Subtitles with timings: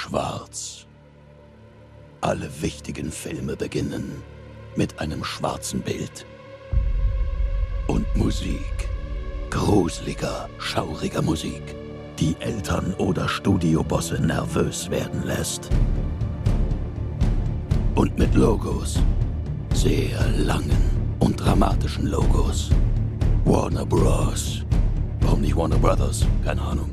[0.00, 0.86] Schwarz.
[2.22, 4.22] Alle wichtigen Filme beginnen
[4.74, 6.24] mit einem schwarzen Bild.
[7.86, 8.88] Und Musik.
[9.50, 11.74] Gruseliger, schauriger Musik,
[12.18, 15.68] die Eltern oder Studiobosse nervös werden lässt.
[17.94, 19.02] Und mit Logos.
[19.74, 20.82] Sehr langen
[21.18, 22.70] und dramatischen Logos.
[23.44, 24.64] Warner Bros.
[25.20, 26.24] Warum nicht Warner Brothers?
[26.42, 26.90] Keine Ahnung.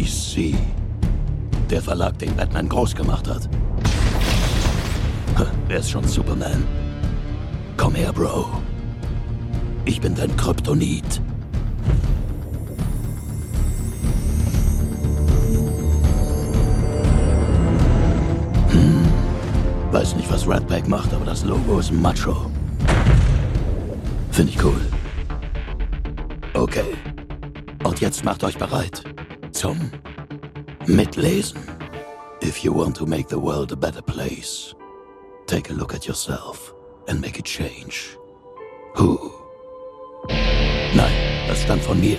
[0.00, 0.54] DC.
[1.68, 3.48] Der Verlag, den Batman groß gemacht hat.
[5.68, 6.64] Wer ist schon Superman?
[7.76, 8.48] Komm her, Bro.
[9.84, 11.20] Ich bin dein Kryptonit.
[18.70, 19.04] Hm.
[19.92, 22.50] Weiß nicht, was Ratback macht, aber das Logo ist macho.
[24.30, 24.80] Finde ich cool.
[26.54, 26.96] Okay.
[27.84, 29.04] Und jetzt macht euch bereit
[29.60, 29.90] zum
[30.86, 31.60] Mitlesen.
[32.40, 34.74] If you want to make the world a better place,
[35.46, 36.72] take a look at yourself
[37.08, 38.16] and make a change.
[38.94, 39.18] Who?
[40.94, 42.18] Nein, das stand von mir.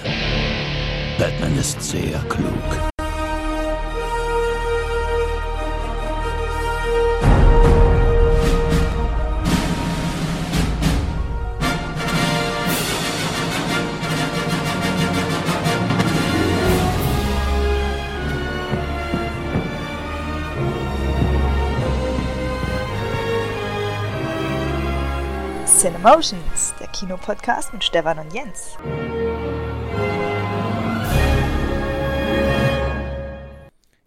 [1.17, 2.90] Batman ist sehr klug.
[26.01, 28.75] Cinemotions, der Kinopodcast mit Stefan und Jens.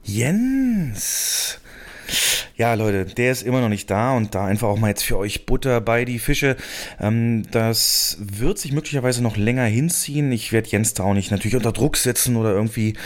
[0.03, 1.61] Jens!
[2.57, 5.17] Ja, Leute, der ist immer noch nicht da und da einfach auch mal jetzt für
[5.19, 6.57] euch Butter bei die Fische.
[7.01, 10.33] Ähm, das wird sich möglicherweise noch länger hinziehen.
[10.33, 12.97] Ich werde Jens da auch nicht natürlich unter Druck setzen oder irgendwie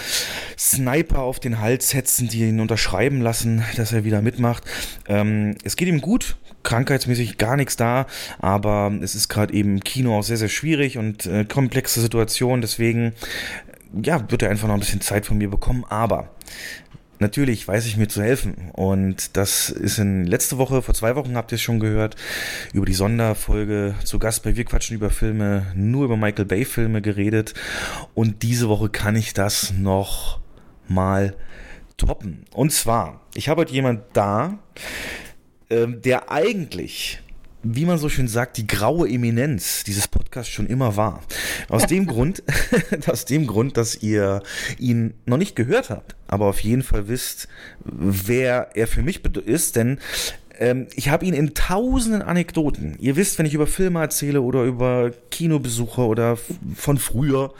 [0.58, 4.64] Sniper auf den Hals setzen, die ihn unterschreiben lassen, dass er wieder mitmacht.
[5.08, 8.06] Ähm, es geht ihm gut, krankheitsmäßig gar nichts da,
[8.38, 12.60] aber es ist gerade eben im Kino auch sehr, sehr schwierig und äh, komplexe Situation,
[12.60, 13.12] deswegen
[14.02, 16.30] ja, wird er einfach noch ein bisschen Zeit von mir bekommen, aber
[17.20, 18.70] Natürlich weiß ich mir zu helfen.
[18.72, 22.14] Und das ist in letzte Woche, vor zwei Wochen habt ihr es schon gehört,
[22.72, 27.02] über die Sonderfolge zu Gast bei Wir quatschen über Filme, nur über Michael Bay Filme
[27.02, 27.54] geredet.
[28.14, 30.38] Und diese Woche kann ich das noch
[30.86, 31.34] mal
[31.96, 32.44] toppen.
[32.52, 34.58] Und zwar, ich habe heute jemand da,
[35.70, 37.20] ähm, der eigentlich
[37.62, 41.22] wie man so schön sagt, die graue Eminenz dieses Podcasts schon immer war.
[41.68, 42.42] Aus dem Grund,
[43.06, 44.42] aus dem Grund, dass ihr
[44.78, 47.48] ihn noch nicht gehört habt, aber auf jeden Fall wisst,
[47.84, 49.98] wer er für mich ist, denn
[50.58, 52.96] ähm, ich habe ihn in tausenden Anekdoten.
[52.98, 56.36] Ihr wisst, wenn ich über Filme erzähle oder über Kinobesuche oder
[56.74, 57.52] von früher,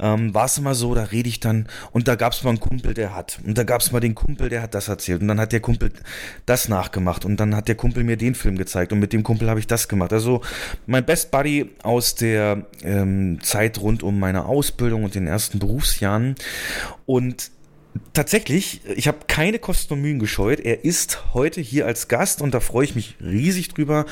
[0.00, 2.60] ähm, war es immer so, da rede ich dann und da gab es mal einen
[2.60, 3.40] Kumpel, der hat.
[3.44, 5.20] Und da gab es mal den Kumpel, der hat das erzählt.
[5.20, 5.92] Und dann hat der Kumpel
[6.46, 7.24] das nachgemacht.
[7.24, 8.92] Und dann hat der Kumpel mir den Film gezeigt.
[8.92, 10.12] Und mit dem Kumpel habe ich das gemacht.
[10.12, 10.40] Also
[10.86, 16.34] mein Best Buddy aus der ähm, Zeit rund um meine Ausbildung und den ersten Berufsjahren.
[17.06, 17.50] Und
[18.12, 20.60] Tatsächlich, ich habe keine Kosten und Mühen gescheut.
[20.60, 24.06] Er ist heute hier als Gast und da freue ich mich riesig drüber.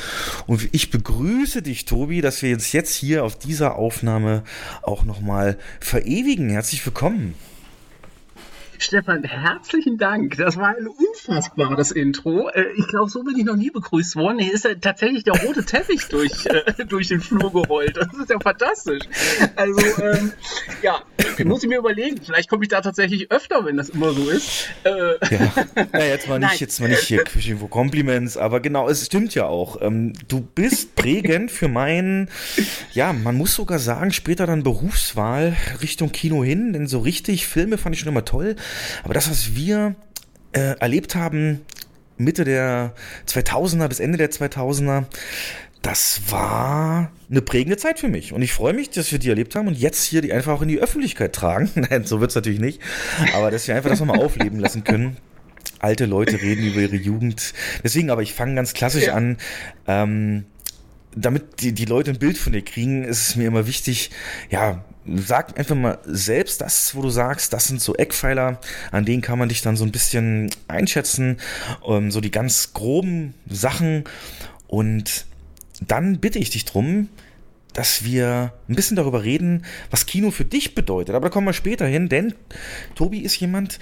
[0.47, 4.43] Und ich begrüße dich, Tobi, dass wir uns jetzt hier auf dieser Aufnahme
[4.83, 6.51] auch nochmal verewigen.
[6.51, 7.35] Herzlich willkommen.
[8.83, 10.37] Stefan, herzlichen Dank.
[10.37, 12.49] Das war ein unfassbares Intro.
[12.49, 14.39] Äh, ich glaube, so bin ich noch nie begrüßt worden.
[14.39, 17.97] Hier ist ja tatsächlich der rote Teppich durch, äh, durch den Flur gerollt.
[17.97, 19.03] Das ist ja fantastisch.
[19.57, 20.33] Also, ähm,
[20.83, 21.03] ja,
[21.45, 22.21] muss ich mir überlegen.
[22.25, 24.69] Vielleicht komme ich da tatsächlich öfter, wenn das immer so ist.
[24.85, 24.91] Äh,
[25.35, 25.53] ja.
[25.93, 29.47] ja, jetzt mal nicht, jetzt mal nicht hier irgendwo Compliments, aber genau, es stimmt ja
[29.47, 29.81] auch.
[29.81, 32.31] Ähm, du bist prägend für meinen,
[32.93, 37.79] ja, man muss sogar sagen, später dann Berufswahl Richtung Kino hin, denn so richtig Filme
[37.79, 38.57] fand ich schon immer toll.
[39.05, 39.95] Aber das, was wir
[40.53, 41.61] äh, erlebt haben,
[42.17, 42.95] Mitte der
[43.29, 45.05] 2000er bis Ende der 2000er,
[45.83, 48.33] das war eine prägende Zeit für mich.
[48.33, 50.63] Und ich freue mich, dass wir die erlebt haben und jetzt hier die einfach auch
[50.63, 51.71] in die Öffentlichkeit tragen.
[51.91, 52.81] Nein, so wird es natürlich nicht.
[53.35, 55.17] Aber dass wir einfach das nochmal aufleben lassen können.
[55.79, 57.55] Alte Leute reden über ihre Jugend.
[57.85, 59.15] Deswegen, aber ich fange ganz klassisch ja.
[59.15, 59.37] an.
[59.87, 60.47] Ähm,
[61.15, 64.11] damit die, die Leute ein Bild von dir kriegen, ist es mir immer wichtig,
[64.51, 64.85] ja,
[65.17, 68.61] sag einfach mal selbst das, wo du sagst, das sind so Eckpfeiler,
[68.91, 71.39] an denen kann man dich dann so ein bisschen einschätzen,
[71.87, 74.05] ähm, so die ganz groben Sachen
[74.67, 75.27] und
[75.87, 77.09] dann bitte ich dich drum,
[77.73, 81.15] dass wir ein bisschen darüber reden, was Kino für dich bedeutet.
[81.15, 82.35] Aber da kommen wir später hin, denn
[82.97, 83.79] Tobi ist jemand,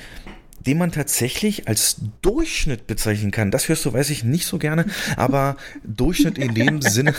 [0.67, 3.51] den man tatsächlich als Durchschnitt bezeichnen kann.
[3.51, 4.87] Das hörst du, weiß ich, nicht so gerne,
[5.17, 7.15] aber Durchschnitt in dem Sinne,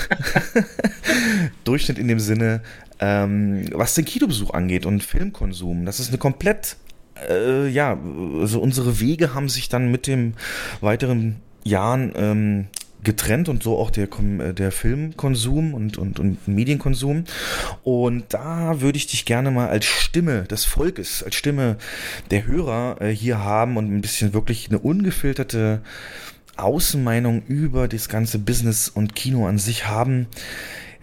[1.63, 2.61] Durchschnitt in dem Sinne,
[2.99, 5.85] ähm, was den Kinobesuch angeht und Filmkonsum.
[5.85, 6.77] Das ist eine komplett,
[7.29, 7.97] äh, ja,
[8.39, 10.33] also unsere Wege haben sich dann mit dem
[10.81, 12.67] weiteren Jahren ähm,
[13.07, 14.07] getrennt und so auch der,
[14.39, 17.23] äh, der Filmkonsum und, und, und Medienkonsum.
[17.83, 21.77] Und da würde ich dich gerne mal als Stimme des Volkes, als Stimme
[22.29, 25.81] der Hörer äh, hier haben und ein bisschen wirklich eine ungefilterte
[26.57, 30.27] Außenmeinung über das ganze Business und Kino an sich haben.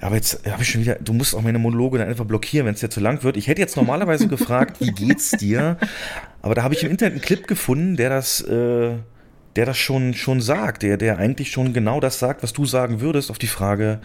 [0.00, 2.74] Aber jetzt habe ich schon wieder, du musst auch meine Monologe dann einfach blockieren, wenn
[2.74, 3.38] es dir zu lang wird.
[3.38, 5.78] Ich hätte jetzt normalerweise gefragt, wie geht's dir?
[6.42, 8.96] Aber da habe ich im Internet einen Clip gefunden, der das äh,
[9.56, 13.00] der das schon, schon sagt, der, der eigentlich schon genau das sagt, was du sagen
[13.00, 14.00] würdest, auf die Frage,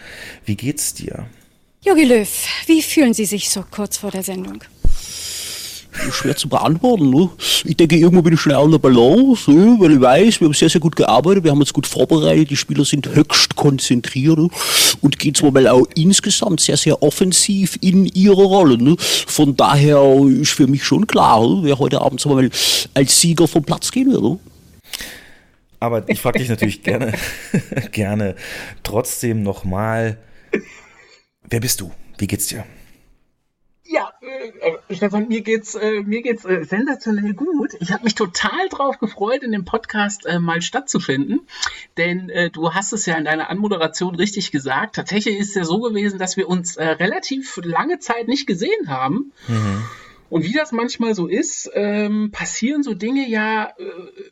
[0.46, 1.26] wie geht's dir?
[1.82, 2.30] Jogi Löw,
[2.68, 4.64] wie fühlen Sie sich so kurz vor der Sendung?
[6.12, 7.10] Schwer zu beantworten.
[7.10, 7.30] Ne?
[7.66, 9.76] Ich denke, irgendwo bin ich schnell an der Balance, ne?
[9.80, 12.56] weil ich weiß, wir haben sehr, sehr gut gearbeitet, wir haben uns gut vorbereitet, die
[12.56, 14.50] Spieler sind höchst konzentriert ne?
[15.02, 18.78] und gehen zwar mal auch insgesamt sehr, sehr offensiv in ihre Rolle.
[18.78, 18.96] Ne?
[19.00, 21.62] Von daher ist für mich schon klar, ne?
[21.64, 22.50] wer heute Abend mal
[22.94, 24.40] als Sieger vom Platz gehen wird.
[25.80, 27.14] Aber ich frage dich natürlich gerne,
[27.92, 28.36] gerne
[28.84, 30.18] trotzdem nochmal,
[31.50, 31.92] wer bist du?
[32.18, 32.66] Wie geht's dir?
[33.92, 37.72] Ja, äh, Stefan, mir geht's, äh, mir geht's äh, sensationell gut.
[37.80, 41.40] Ich habe mich total drauf gefreut, in dem Podcast äh, mal stattzufinden,
[41.98, 44.96] denn äh, du hast es ja in deiner Anmoderation richtig gesagt.
[44.96, 48.90] Tatsächlich ist es ja so gewesen, dass wir uns äh, relativ lange Zeit nicht gesehen
[48.90, 49.32] haben.
[49.48, 49.84] Mhm.
[50.30, 53.84] Und wie das manchmal so ist, ähm, passieren so Dinge ja äh,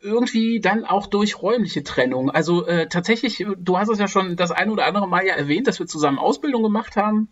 [0.02, 2.30] irgendwie dann auch durch räumliche Trennung.
[2.30, 5.66] Also äh, tatsächlich, du hast es ja schon das ein oder andere Mal ja erwähnt,
[5.66, 7.28] dass wir zusammen Ausbildung gemacht haben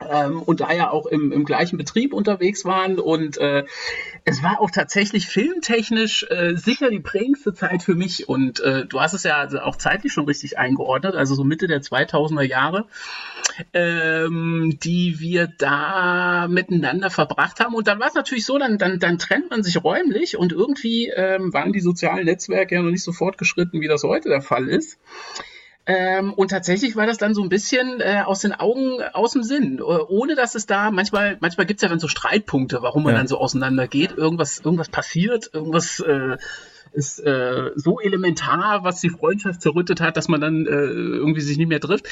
[0.00, 2.98] ähm, und da ja auch im, im gleichen Betrieb unterwegs waren.
[2.98, 3.64] Und äh,
[4.24, 8.28] es war auch tatsächlich filmtechnisch äh, sicher die prägendste Zeit für mich.
[8.28, 11.66] Und äh, du hast es ja also auch zeitlich schon richtig eingeordnet, also so Mitte
[11.66, 12.86] der 2000er Jahre,
[13.72, 17.74] ähm, die wir da miteinander verbracht haben.
[17.74, 21.08] Und dann war es natürlich so, dann, dann, dann trennt man sich räumlich und irgendwie
[21.08, 24.68] ähm, waren die sozialen Netzwerke ja noch nicht so fortgeschritten, wie das heute der Fall
[24.68, 24.98] ist.
[25.86, 29.44] Ähm, und tatsächlich war das dann so ein bisschen äh, aus den Augen, aus dem
[29.44, 33.12] Sinn, äh, ohne dass es da, manchmal, manchmal gibt's ja dann so Streitpunkte, warum man
[33.12, 33.18] ja.
[33.18, 34.12] dann so auseinander geht.
[34.12, 36.38] Irgendwas, irgendwas passiert, irgendwas äh,
[36.92, 41.56] ist äh, so elementar, was die Freundschaft zerrüttet hat, dass man dann äh, irgendwie sich
[41.56, 42.08] nicht mehr trifft.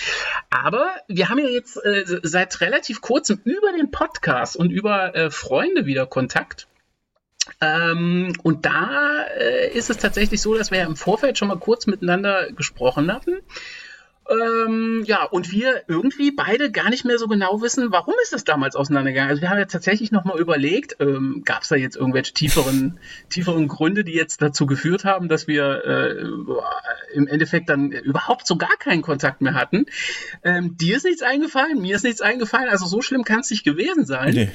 [0.50, 5.30] Aber wir haben ja jetzt äh, seit relativ kurzem über den Podcast und über äh,
[5.30, 6.68] Freunde wieder Kontakt.
[7.60, 11.58] Ähm, und da äh, ist es tatsächlich so, dass wir ja im Vorfeld schon mal
[11.58, 13.40] kurz miteinander gesprochen hatten.
[14.30, 18.44] Ähm, ja, und wir irgendwie beide gar nicht mehr so genau wissen, warum ist es
[18.44, 19.28] damals auseinandergegangen.
[19.28, 22.98] Also wir haben jetzt tatsächlich nochmal überlegt, ähm, gab es da jetzt irgendwelche tieferen,
[23.28, 28.56] tieferen Gründe, die jetzt dazu geführt haben, dass wir äh, im Endeffekt dann überhaupt so
[28.56, 29.84] gar keinen Kontakt mehr hatten.
[30.42, 33.64] Ähm, dir ist nichts eingefallen, mir ist nichts eingefallen, also so schlimm kann es nicht
[33.64, 34.34] gewesen sein.
[34.34, 34.50] Nee.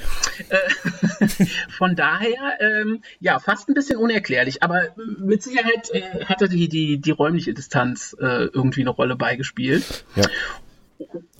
[0.48, 6.68] Äh, von daher, ähm, ja, fast ein bisschen unerklärlich, aber mit Sicherheit äh, hatte die,
[6.68, 10.04] die, die räumliche Distanz äh, irgendwie eine Rolle beigespielt gespielt.
[10.16, 10.26] Ja.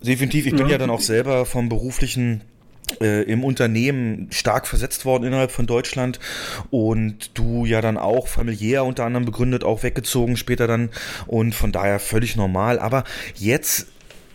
[0.03, 0.47] Definitiv.
[0.47, 2.43] Ich bin ja, ja dann auch selber vom beruflichen
[3.01, 6.19] äh, im Unternehmen stark versetzt worden innerhalb von Deutschland
[6.71, 10.91] und du ja dann auch familiär unter anderem begründet, auch weggezogen später dann
[11.27, 12.79] und von daher völlig normal.
[12.79, 13.05] Aber
[13.37, 13.87] jetzt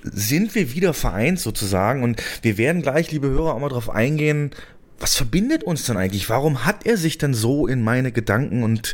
[0.03, 4.51] sind wir wieder vereint sozusagen und wir werden gleich, liebe Hörer, auch mal drauf eingehen,
[4.99, 6.29] was verbindet uns denn eigentlich?
[6.29, 8.93] Warum hat er sich denn so in meine Gedanken und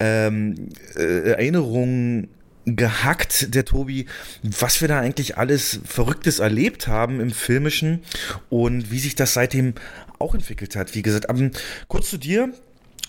[0.00, 2.28] ähm, äh, Erinnerungen
[2.66, 4.06] gehackt, der Tobi,
[4.42, 8.02] was wir da eigentlich alles Verrücktes erlebt haben im Filmischen
[8.48, 9.74] und wie sich das seitdem
[10.18, 10.94] auch entwickelt hat.
[10.94, 11.50] Wie gesagt, aber
[11.88, 12.52] kurz zu dir.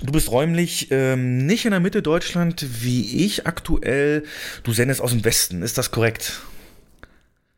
[0.04, 4.24] Du bist räumlich ähm, nicht in der Mitte Deutschland wie ich aktuell.
[4.64, 6.42] Du sendest aus dem Westen, ist das korrekt?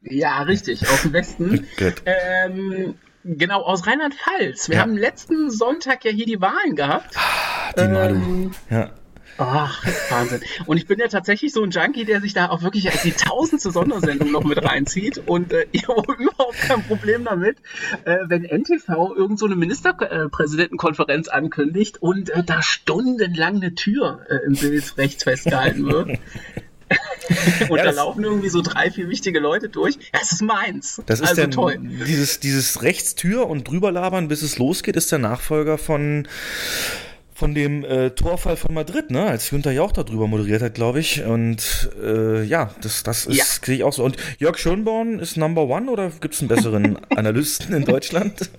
[0.01, 1.65] Ja, richtig, aus dem Westen.
[2.05, 4.67] ähm, genau, aus Rheinland-Pfalz.
[4.67, 4.81] Wir ja.
[4.81, 7.15] haben letzten Sonntag ja hier die Wahlen gehabt.
[7.15, 8.15] Ah, die Malu.
[8.15, 8.91] Ähm, ja.
[9.37, 10.41] Ach, Wahnsinn.
[10.65, 13.71] Und ich bin ja tatsächlich so ein Junkie, der sich da auch wirklich die tausendste
[13.71, 15.21] Sondersendung noch mit reinzieht.
[15.25, 17.57] Und äh, ich habe überhaupt kein Problem damit,
[18.05, 24.45] äh, wenn NTV irgend so eine Ministerpräsidentenkonferenz ankündigt und äh, da stundenlang eine Tür äh,
[24.45, 26.19] im Bild rechts festgehalten wird.
[27.69, 29.95] und ja, da laufen irgendwie so drei, vier wichtige Leute durch.
[29.95, 31.01] Ja, es ist meins.
[31.05, 31.77] Das ist also der, toll.
[31.79, 36.27] Dieses, dieses Rechtstür und drüber labern, bis es losgeht, ist der Nachfolger von
[37.33, 41.23] von dem äh, Torfall von Madrid, ne, als Günther Jauch darüber moderiert hat, glaube ich.
[41.23, 43.43] Und äh, ja, das, das ist, ja.
[43.43, 44.03] sehe ich auch so.
[44.03, 48.49] Und Jörg Schönborn ist Number One oder gibt es einen besseren Analysten in Deutschland?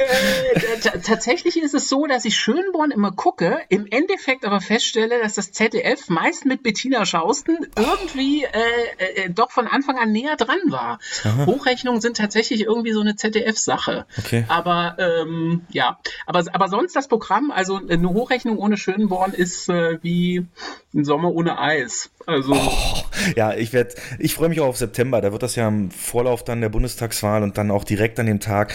[0.00, 5.34] Äh, tatsächlich ist es so, dass ich Schönborn immer gucke, im Endeffekt aber feststelle, dass
[5.34, 10.60] das ZDF meist mit Bettina Schausten irgendwie äh, äh, doch von Anfang an näher dran
[10.68, 10.98] war.
[11.24, 11.46] Aha.
[11.46, 14.06] Hochrechnungen sind tatsächlich irgendwie so eine ZDF-Sache.
[14.18, 14.44] Okay.
[14.48, 19.98] Aber ähm, ja, aber, aber sonst das Programm, also eine Hochrechnung ohne Schönborn ist äh,
[20.02, 20.46] wie
[20.94, 22.10] ein Sommer ohne Eis.
[22.26, 23.04] Also oh,
[23.36, 25.20] ja, ich werde, ich freue mich auch auf September.
[25.20, 28.40] Da wird das ja im Vorlauf dann der Bundestagswahl und dann auch direkt an dem
[28.40, 28.74] Tag.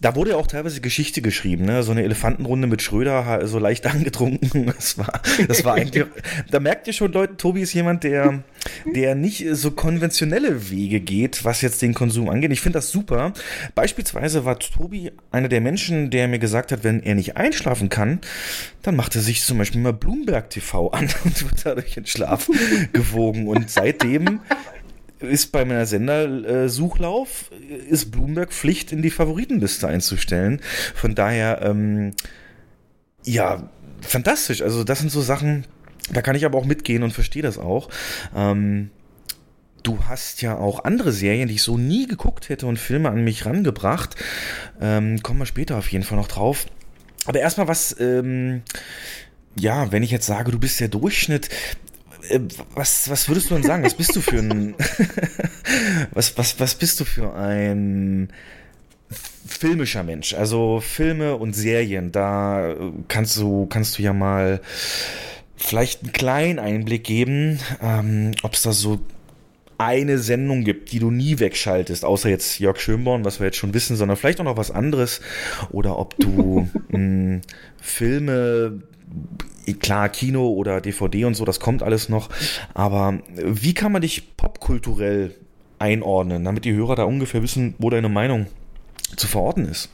[0.00, 1.82] Da wurde ja auch teilweise Geschichte geschrieben, ne?
[1.82, 4.66] So eine Elefantenrunde mit Schröder, so leicht angetrunken.
[4.66, 6.06] Das war, das war eigentlich.
[6.50, 8.42] da merkt ihr schon, Leute, Tobi ist jemand, der,
[8.94, 12.52] der nicht so konventionelle Wege geht, was jetzt den Konsum angeht.
[12.52, 13.32] Ich finde das super.
[13.74, 18.20] Beispielsweise war Tobi einer der Menschen, der mir gesagt hat, wenn er nicht einschlafen kann,
[18.82, 22.48] dann macht er sich zum Beispiel mal Bloomberg TV an und dadurch in Schlaf
[22.92, 23.48] gewogen.
[23.48, 24.40] Und seitdem
[25.18, 30.60] ist bei meiner Sendersuchlauf äh, ist Bloomberg Pflicht in die Favoritenliste einzustellen.
[30.94, 32.12] Von daher, ähm,
[33.24, 33.68] ja,
[34.02, 34.62] fantastisch.
[34.62, 35.64] Also das sind so Sachen,
[36.12, 37.88] da kann ich aber auch mitgehen und verstehe das auch.
[38.34, 38.90] Ähm,
[39.82, 43.24] du hast ja auch andere Serien, die ich so nie geguckt hätte und Filme an
[43.24, 44.16] mich rangebracht.
[44.80, 46.66] Ähm, kommen wir später auf jeden Fall noch drauf.
[47.26, 48.62] Aber erstmal was, ähm,
[49.58, 51.48] ja, wenn ich jetzt sage, du bist der Durchschnitt,
[52.28, 52.40] äh,
[52.74, 53.84] was, was würdest du denn sagen?
[53.84, 54.74] Was bist du für ein,
[56.12, 58.28] was, was, was bist du für ein
[59.46, 60.34] filmischer Mensch?
[60.34, 62.74] Also Filme und Serien, da
[63.08, 64.60] kannst du, kannst du ja mal
[65.56, 69.00] vielleicht einen kleinen Einblick geben, ähm, ob es da so
[69.78, 73.74] eine Sendung gibt, die du nie wegschaltest, außer jetzt Jörg Schönborn, was wir jetzt schon
[73.74, 75.20] wissen, sondern vielleicht auch noch was anderes.
[75.70, 77.40] Oder ob du mh,
[77.80, 78.82] Filme
[79.80, 82.28] klar, Kino oder DVD und so, das kommt alles noch.
[82.74, 85.34] Aber wie kann man dich popkulturell
[85.78, 88.46] einordnen, damit die Hörer da ungefähr wissen, wo deine Meinung
[89.16, 89.90] zu verorten ist?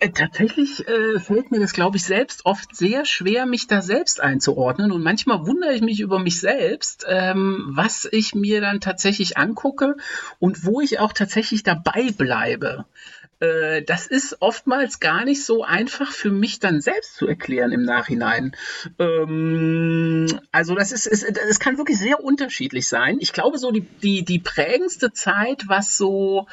[0.00, 4.20] Äh, tatsächlich äh, fällt mir das, glaube ich, selbst oft sehr schwer, mich da selbst
[4.20, 4.92] einzuordnen.
[4.92, 9.96] Und manchmal wundere ich mich über mich selbst, ähm, was ich mir dann tatsächlich angucke
[10.38, 12.84] und wo ich auch tatsächlich dabei bleibe.
[13.40, 17.82] Äh, das ist oftmals gar nicht so einfach für mich dann selbst zu erklären im
[17.82, 18.56] Nachhinein.
[18.98, 23.18] Ähm, also das ist, ist, das kann wirklich sehr unterschiedlich sein.
[23.20, 26.46] Ich glaube, so die, die, die prägendste Zeit, was so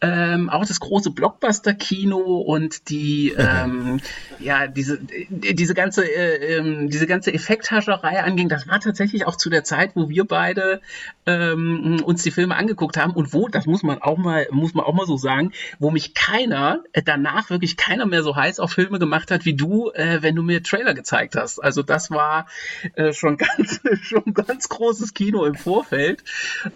[0.00, 4.00] ähm, auch das große Blockbuster-Kino und die, ähm,
[4.40, 4.98] ja, diese,
[5.30, 9.92] diese ganze, äh, ähm, diese ganze Effekthascherei anging, das war tatsächlich auch zu der Zeit,
[9.94, 10.80] wo wir beide
[11.26, 14.84] ähm, uns die Filme angeguckt haben und wo, das muss man auch mal, muss man
[14.84, 18.72] auch mal so sagen, wo mich keiner, äh, danach wirklich keiner mehr so heiß auf
[18.72, 21.58] Filme gemacht hat wie du, äh, wenn du mir Trailer gezeigt hast.
[21.58, 22.46] Also das war
[22.94, 26.24] äh, schon ganz, schon ganz großes Kino im Vorfeld.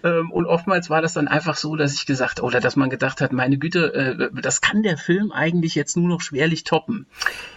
[0.04, 3.20] Ähm, und oftmals war das dann einfach so, dass ich gesagt, oder dass man gedacht
[3.20, 7.06] hat, meine Güte, äh, das kann der Film eigentlich jetzt nur noch schwerlich toppen.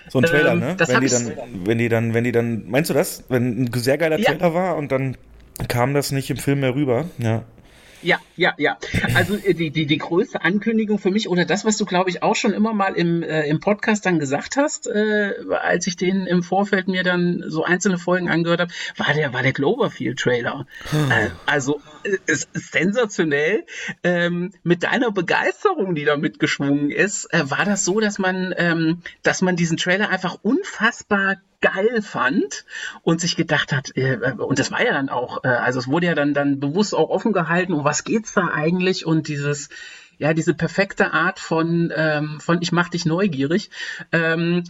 [0.08, 0.76] So ein Trailer, ähm, ne?
[0.80, 3.26] wenn die dann, wenn die dann, wenn die dann, meinst du das?
[3.28, 4.54] Wenn ein sehr geiler Trailer ja.
[4.54, 5.18] war und dann
[5.68, 7.44] kam das nicht im Film mehr rüber, ja.
[8.02, 8.78] Ja, ja, ja.
[9.16, 12.24] Also äh, die, die, die größte Ankündigung für mich oder das, was du, glaube ich,
[12.24, 16.26] auch schon immer mal im, äh, im Podcast dann gesagt hast, äh, als ich den
[16.26, 20.66] im Vorfeld mir dann so einzelne Folgen angehört habe, war der, war der Cloverfield-Trailer.
[20.92, 21.12] Hm.
[21.12, 21.82] Äh, also
[22.54, 23.66] sensationell.
[24.04, 29.02] Ähm, mit deiner Begeisterung, die da mitgeschwungen ist, äh, war das so, dass man, ähm,
[29.24, 32.66] dass man diesen Trailer einfach unfassbar geil fand
[33.04, 36.08] und sich gedacht hat, äh, und das war ja dann auch, äh, also es wurde
[36.08, 39.70] ja dann, dann bewusst auch offen gehalten, um was geht's da eigentlich und dieses,
[40.18, 43.70] ja, diese perfekte Art von, ähm, von ich mach dich neugierig.
[44.12, 44.64] Ähm,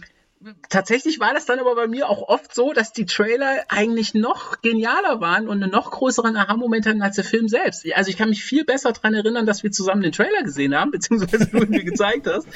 [0.70, 4.62] tatsächlich war das dann aber bei mir auch oft so, dass die Trailer eigentlich noch
[4.62, 7.84] genialer waren und einen noch größeren Aha-Moment hatten als der Film selbst.
[7.94, 10.90] Also ich kann mich viel besser daran erinnern, dass wir zusammen den Trailer gesehen haben,
[10.92, 12.46] beziehungsweise du mir gezeigt hast,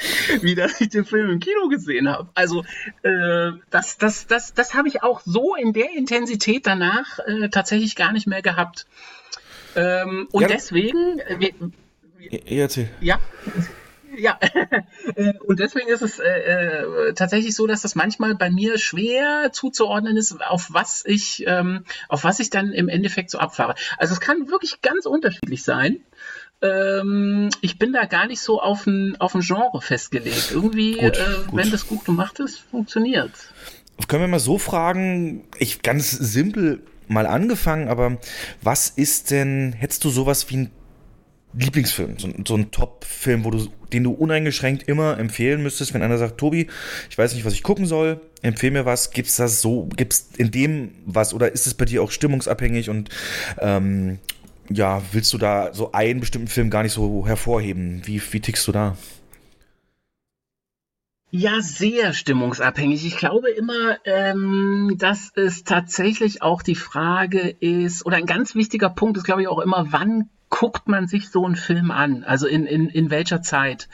[0.41, 2.27] wie dass ich den Film im Kino gesehen habe.
[2.33, 2.63] Also
[3.03, 7.95] äh, das, das, das, das habe ich auch so in der Intensität danach äh, tatsächlich
[7.95, 8.87] gar nicht mehr gehabt.
[9.75, 11.19] Ähm, und ja, deswegen.
[11.19, 11.51] Äh, wir,
[12.47, 12.67] ja,
[12.99, 13.19] ja
[14.17, 14.39] ja,
[15.15, 19.51] äh, und deswegen ist es äh, äh, tatsächlich so, dass das manchmal bei mir schwer
[19.51, 23.75] zuzuordnen ist, auf was ich, ähm, auf was ich dann im Endeffekt so abfahre.
[23.97, 25.99] Also es kann wirklich ganz unterschiedlich sein.
[26.61, 30.51] Ähm, ich bin da gar nicht so auf ein, auf ein Genre festgelegt.
[30.51, 31.55] Irgendwie, gut, äh, gut.
[31.55, 33.31] wenn das gut gemacht ist, funktioniert.
[34.07, 38.17] Können wir mal so fragen, ich ganz simpel mal angefangen, aber
[38.61, 40.71] was ist denn, hättest du sowas wie ein
[41.57, 46.17] Lieblingsfilm, so, so ein Top-Film, wo du, den du uneingeschränkt immer empfehlen müsstest, wenn einer
[46.17, 46.67] sagt, Tobi,
[47.09, 50.51] ich weiß nicht, was ich gucken soll, empfehl mir was, gibt's das so, gibt's in
[50.51, 53.09] dem was oder ist es bei dir auch stimmungsabhängig und
[53.59, 54.19] ähm,
[54.69, 58.01] ja, willst du da so einen bestimmten Film gar nicht so hervorheben?
[58.05, 58.97] Wie, wie tickst du da?
[61.31, 63.05] Ja, sehr stimmungsabhängig.
[63.05, 68.89] Ich glaube immer, ähm, dass es tatsächlich auch die Frage ist, oder ein ganz wichtiger
[68.89, 72.23] Punkt ist, glaube ich, auch immer, wann guckt man sich so einen Film an?
[72.23, 73.89] Also in, in, in welcher Zeit?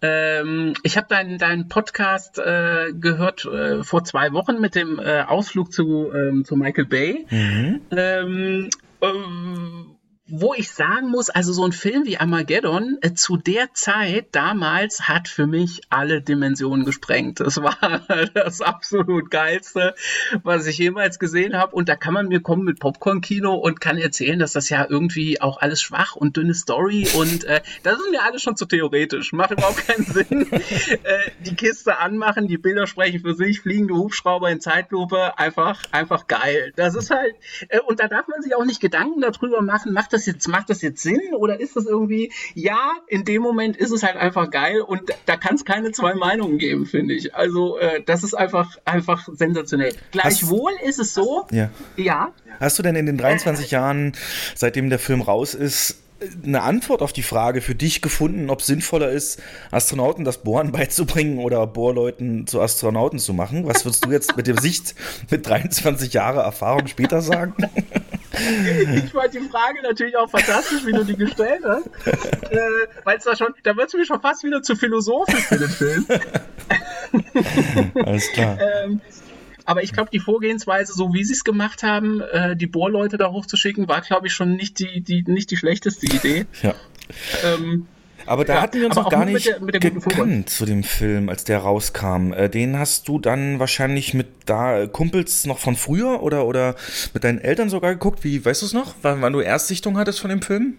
[0.00, 5.20] Ähm, ich habe deinen deinen Podcast äh, gehört äh, vor zwei Wochen mit dem äh,
[5.20, 7.26] Ausflug zu, ähm, zu Michael Bay.
[7.28, 7.82] Mhm.
[7.90, 8.70] Ähm,
[9.02, 9.95] ähm
[10.28, 15.08] wo ich sagen muss, also so ein Film wie Armageddon äh, zu der Zeit damals
[15.08, 17.38] hat für mich alle Dimensionen gesprengt.
[17.38, 17.76] Das war
[18.34, 19.94] das absolut geilste,
[20.42, 21.76] was ich jemals gesehen habe.
[21.76, 25.40] Und da kann man mir kommen mit Popcorn-Kino und kann erzählen, dass das ja irgendwie
[25.40, 29.32] auch alles schwach und dünne Story und äh, das ist mir alles schon zu theoretisch.
[29.32, 30.50] Macht überhaupt keinen Sinn.
[30.50, 36.26] äh, die Kiste anmachen, die Bilder sprechen für sich, fliegende Hubschrauber in Zeitlupe, einfach, einfach
[36.26, 36.72] geil.
[36.74, 37.36] Das ist halt,
[37.68, 40.70] äh, und da darf man sich auch nicht Gedanken darüber machen, macht das jetzt, macht
[40.70, 44.50] das jetzt Sinn oder ist das irgendwie, ja, in dem Moment ist es halt einfach
[44.50, 47.34] geil und da kann es keine zwei Meinungen geben, finde ich.
[47.34, 49.94] Also äh, das ist einfach, einfach sensationell.
[50.10, 51.70] Gleichwohl Hast, ist es so, ja.
[51.96, 52.32] ja.
[52.58, 54.12] Hast du denn in den 23 Jahren,
[54.54, 55.98] seitdem der Film raus ist,
[56.44, 60.72] eine Antwort auf die Frage für dich gefunden, ob es sinnvoller ist, Astronauten das Bohren
[60.72, 63.66] beizubringen oder Bohrleuten zu Astronauten zu machen?
[63.66, 64.94] Was würdest du jetzt mit dem Sicht
[65.30, 67.54] mit 23 Jahre Erfahrung später sagen?
[69.04, 71.86] ich fand die Frage natürlich auch fantastisch, wie du die gestellt hast.
[72.06, 72.58] äh,
[73.04, 75.68] Weil es da schon, da wird es mir schon fast wieder zu philosophisch für den
[75.68, 76.06] Film.
[78.04, 78.58] Alles klar.
[78.60, 79.00] ähm,
[79.64, 83.32] aber ich glaube, die Vorgehensweise, so wie sie es gemacht haben, äh, die Bohrleute da
[83.32, 86.46] hochzuschicken, war, glaube ich, schon nicht die, die, nicht die schlechteste Idee.
[86.62, 86.74] Ja.
[87.44, 87.86] Ähm,
[88.26, 90.82] aber da ja, hatten wir uns auch gar nicht mit der, mit gekannt zu dem
[90.82, 92.32] Film, als der rauskam.
[92.32, 96.76] Äh, den hast du dann wahrscheinlich mit da Kumpels noch von früher oder, oder
[97.14, 98.24] mit deinen Eltern sogar geguckt.
[98.24, 100.76] Wie, weißt du es noch, wann, wann du Erstsichtung hattest von dem Film?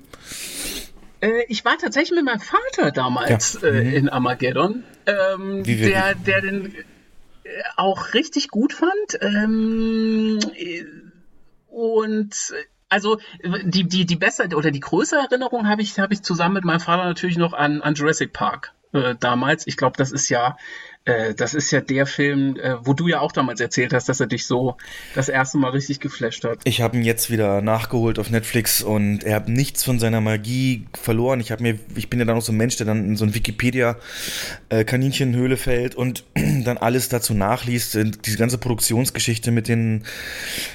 [1.22, 3.70] Äh, ich war tatsächlich mit meinem Vater damals ja.
[3.70, 3.94] äh, mhm.
[3.94, 9.20] in Armageddon, ähm, der, der den äh, auch richtig gut fand.
[9.22, 10.84] Ähm, äh,
[11.70, 12.34] und
[12.90, 13.20] also
[13.64, 16.80] die, die, die bessere oder die größere Erinnerung habe ich, habe ich zusammen mit meinem
[16.80, 19.68] Vater natürlich noch an, an Jurassic Park äh, damals.
[19.68, 20.58] Ich glaube, das ist ja
[21.08, 24.20] äh, das ist ja der Film, äh, wo du ja auch damals erzählt hast, dass
[24.20, 24.76] er dich so
[25.16, 26.60] das erste Mal richtig geflasht hat.
[26.66, 30.86] Ich habe ihn jetzt wieder nachgeholt auf Netflix und er hat nichts von seiner Magie
[31.02, 31.40] verloren.
[31.40, 33.34] Ich mir, ich bin ja dann auch so ein Mensch, der dann in so ein
[33.34, 33.96] Wikipedia
[34.68, 34.84] äh,
[35.58, 40.04] fällt und dann alles dazu nachliest, diese ganze Produktionsgeschichte mit den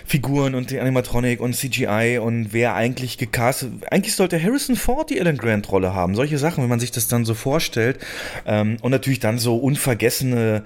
[0.06, 3.70] Figuren und die Animatronik und CGI und wer eigentlich gecastet.
[3.90, 6.14] Eigentlich sollte Harrison Ford die Alan Grant Rolle haben.
[6.14, 7.98] Solche Sachen, wenn man sich das dann so vorstellt
[8.46, 10.62] ähm, und natürlich dann so unvergessen vergessene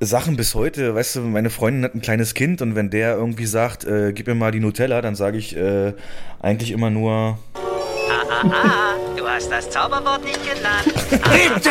[0.00, 0.94] Sachen bis heute.
[0.94, 4.26] Weißt du, meine Freundin hat ein kleines Kind und wenn der irgendwie sagt, äh, gib
[4.26, 5.94] mir mal die Nutella, dann sage ich äh,
[6.40, 7.38] eigentlich immer nur.
[7.54, 10.92] Ah, ah, ah, du hast das Zauberwort nicht genannt.
[11.10, 11.70] Bitte!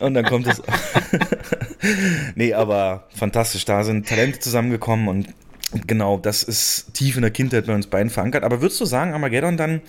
[0.00, 0.62] und dann kommt es.
[2.34, 3.64] nee, aber fantastisch.
[3.64, 5.28] Da sind Talente zusammengekommen und
[5.86, 8.44] genau, das ist tief in der Kindheit bei uns beiden verankert.
[8.44, 9.80] Aber würdest du sagen, Armageddon dann,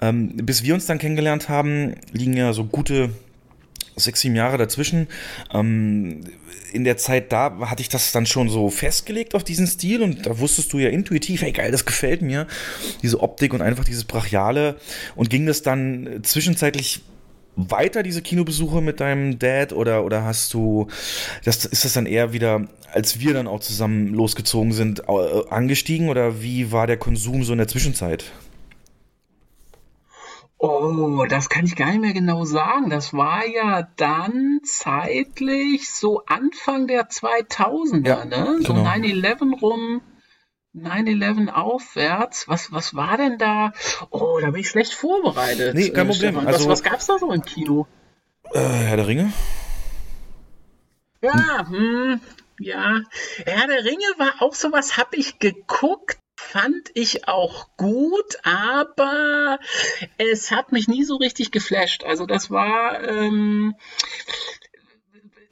[0.00, 3.10] ähm, bis wir uns dann kennengelernt haben, liegen ja so gute
[3.96, 5.08] sechs, sieben Jahre dazwischen.
[5.52, 6.24] Ähm,
[6.72, 10.26] in der Zeit da hatte ich das dann schon so festgelegt auf diesen Stil und
[10.26, 12.46] da wusstest du ja intuitiv, hey geil, das gefällt mir,
[13.02, 14.76] diese Optik und einfach dieses Brachiale
[15.14, 17.02] und ging das dann zwischenzeitlich
[17.56, 20.88] weiter, diese Kinobesuche mit deinem Dad oder, oder hast du,
[21.44, 26.08] das, ist das dann eher wieder, als wir dann auch zusammen losgezogen sind, äh, angestiegen
[26.08, 28.24] oder wie war der Konsum so in der Zwischenzeit?
[30.64, 32.88] Oh, das kann ich gar nicht mehr genau sagen.
[32.88, 38.58] Das war ja dann zeitlich so Anfang der 2000er, ja, ne?
[38.60, 38.88] So genau.
[38.88, 40.02] 9-11 rum,
[40.72, 42.46] 9-11 aufwärts.
[42.46, 43.72] Was, was war denn da?
[44.10, 45.74] Oh, da bin ich schlecht vorbereitet.
[45.74, 46.38] Nee, kein äh, Problem.
[46.38, 47.88] Also, was, was gab's da so im Kino?
[48.52, 49.32] Äh, Herr der Ringe?
[51.22, 52.20] Ja, hm,
[52.60, 53.00] ja.
[53.44, 56.21] Herr der Ringe war auch sowas, hab ich geguckt
[56.52, 59.58] fand ich auch gut, aber
[60.18, 62.04] es hat mich nie so richtig geflasht.
[62.04, 63.74] Also das war, ähm,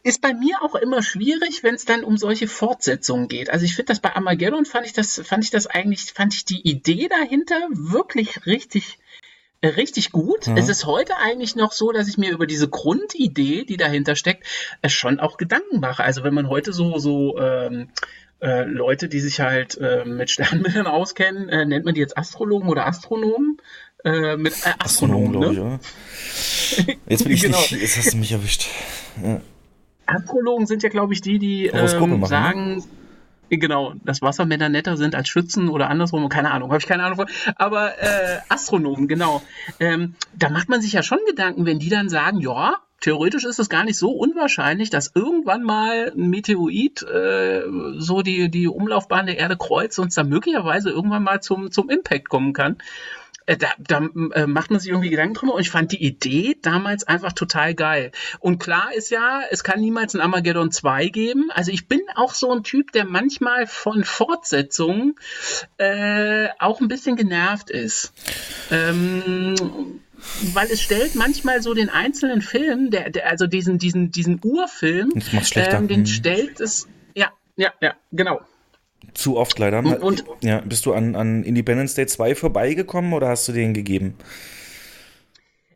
[0.03, 3.49] ist bei mir auch immer schwierig, wenn es dann um solche Fortsetzungen geht.
[3.49, 6.45] Also ich finde das bei Armageddon fand ich das, fand ich das eigentlich, fand ich
[6.45, 8.99] die Idee dahinter wirklich richtig,
[9.63, 10.49] richtig gut.
[10.49, 10.59] Mhm.
[10.59, 14.47] Es ist heute eigentlich noch so, dass ich mir über diese Grundidee, die dahinter steckt,
[14.87, 16.05] schon auch Gedanken mache.
[16.05, 17.89] Also wenn man heute so, so ähm,
[18.41, 22.69] äh, Leute, die sich halt äh, mit Sternbildern auskennen, äh, nennt man die jetzt Astrologen
[22.69, 23.59] oder Astronomen?
[24.05, 25.53] Äh, mit äh, Astronomen, glaube ne?
[25.53, 26.97] ich, oder?
[27.07, 27.59] Jetzt bin ich genau.
[27.59, 28.67] nicht, jetzt hast du mich erwischt.
[29.23, 29.41] Ja.
[30.07, 32.83] Astrologen sind ja, glaube ich, die, die ähm, machen, sagen, ne?
[33.53, 37.17] Genau, dass Wassermänner netter sind als Schützen oder andersrum, keine Ahnung, habe ich keine Ahnung
[37.17, 37.27] von.
[37.57, 37.95] Aber
[38.49, 39.43] Astronomen, genau.
[39.81, 43.59] Ähm, da macht man sich ja schon Gedanken, wenn die dann sagen, ja, theoretisch ist
[43.59, 47.63] es gar nicht so unwahrscheinlich, dass irgendwann mal ein Meteorit äh,
[47.97, 51.91] so die, die Umlaufbahn der Erde kreuzt und es dann möglicherweise irgendwann mal zum, zum
[51.91, 52.77] Impact kommen kann.
[53.47, 56.57] Äh, da, da äh, macht man sich irgendwie Gedanken drüber und ich fand die Idee
[56.63, 58.13] damals einfach total geil.
[58.39, 61.51] Und klar ist ja, es kann niemals ein Armageddon 2 geben.
[61.51, 65.17] Also ich bin auch so ein Typ, der manchmal von Fortsetzungen
[65.79, 68.13] äh, auch ein bisschen genervt ist.
[68.71, 70.01] Ähm,
[70.55, 75.11] weil es stellt manchmal so den einzelnen Film, der, der also diesen, diesen, diesen Urfilm,
[75.55, 76.07] ähm, den Hm.
[76.07, 78.41] stellt es, ja, ja, ja, genau.
[79.15, 79.79] Zu oft leider.
[79.79, 83.75] Und- und- ja, bist du an, an Independence Day 2 vorbeigekommen oder hast du den
[83.75, 84.15] gegeben?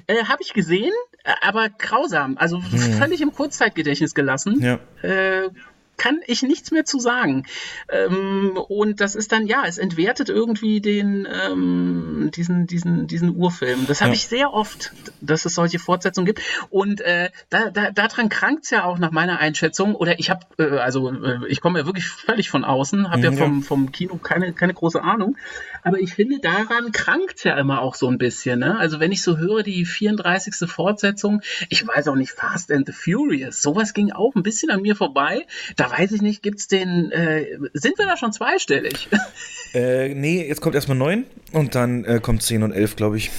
[0.07, 0.93] Äh, Habe ich gesehen,
[1.25, 2.61] äh, aber grausam, also
[2.99, 4.61] völlig im Kurzzeitgedächtnis gelassen.
[4.63, 4.79] Ja.
[5.09, 5.49] Äh,
[5.97, 7.45] kann ich nichts mehr zu sagen.
[7.89, 13.87] Ähm, und das ist dann, ja, es entwertet irgendwie den, ähm, diesen, diesen, diesen Urfilm.
[13.87, 14.15] Das habe Ja.
[14.15, 16.41] ich sehr oft, dass es solche Fortsetzungen gibt.
[16.71, 19.95] Und äh, da, da, daran krankt's ja auch nach meiner Einschätzung.
[19.95, 23.31] Oder ich habe, äh, also äh, ich komme ja wirklich völlig von außen, habe ja
[23.31, 23.45] Mhm, ja.
[23.45, 25.37] vom, vom Kino keine, keine große Ahnung.
[25.83, 28.61] Aber ich finde, daran krankt's ja immer auch so ein bisschen.
[28.61, 28.79] Ne?
[28.79, 30.69] Also wenn ich so höre, die 34.
[30.71, 34.83] Fortsetzung, ich weiß auch nicht, Fast and the Furious, sowas ging auch ein bisschen an
[34.83, 35.47] mir vorbei.
[35.77, 39.09] Da weiß ich nicht, gibt's den, äh, sind wir da schon zweistellig?
[39.75, 43.31] Äh, nee, jetzt kommt erstmal 9 und dann äh, kommt 10 und 11, glaube ich.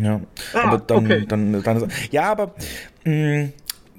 [0.00, 0.20] Ja,
[0.54, 1.24] Ah, aber dann, okay.
[1.26, 2.54] dann, dann, ja, aber
[3.04, 3.48] mh,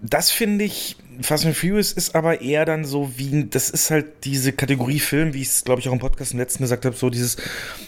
[0.02, 4.24] das finde ich, Fast and Furious ist aber eher dann so wie, das ist halt
[4.24, 6.96] diese Kategorie Film, wie ich es, glaube ich, auch im Podcast im letzten gesagt habe,
[6.96, 7.36] so dieses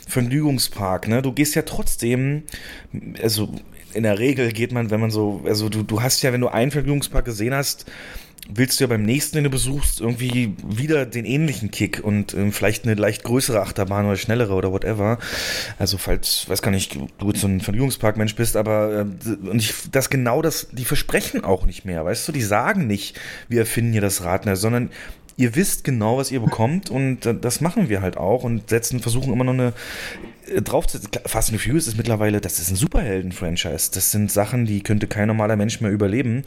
[0.07, 1.21] Vergnügungspark, ne?
[1.21, 2.43] Du gehst ja trotzdem,
[3.21, 3.53] also
[3.93, 6.47] in der Regel geht man, wenn man so, also du, du hast ja, wenn du
[6.47, 7.85] einen Vergnügungspark gesehen hast,
[8.49, 12.51] willst du ja beim nächsten, den du besuchst, irgendwie wieder den ähnlichen Kick und ähm,
[12.51, 15.17] vielleicht eine leicht größere Achterbahn oder schnellere oder whatever.
[15.79, 19.73] Also falls, weiß gar nicht, du jetzt so ein Vergnügungsparkmensch bist, aber äh, und ich,
[19.91, 23.93] das genau das, die versprechen auch nicht mehr, weißt du, die sagen nicht, wir erfinden
[23.93, 24.89] hier das Rad sondern
[25.37, 29.33] ihr wisst genau, was ihr bekommt und das machen wir halt auch und setzen, versuchen
[29.33, 29.73] immer noch eine
[30.47, 30.61] äh.
[30.61, 30.83] Klar,
[31.25, 33.91] Fast and Furious ist mittlerweile, das ist ein Superhelden-Franchise.
[33.93, 36.43] Das sind Sachen, die könnte kein normaler Mensch mehr überleben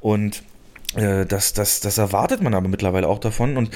[0.00, 0.42] und
[0.94, 3.56] äh, das, das, das erwartet man aber mittlerweile auch davon.
[3.56, 3.70] Und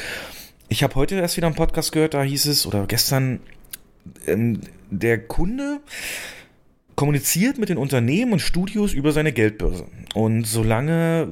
[0.68, 3.40] ich habe heute erst wieder einen Podcast gehört, da hieß es, oder gestern,
[4.26, 5.80] ähm, der Kunde
[7.02, 9.86] kommuniziert mit den Unternehmen und Studios über seine Geldbörse.
[10.14, 11.26] Und solange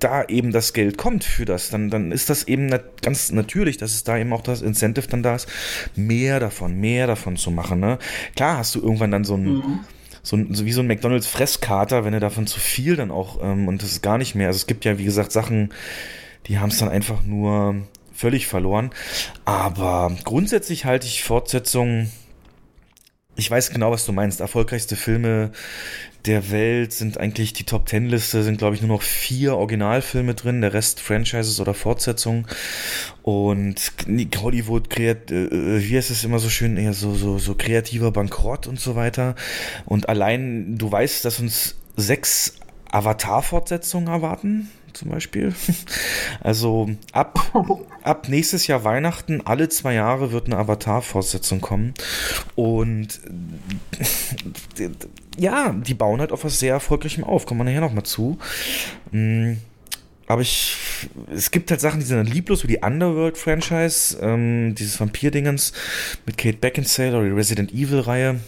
[0.00, 3.78] da eben das Geld kommt für das, dann, dann ist das eben nat ganz natürlich,
[3.78, 5.48] dass es da eben auch das Incentive dann da ist,
[5.96, 7.80] mehr davon, mehr davon zu machen.
[7.80, 7.98] Ne?
[8.36, 9.80] Klar hast du irgendwann dann so ein,
[10.22, 13.42] so, ein, so wie so ein McDonalds Fresskater, wenn du davon zu viel dann auch,
[13.42, 14.48] ähm, und das ist gar nicht mehr.
[14.48, 15.70] Also es gibt ja, wie gesagt, Sachen,
[16.48, 17.76] die haben es dann einfach nur
[18.12, 18.90] völlig verloren.
[19.46, 22.12] Aber grundsätzlich halte ich Fortsetzungen,
[23.38, 24.40] ich weiß genau, was du meinst.
[24.40, 25.52] Erfolgreichste Filme
[26.26, 30.34] der Welt sind eigentlich die Top Ten Liste, sind glaube ich nur noch vier Originalfilme
[30.34, 32.46] drin, der Rest Franchises oder Fortsetzungen.
[33.22, 33.92] Und
[34.42, 38.66] Hollywood kreat, äh, wie heißt es immer so schön, eher so, so, so kreativer Bankrott
[38.66, 39.36] und so weiter.
[39.86, 42.54] Und allein, du weißt, dass uns sechs
[42.90, 45.54] Avatar-Fortsetzungen erwarten, zum Beispiel.
[46.40, 47.52] Also ab,
[48.02, 51.94] ab nächstes Jahr Weihnachten, alle zwei Jahre wird eine Avatar-Fortsetzung kommen.
[52.54, 53.20] Und
[55.36, 57.46] ja, die bauen halt auf was sehr Erfolgreichem auf.
[57.46, 58.38] Kommen wir nachher nochmal zu.
[59.10, 59.54] Mm,
[60.26, 60.76] Aber ich,
[61.34, 65.72] es gibt halt Sachen, die sind dann lieblos, wie die Underworld-Franchise, ähm, dieses Vampir-Dingens
[66.26, 68.40] mit Kate Beckinsale oder die Resident Evil-Reihe.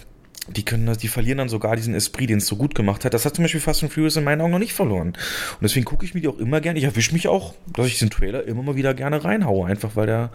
[0.57, 3.15] Die können die verlieren dann sogar diesen Esprit, den es so gut gemacht hat.
[3.15, 5.09] Das hat zum Beispiel Fast and Furious in meinen Augen noch nicht verloren.
[5.09, 6.79] Und deswegen gucke ich mir die auch immer gerne.
[6.79, 10.07] Ich erwische mich auch, dass ich diesen Trailer immer mal wieder gerne reinhaue, einfach weil
[10.07, 10.31] der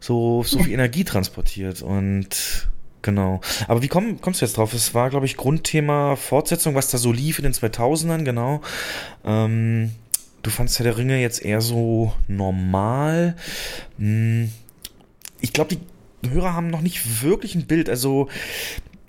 [0.00, 1.82] so, so viel Energie transportiert.
[1.82, 2.68] Und
[3.02, 3.40] genau.
[3.68, 4.72] Aber wie komm, kommst du jetzt drauf?
[4.72, 8.62] Es war, glaube ich, Grundthema Fortsetzung, was da so lief in den 2000ern, genau.
[9.24, 9.90] Ähm,
[10.42, 13.36] du fandst ja der Ringe jetzt eher so normal.
[13.98, 14.50] Hm,
[15.40, 17.88] Ich glaube, die Hörer haben noch nicht wirklich ein Bild.
[17.88, 18.28] Also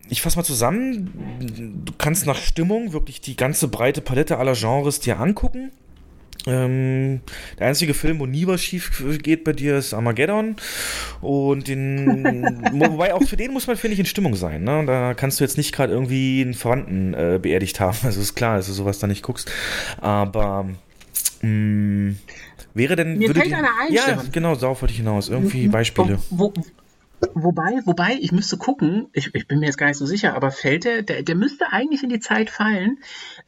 [0.10, 1.84] ich fasse mal zusammen.
[1.86, 5.72] Du kannst nach Stimmung wirklich die ganze breite Palette aller Genres dir angucken.
[6.46, 7.20] Ähm,
[7.60, 10.56] der einzige Film, wo nie was schief geht bei dir, ist Armageddon.
[11.20, 14.63] Und den, wobei auch für den muss man, finde ich, in Stimmung sein.
[14.63, 14.86] Ne?
[14.86, 17.98] Da kannst du jetzt nicht gerade irgendwie einen Verwandten äh, beerdigt haben.
[18.04, 19.52] Also ist klar, dass du sowas da nicht guckst.
[20.00, 20.70] Aber
[21.41, 22.15] mh,
[22.74, 23.17] wäre denn.
[23.17, 25.28] Mir fällt einer ein, Ja, genau, darauf wollte ich hinaus.
[25.28, 26.20] Irgendwie Beispiele.
[26.30, 26.63] Wo, wo,
[27.34, 30.52] wobei, wobei, ich müsste gucken, ich, ich bin mir jetzt gar nicht so sicher, aber
[30.52, 32.98] fällt der, der, der müsste eigentlich in die Zeit fallen.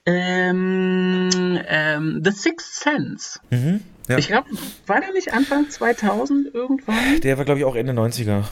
[0.05, 1.29] Ähm,
[1.67, 3.39] ähm, The Sixth Sense.
[3.51, 4.17] Mhm, ja.
[4.17, 4.47] Ich glaube,
[4.87, 7.19] war der nicht Anfang 2000 irgendwann?
[7.21, 8.43] Der war, glaube ich, auch Ende 90er.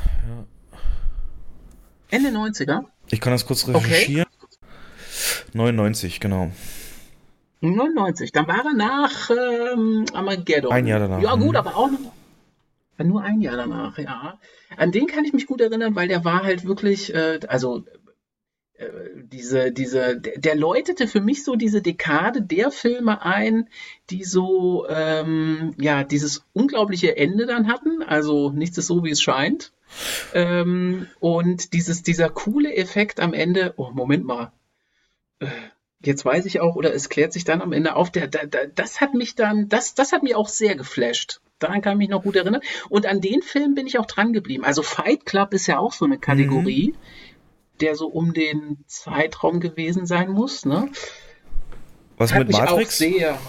[2.10, 2.84] Ende 90er?
[3.10, 4.26] Ich kann das kurz recherchieren.
[5.54, 6.52] 99, genau.
[7.62, 8.32] 99.
[8.32, 10.72] Dann war er nach ähm, Armageddon.
[10.72, 11.22] Ein Jahr danach.
[11.22, 11.56] Ja, gut, Mhm.
[11.56, 12.00] aber auch noch.
[13.04, 14.40] Nur ein Jahr danach, ja.
[14.76, 17.86] An den kann ich mich gut erinnern, weil der war halt wirklich, äh, also
[18.74, 23.70] äh, diese, diese, der, läutete für mich so diese Dekade der Filme ein,
[24.10, 28.04] die so, ähm, ja, dieses unglaubliche Ende dann hatten.
[28.04, 29.74] Also nichts ist so, wie es scheint.
[30.34, 34.52] Ähm, und dieses, dieser coole Effekt am Ende, oh, Moment mal.
[35.40, 35.48] Äh,
[36.04, 38.68] Jetzt weiß ich auch, oder es klärt sich dann am Ende auf, der, der, der,
[38.68, 41.42] das hat mich dann, das, das hat mich auch sehr geflasht.
[41.60, 42.62] Daran kann ich mich noch gut erinnern.
[42.90, 44.64] Und an den Film bin ich auch dran geblieben.
[44.64, 46.94] Also Fight Club ist ja auch so eine Kategorie,
[47.82, 50.66] der so um den Zeitraum gewesen sein muss.
[50.66, 50.90] Ne?
[52.18, 52.98] Was Hat mit mich auch Matrix?
[52.98, 53.40] sehr.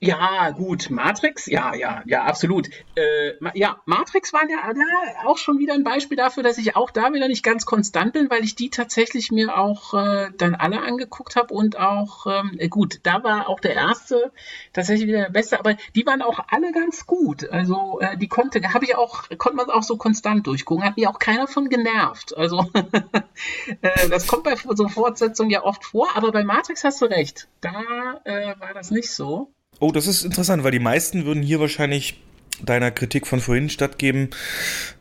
[0.00, 2.68] Ja, gut, Matrix, ja, ja, ja, absolut.
[2.94, 6.90] Äh, ja, Matrix war ja da auch schon wieder ein Beispiel dafür, dass ich auch
[6.90, 10.82] da wieder nicht ganz konstant bin, weil ich die tatsächlich mir auch äh, dann alle
[10.82, 14.32] angeguckt habe und auch, ähm, äh, gut, da war auch der erste
[14.72, 17.48] tatsächlich wieder der beste, aber die waren auch alle ganz gut.
[17.50, 21.10] Also äh, die konnte, habe ich auch, konnte man auch so konstant durchgucken, hat mir
[21.10, 22.36] auch keiner von genervt.
[22.36, 22.66] Also
[23.82, 27.48] äh, das kommt bei so Fortsetzungen ja oft vor, aber bei Matrix hast du recht.
[27.60, 29.52] Da äh, war das nicht so.
[29.80, 32.20] Oh, das ist interessant, weil die meisten würden hier wahrscheinlich
[32.64, 34.30] deiner Kritik von vorhin stattgeben,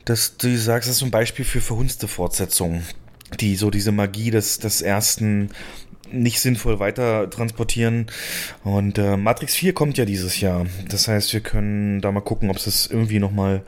[0.05, 2.83] dass du sagst, das ist ein Beispiel für verhunzte Fortsetzungen,
[3.39, 5.49] die so diese Magie des, des ersten
[6.11, 8.07] nicht sinnvoll weiter transportieren.
[8.63, 10.65] Und äh, Matrix 4 kommt ja dieses Jahr.
[10.87, 13.63] Das heißt, wir können da mal gucken, ob es irgendwie nochmal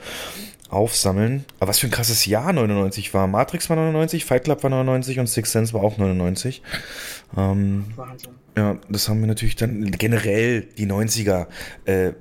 [0.69, 1.45] aufsammeln.
[1.60, 3.28] Aber was für ein krasses Jahr 99 war.
[3.28, 6.62] Matrix war 99, Fight Club war 99 und Six Sense war auch 99.
[7.36, 8.32] Ähm, Wahnsinn.
[8.58, 11.48] Ja, das haben wir natürlich dann generell die 90er.
[11.86, 12.14] Äh,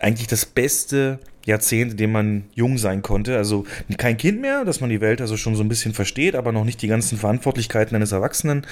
[0.00, 3.36] eigentlich das beste Jahrzehnt, in dem man jung sein konnte.
[3.36, 3.64] Also
[3.96, 6.64] kein Kind mehr, dass man die Welt also schon so ein bisschen versteht, aber noch
[6.64, 8.66] nicht die ganzen Verantwortlichkeiten eines Erwachsenen.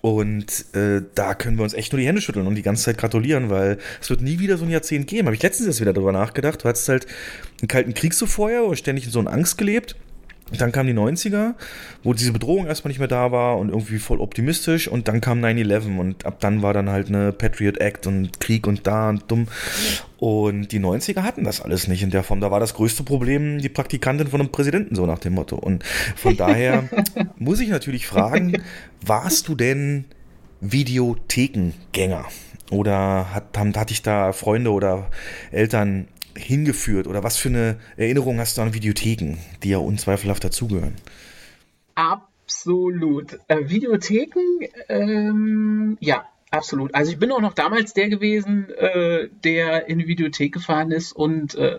[0.00, 2.98] Und äh, da können wir uns echt nur die Hände schütteln und die ganze Zeit
[2.98, 5.26] gratulieren, weil es wird nie wieder so ein Jahrzehnt geben.
[5.26, 6.62] Habe ich letztens erst wieder darüber nachgedacht.
[6.62, 7.06] Du hattest halt
[7.60, 9.96] einen kalten Krieg so vorher und ständig in so einer Angst gelebt.
[10.56, 11.54] Dann kamen die 90er,
[12.02, 14.88] wo diese Bedrohung erstmal nicht mehr da war und irgendwie voll optimistisch.
[14.88, 18.66] Und dann kam 9-11 und ab dann war dann halt eine Patriot Act und Krieg
[18.66, 19.46] und da und dumm.
[20.18, 22.40] Und die 90er hatten das alles nicht in der Form.
[22.40, 25.56] Da war das größte Problem die Praktikantin von einem Präsidenten, so nach dem Motto.
[25.56, 25.84] Und
[26.16, 26.88] von daher
[27.36, 28.62] muss ich natürlich fragen,
[29.04, 30.06] warst du denn
[30.60, 32.24] Videothekengänger?
[32.70, 35.08] Oder hat, haben, hatte ich da Freunde oder
[35.52, 37.06] Eltern hingeführt?
[37.06, 40.94] Oder was für eine Erinnerung hast du an Videotheken, die ja unzweifelhaft dazugehören?
[41.94, 43.38] Absolut.
[43.48, 46.94] Äh, Videotheken, ähm, ja, absolut.
[46.94, 51.12] Also ich bin auch noch damals der gewesen, äh, der in die Videothek gefahren ist
[51.12, 51.78] und, äh,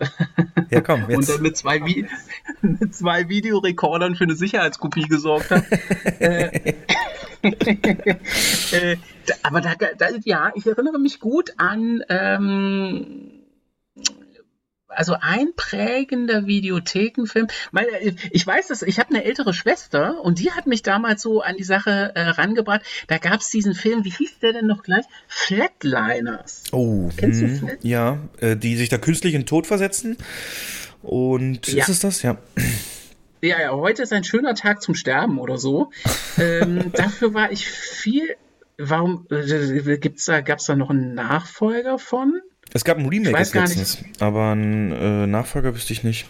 [0.70, 2.06] Ja, komm, und dann mit zwei, Vi
[2.62, 5.64] mit zwei Videorekordern für eine Sicherheitskopie gesorgt hat.
[6.20, 6.74] äh,
[8.72, 8.96] äh,
[9.42, 13.39] aber da, da, ja, ich erinnere mich gut an ähm,
[14.90, 17.46] also ein prägender Videothekenfilm.
[17.72, 17.88] Meine,
[18.30, 21.56] ich weiß das, ich habe eine ältere Schwester und die hat mich damals so an
[21.56, 22.82] die Sache äh, rangebracht.
[23.08, 25.04] Da gab es diesen Film, wie hieß der denn noch gleich?
[25.28, 26.64] Flatliners.
[26.72, 27.78] Oh, Kennst du hm, Flat?
[27.82, 30.16] ja, äh, die sich da künstlich in den Tod versetzen.
[31.02, 31.82] Und Ja.
[31.84, 32.22] ist es das?
[32.22, 32.36] Ja.
[33.42, 35.90] Ja, ja, heute ist ein schöner Tag zum Sterben oder so.
[36.38, 38.36] ähm, dafür war ich viel.
[38.76, 42.40] Warum äh, gibt's da, gab's da noch einen Nachfolger von?
[42.72, 43.76] Es gab ein Remake jetzt gar nicht.
[43.76, 46.26] letztens, aber einen äh, Nachfolger wüsste ich nicht.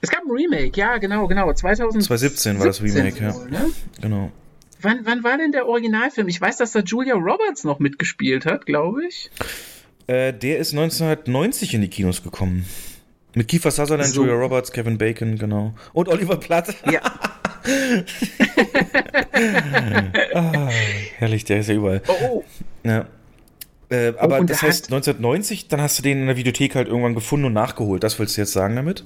[0.00, 1.52] Es gab ein Remake, ja, genau, genau.
[1.52, 3.34] 2017 2017 war das Remake, ja.
[3.34, 3.66] wohl, ne?
[4.00, 4.32] Genau.
[4.80, 6.26] Wann, wann war denn der Originalfilm?
[6.26, 9.30] Ich weiß, dass da Julia Roberts noch mitgespielt hat, glaube ich.
[10.08, 12.66] Äh, der ist 1990 in die Kinos gekommen.
[13.34, 14.22] Mit Kiefer Sutherland, So.
[14.22, 15.74] Julia Roberts, Kevin Bacon, genau.
[15.92, 16.74] Und Oliver Platt.
[16.90, 17.00] Ja.
[20.34, 20.68] ah,
[21.18, 22.02] herrlich, der ist ja überall.
[22.08, 22.44] Oh, oh.
[22.82, 23.06] Ja.
[23.92, 26.88] Äh, aber und das heißt, hat- 1990, dann hast du den in der Videothek halt
[26.88, 28.02] irgendwann gefunden und nachgeholt.
[28.02, 29.04] Das willst du jetzt sagen damit?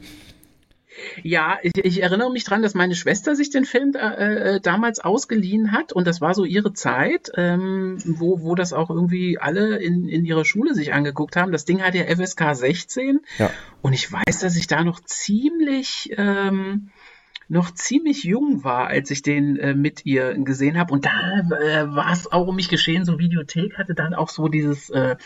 [1.23, 4.99] Ja, ich, ich erinnere mich dran, dass meine Schwester sich den Film äh, äh, damals
[5.01, 9.77] ausgeliehen hat und das war so ihre Zeit, ähm, wo, wo das auch irgendwie alle
[9.77, 11.53] in, in ihrer Schule sich angeguckt haben.
[11.53, 13.51] Das Ding hat ja FSK 16 Ja.
[13.83, 16.89] und ich weiß, dass ich da noch ziemlich ähm,
[17.49, 21.95] noch ziemlich jung war, als ich den äh, mit ihr gesehen habe und da äh,
[21.95, 25.17] war es auch um mich geschehen, so Videothek hatte dann auch so dieses äh,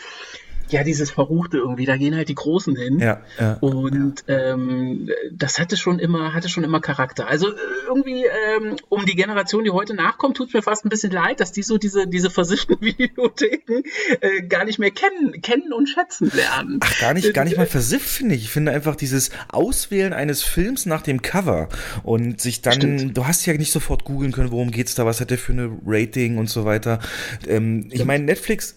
[0.71, 2.99] ja, dieses Verruchte irgendwie, da gehen halt die Großen hin.
[2.99, 3.57] Ja, ja.
[3.59, 7.27] Und ähm, das hatte schon immer, hatte schon immer Charakter.
[7.27, 7.55] Also äh,
[7.87, 11.51] irgendwie ähm, um die Generation, die heute nachkommt, tut mir fast ein bisschen leid, dass
[11.51, 13.83] die so diese, diese versifften Videotheken
[14.21, 16.79] äh, gar nicht mehr kennen, kennen und schätzen lernen.
[16.81, 18.43] Ach, gar nicht, gar nicht mal versifft, finde ich.
[18.43, 21.69] Ich finde einfach dieses Auswählen eines Films nach dem Cover
[22.03, 23.17] und sich dann, Stimmt.
[23.17, 25.71] du hast ja nicht sofort googeln können, worum geht's da, was hat der für eine
[25.85, 26.99] Rating und so weiter.
[27.47, 28.75] Ähm, ich meine, Netflix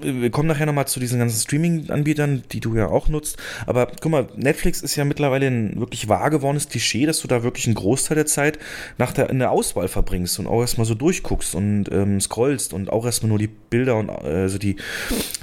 [0.00, 3.36] wir kommen nachher nochmal zu diesen ganzen Streaming-Anbietern, die du ja auch nutzt.
[3.66, 7.42] Aber guck mal, Netflix ist ja mittlerweile ein wirklich wahr gewordenes Klischee, dass du da
[7.42, 8.58] wirklich einen Großteil der Zeit
[8.98, 12.90] nach der, in der Auswahl verbringst und auch erstmal so durchguckst und ähm, scrollst und
[12.90, 14.76] auch erstmal nur die Bilder und äh, also die,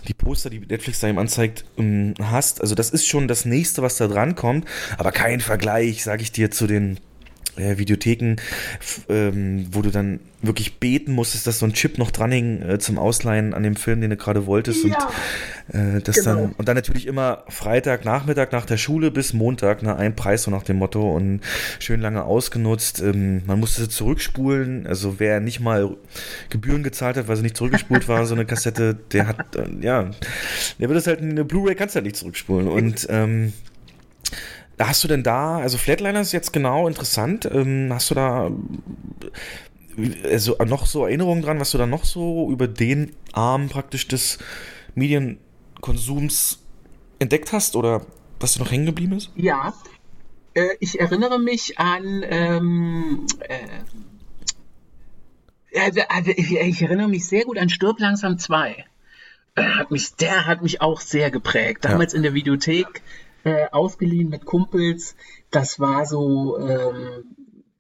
[0.08, 2.62] die Poster, die Netflix da ihm anzeigt, ähm, hast.
[2.62, 4.66] Also das ist schon das nächste, was da dran kommt,
[4.98, 7.00] aber kein Vergleich, sage ich dir, zu den
[7.60, 8.36] äh, Videotheken,
[9.10, 12.98] ähm, wo du dann wirklich beten musstest, dass so ein Chip noch dranhing äh, zum
[12.98, 14.86] Ausleihen an dem Film, den du gerade wolltest.
[14.86, 15.10] Ja.
[15.68, 16.36] Und, äh, das Genau.
[16.36, 20.44] dann, und dann natürlich immer Freitag, Nachmittag nach der Schule bis Montag, ne, ein Preis
[20.44, 21.42] so nach dem Motto und
[21.80, 23.02] schön lange ausgenutzt.
[23.02, 25.96] Ähm, man musste zurückspulen, also wer nicht mal
[26.50, 30.10] Gebühren gezahlt hat, weil sie nicht zurückgespult war, so eine Kassette, der hat, äh, ja,
[30.80, 32.68] der wird es halt, eine Blu-ray kannst du halt nicht zurückspulen.
[32.68, 33.52] Und ähm,
[34.80, 38.50] Hast du denn da, also Flatliner ist jetzt genau interessant, ähm, hast du da
[40.24, 44.38] also noch so Erinnerungen dran, was du da noch so über den Arm praktisch des
[44.96, 46.60] Medienkonsums
[47.20, 48.06] entdeckt hast oder
[48.40, 49.32] was dir noch hängen geblieben ist?
[49.36, 49.74] Ja,
[50.54, 52.24] äh, ich erinnere mich an.
[52.28, 53.68] Ähm, äh,
[55.78, 58.86] also, also ich, ich erinnere mich sehr gut an Stirb langsam 2.
[59.56, 61.86] Äh, hat mich, der hat mich auch sehr geprägt.
[61.86, 63.02] Damals in der Videothek
[63.44, 65.16] äh, ausgeliehen mit Kumpels.
[65.52, 67.24] Das war so ähm,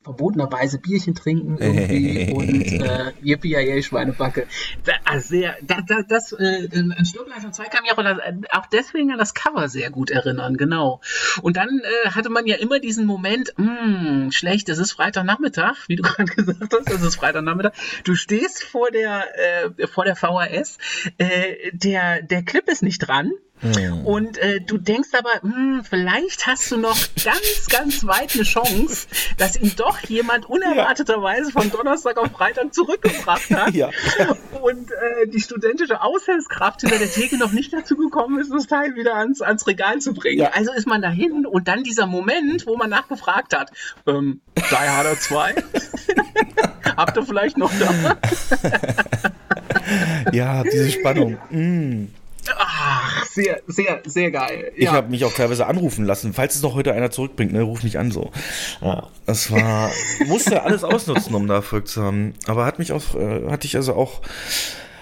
[0.01, 4.47] verbotenerweise Bierchen trinken irgendwie und äh, yippie Schweinebacke.
[4.85, 8.45] Da, also sehr, da, da, das, äh, an Stirb langsam 2 kann mich auch, an-
[8.51, 11.01] auch deswegen an das Cover sehr gut erinnern, genau.
[11.41, 11.67] Und dann
[12.05, 16.31] äh, hatte man ja immer diesen Moment, mh, schlecht, es ist Freitagnachmittag, wie du gerade
[16.31, 17.73] gesagt hast, es ist Freitagnachmittag.
[18.05, 19.25] Du stehst vor der,
[19.77, 20.77] äh, vor der VHS,
[21.17, 23.31] äh, der, der Clip ist nicht dran.
[24.05, 29.07] Und äh, du denkst aber, hm, vielleicht hast du noch ganz, ganz weit eine Chance,
[29.37, 33.73] dass ihn doch jemand unerwarteterweise von Donnerstag auf Freitag zurückgebracht hat.
[33.73, 33.89] Ja.
[34.61, 38.95] Und äh, die studentische Aushilfskraft hinter der Theke noch nicht dazu gekommen ist, das Teil
[38.95, 40.39] wieder ans, ans Regal zu bringen.
[40.39, 40.51] Ja.
[40.53, 43.71] Also ist man dahin und dann dieser Moment, wo man nachgefragt hat,
[44.07, 45.55] ähm, Die Harder 2?
[46.97, 48.17] Habt ihr vielleicht noch da?
[50.31, 51.37] Ja, diese Spannung.
[51.49, 52.09] Mm.
[52.57, 54.71] Ach, sehr, sehr, sehr geil.
[54.75, 57.83] Ich habe mich auch teilweise anrufen lassen, falls es noch heute einer zurückbringt, ne, ruf
[57.83, 58.31] mich an so.
[58.81, 59.91] Ja, das war,
[60.25, 62.33] musste alles ausnutzen, um da Erfolg zu haben.
[62.47, 64.21] Aber hat mich auch, äh, hatte ich also auch,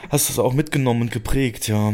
[0.10, 1.94] hast du es auch mitgenommen und geprägt, ja.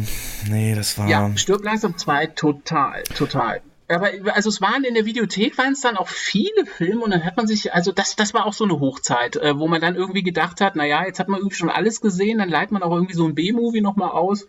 [0.49, 1.07] Nee, das war.
[1.09, 3.61] Ja, Stirb langsam 2, total, total.
[3.89, 7.25] Aber also es waren in der Videothek waren es dann auch viele Filme und dann
[7.25, 9.95] hat man sich, also das, das war auch so eine Hochzeit, äh, wo man dann
[9.95, 12.91] irgendwie gedacht hat, naja, jetzt hat man irgendwie schon alles gesehen, dann leiht man auch
[12.91, 14.47] irgendwie so ein B-Movie nochmal aus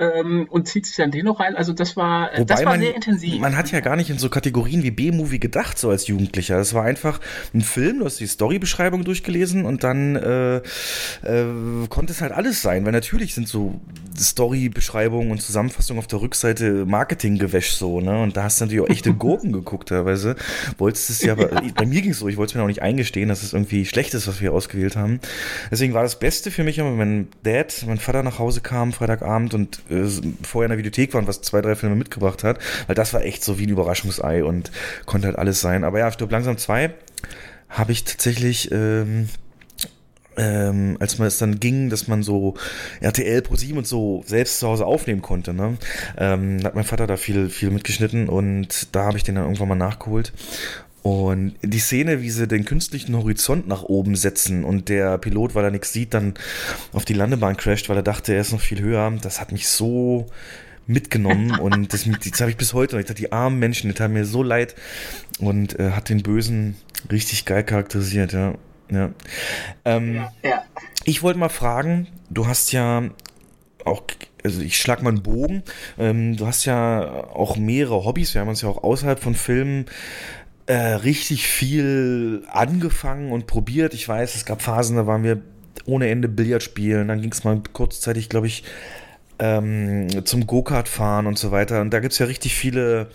[0.00, 1.54] ähm, und zieht sich dann den noch rein.
[1.54, 3.38] Also das war, äh, das war man, sehr intensiv.
[3.38, 6.58] Man hat ja gar nicht in so Kategorien wie B-Movie gedacht, so als Jugendlicher.
[6.58, 7.20] Es war einfach
[7.54, 11.44] ein Film, du hast die Storybeschreibung durchgelesen und dann äh, äh,
[11.90, 13.78] konnte es halt alles sein, weil natürlich sind so
[14.18, 18.22] Storybeschreibungen und Zusammenfassungen auf der Rückseite Marketinggewäsch so, ne?
[18.22, 20.36] Und da hast du natürlich auch echte Gurken geguckt teilweise.
[20.78, 22.82] Wolltest es ja, aber bei mir ging es so, ich wollte es mir auch nicht
[22.82, 25.20] eingestehen, dass es irgendwie schlecht ist, was wir ausgewählt haben.
[25.70, 28.92] Deswegen war das Beste für mich immer, wenn mein Dad, mein Vater nach Hause kam,
[28.92, 30.08] Freitagabend und äh,
[30.42, 33.22] vorher in der Videothek war und was zwei, drei Filme mitgebracht hat, weil das war
[33.22, 34.70] echt so wie ein Überraschungsei und
[35.06, 35.84] konnte halt alles sein.
[35.84, 36.94] Aber ja, Stirb langsam zwei
[37.68, 39.28] habe ich tatsächlich, ähm,
[40.36, 42.54] ähm, als man es dann ging, dass man so
[43.00, 45.76] RTL Pro 7 und so selbst zu Hause aufnehmen konnte, ne?
[46.16, 49.68] Ähm, hat mein Vater da viel, viel mitgeschnitten und da habe ich den dann irgendwann
[49.68, 50.32] mal nachgeholt.
[51.02, 55.64] Und die Szene, wie sie den künstlichen Horizont nach oben setzen und der Pilot, weil
[55.64, 56.34] er nichts sieht, dann
[56.92, 59.68] auf die Landebahn crasht, weil er dachte, er ist noch viel höher, das hat mich
[59.68, 60.26] so
[60.86, 63.00] mitgenommen und das, das habe ich bis heute noch.
[63.00, 64.74] Ich dachte, die armen Menschen, die taten mir so leid
[65.38, 66.76] und äh, hat den Bösen
[67.10, 68.54] richtig geil charakterisiert, ja.
[68.90, 69.10] ja.
[69.86, 70.64] Ähm, ja.
[71.04, 73.04] ich wollte mal fragen, du hast ja
[73.86, 74.02] auch,
[74.44, 75.62] also ich schlag mal einen Bogen,
[75.98, 79.86] ähm, du hast ja auch mehrere Hobbys, wir haben uns ja auch außerhalb von Filmen
[80.70, 83.92] äh, richtig viel angefangen und probiert.
[83.92, 85.42] Ich weiß, es gab Phasen, da waren wir
[85.84, 88.62] ohne Ende Billard spielen, dann ging es mal kurzzeitig, glaube ich,
[89.40, 91.80] ähm, zum Go-Kart fahren und so weiter.
[91.80, 93.08] Und da gibt's ja richtig viele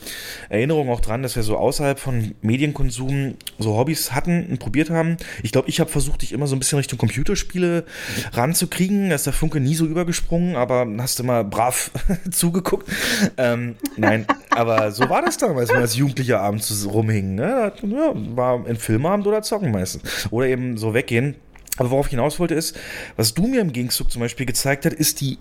[0.49, 5.17] Erinnerungen auch dran, dass wir so außerhalb von Medienkonsum so Hobbys hatten und probiert haben.
[5.43, 7.85] Ich glaube, ich habe versucht, dich immer so ein bisschen Richtung Computerspiele
[8.33, 9.09] ranzukriegen.
[9.09, 11.91] Da ist der Funke nie so übergesprungen, aber hast immer brav
[12.31, 12.89] zugeguckt.
[13.37, 17.35] Ähm, nein, aber so war das damals, wenn wir als Jugendlicher abends rumhingen.
[17.35, 17.71] Ne?
[17.83, 20.27] Ja, war ein Filmabend oder zocken meistens.
[20.31, 21.35] Oder eben so weggehen.
[21.77, 22.77] Aber worauf ich hinaus wollte ist,
[23.17, 25.37] was du mir im Gegenzug zum Beispiel gezeigt hast, ist die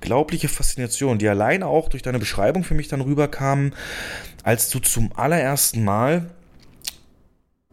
[0.00, 3.72] unglaubliche Faszination, die alleine auch durch deine Beschreibung für mich dann rüberkam,
[4.42, 6.30] als du zum allerersten Mal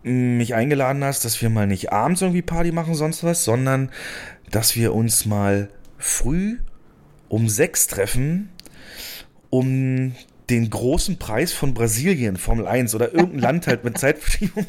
[0.04, 3.90] mich eingeladen hast, dass wir mal nicht abends irgendwie Party machen, sonst was, sondern
[4.52, 6.60] dass wir uns mal früh
[7.30, 8.50] um sechs treffen,
[9.50, 10.14] um
[10.50, 14.66] den großen Preis von Brasilien, Formel 1 oder irgendein Land halt mit Zeitverschiebung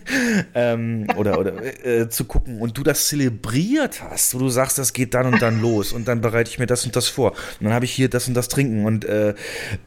[0.54, 4.92] ähm, oder, oder äh, zu gucken und du das zelebriert hast, wo du sagst, das
[4.92, 7.64] geht dann und dann los und dann bereite ich mir das und das vor und
[7.64, 9.34] dann habe ich hier das und das trinken und äh,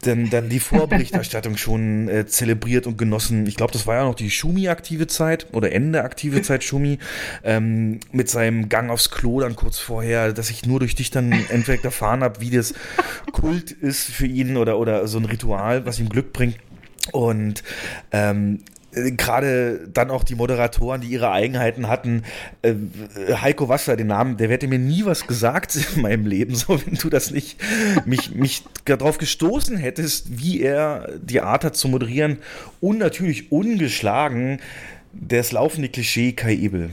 [0.02, 3.46] dann, dann die Vorberichterstattung schon äh, zelebriert und genossen.
[3.46, 6.98] Ich glaube, das war ja noch die Schumi-aktive Zeit oder Ende aktive Zeit Schumi
[7.44, 11.32] ähm, mit seinem Gang aufs Klo dann kurz vorher, dass ich nur durch dich dann
[11.50, 12.72] entweder erfahren habe, wie das
[13.32, 16.58] Kult ist für ihn oder, oder so ein Ritual was ihm Glück bringt.
[17.12, 17.62] Und
[18.12, 18.60] ähm,
[18.92, 22.24] gerade dann auch die Moderatoren, die ihre Eigenheiten hatten.
[22.60, 22.74] Äh,
[23.40, 26.94] Heiko Wasser, den Namen, der hätte mir nie was gesagt in meinem Leben, so wenn
[26.94, 27.58] du das nicht
[28.06, 32.38] mich, mich darauf gestoßen hättest, wie er die Art hat zu moderieren
[32.80, 34.60] und natürlich ungeschlagen
[35.12, 36.90] das laufende Klischee Kai Ebel.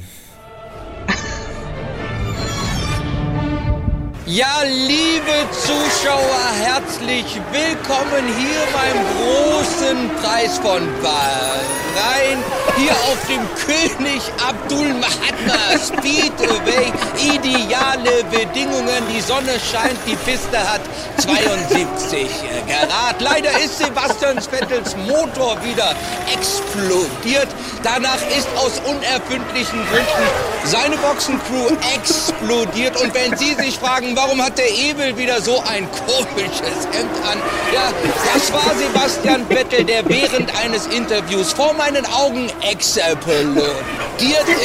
[4.31, 12.37] Ja, liebe Zuschauer, herzlich willkommen hier beim großen Preis von Bahrain.
[12.77, 16.93] Hier auf dem König Abdul Mahatma Speedway.
[17.17, 20.81] Ideale Bedingungen, die Sonne scheint, die Piste hat
[21.17, 22.29] 72
[22.67, 23.19] Grad.
[23.19, 25.95] Leider ist Sebastian Vettels Motor wieder
[26.31, 27.47] explodiert.
[27.81, 33.01] Danach ist aus unerfindlichen Gründen seine Boxencrew explodiert.
[33.01, 37.37] Und wenn Sie sich fragen, warum hat der Ebel wieder so ein komisches Hemd an?
[37.73, 37.93] Ja,
[38.33, 43.69] das war Sebastian Vettel, der während eines Interviews vor meinen Augen explodiert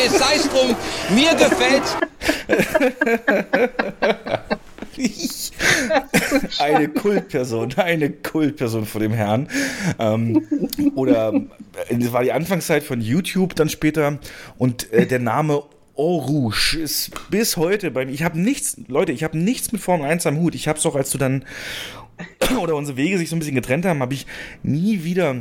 [0.05, 0.19] ist.
[0.19, 0.75] Sei es drum,
[1.11, 1.83] mir gefällt
[6.59, 9.49] eine Kultperson, eine Kultperson vor dem Herrn.
[9.99, 10.47] Ähm,
[10.95, 14.19] oder äh, das war die Anfangszeit von YouTube dann später
[14.59, 15.63] und äh, der Name
[15.97, 18.13] Eau Rouge ist bis heute bei mir.
[18.13, 20.55] Ich habe nichts, Leute, ich habe nichts mit Formel 1 am Hut.
[20.55, 21.45] Ich habe es auch, als du dann
[22.61, 24.27] oder unsere Wege sich so ein bisschen getrennt haben, habe ich
[24.63, 25.37] nie wieder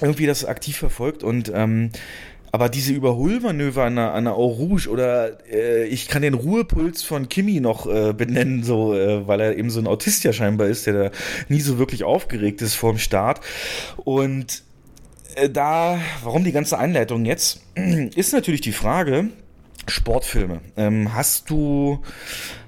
[0.00, 1.90] irgendwie das aktiv verfolgt und ähm,
[2.54, 7.30] aber diese Überholmanöver an der, an der Eau oder äh, ich kann den Ruhepuls von
[7.30, 10.86] Kimi noch äh, benennen, so, äh, weil er eben so ein Autist ja scheinbar ist,
[10.86, 11.10] der da
[11.48, 13.40] nie so wirklich aufgeregt ist vorm Start.
[13.96, 14.64] Und
[15.34, 17.62] äh, da, warum die ganze Einleitung jetzt,
[18.14, 19.30] ist natürlich die Frage,
[19.88, 20.60] Sportfilme.
[20.76, 22.02] Ähm, hast du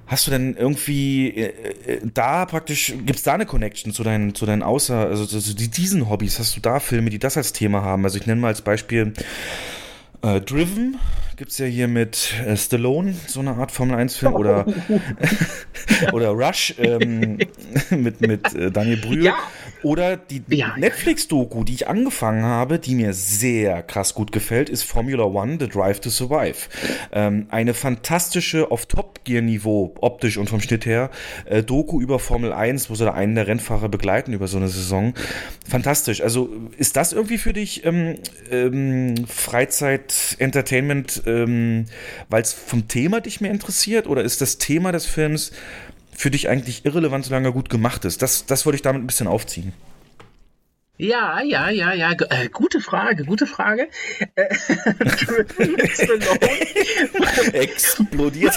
[0.06, 1.46] Hast du denn irgendwie äh,
[1.86, 5.54] äh, da praktisch, gibt es da eine Connection zu deinen, zu deinen Außer, also zu,
[5.54, 6.38] diesen Hobbys?
[6.38, 8.04] Hast du da Filme, die das als Thema haben?
[8.04, 9.14] Also ich nenne mal als Beispiel
[10.20, 10.98] äh, Driven,
[11.36, 14.66] gibt es ja hier mit äh, Stallone, so eine Art Formel 1-Film, oder,
[16.12, 17.38] oder Rush ähm,
[17.90, 19.24] mit, mit äh, Daniel Brühl.
[19.24, 19.36] Ja.
[19.82, 20.74] Oder die ja.
[20.78, 25.68] Netflix-Doku, die ich angefangen habe, die mir sehr krass gut gefällt, ist Formula One, The
[25.68, 26.68] Drive to Survive.
[27.12, 31.10] Ähm, eine fantastische, auf Top-Gear-Niveau, optisch und vom Schnitt her,
[31.44, 34.68] äh, Doku über Formel 1, wo sie da einen der Rennfahrer begleiten über so eine
[34.68, 35.12] Saison.
[35.68, 36.22] Fantastisch.
[36.22, 38.14] Also ist das irgendwie für dich ähm,
[38.50, 41.86] ähm, Freizeit-Entertainment, ähm,
[42.28, 44.06] weil es vom Thema dich mehr interessiert?
[44.06, 45.52] Oder ist das Thema des Films
[46.12, 48.22] für dich eigentlich irrelevant, solange er gut gemacht ist?
[48.22, 49.72] Das, das wollte ich damit ein bisschen aufziehen.
[50.96, 52.12] Ja, ja, ja, ja.
[52.12, 53.88] Äh, gute Frage, gute Frage.
[54.36, 54.44] Äh,
[57.52, 58.56] Explodiert.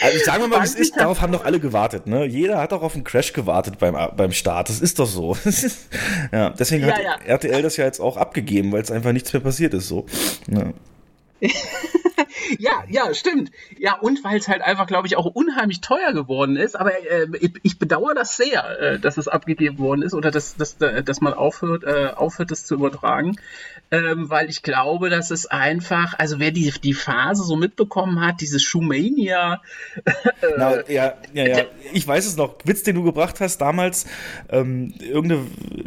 [0.00, 2.08] also sagen wir mal, es ist, darauf haben doch alle gewartet.
[2.08, 2.24] Ne?
[2.24, 4.70] Jeder hat doch auf einen Crash gewartet beim, beim Start.
[4.70, 5.36] Das ist doch so.
[6.32, 7.16] ja, deswegen ja, hat ja.
[7.26, 9.86] RTL das ja jetzt auch abgegeben, weil es einfach nichts mehr passiert ist.
[9.86, 10.04] So.
[10.48, 10.72] Ja.
[12.58, 13.50] ja, ja, stimmt.
[13.78, 16.74] Ja, und weil es halt einfach, glaube ich, auch unheimlich teuer geworden ist.
[16.76, 20.56] Aber äh, ich, ich bedauere das sehr, äh, dass es abgegeben worden ist oder dass,
[20.56, 23.38] dass, dass man aufhört, äh, aufhört, das zu übertragen.
[23.90, 28.42] Ähm, weil ich glaube, dass es einfach, also wer die, die Phase so mitbekommen hat,
[28.42, 29.62] dieses Schumania.
[30.42, 31.64] Äh, ja, ja, ja.
[31.92, 32.56] Ich weiß es noch.
[32.64, 34.06] Witz, den du gebracht hast damals,
[34.50, 35.40] ähm, irgende,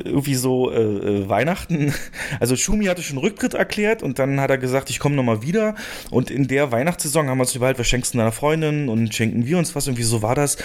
[0.04, 1.94] irgendwie so äh, äh Weihnachten.
[2.40, 5.76] Also Schumi hatte schon Rücktritt erklärt und dann hat er gesagt, ich komme nochmal wieder.
[6.10, 9.46] Und in der Weihnachtssaison haben wir uns überlegt, was schenkst du deiner Freundin und schenken
[9.46, 10.56] wir uns was und wieso war das?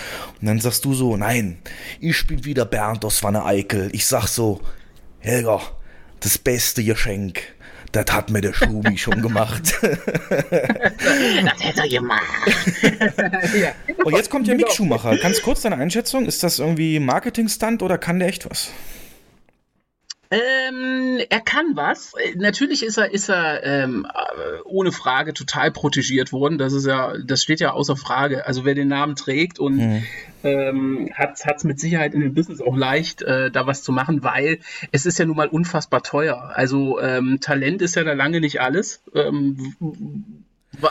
[0.41, 1.59] Und dann sagst du so, nein,
[2.01, 3.91] ich bin wieder Bernd aus Wanne Eickel.
[3.93, 4.61] Ich sag so,
[5.18, 5.61] Helga,
[6.21, 7.43] das beste Geschenk.
[7.93, 9.75] Das hat mir der Schumi schon gemacht.
[9.81, 9.91] Das
[11.61, 12.23] hätte er gemacht.
[13.59, 13.73] ja.
[14.05, 15.17] Und jetzt kommt der Mick Schumacher.
[15.17, 16.27] Ganz kurz deine Einschätzung.
[16.27, 18.71] Ist das irgendwie Marketing-Stunt oder kann der echt was?
[20.31, 22.12] Ähm, er kann was.
[22.35, 26.59] Natürlich ist er, ist er ähm, äh, ohne Frage total protegiert worden.
[26.59, 28.47] Das ist ja, das steht ja außer Frage.
[28.47, 30.03] Also wer den Namen trägt und Mhm.
[30.43, 34.22] ähm, hat es mit Sicherheit in dem Business auch leicht, äh, da was zu machen,
[34.22, 34.59] weil
[34.93, 36.51] es ist ja nun mal unfassbar teuer.
[36.55, 39.03] Also ähm, Talent ist ja da lange nicht alles.
[39.14, 39.74] Ähm,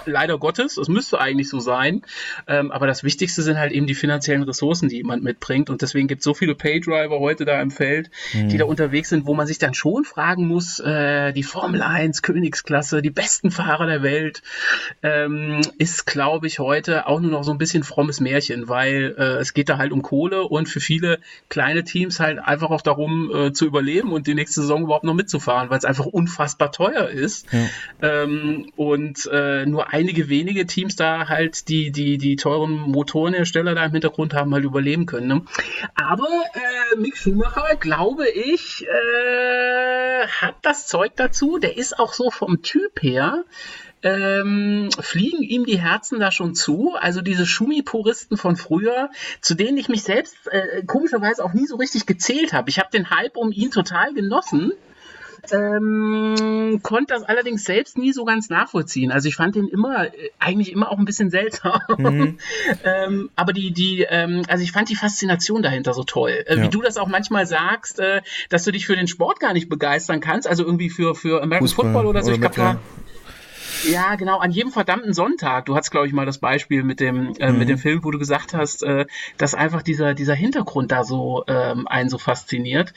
[0.06, 2.02] Leider Gottes, es müsste eigentlich so sein.
[2.48, 5.70] Ähm, aber das Wichtigste sind halt eben die finanziellen Ressourcen, die jemand mitbringt.
[5.70, 9.26] Und deswegen gibt es so viele Paydriver heute da im Feld, die da unterwegs sind,
[9.26, 13.86] wo man sich dann schon fragen muss, äh, die Formel 1, Königsklasse, die besten Fahrer
[13.86, 14.42] der Welt,
[15.04, 19.38] ähm, ist, glaube ich, heute auch nur noch so ein bisschen frommes Märchen, weil äh,
[19.38, 21.20] es geht da halt um Kohle und für viele
[21.50, 25.14] kleine Teams halt einfach auch darum äh, zu überleben und die nächste Saison überhaupt noch
[25.14, 27.48] mitzufahren, weil es einfach unfassbar teuer ist.
[28.02, 33.86] Ähm, und äh, nur einige wenige Teams da halt, die, die, die teuren Motorenhersteller da
[33.86, 35.28] im Hintergrund haben, halt überleben können.
[35.28, 35.42] Ne?
[35.96, 41.58] Aber äh, Mick Schumacher, glaube ich, äh, hat das Zeug dazu.
[41.58, 43.44] Der ist auch so vom Typ her.
[44.02, 46.94] Ähm, fliegen ihm die Herzen da schon zu.
[46.98, 49.10] Also diese Schumi-Puristen von früher,
[49.42, 52.70] zu denen ich mich selbst äh, komischerweise auch nie so richtig gezählt habe.
[52.70, 54.72] Ich habe den Hype um ihn total genossen.
[55.52, 59.12] Ähm, konnte das allerdings selbst nie so ganz nachvollziehen.
[59.12, 61.80] Also ich fand den immer, äh, eigentlich immer auch ein bisschen seltsam.
[62.84, 66.43] ähm, aber die, die, ähm, also ich fand die Faszination dahinter so toll.
[66.48, 66.64] Äh, Ja.
[66.64, 69.70] Wie du das auch manchmal sagst, äh, dass du dich für den Sport gar nicht
[69.70, 72.32] begeistern kannst, also irgendwie für, für American Fußball Football oder so.
[72.32, 72.80] oder ich glaube,
[73.84, 75.66] ja, genau, an jedem verdammten Sonntag.
[75.66, 78.18] Du hattest, glaube ich, mal das Beispiel mit dem, äh, mit dem Film, wo du
[78.18, 79.06] gesagt hast, äh,
[79.38, 82.93] dass einfach dieser, dieser Hintergrund da so ähm, einen so fasziniert.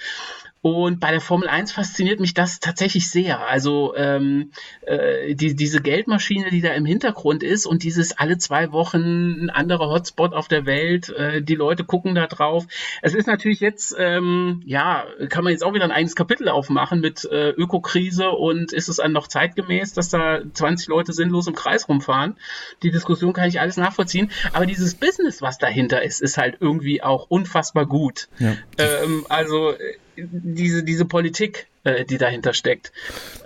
[0.61, 3.47] Und bei der Formel 1 fasziniert mich das tatsächlich sehr.
[3.47, 4.51] Also ähm,
[4.83, 9.51] äh, die, diese Geldmaschine, die da im Hintergrund ist und dieses alle zwei Wochen ein
[9.51, 12.67] anderer Hotspot auf der Welt, äh, die Leute gucken da drauf.
[13.03, 17.01] Es ist natürlich jetzt, ähm, ja, kann man jetzt auch wieder ein eigenes Kapitel aufmachen
[17.01, 21.55] mit äh, Ökokrise und ist es dann noch zeitgemäß, dass da 20 Leute sinnlos im
[21.55, 22.37] Kreis rumfahren.
[22.83, 24.31] Die Diskussion kann ich alles nachvollziehen.
[24.53, 28.29] Aber dieses Business, was dahinter ist, ist halt irgendwie auch unfassbar gut.
[28.39, 28.57] Ja.
[28.79, 29.97] Ähm, also äh,
[30.31, 32.93] diese, diese Politik, äh, die dahinter steckt.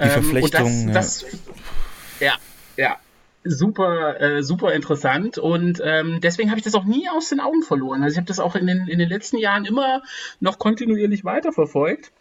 [0.02, 1.40] Die Verflechtung, Und das, das,
[2.20, 2.34] ja,
[2.76, 2.96] ja.
[3.44, 7.64] Super, äh, super interessant und ähm, deswegen habe ich das auch nie aus den Augen
[7.64, 8.04] verloren.
[8.04, 10.02] Also ich habe das auch in den, in den letzten Jahren immer
[10.38, 12.12] noch kontinuierlich weiterverfolgt.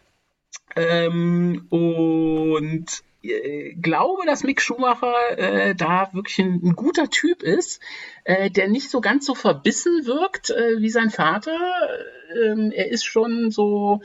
[0.74, 2.86] Ähm, und
[3.22, 7.80] äh, glaube, dass Mick Schumacher äh, da wirklich ein, ein guter Typ ist,
[8.24, 11.58] äh, der nicht so ganz so verbissen wirkt äh, wie sein Vater.
[12.44, 14.00] Ähm, er ist schon so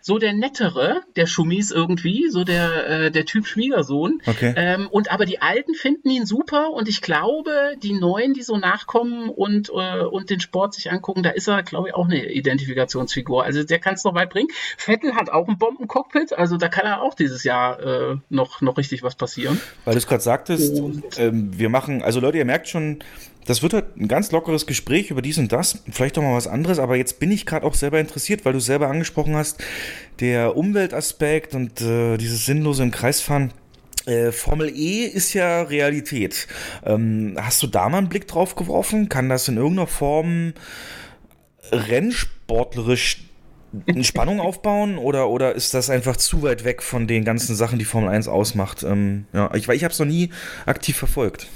[0.00, 4.20] so der nettere der Schummis irgendwie, so der äh, der Typ Schwiegersohn.
[4.26, 4.52] Okay.
[4.56, 8.56] Ähm, und aber die Alten finden ihn super und ich glaube, die Neuen, die so
[8.56, 12.30] nachkommen und äh, und den Sport sich angucken, da ist er, glaube ich, auch eine
[12.32, 13.44] Identifikationsfigur.
[13.44, 14.48] Also der kann es noch weit bringen.
[14.76, 18.78] Vettel hat auch ein Bombencockpit, also da kann er auch dieses Jahr äh, noch noch
[18.78, 19.60] richtig was passieren.
[19.84, 20.80] Weil du es gerade sagtest,
[21.18, 23.00] ähm, wir machen, also Leute, ihr merkt schon,
[23.46, 26.46] das wird halt ein ganz lockeres Gespräch über dies und das, vielleicht auch mal was
[26.46, 29.62] anderes, aber jetzt bin ich gerade auch selber interessiert, weil du selber angesprochen hast,
[30.20, 33.52] der Umweltaspekt und äh, dieses sinnlose im Kreisfahren.
[34.06, 36.46] Äh, Formel E ist ja Realität.
[36.84, 39.08] Ähm, hast du da mal einen Blick drauf geworfen?
[39.08, 40.54] Kann das in irgendeiner Form
[41.70, 43.24] rennsportlerisch
[44.02, 47.84] Spannung aufbauen oder, oder ist das einfach zu weit weg von den ganzen Sachen, die
[47.84, 48.82] Formel 1 ausmacht?
[48.82, 50.30] Ähm, ja, ich, ich habe es noch nie
[50.66, 51.46] aktiv verfolgt.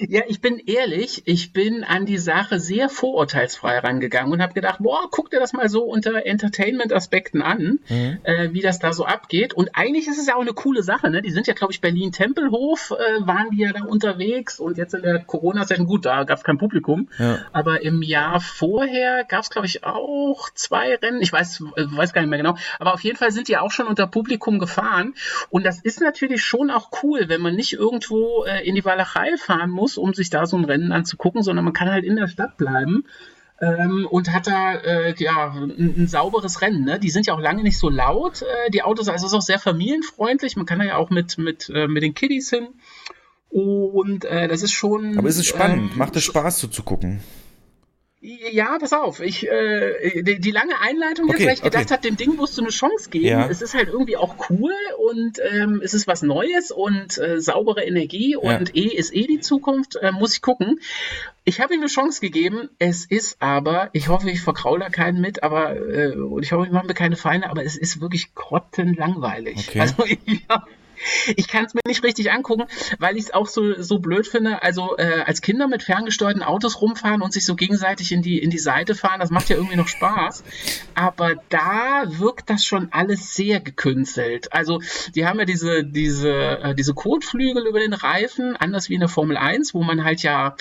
[0.00, 4.78] Ja, ich bin ehrlich, ich bin an die Sache sehr vorurteilsfrei rangegangen und habe gedacht,
[4.80, 9.52] boah, guck dir das mal so unter Entertainment-Aspekten an, äh, wie das da so abgeht.
[9.54, 11.20] Und eigentlich ist es ja auch eine coole Sache, ne?
[11.20, 15.02] Die sind ja, glaube ich, Berlin-Tempelhof, äh, waren die ja da unterwegs und jetzt in
[15.02, 17.08] der Corona-Session, gut, da gab es kein Publikum.
[17.18, 17.40] Ja.
[17.52, 21.20] Aber im Jahr vorher gab es, glaube ich, auch zwei Rennen.
[21.20, 22.56] Ich weiß, äh, weiß gar nicht mehr genau.
[22.78, 25.14] Aber auf jeden Fall sind die auch schon unter Publikum gefahren.
[25.50, 29.36] Und das ist natürlich schon auch cool, wenn man nicht irgendwo äh, in die Walachei
[29.36, 32.28] fahren muss, um sich da so ein Rennen anzugucken, sondern man kann halt in der
[32.28, 33.04] Stadt bleiben.
[33.60, 36.84] Ähm, und hat da äh, ja ein, ein sauberes Rennen.
[36.84, 36.98] Ne?
[36.98, 39.08] Die sind ja auch lange nicht so laut, äh, die Autos.
[39.08, 40.56] Also es ist auch sehr familienfreundlich.
[40.56, 42.68] Man kann da ja auch mit mit äh, mit den Kiddies hin.
[43.50, 45.16] Und äh, das ist schon.
[45.16, 45.92] Aber ist es spannend?
[45.92, 47.20] ähm, Macht es Spaß so zu gucken?
[48.24, 49.18] Ja, pass auf.
[49.18, 51.94] Ich, äh, die, die lange Einleitung jetzt, Okay, weil ich gedacht okay.
[51.94, 53.26] habe, dem Ding musst du eine Chance geben.
[53.26, 53.48] Ja.
[53.48, 54.72] Es ist halt irgendwie auch cool
[55.10, 58.58] und ähm, es ist was Neues und äh, saubere Energie Ja.
[58.58, 59.96] und E ist eh die Zukunft.
[59.96, 60.78] Äh, muss ich gucken.
[61.44, 62.68] Ich habe ihm eine Chance gegeben.
[62.78, 66.66] Es ist aber, ich hoffe, ich verkraule da keinen mit, aber äh, und ich hoffe,
[66.66, 69.66] ich mache mir keine Feinde, aber es ist wirklich grottenlangweilig.
[69.68, 69.80] Okay.
[69.80, 70.46] Also ich,
[71.36, 72.64] ich kann es mir nicht richtig angucken,
[72.98, 74.62] weil ich es auch so, so blöd finde.
[74.62, 78.50] Also äh, als Kinder mit ferngesteuerten Autos rumfahren und sich so gegenseitig in die, in
[78.50, 80.44] die Seite fahren, das macht ja irgendwie noch Spaß.
[80.94, 84.52] Aber da wirkt das schon alles sehr gekünstelt.
[84.52, 84.80] Also
[85.14, 89.08] die haben ja diese, diese, äh, diese Kotflügel über den Reifen, anders wie in der
[89.08, 90.56] Formel 1, wo man halt ja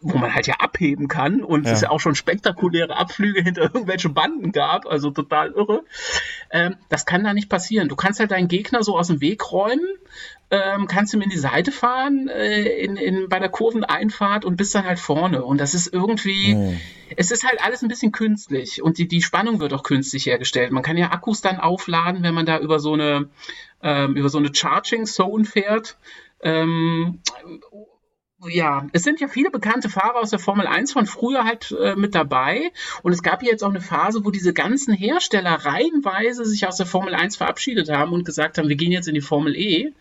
[0.00, 1.72] wo man halt ja abheben kann und Ja.
[1.72, 5.84] es ja auch schon spektakuläre Abflüge hinter irgendwelche Banden gab, also total irre.
[6.50, 7.88] Ähm, das kann da nicht passieren.
[7.88, 9.84] Du kannst halt deinen Gegner so aus dem Weg räumen,
[10.50, 14.74] ähm, kannst ihm in die Seite fahren, äh, in, in, bei der Kurveneinfahrt und bist
[14.74, 15.44] dann halt vorne.
[15.44, 16.80] Und das ist irgendwie, Hm.
[17.16, 20.72] es ist halt alles ein bisschen künstlich und die, die Spannung wird auch künstlich hergestellt.
[20.72, 23.28] Man kann ja Akkus dann aufladen, wenn man da über so eine,
[23.82, 25.96] ähm, über so eine Charging Zone fährt.
[26.42, 27.20] Ähm,
[28.48, 31.94] ja, es sind ja viele bekannte Fahrer aus der Formel 1 von früher halt äh,
[31.94, 32.72] mit dabei.
[33.02, 36.76] Und es gab ja jetzt auch eine Phase, wo diese ganzen Hersteller reihenweise sich aus
[36.76, 39.92] der Formel 1 verabschiedet haben und gesagt haben, wir gehen jetzt in die Formel E.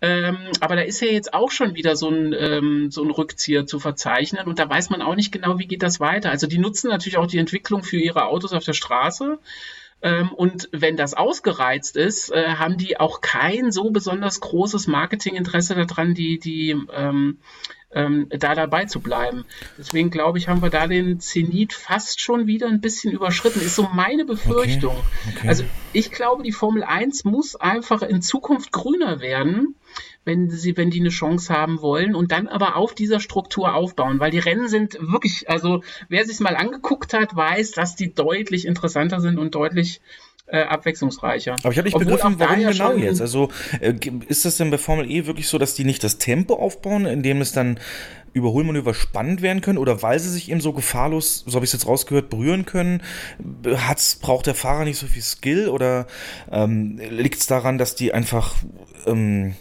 [0.00, 3.66] Ähm, aber da ist ja jetzt auch schon wieder so ein, ähm, so ein Rückzieher
[3.66, 6.30] zu verzeichnen und da weiß man auch nicht genau, wie geht das weiter.
[6.30, 9.38] Also die nutzen natürlich auch die Entwicklung für ihre Autos auf der Straße.
[10.00, 15.74] Ähm, und wenn das ausgereizt ist, äh, haben die auch kein so besonders großes Marketinginteresse
[15.74, 17.38] daran, die, die ähm,
[17.90, 19.44] ähm, da dabei zu bleiben.
[19.78, 23.60] Deswegen glaube ich, haben wir da den Zenit fast schon wieder ein bisschen überschritten.
[23.60, 24.96] Ist so meine Befürchtung.
[25.34, 25.48] okay.
[25.48, 29.74] Also ich glaube, die Formel 1 muss einfach in Zukunft grüner werden,
[30.28, 34.20] wenn sie, wenn die eine Chance haben wollen und dann aber auf dieser Struktur aufbauen,
[34.20, 38.66] weil die Rennen sind wirklich, also wer sich mal angeguckt hat, weiß, dass die deutlich
[38.66, 40.02] interessanter sind und deutlich
[40.46, 41.56] äh, abwechslungsreicher.
[41.62, 43.20] Aber ich habe nicht Obwohl begriffen, warum ja genau jetzt.
[43.22, 43.48] Also
[43.80, 43.94] äh,
[44.28, 47.40] ist das denn bei Formel E wirklich so, dass die nicht das Tempo aufbauen, indem
[47.40, 47.80] es dann
[48.34, 51.72] Überholmanöver spannend werden können oder weil sie sich eben so gefahrlos, so habe ich es
[51.72, 53.02] jetzt rausgehört, berühren können?
[53.66, 56.06] Hat's, braucht der Fahrer nicht so viel Skill oder
[56.52, 58.54] ähm, liegt es daran, dass die einfach
[59.06, 59.54] ähm,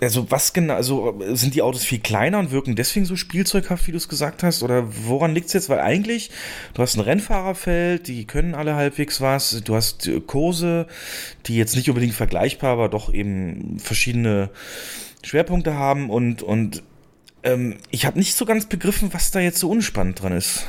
[0.00, 3.86] also was genau, also äh, sind die Autos viel kleiner und wirken deswegen so spielzeughaft,
[3.86, 4.62] wie du es gesagt hast?
[4.62, 5.68] Oder woran liegt es jetzt?
[5.68, 6.30] Weil eigentlich,
[6.74, 10.86] du hast ein Rennfahrerfeld, die können alle halbwegs was, du hast äh, Kurse,
[11.46, 14.50] die jetzt nicht unbedingt vergleichbar, aber doch eben verschiedene
[15.22, 16.82] Schwerpunkte haben und, und
[17.42, 20.66] ähm, ich habe nicht so ganz begriffen, was da jetzt so unspannend dran ist.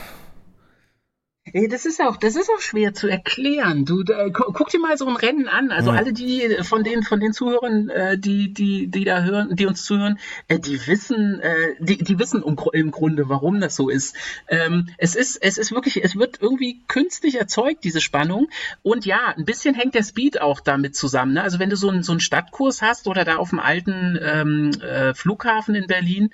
[1.53, 3.85] Das ist auch, das ist auch schwer zu erklären.
[3.85, 5.69] Du, äh, gu- guck dir mal so ein Rennen an.
[5.69, 5.97] Also Ja.
[5.97, 9.85] alle die von den von den Zuhörern, äh, die die die da hören, die uns
[9.85, 10.17] zuhören,
[10.47, 12.43] äh, die wissen, äh, die die wissen
[12.73, 14.15] im Grunde, warum das so ist.
[14.47, 18.47] Ähm, es ist es ist wirklich, es wird irgendwie künstlich erzeugt diese Spannung.
[18.81, 21.33] Und ja, ein bisschen hängt der Speed auch damit zusammen.
[21.33, 21.43] Ne?
[21.43, 24.71] Also wenn du so einen so einen Stadtkurs hast oder da auf dem alten ähm,
[24.81, 26.31] äh, Flughafen in Berlin,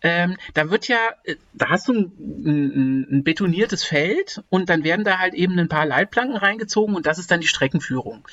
[0.00, 2.12] ähm, da wird ja, äh, da hast du ein,
[2.46, 7.06] ein, ein betoniertes Feld und dann werden da halt eben ein paar Leitplanken reingezogen und
[7.06, 8.24] das ist dann die Streckenführung.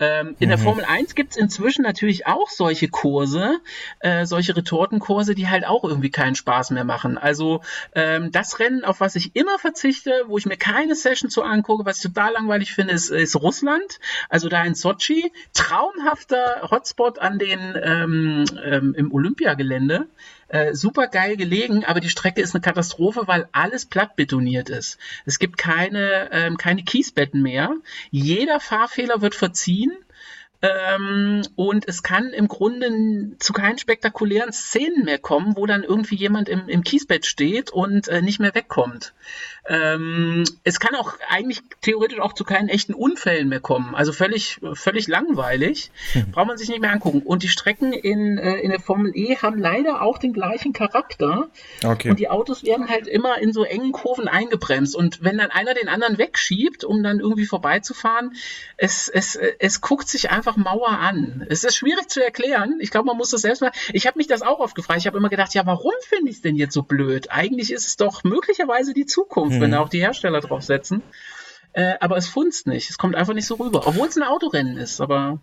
[0.00, 3.58] Ähm, in der Formel 1 gibt's inzwischen natürlich auch solche Kurse,
[4.00, 7.18] äh, solche Retortenkurse, die halt auch irgendwie keinen Spaß mehr machen.
[7.18, 7.60] Also
[7.94, 11.84] ähm, das Rennen, auf was ich immer verzichte, wo ich mir keine Session zu angucke,
[11.84, 14.00] was ich total langweilig finde, ist, ist Russland.
[14.30, 15.30] Also da in Sochi.
[15.52, 20.06] Traumhafter Hotspot an den ähm, ähm, im Olympiagelände.
[20.48, 24.98] Äh, super geil gelegen, aber die Strecke ist eine Katastrophe, weil alles platt betoniert ist.
[25.24, 27.74] Es gibt keine, ähm, keine Kiesbetten mehr.
[28.10, 29.92] Jeder Fahrfehler wird verziehen.
[30.62, 36.16] Ähm, und es kann im Grunde zu keinen spektakulären Szenen mehr kommen, wo dann irgendwie
[36.16, 39.12] jemand im, im Kiesbett steht und äh, nicht mehr wegkommt.
[39.68, 43.94] Ähm, es kann auch eigentlich theoretisch auch zu keinen echten Unfällen mehr kommen.
[43.94, 45.90] Also völlig, völlig langweilig.
[46.32, 47.22] Braucht man sich nicht mehr angucken.
[47.22, 51.48] Und die Strecken in, äh, in der Formel E haben leider auch den gleichen Charakter.
[51.84, 52.10] Okay.
[52.10, 54.94] Und die Autos werden halt immer in so engen Kurven eingebremst.
[54.94, 58.34] Und wenn dann einer den anderen wegschiebt, um dann irgendwie vorbeizufahren,
[58.76, 61.46] es, es, es guckt sich einfach Mauer an.
[61.48, 62.78] Es ist schwierig zu erklären.
[62.80, 63.72] Ich glaube, man muss das selbst mal.
[63.92, 65.00] Ich habe mich das auch oft gefragt.
[65.00, 67.30] Ich habe immer gedacht, ja, warum finde ich es denn jetzt so blöd?
[67.30, 71.02] Eigentlich ist es doch möglicherweise die Zukunft, wenn da auch die Hersteller drauf setzen.
[71.72, 72.88] Äh, aber es funzt nicht.
[72.90, 73.86] Es kommt einfach nicht so rüber.
[73.86, 75.40] Obwohl es ein Autorennen ist, aber.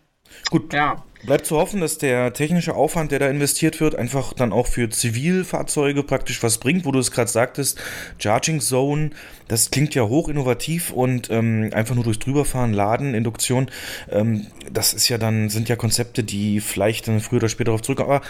[0.49, 1.03] Gut, Ja.
[1.25, 4.89] bleibt zu hoffen, dass der technische Aufwand, der da investiert wird, einfach dann auch für
[4.89, 7.79] Zivilfahrzeuge praktisch was bringt, wo du es gerade sagtest,
[8.17, 9.11] Charging Zone,
[9.47, 13.69] das klingt ja hoch innovativ und ähm, einfach nur durchs Drüberfahren, Laden, Induktion,
[14.11, 17.81] ähm, das ist ja dann, sind ja Konzepte, die vielleicht dann früher oder später darauf
[17.81, 18.09] zurückkommen.
[18.11, 18.21] Aber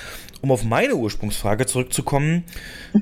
[0.42, 2.44] um auf meine Ursprungsfrage zurückzukommen,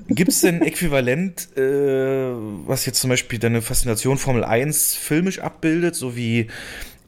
[0.07, 2.31] gibt es denn Äquivalent, äh,
[2.65, 6.47] was jetzt zum Beispiel deine Faszination Formel 1 filmisch abbildet, so wie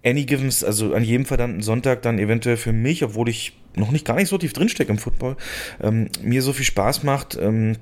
[0.06, 4.06] Any Given, also an jedem verdammten Sonntag dann eventuell für mich, obwohl ich noch nicht
[4.06, 5.38] gar nicht so tief drinstecke im Football,
[5.82, 7.78] ähm, mir so viel Spaß macht, ähm,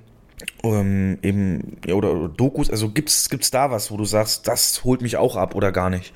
[0.63, 4.83] ähm, eben, ja, oder, oder Dokus, also gibt's, gibt's da was, wo du sagst, das
[4.83, 6.13] holt mich auch ab oder gar nicht?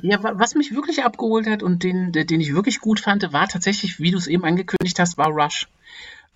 [0.00, 3.48] Ja, wa- was mich wirklich abgeholt hat und den, den ich wirklich gut fand, war
[3.48, 5.68] tatsächlich, wie du es eben angekündigt hast, war Rush.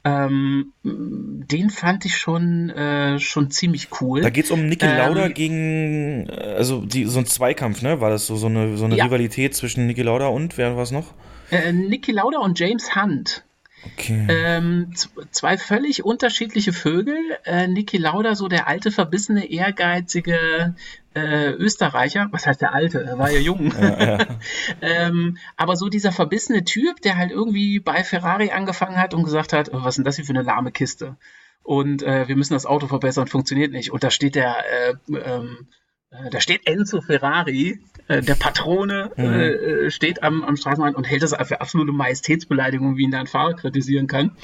[0.06, 4.20] Ähm, den fand ich schon, äh, schon ziemlich cool.
[4.20, 8.00] Da geht's um Niki Ähm, Lauda gegen, äh, also die, so ein Zweikampf, ne?
[8.00, 9.06] War das so, so eine, so eine Ja.
[9.06, 11.12] Rivalität zwischen Niki Lauda und, wer war's noch?
[11.50, 13.44] Äh, Niki Lauda und James Hunt.
[13.92, 14.26] Okay.
[14.28, 14.92] Ähm,
[15.30, 17.16] zwei völlig unterschiedliche Vögel.
[17.44, 20.74] Äh, Niki Lauda, so der alte, verbissene, ehrgeizige
[21.14, 22.28] äh, Österreicher.
[22.30, 23.02] Was heißt der alte?
[23.02, 23.72] Er war ja jung.
[24.82, 29.52] ähm, aber so dieser verbissene Typ, der halt irgendwie bei Ferrari angefangen hat und gesagt
[29.52, 31.16] hat, "Oh, was ist denn das hier für eine lahme Kiste?
[31.62, 33.90] Und äh, wir müssen das Auto verbessern, funktioniert nicht.
[33.90, 35.66] Und da steht der, äh, ähm,
[36.10, 41.04] äh, da steht Enzo Ferrari, äh, der Patrone, äh, äh, steht am, am Straßenrand und
[41.04, 44.36] hält das für absolute Majestätsbeleidigung, wie ihn da ein Fahrer kritisieren kann.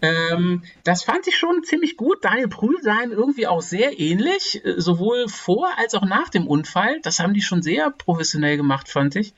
[0.00, 2.24] Ähm, das fand ich schon ziemlich gut.
[2.24, 6.46] Daniel Brühl sah ihm irgendwie auch sehr ähnlich, äh, sowohl vor als auch nach dem
[6.46, 7.00] Unfall.
[7.02, 9.34] Das haben die schon sehr professionell gemacht, fand ich.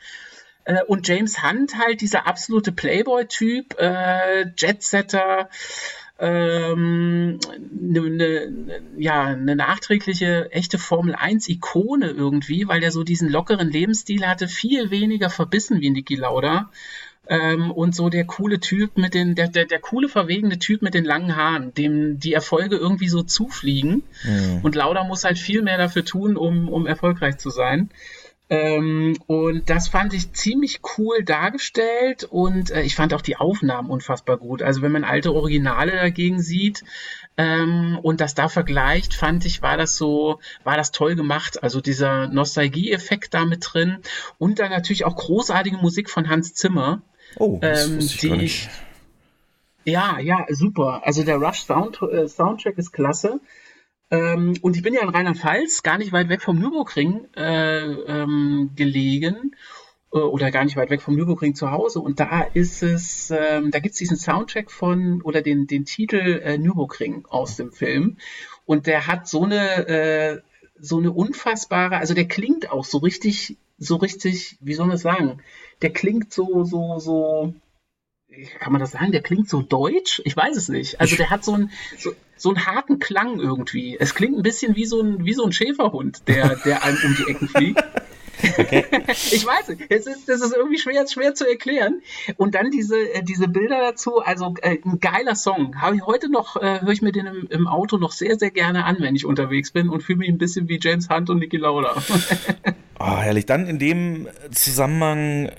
[0.86, 5.50] Und James Hunt halt dieser absolute Playboy-Typ, äh, Jetsetter,
[6.24, 7.38] ähm,
[7.70, 13.70] ne, ne, ja, eine nachträgliche echte Formel 1 Ikone irgendwie, weil der so diesen lockeren
[13.70, 16.70] Lebensstil hatte, viel weniger verbissen wie Niki Lauda.
[17.26, 20.94] Ähm, und so der coole Typ mit den, der, der, der coole, verwegene Typ mit
[20.94, 24.02] den langen Haaren, dem die Erfolge irgendwie so zufliegen.
[24.62, 27.90] Und Lauda muss halt viel mehr dafür tun, um, um erfolgreich zu sein.
[28.54, 33.90] Ähm, und das fand ich ziemlich cool dargestellt und äh, ich fand auch die Aufnahmen
[33.90, 34.62] unfassbar gut.
[34.62, 36.84] Also wenn man alte Originale dagegen sieht
[37.36, 41.62] ähm, und das da vergleicht, fand ich, war das so, war das toll gemacht.
[41.62, 43.98] Also dieser Nostalgie-Effekt da mit drin
[44.38, 47.02] und dann natürlich auch großartige Musik von Hans Zimmer.
[47.36, 48.70] Oh, das ähm, ich gar die- nicht.
[49.86, 51.02] Ja, ja, super.
[51.04, 53.40] Also der Rush Sound, äh, Soundtrack ist klasse.
[54.14, 58.70] Ähm, und ich bin ja in Rheinland-Pfalz, gar nicht weit weg vom Nürburgring äh, ähm,
[58.76, 59.56] gelegen
[60.12, 61.98] äh, oder gar nicht weit weg vom Nürburgring zu Hause.
[61.98, 66.58] Und da ist es, ähm, da gibt's diesen Soundtrack von oder den, den Titel äh,
[66.58, 68.18] Nürburgring aus dem Film.
[68.66, 70.40] Und der hat so eine, äh,
[70.78, 75.02] so eine unfassbare, also der klingt auch so richtig, so richtig, wie soll man das
[75.02, 75.42] sagen?
[75.82, 77.54] Der klingt so, so, so,
[78.58, 79.12] kann man das sagen?
[79.12, 80.22] Der klingt so deutsch?
[80.24, 81.00] Ich weiß es nicht.
[81.00, 83.96] Also der hat so einen, so, so einen harten Klang irgendwie.
[83.98, 87.16] Es klingt ein bisschen wie so ein, wie so ein Schäferhund, der, der einem um
[87.16, 87.82] die Ecken fliegt.
[88.42, 89.82] ich weiß nicht.
[89.88, 92.02] Es ist, das ist irgendwie schwer, schwer zu erklären.
[92.36, 94.20] Und dann diese, äh, diese Bilder dazu.
[94.20, 95.80] Also äh, ein geiler Song.
[95.80, 98.50] Habe ich heute noch, äh, höre ich mir den im, im Auto noch sehr, sehr
[98.50, 101.38] gerne an, wenn ich unterwegs bin und fühle mich ein bisschen wie James Hunt und
[101.38, 101.94] Niki Lauda.
[102.96, 103.44] Ah, herrlich.
[103.44, 105.50] Dann in dem Zusammenhang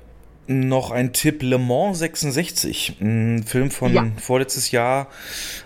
[0.48, 4.06] noch ein Tipp: Le Mans 66, ein Film von Ja.
[4.18, 5.08] vorletztes Jahr.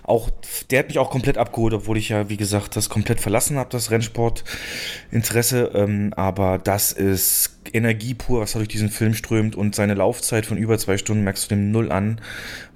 [0.04, 0.30] Auch
[0.72, 3.70] der hat mich auch komplett abgeholt, obwohl ich ja, wie gesagt, das komplett verlassen habe,
[3.70, 5.72] das Rennsportinteresse.
[5.74, 10.46] Ähm, aber das ist Energie pur, was da durch diesen Film strömt und seine Laufzeit
[10.46, 12.22] von über zwei Stunden merkst du dem Null an,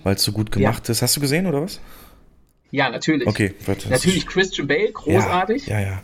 [0.04, 1.01] weil es so gut gemacht ist.
[1.01, 1.80] Hast du gesehen oder was?
[2.72, 3.28] ja, natürlich.
[3.28, 3.88] Okay, warte.
[3.89, 5.68] Natürlich Christian Bale, großartig.
[5.68, 5.88] Ja, ja.
[5.88, 6.01] ja.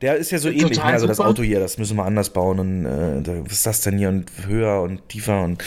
[0.00, 0.84] Der ist ja so Total ähnlich, ne?
[0.84, 1.18] also das.
[1.18, 4.30] Auto hier, das müssen wir anders bauen und äh, was ist das denn hier und
[4.46, 5.62] höher und tiefer und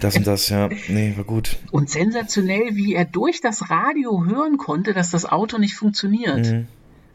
[0.00, 0.68] das und das, ja.
[0.88, 1.56] Nee, war gut.
[1.70, 6.46] Und sensationell, wie er durch das Radio hören konnte, dass das Auto nicht funktioniert.
[6.46, 6.66] Mhm.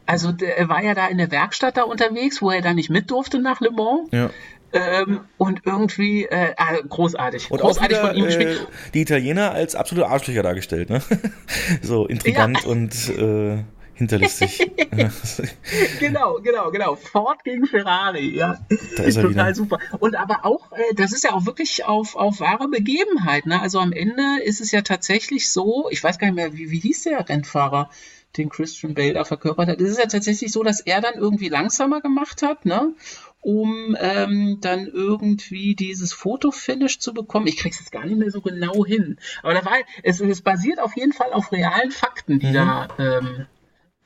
[0.06, 3.10] Also er war ja da in der Werkstatt da unterwegs, wo er da nicht mit
[3.10, 4.08] durfte nach Le Mans.
[4.10, 4.30] Ja.
[4.72, 7.50] Ähm, und irgendwie äh, ah, großartig.
[7.50, 8.68] Und auch großartig wieder, von ihm äh, gespielt.
[8.94, 11.02] die Italiener als absolute Arschlöcher dargestellt, ne?
[11.82, 12.68] so intrigant Ja.
[12.70, 13.64] und äh,
[13.98, 14.70] hinterlistig.
[16.00, 16.96] Genau, genau, genau.
[16.96, 18.58] Ford gegen Ferrari, ja.
[18.96, 19.54] Da ist er Total wieder.
[19.54, 19.78] super.
[20.00, 23.46] Und aber auch, äh, das ist ja auch wirklich auf, auf wahre Begebenheit.
[23.46, 23.60] Ne?
[23.60, 26.80] Also am Ende ist es ja tatsächlich so, ich weiß gar nicht mehr, wie, wie
[26.80, 27.90] hieß der Rennfahrer,
[28.36, 29.80] den Christian Bale da verkörpert hat.
[29.80, 32.92] Es ist ja tatsächlich so, dass er dann irgendwie langsamer gemacht hat, ne?
[33.40, 37.46] um ähm, dann irgendwie dieses Fotofinish zu bekommen.
[37.46, 39.18] Ich krieg's jetzt gar nicht mehr so genau hin.
[39.42, 42.54] Aber da war, es, es basiert auf jeden Fall auf realen Fakten, die Mhm.
[42.54, 43.46] da ähm,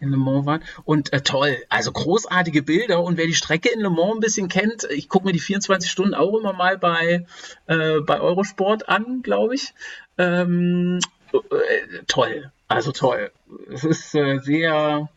[0.02, 0.62] in Le Mans waren.
[0.84, 3.02] Und äh, toll, also großartige Bilder.
[3.02, 5.90] Und wer die Strecke in Le Mans ein bisschen kennt, ich gucke mir die 24
[5.90, 7.24] Stunden auch immer mal bei,
[7.66, 9.72] äh, bei Eurosport an, glaube ich.
[10.18, 10.98] Ähm,
[11.32, 13.30] äh, toll, also toll.
[13.72, 15.08] Es ist äh, sehr,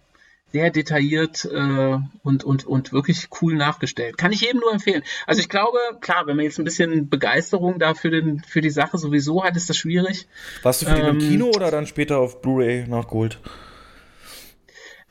[0.52, 4.18] sehr detailliert äh, und, und, und wirklich cool nachgestellt.
[4.18, 5.04] Kann ich jedem nur empfehlen.
[5.26, 8.70] Also ich glaube, klar, wenn man jetzt ein bisschen Begeisterung da für, den, für die
[8.70, 10.28] Sache sowieso hat, ist das schwierig.
[10.64, 13.40] Warst du für den im Ähm, Kino oder dann später auf Blu-ray nachgeholt?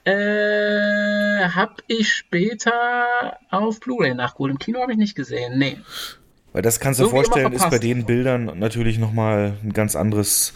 [0.04, 4.52] Äh, hab ich später auf Blu-ray nachgeholt.
[4.52, 5.58] Im Kino habe ich nicht gesehen.
[5.58, 5.78] Nee.
[6.52, 9.96] Weil das kannst du dir So vorstellen, ist bei den Bildern natürlich nochmal ein ganz
[9.96, 10.52] anderes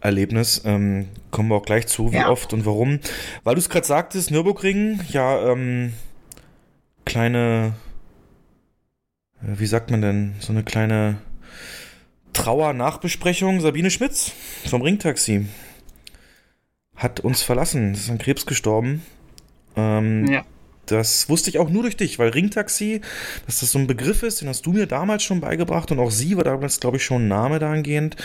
[0.00, 0.62] Erlebnis.
[0.64, 2.28] Ähm, kommen wir auch gleich zu, wie Ja.
[2.28, 3.00] oft und warum.
[3.44, 5.94] Weil du es gerade sagtest, Nürburgring, ja, ähm,
[7.04, 7.74] kleine,
[9.42, 11.16] äh, wie sagt man denn, so eine kleine
[12.34, 13.60] Trauer-Nachbesprechung.
[13.60, 14.32] Sabine Schmitz
[14.68, 15.46] vom Ringtaxi
[17.02, 19.02] hat uns verlassen, ist an Krebs gestorben.
[19.76, 20.44] Ähm, Ja.
[20.86, 23.00] das wusste ich auch nur durch dich, weil Ringtaxi,
[23.46, 26.10] dass das so ein Begriff ist, den hast du mir damals schon beigebracht und auch
[26.10, 28.16] sie war damals, glaube ich, schon ein Name dahingehend.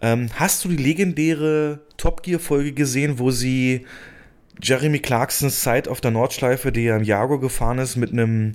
[0.00, 3.84] Ähm, hast du die legendäre Top Gear-Folge gesehen, wo sie
[4.62, 8.54] Jeremy Clarksons Zeit auf der Nordschleife, die ja im Jaguar gefahren ist, mit einem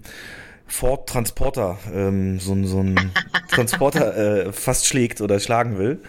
[0.65, 2.95] Ford Transporter, ähm, so, ein- so ein
[3.51, 5.99] Transporter äh, fast schlägt oder schlagen will?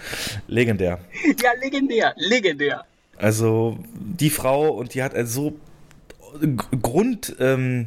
[0.48, 1.00] Legendär.
[1.42, 2.84] Ja, legendär, legendär.
[3.16, 5.56] Also die Frau und die hat ein so
[6.82, 7.86] Grund ähm,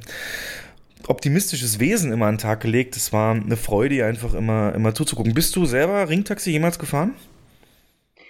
[1.08, 2.96] optimistisches Wesen immer an den Tag gelegt.
[2.96, 5.34] Es war eine Freude, ihr einfach immer, immer zuzugucken.
[5.34, 7.14] Bist du selber Ringtaxi jemals gefahren?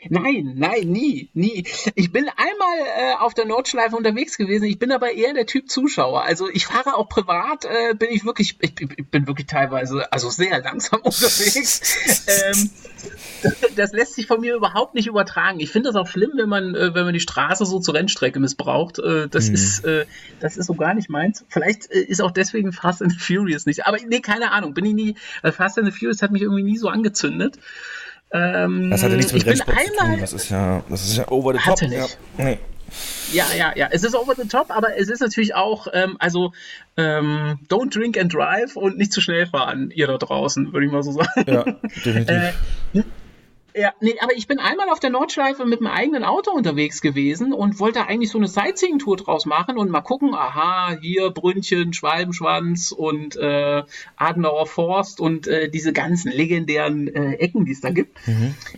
[0.10, 1.66] Nein, nein, nie, nie.
[1.96, 4.66] Ich bin einmal äh, auf der Nordschleife unterwegs gewesen.
[4.66, 6.24] Ich bin aber eher der Typ Zuschauer.
[6.24, 10.30] Also ich fahre auch privat, äh, bin ich wirklich, ich, ich bin wirklich teilweise, also
[10.30, 12.26] sehr langsam unterwegs.
[12.28, 12.70] ähm,
[13.44, 15.60] das, das lässt sich von mir überhaupt nicht übertragen.
[15.60, 18.40] Ich finde das auch schlimm, wenn man, äh, wenn man die Straße so zur Rennstrecke
[18.40, 19.00] missbraucht.
[19.00, 19.54] Äh, das Mhm.
[19.56, 20.06] ist, äh,
[20.40, 21.46] das ist so gar nicht meins.
[21.50, 23.86] Vielleicht äh, ist auch deswegen Fast and Furious nicht.
[23.86, 25.16] Aber nee, keine Ahnung, bin ich nie.
[25.54, 27.58] Fast and the Furious hat mich irgendwie nie so angezündet.
[28.32, 30.18] Ähm, Das hatte nichts mit Rennsport zu tun.
[30.20, 31.68] Das ist ja, das ist ja over the top.
[31.68, 32.18] Hatte nicht.
[32.38, 32.44] Ja.
[32.46, 32.60] Nee.
[33.34, 33.90] Ja, ja, ja.
[33.92, 36.54] Es ist over the top, aber es ist natürlich auch, ähm, also
[36.96, 40.92] ähm, don't drink and drive und nicht zu schnell fahren, ihr da draußen, würde ich
[40.92, 41.30] mal so sagen.
[41.48, 41.64] Ja,
[42.06, 42.54] definitiv.
[42.94, 43.04] Äh,
[43.78, 47.54] Ja, nee, aber ich bin einmal auf der Nordschleife mit meinem eigenen Auto unterwegs gewesen
[47.54, 52.92] und wollte eigentlich so eine Sightseeing-Tour draus machen und mal gucken, aha, hier Brünnchen, Schwalbenschwanz
[52.92, 53.84] und äh,
[54.16, 58.18] Adenauer Forst und äh, diese ganzen legendären äh, Ecken, die es da gibt.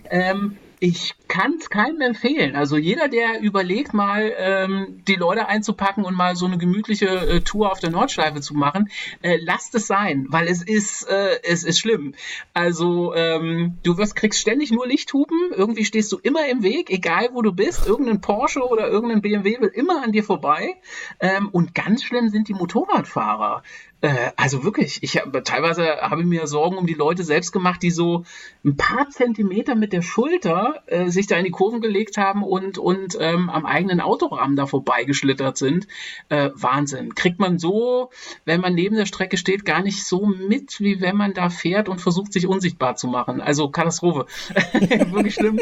[0.09, 2.55] Ähm, ich kann es keinem empfehlen.
[2.55, 7.41] Also jeder, der überlegt, mal ähm, die Leute einzupacken und mal so eine gemütliche äh,
[7.41, 8.89] Tour auf der Nordschleife zu machen,
[9.21, 12.15] äh, lasst es sein, weil es ist, äh, es ist schlimm.
[12.53, 17.29] Also ähm, du wirst, kriegst ständig nur Lichthupen, irgendwie stehst du immer im Weg, egal
[17.33, 17.85] wo du bist.
[17.85, 20.75] Irgendein Porsche oder irgendein BMW will immer an dir vorbei.
[21.19, 23.63] Ähm, und ganz schlimm sind die Motorradfahrer.
[24.01, 27.81] Äh, also wirklich, ich habe teilweise habe ich mir Sorgen um die Leute selbst gemacht,
[27.83, 28.23] die so
[28.63, 32.77] ein paar Zentimeter mit der Schulter äh, sich da in die Kurven gelegt haben und,
[32.77, 35.87] und ähm, am eigenen Autorahmen da vorbeigeschlittert sind.
[36.29, 37.13] Äh, Wahnsinn.
[37.13, 38.09] Kriegt man so,
[38.45, 41.89] wenn man neben der Strecke steht, gar nicht so mit, wie wenn man da fährt
[41.89, 43.41] und versucht, sich unsichtbar zu machen.
[43.41, 44.25] Also Katastrophe.
[45.11, 45.59] Wirklich schlimm.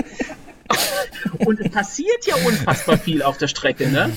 [1.45, 4.11] Und es passiert ja unfassbar viel auf der Strecke, ne?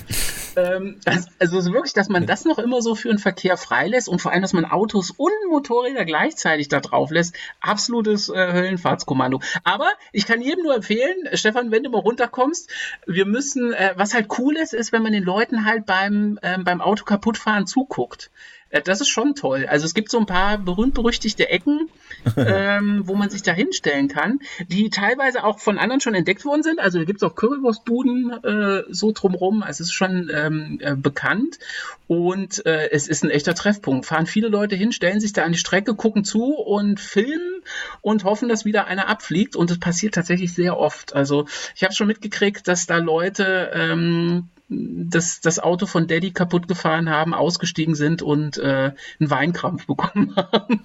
[0.57, 3.57] Ähm, das, also es ist wirklich, dass man das noch immer so für den Verkehr
[3.57, 8.53] freilässt und vor allem, dass man Autos und Motorräder gleichzeitig da drauf lässt, absolutes äh,
[8.53, 9.41] Höllenfahrtskommando.
[9.65, 12.69] Aber ich kann jedem nur empfehlen, Stefan, wenn du mal runterkommst,
[13.07, 16.65] wir müssen, äh, was halt cool ist, ist, wenn man den Leuten halt beim, ähm,
[16.65, 18.31] beim Auto kaputtfahren zuguckt.
[18.71, 19.67] Äh, Das ist schon toll.
[19.69, 21.89] Also es gibt so ein paar berühmt-berüchtigte Ecken,
[22.37, 26.63] ähm, wo man sich da hinstellen kann, die teilweise auch von anderen schon entdeckt worden
[26.63, 26.81] sind.
[26.81, 29.63] Also da gibt es auch Currywurstbuden äh, so drumrum.
[29.63, 31.59] Also es ist schon ähm, äh, bekannt
[32.07, 34.07] und äh, es ist ein echter Treffpunkt.
[34.07, 37.63] Fahren viele Leute hin, stellen sich da an die Strecke, gucken zu und filmen
[38.01, 39.57] und hoffen, dass wieder einer abfliegt.
[39.57, 41.15] Und das passiert tatsächlich sehr oft.
[41.15, 46.69] Also ich habe schon mitgekriegt, dass da Leute ähm, das, das Auto von Daddy kaputt
[46.69, 50.83] gefahren haben, ausgestiegen sind und äh, einen Weinkrampf bekommen haben.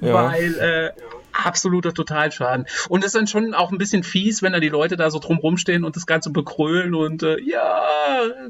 [0.00, 0.14] Ja.
[0.14, 0.90] Weil äh,
[1.32, 2.66] absoluter Totalschaden.
[2.88, 5.18] Und es ist dann schon auch ein bisschen fies, wenn da die Leute da so
[5.18, 7.82] drum rumstehen und das Ganze bekrölen und äh, ja,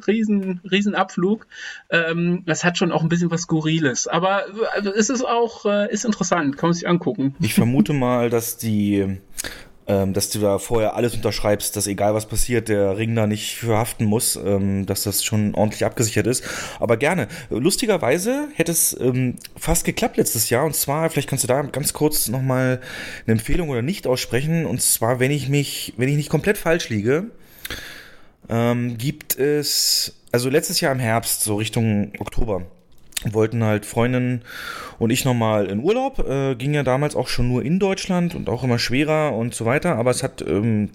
[0.06, 1.46] riesen, riesen Abflug.
[1.90, 4.06] Ähm, das hat schon auch ein bisschen was Skurriles.
[4.06, 7.34] Aber äh, es ist auch, äh, ist interessant, kann man sich angucken.
[7.40, 9.18] Ich vermute mal, dass die,
[9.88, 13.56] ähm, dass du da vorher alles unterschreibst, dass egal was passiert, der Ring da nicht
[13.56, 16.44] für haften muss, ähm, dass das schon ordentlich abgesichert ist.
[16.80, 17.28] Aber gerne.
[17.50, 20.64] Lustigerweise hätte es ähm, fast geklappt letztes Jahr.
[20.64, 22.80] Und zwar, vielleicht kannst du da ganz kurz nochmal
[23.26, 24.66] eine Empfehlung oder nicht aussprechen.
[24.66, 27.30] Und zwar, wenn ich mich, wenn ich nicht komplett falsch liege,
[28.48, 32.62] ähm, gibt es, also letztes Jahr im Herbst, so Richtung Oktober,
[33.24, 34.42] wollten halt Freundin
[34.98, 36.18] und ich nochmal in Urlaub.
[36.28, 39.64] Äh, ging ja damals auch schon nur in Deutschland und auch immer schwerer und so
[39.64, 39.96] weiter.
[39.96, 40.90] Aber es hat ähm,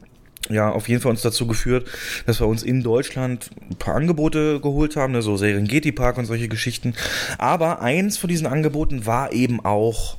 [0.49, 1.87] ja auf jeden Fall uns dazu geführt,
[2.25, 6.25] dass wir uns in Deutschland ein paar Angebote geholt haben, ne, so Serengeti Park und
[6.25, 6.93] solche Geschichten.
[7.37, 10.17] Aber eins von diesen Angeboten war eben auch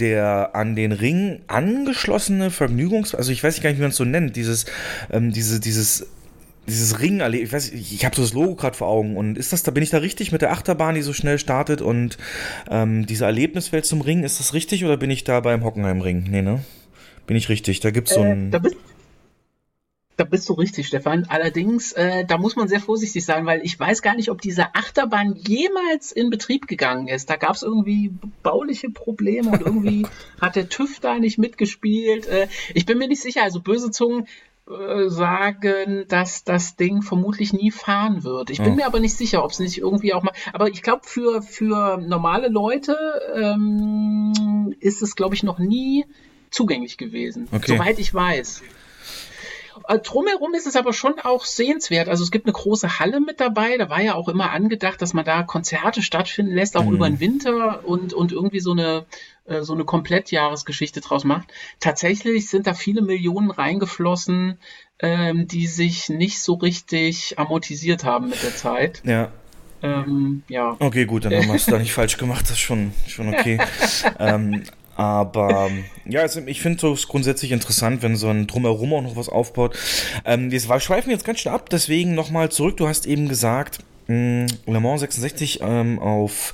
[0.00, 4.04] der an den Ring angeschlossene Vergnügungs, also ich weiß gar nicht, wie man es so
[4.04, 4.66] nennt, dieses,
[5.10, 6.06] ähm, diese, dieses
[6.68, 9.62] dieses Ring, ich weiß, ich habe so das Logo gerade vor Augen und ist das,
[9.62, 12.18] da bin ich da richtig mit der Achterbahn, die so schnell startet und
[12.70, 16.26] ähm, diese Erlebniswelt zum Ring, ist das richtig oder bin ich da beim Hockenheimring?
[16.30, 16.62] Nee, ne?
[17.26, 17.80] Bin ich richtig?
[17.80, 18.50] Da gibt's so Äh, ein.
[18.50, 18.76] da, bist,
[20.16, 21.26] da bist du richtig, Stefan.
[21.28, 24.74] Allerdings, äh, da muss man sehr vorsichtig sein, weil ich weiß gar nicht, ob diese
[24.74, 27.30] Achterbahn jemals in Betrieb gegangen ist.
[27.30, 28.12] Da gab es irgendwie
[28.42, 30.06] bauliche Probleme und irgendwie
[30.40, 32.26] hat der TÜV da nicht mitgespielt.
[32.26, 33.42] Äh, ich bin mir nicht sicher.
[33.42, 34.26] Also böse Zungen
[34.70, 38.50] äh, sagen, dass das Ding vermutlich nie fahren wird.
[38.50, 38.76] Ich bin Oh.
[38.76, 40.32] mir aber nicht sicher, ob es nicht irgendwie auch mal.
[40.52, 42.96] Aber ich glaube, für, für normale Leute
[43.34, 46.04] ähm, ist es, glaube ich, noch nie
[46.50, 47.48] zugänglich gewesen.
[47.52, 47.76] Okay.
[47.76, 48.62] Soweit ich weiß.
[49.88, 52.08] Äh, Drumherum ist es aber schon auch sehenswert.
[52.08, 53.76] Also es gibt eine große Halle mit dabei.
[53.78, 56.94] Da war ja auch immer angedacht, dass man da Konzerte stattfinden lässt, auch Mhm.
[56.94, 59.06] über den Winter und, und irgendwie so eine,
[59.46, 61.48] äh, so eine Komplettjahresgeschichte draus macht.
[61.80, 64.58] Tatsächlich sind da viele Millionen reingeflossen,
[65.00, 69.00] ähm, die sich nicht so richtig amortisiert haben mit der Zeit.
[69.04, 69.30] Ja,
[69.80, 70.76] Ähm, ja.
[70.80, 73.60] okay, gut, dann haben wir es da nicht falsch gemacht, das ist schon, schon okay.
[74.18, 74.64] ähm,
[74.98, 75.70] aber
[76.06, 79.78] ja, also ich finde es grundsätzlich interessant, wenn so ein Drumherum auch noch was aufbaut.
[80.24, 82.76] Ähm, wir schweifen jetzt ganz schnell ab, deswegen nochmal zurück.
[82.78, 83.78] Du hast eben gesagt,
[84.08, 86.52] mh, Le Mans 66 ähm, auf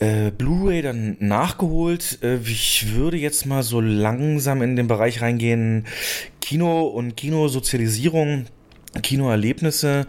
[0.00, 2.18] äh, Blu-ray dann nachgeholt.
[2.22, 5.86] Äh, ich würde jetzt mal so langsam in den Bereich reingehen,
[6.40, 8.46] Kino und Kinosozialisierung,
[9.02, 10.08] Kinoerlebnisse.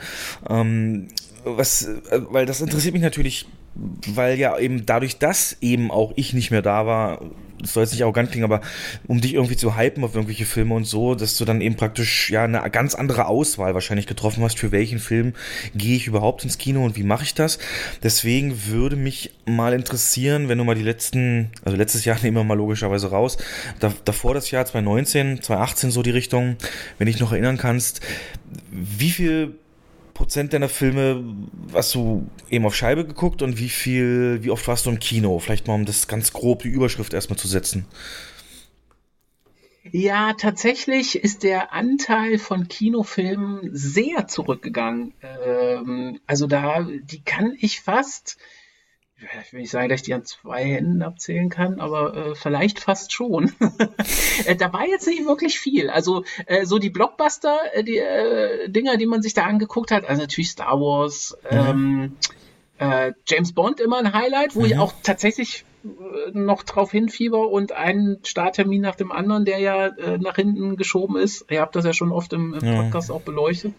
[0.50, 1.10] Ähm,
[1.44, 3.46] was, äh, weil das interessiert mich natürlich,
[3.76, 7.22] weil ja eben dadurch, dass eben auch ich nicht mehr da war,
[7.62, 8.62] das soll jetzt nicht arrogant klingen, aber
[9.08, 12.30] um dich irgendwie zu hypen auf irgendwelche Filme und so, dass du dann eben praktisch
[12.30, 15.34] ja eine ganz andere Auswahl wahrscheinlich getroffen hast, für welchen Film
[15.76, 17.60] gehe ich überhaupt ins Kino und wie mache ich das.
[18.04, 22.44] Deswegen würde mich mal interessieren, wenn du mal die letzten, also letztes Jahr nehmen wir
[22.44, 23.38] mal logischerweise raus,
[23.80, 26.58] da, davor das Jahr 2019, 2018 so die Richtung,
[26.98, 28.02] wenn dich noch erinnern kannst,
[28.72, 29.56] wie viel
[30.22, 31.36] Prozent deiner Filme
[31.74, 35.40] hast du eben auf Scheibe geguckt und wie viel, wie oft warst du im Kino?
[35.40, 37.88] Vielleicht mal, um das ganz grob die Überschrift erstmal zu setzen.
[39.92, 45.16] Ja, tatsächlich ist der Anteil von Kinofilmen sehr zurückgegangen.
[45.24, 48.38] Ähm, also da, die kann ich fast,
[49.44, 52.80] ich will nicht sagen, dass ich die an zwei Händen abzählen kann, aber äh, vielleicht
[52.80, 53.52] fast schon.
[54.46, 55.90] äh, da war jetzt nicht wirklich viel.
[55.90, 60.06] Also äh, so die Blockbuster, äh, die äh, Dinger, die man sich da angeguckt hat,
[60.06, 62.18] also natürlich Star Wars, ähm,
[62.78, 65.66] äh, James Bond immer ein Highlight, wo ich auch tatsächlich
[66.32, 71.46] noch drauf hinfieber und einen Starttermin nach dem anderen, der ja nach hinten geschoben ist.
[71.50, 72.84] Ihr habt das ja schon oft im, im Ja.
[72.84, 73.74] Podcast auch beleuchtet.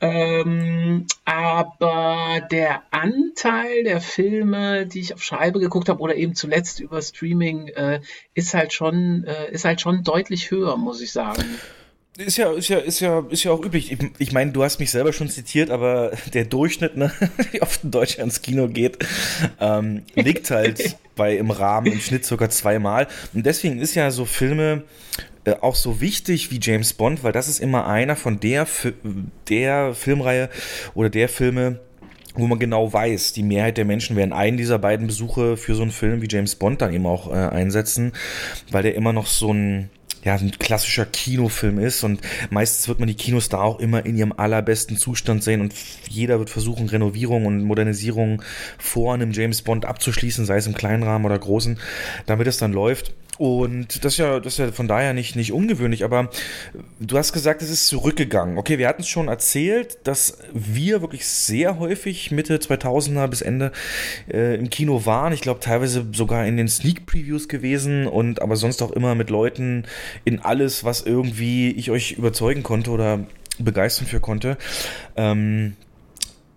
[0.00, 6.80] Ähm, aber der Anteil der Filme, die ich auf Scheibe geguckt habe oder eben zuletzt
[6.80, 8.00] über Streaming, äh,
[8.34, 11.42] ist halt schon, äh, ist halt schon deutlich höher, muss ich sagen.
[12.18, 13.92] Ist ja, ist ja, ist ja, ist ja auch üblich.
[13.92, 17.12] Ich, ich meine, du hast mich selber schon zitiert, aber der Durchschnitt, ne,
[17.52, 18.98] wie oft ein Deutscher ins Kino geht,
[19.60, 23.06] ähm, liegt halt bei im Rahmen im Schnitt sogar zweimal.
[23.34, 24.84] Und deswegen ist ja so Filme
[25.46, 28.94] äh, auch so wichtig wie James Bond, weil das ist immer einer von der, Fi-
[29.48, 30.50] der Filmreihe
[30.94, 31.80] oder der Filme,
[32.34, 35.82] wo man genau weiß, die Mehrheit der Menschen werden einen dieser beiden Besuche für so
[35.82, 38.12] einen Film wie James Bond dann eben auch äh, einsetzen,
[38.70, 39.88] weil der immer noch so ein
[40.24, 42.20] ja, ein klassischer Kinofilm ist und
[42.50, 45.72] meistens wird man die Kinos da auch immer in ihrem allerbesten Zustand sehen und
[46.08, 48.42] jeder wird versuchen, Renovierung und Modernisierung
[48.76, 51.78] vor einem James Bond abzuschließen, sei es im kleinen Rahmen oder großen,
[52.26, 53.14] damit es dann läuft.
[53.38, 56.30] Und das ist ja, das ist ja von daher nicht, nicht ungewöhnlich, aber
[57.00, 58.58] du hast gesagt, es ist zurückgegangen.
[58.58, 63.72] Okay, wir hatten es schon erzählt, dass wir wirklich sehr häufig Mitte 2000er bis Ende
[64.32, 65.32] äh, im Kino waren.
[65.32, 69.30] Ich glaube, teilweise sogar in den Sneak Previews gewesen und aber sonst auch immer mit
[69.30, 69.84] Leuten
[70.24, 73.20] in alles, was irgendwie ich euch überzeugen konnte oder
[73.58, 74.56] begeistern für konnte.
[75.16, 75.76] Ähm,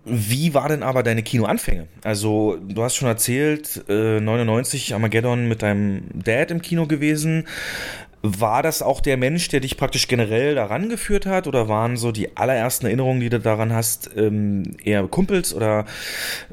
[0.04, 1.86] wie war denn aber deine Kinoanfänge?
[2.04, 7.46] Also, du hast schon erzählt, äh, 99 Armageddon mit deinem Dad im Kino gewesen.
[8.22, 11.46] War das auch der Mensch, der dich praktisch generell daran geführt hat?
[11.46, 15.54] Oder waren so die allerersten Erinnerungen, die du daran hast, ähm, eher Kumpels?
[15.54, 15.86] Oder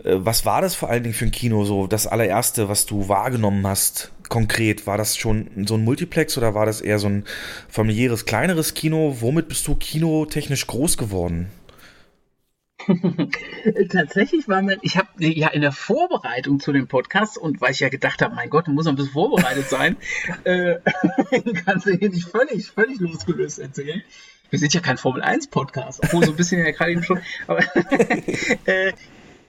[0.03, 1.65] äh, was war das vor allen Dingen für ein Kino?
[1.65, 4.11] So das allererste, was du wahrgenommen hast?
[4.29, 4.87] konkret?
[4.87, 7.23] War das schon so ein Multiplex oder war das eher so ein
[7.69, 9.17] familiäres, kleineres Kino?
[9.19, 11.47] Womit bist du kinotechnisch groß geworden?
[13.91, 17.79] Tatsächlich war mir, ich habe ja in der Vorbereitung zu dem Podcast und weil ich
[17.79, 19.97] ja gedacht habe, mein Gott, du musst ein bisschen vorbereitet sein,
[20.43, 20.75] äh,
[21.65, 24.01] kannst du hier nicht völlig, völlig losgelöst erzählen.
[24.49, 27.19] Wir sind ja kein Formel 1 Podcast, obwohl so ein bisschen ja gerade eben schon.
[27.47, 27.59] Aber,
[28.65, 28.93] äh,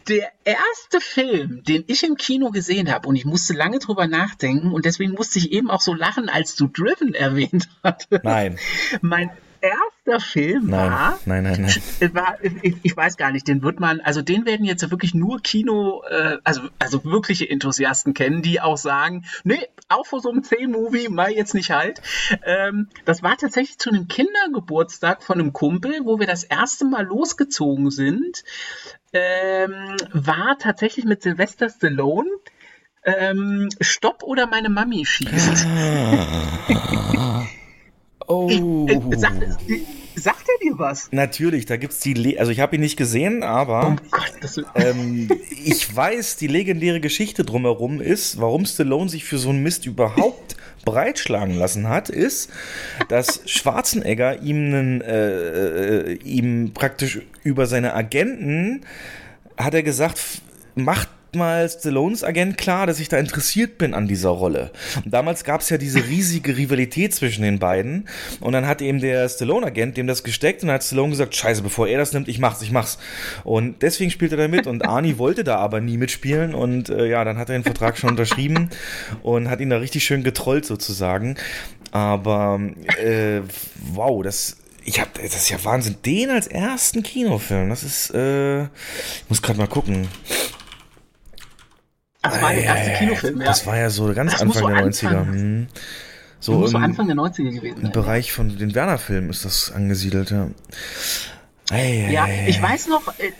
[0.09, 4.72] der erste Film, den ich im Kino gesehen habe, und ich musste lange drüber nachdenken,
[4.72, 8.24] und deswegen musste ich eben auch so lachen, als du Driven erwähnt hattest.
[8.24, 8.59] Nein.
[9.03, 9.30] Mein
[9.61, 11.82] erster Film Nein, war, nein, nein, nein.
[12.00, 15.14] es war ich, ich weiß gar nicht, den wird man, also den werden jetzt wirklich
[15.14, 20.30] nur Kino, äh, also, also wirkliche Enthusiasten kennen, die auch sagen, nee, auch vor so
[20.30, 22.02] einem C-Movie mal jetzt nicht halt.
[22.44, 27.04] Ähm, das war tatsächlich zu einem Kindergeburtstag von einem Kumpel, wo wir das erste Mal
[27.04, 28.44] losgezogen sind,
[29.12, 32.28] ähm, war tatsächlich mit Sylvester Stallone.
[33.04, 35.66] Ähm, Stopp oder meine Mami schießt.
[38.28, 38.86] Oh.
[38.86, 39.42] Äh, sagt,
[40.14, 41.08] sagt er dir was?
[41.12, 45.28] Natürlich, da gibt's die, Le also ich habe ihn nicht gesehen, aber Oh Gott, ähm,
[45.64, 50.56] ich weiß, die legendäre Geschichte drumherum ist, warum Stallone sich für so einen Mist überhaupt
[50.84, 52.50] breitschlagen lassen hat, ist,
[53.08, 58.82] dass Schwarzenegger ihm, einen, äh, äh, ihm praktisch über seine Agenten
[59.56, 60.42] hat er gesagt,
[60.74, 64.70] macht mal Stallones Agent klar, dass ich da interessiert bin an dieser Rolle.
[65.04, 68.08] Und damals gab es ja diese riesige Rivalität zwischen den beiden.
[68.40, 71.88] Und dann hat eben der Stallone-Agent dem das gesteckt und hat Stallone gesagt, scheiße, bevor
[71.88, 72.98] er das nimmt, ich mach's, ich mach's.
[73.44, 74.66] Und deswegen spielt er da mit.
[74.66, 76.54] Und Arnie wollte da aber nie mitspielen.
[76.54, 78.70] Und äh, ja, dann hat er den Vertrag schon unterschrieben
[79.22, 81.36] und hat ihn da richtig schön getrollt sozusagen.
[81.90, 82.60] Aber
[83.02, 83.40] äh,
[83.92, 84.56] wow, das
[84.88, 85.96] ich hab, das ist ja Wahnsinn.
[86.04, 90.08] Den als ersten Kinofilm, das ist, äh, ich muss gerade mal gucken.
[92.30, 93.46] Das war der erste Kinofilm, ja.
[93.46, 95.26] Das war ja so ganz Das Anfang so der Anfang- 90er.
[95.26, 95.66] Hm.
[96.40, 97.90] So so Anfang der 90er gewesen im.
[97.92, 100.48] Bereich von den Werner-Filmen ist das angesiedelt, ja.
[101.70, 102.62] Ei, Ja, ei, ich ei.
[102.62, 103.32] weiß noch, äh, äh,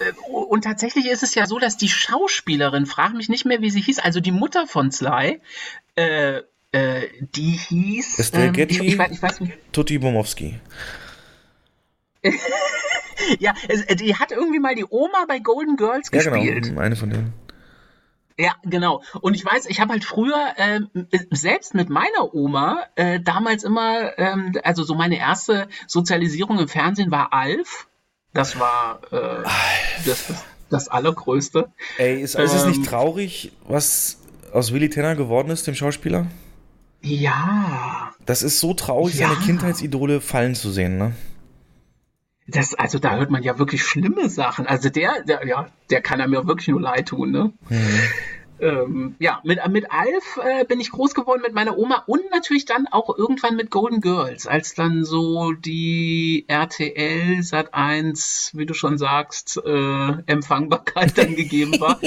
[0.49, 3.81] und tatsächlich ist es ja so, dass die Schauspielerin, frag mich nicht mehr, wie sie
[3.81, 5.41] hieß, also die Mutter von Sly,
[5.97, 6.41] äh,
[6.73, 8.19] äh, die hieß.
[8.19, 8.85] Estelle ähm, ich, Getty?
[8.87, 9.53] ich, weiß, ich weiß nicht.
[9.73, 10.59] Tutti Bomowski.
[13.41, 16.65] Ja, äh, die hat irgendwie mal die Oma bei Golden Girls Ja, gespielt.
[16.65, 16.81] genau.
[16.81, 17.33] Eine von denen.
[18.39, 19.03] Ja, genau.
[19.21, 20.89] Und ich weiß, ich habe halt früher ähm,
[21.33, 27.11] selbst mit meiner Oma äh, damals immer, ähm, also so meine erste Sozialisierung im Fernsehen
[27.11, 27.89] war Alf.
[28.33, 29.43] Das war äh,
[30.07, 31.73] das, das, das Allergrößte.
[31.97, 34.19] Ey, ist, ist es Ähm, nicht traurig, was
[34.53, 36.27] aus Willy Tanner geworden ist, dem Schauspieler?
[37.03, 39.29] Ja, Das ist so traurig, Ja.
[39.29, 41.13] seine Kindheitsidole fallen zu sehen, ne?
[42.49, 44.67] Das, also da hört man ja wirklich schlimme Sachen.
[44.67, 47.53] Also der, der ja, der kann einem ja wirklich nur leid tun, ne?
[48.61, 52.65] Ähm, ja, mit, mit Alf äh, bin ich groß geworden mit meiner Oma und natürlich
[52.65, 58.75] dann auch irgendwann mit Golden Girls, als dann so die RTL Sat 1, wie du
[58.75, 62.01] schon sagst, äh, Empfangbarkeit dann gegeben war.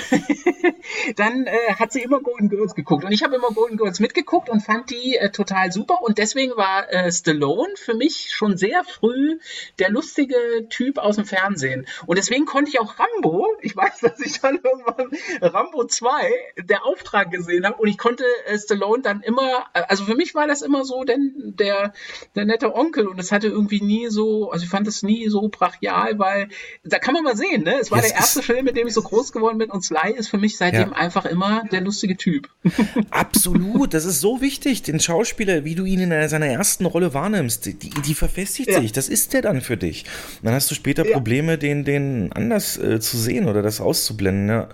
[1.16, 3.04] dann äh, hat sie immer Golden Girls geguckt.
[3.04, 6.02] Und ich habe immer Golden Girls mitgeguckt und fand die äh, total super.
[6.02, 9.38] Und deswegen war äh, Stallone für mich schon sehr früh
[9.78, 10.36] der lustige
[10.68, 11.86] Typ aus dem Fernsehen.
[12.06, 16.84] Und deswegen konnte ich auch Rambo, ich weiß, dass ich dann irgendwann Rambo 2 der
[16.84, 17.76] Auftrag gesehen habe.
[17.76, 21.04] Und ich konnte äh, Stallone dann immer, äh, also für mich war das immer so
[21.04, 21.92] denn der
[22.34, 23.06] der nette Onkel.
[23.06, 26.48] Und es hatte irgendwie nie so, also ich fand es nie so brachial, weil
[26.84, 27.78] da kann man mal sehen, ne?
[27.80, 30.12] Es war Jetzt der erste Film, mit dem ich so groß geworden bin und Sly
[30.16, 30.96] ist für mich seitdem Ja.
[30.96, 32.48] einfach immer der lustige Typ.
[33.10, 37.66] Absolut, das ist so wichtig, den Schauspieler, wie du ihn in seiner ersten Rolle wahrnimmst,
[37.66, 38.80] die, die verfestigt Ja.
[38.80, 40.04] sich, das ist der dann für dich.
[40.40, 41.04] Und dann hast du später.
[41.16, 44.68] Probleme, den, den anders äh, zu sehen oder das auszublenden, ja.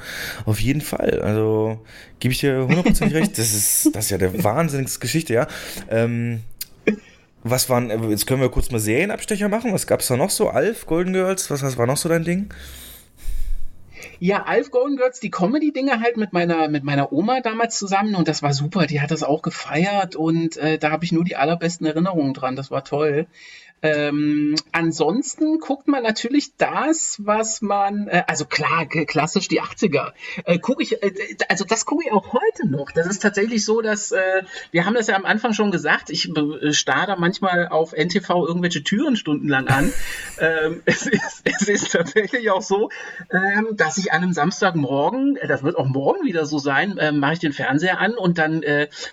[0.46, 1.84] Auf jeden Fall, also
[2.20, 5.46] gebe ich dir hundertprozentig recht, das ist, das ist ja der Wahnsinnsgeschichte, ja.
[5.90, 6.40] Ähm,
[7.44, 10.48] was waren, äh, jetzt können wir kurz mal Serienabstecher machen, was gab's da noch so?
[10.48, 12.48] Alf, Golden Girls, was, was war noch so dein Ding?
[14.18, 18.28] Ja, Alf Golden Girls, die Comedy-Dinge halt mit meiner, mit meiner Oma damals zusammen und
[18.28, 18.86] das war super.
[18.86, 22.56] Die hat das auch gefeiert und äh, da habe ich nur die allerbesten Erinnerungen dran.
[22.56, 23.26] Das war toll.
[23.82, 30.12] Ähm, ansonsten guckt man natürlich das, was man, äh, also klar, klassisch die 80er.
[30.44, 31.12] Äh, gucke ich, äh,
[31.48, 32.92] also das gucke ich auch heute noch.
[32.92, 36.10] Das ist tatsächlich so, dass äh, wir haben das ja am Anfang schon gesagt.
[36.10, 39.92] Ich äh, starre da manchmal auf NTV irgendwelche Türen stundenlang an.
[40.38, 42.88] ähm, es, ist, es ist tatsächlich auch so,
[43.32, 47.10] ähm, dass ich an einem Samstagmorgen, äh, das wird auch morgen wieder so sein, äh,
[47.10, 48.62] mache ich den Fernseher an und dann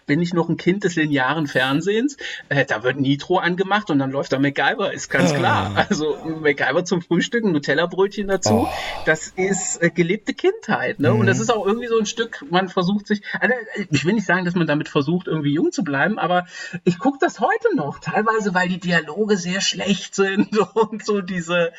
[0.05, 2.17] bin ich noch ein Kind des linearen Fernsehens.
[2.49, 5.71] Da wird Nitro angemacht und dann läuft da MacGyver MacGyver ist ganz klar.
[5.89, 8.67] Also MacGyver zum Frühstück, ein Nutella-Brötchen dazu, Oh.
[9.05, 10.99] das ist äh, gelebte Kindheit.
[10.99, 11.13] Ne?
[11.13, 13.53] Und das ist auch irgendwie so ein Stück, man versucht sich, also,
[13.89, 16.45] ich will nicht sagen, dass man damit versucht, irgendwie jung zu bleiben, aber
[16.83, 21.71] ich gucke das heute noch, teilweise, weil die Dialoge sehr schlecht sind und so diese,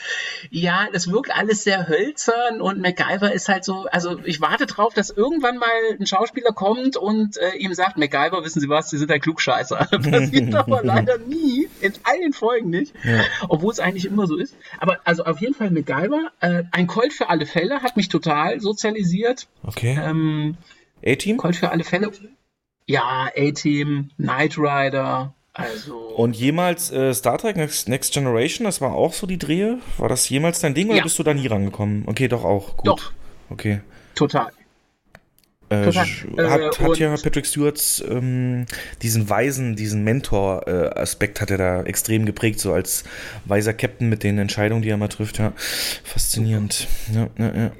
[0.50, 4.94] ja, das wirkt alles sehr hölzern und MacGyver ist halt so, also ich warte drauf,
[4.94, 8.98] dass irgendwann mal ein Schauspieler kommt und äh, ihm sagt, MacGyver, wissen Sie was, Sie
[8.98, 9.76] sind ein Klugscheißer.
[10.10, 12.94] Passiert aber leider nie, in allen Folgen nicht,
[13.48, 14.56] obwohl es eigentlich immer so ist.
[14.78, 18.60] Aber also auf jeden Fall MacGyver, äh, ein Colt für alle Fälle, hat mich total
[18.60, 19.48] sozialisiert.
[19.62, 19.98] Okay.
[20.02, 20.56] Ähm,
[21.04, 21.36] A-Team?
[21.36, 22.10] Colt für alle Fälle.
[22.86, 25.96] Ja, A-Team, Knight Rider, also.
[26.16, 29.78] Und jemals äh, Star Trek Next, Next Generation, das war auch so die Drehe?
[29.98, 31.02] War das jemals dein Ding oder Ja.
[31.02, 32.04] bist du da nie rangekommen?
[32.06, 32.76] Okay, doch auch.
[32.76, 32.86] Gut.
[32.86, 33.12] Doch.
[33.50, 33.80] Okay.
[34.14, 34.50] Total.
[35.70, 38.66] Äh, hat, Äh, hat und- ja Patrick Stewarts ähm,
[39.02, 43.04] diesen weisen, diesen Mentor-Aspekt hat er da extrem geprägt, so als
[43.44, 45.38] weiser Captain mit den Entscheidungen, die er mal trifft.
[45.38, 45.52] Ja,
[46.04, 46.88] faszinierend.
[47.14, 47.70] Ja, ja, ja.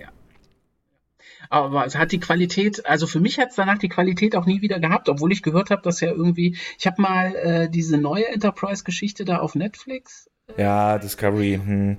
[1.52, 4.62] Aber es hat die Qualität, also für mich hat es danach die Qualität auch nie
[4.62, 8.28] wieder gehabt, obwohl ich gehört habe, dass ja irgendwie, ich habe mal äh, diese neue
[8.28, 10.30] Enterprise-Geschichte da auf Netflix.
[10.56, 11.60] ja Discovery.
[11.64, 11.96] Hm.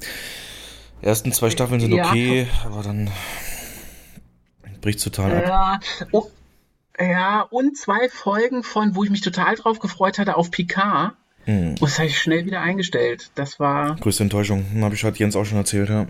[1.02, 2.06] Ersten zwei Staffeln sind Ja.
[2.08, 3.10] okay, aber dann
[4.82, 5.44] bricht total ab.
[5.48, 5.80] Ja,
[6.12, 6.30] oh,
[7.00, 11.14] ja, und zwei Folgen von, wo ich mich total drauf gefreut hatte, auf Picard.
[11.46, 11.70] Hm.
[11.70, 13.32] Und das habe ich schnell wieder eingestellt.
[13.36, 13.96] Das war.
[13.96, 16.08] Größte Enttäuschung, habe ich halt Jens auch schon erzählt, ja.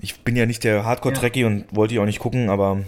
[0.00, 2.82] Ich bin ja nicht der Hardcore-Trekkie und wollte ja auch nicht gucken, aber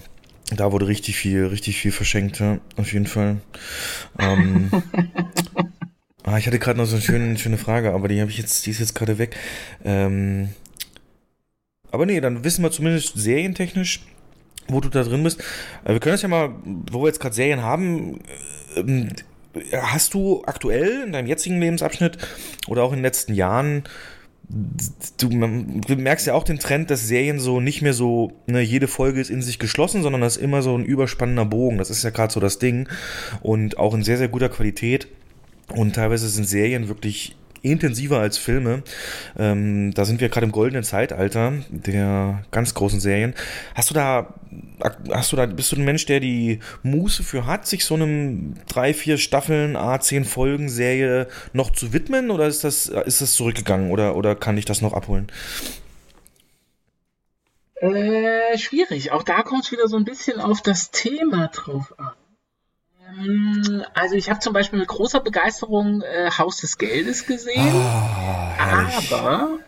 [0.55, 3.39] da wurde richtig viel, richtig viel verschenkt, ja, auf jeden Fall.
[4.19, 4.71] Ähm,
[6.25, 8.67] ah, ich hatte gerade noch so eine schöne, schöne Frage, aber die habe ich jetzt,
[8.67, 9.37] die ist jetzt gerade weg.
[9.85, 10.51] Ähm,
[11.91, 14.01] aber nee, dann wissen wir zumindest serientechnisch,
[14.69, 15.41] wo du da drin bist.
[15.85, 16.55] Äh, Wir können das ja mal,
[16.91, 18.21] wo wir jetzt gerade Serien haben,
[18.77, 19.09] ähm,
[19.73, 22.19] hast du aktuell in deinem jetzigen Lebensabschnitt
[22.69, 23.85] oder auch in den letzten Jahren
[25.19, 25.29] du,
[25.97, 29.31] merkst ja auch den Trend, dass Serien so nicht mehr so, ne, jede Folge ist
[29.31, 31.79] in sich geschlossen, sondern das ist immer so ein überspannender Bogen.
[31.79, 32.89] Das ist ja gerade so das Ding.
[33.43, 35.09] Und auch in sehr, sehr guter Qualität.
[35.75, 38.83] Und teilweise sind Serien wirklich intensiver als Filme.
[39.39, 43.35] Ähm, da sind wir gerade im goldenen Zeitalter der ganz großen Serien.
[43.75, 44.35] Hast du da,
[45.11, 48.55] hast du da, bist du ein Mensch, der die Muße für hat, sich so einem
[48.69, 52.31] drei, vier Staffeln, A, zehn Folgen Serie noch zu widmen?
[52.31, 53.91] Oder ist das, ist das zurückgegangen?
[53.91, 55.31] Oder, oder kann ich das noch abholen?
[57.81, 59.13] Äh, schwierig.
[59.13, 62.13] Auch da kommt es wieder so ein bisschen auf das Thema drauf an.
[63.95, 67.75] Also ich habe zum Beispiel mit großer Begeisterung äh, Haus des Geldes gesehen,
[68.59, 69.59] aber,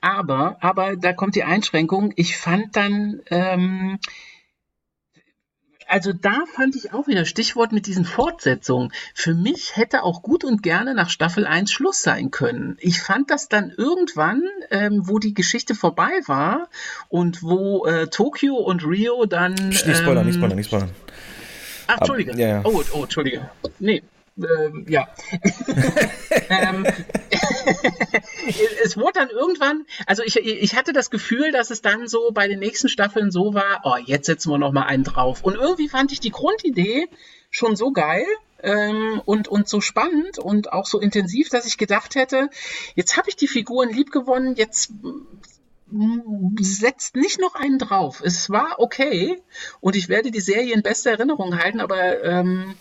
[0.00, 2.12] aber, aber da kommt die Einschränkung.
[2.16, 3.98] Ich fand dann, ähm,
[5.88, 8.92] also da fand ich auch wieder Stichwort mit diesen Fortsetzungen.
[9.14, 12.76] Für mich hätte auch gut und gerne nach Staffel 1 Schluss sein können.
[12.80, 16.68] Ich fand das dann irgendwann, ähm, wo die Geschichte vorbei war
[17.08, 19.54] und wo äh, Tokio und Rio dann.
[19.54, 20.90] Nicht spoilern, ähm, nicht spoilern, nicht spoilern.
[21.86, 22.32] Ach, Entschuldige.
[22.38, 22.60] ja, ja.
[22.64, 23.50] Oh, oh, Entschuldige.
[23.78, 24.02] Nee.
[24.36, 25.08] Ähm, ja.
[26.48, 26.86] ähm,
[28.84, 32.48] es wurde dann irgendwann, also ich, ich hatte das Gefühl, dass es dann so bei
[32.48, 35.42] den nächsten Staffeln so war, oh, jetzt setzen wir noch mal einen drauf.
[35.44, 37.08] Und irgendwie fand ich die Grundidee
[37.50, 38.26] schon so geil
[38.62, 42.48] ähm, und, und so spannend und auch so intensiv, dass ich gedacht hätte,
[42.96, 44.90] jetzt habe ich die Figuren lieb gewonnen, jetzt
[46.60, 48.22] setzt nicht noch einen drauf.
[48.24, 49.42] Es war okay
[49.80, 52.74] und ich werde die Serie in bester Erinnerung halten, aber ähm,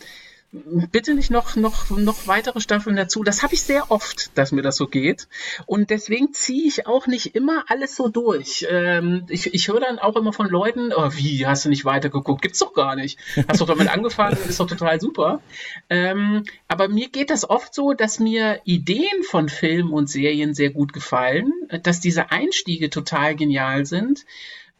[0.54, 3.24] bitte nicht noch, noch, noch weitere Staffeln dazu.
[3.24, 5.28] Das habe ich sehr oft, dass mir das so geht.
[5.66, 8.66] Und deswegen ziehe ich auch nicht immer alles so durch.
[8.70, 12.42] Ähm, ich ich höre dann auch immer von Leuten, oh, wie, hast du nicht weitergeguckt?
[12.42, 13.18] Gibt's doch gar nicht.
[13.48, 15.42] Hast doch damit angefangen, ist doch total super.
[15.90, 20.70] Ähm, aber mir geht das oft so, dass mir Ideen von Filmen und Serien sehr
[20.70, 21.52] gut gefallen,
[21.82, 24.26] dass diese Einstiege total genial sind.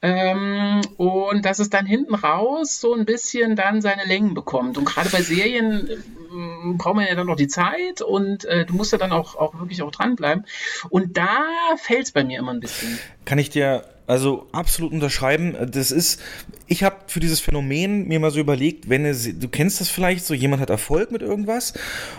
[0.04, 4.78] Ähm, und dass es dann hinten raus so ein bisschen dann seine Längen bekommt.
[4.78, 5.90] Und gerade bei Serien
[6.30, 9.38] ähm, braucht man ja dann noch die Zeit und äh, du musst ja dann auch,
[9.38, 10.46] auch wirklich auch dranbleiben.
[10.90, 11.40] Und da
[11.78, 13.00] fällt es bei mir immer ein bisschen.
[13.24, 15.56] Kann ich dir also absolut unterschreiben.
[15.72, 16.22] Das ist,
[16.68, 20.26] ich habe für dieses Phänomen mir mal so überlegt, wenn es, du kennst das vielleicht,
[20.26, 21.74] so jemand hat Erfolg mit irgendwas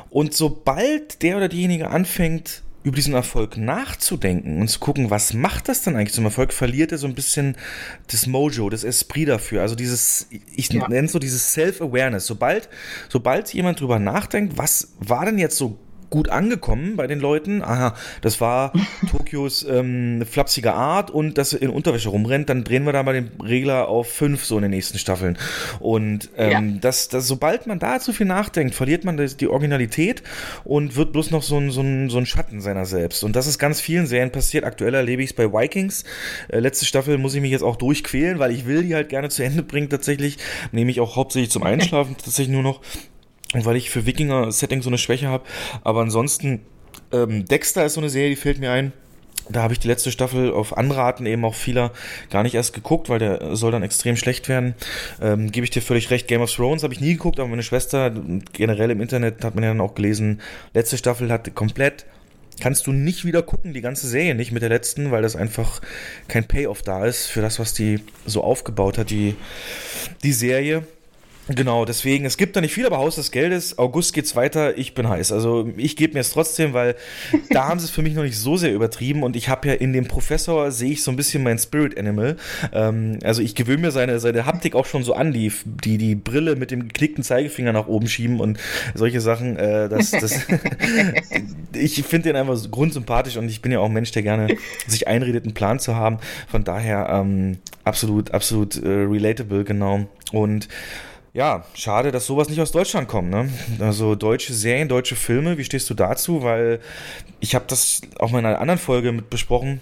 [0.09, 5.69] und sobald der oder diejenige anfängt, über diesen Erfolg nachzudenken und zu gucken, was macht
[5.69, 7.57] das denn eigentlich zum Erfolg, verliert er so ein bisschen
[8.13, 9.63] das Mojo, das Esprit dafür.
[9.63, 10.87] Also dieses, ich Ja.
[10.89, 12.27] nenne es so dieses Self-Awareness.
[12.27, 12.69] Sobald,
[13.09, 15.79] sobald jemand drüber nachdenkt, was war denn jetzt so
[16.15, 17.61] gut angekommen bei den Leuten.
[17.61, 18.73] Aha, das war
[19.11, 23.15] Tokios ähm, flapsige Art und dass er in Unterwäsche rumrennt, dann drehen wir da mal
[23.15, 25.37] den Regler auf fünf so in den nächsten Staffeln.
[25.81, 26.81] Und ähm, ja.
[26.81, 30.23] das, das, sobald man da zu viel nachdenkt, verliert man das, die Originalität
[30.63, 33.25] und wird bloß noch so ein, so, ein, so ein Schatten seiner selbst.
[33.25, 34.63] Und das ist ganz vielen Serien passiert.
[34.63, 36.05] Aktuell erlebe ich es bei Vikings.
[36.47, 39.31] Äh, letzte Staffel muss ich mich jetzt auch durchquälen, weil ich will die halt gerne
[39.31, 40.39] zu Ende bringen tatsächlich.
[40.71, 42.83] Nehme ich auch hauptsächlich zum Einschlafen tatsächlich nur noch.
[43.55, 45.45] Weil ich für Wikinger-Setting so eine Schwäche habe.
[45.83, 46.61] Aber ansonsten,
[47.13, 48.93] ähm, Dexter ist so eine Serie, die fällt mir ein.
[49.49, 51.93] Da habe ich die letzte Staffel auf Anraten eben auch vieler
[52.31, 54.75] gar nicht erst geguckt, weil der soll dann extrem schlecht werden.
[55.21, 56.29] Ähm, Gebe ich dir völlig recht.
[56.29, 58.11] Game of Thrones habe ich nie geguckt, aber meine Schwester,
[58.53, 60.41] generell im Internet hat man ja dann auch gelesen,
[60.73, 62.07] letzte Staffel hatte komplett
[62.61, 65.81] kannst du nicht wieder gucken, die ganze Serie nicht mit der letzten, weil das einfach
[66.29, 69.35] kein Payoff da ist für das, was die so aufgebaut hat, die,
[70.23, 70.85] die Serie.
[71.49, 74.95] Genau, deswegen, es gibt da nicht viel, aber Haus des Geldes, August geht's weiter, ich
[74.95, 75.31] bin heiß.
[75.31, 76.97] Also ich gebe mir es trotzdem, weil
[77.51, 79.75] da haben sie es für mich noch nicht so sehr übertrieben und ich habe ja
[79.75, 82.37] in dem Professor, sehe ich so ein bisschen mein Spirit Animal.
[82.73, 85.53] Ähm, also ich gewöhne mir seine, seine Haptik auch schon so an, die,
[85.85, 88.59] die, die Brille mit dem geknickten Zeigefinger nach oben schieben und
[88.95, 89.59] solche Sachen.
[89.59, 90.47] Äh, das, das
[91.75, 94.57] ich finde den einfach grundsympathisch und ich bin ja auch ein Mensch, der gerne
[94.87, 96.19] sich einredet, einen Plan zu haben.
[96.49, 100.07] Von daher ähm, absolut, absolut äh, relatable, genau.
[100.33, 100.69] Und
[101.35, 103.31] ja, schade, dass sowas nicht aus Deutschland kommt.
[103.31, 103.51] Ne?
[103.81, 106.43] Also deutsche Serien, deutsche Filme, wie stehst du dazu?
[106.43, 106.79] Weil
[107.41, 109.81] ich habe das auch mal in einer anderen Folge mit besprochen.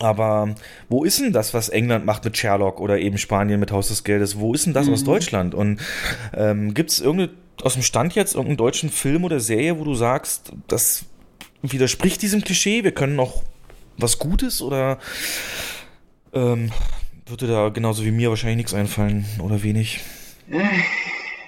[0.00, 0.54] Aber
[0.88, 4.02] wo ist denn das, was England macht mit Sherlock oder eben Spanien mit Haus des
[4.02, 4.40] Geldes?
[4.40, 4.92] Wo ist denn das mhm.
[4.94, 5.54] aus Deutschland?
[5.54, 5.80] Und
[6.36, 9.94] ähm, gibt es irgendeine aus dem Stand jetzt irgendeinen deutschen Film oder Serie, wo du
[9.94, 11.06] sagst, das
[11.62, 13.42] widerspricht diesem Klischee, wir können noch
[13.96, 14.98] was Gutes oder
[16.32, 16.70] ähm,
[17.26, 20.00] würde da genauso wie mir wahrscheinlich nichts einfallen oder wenig?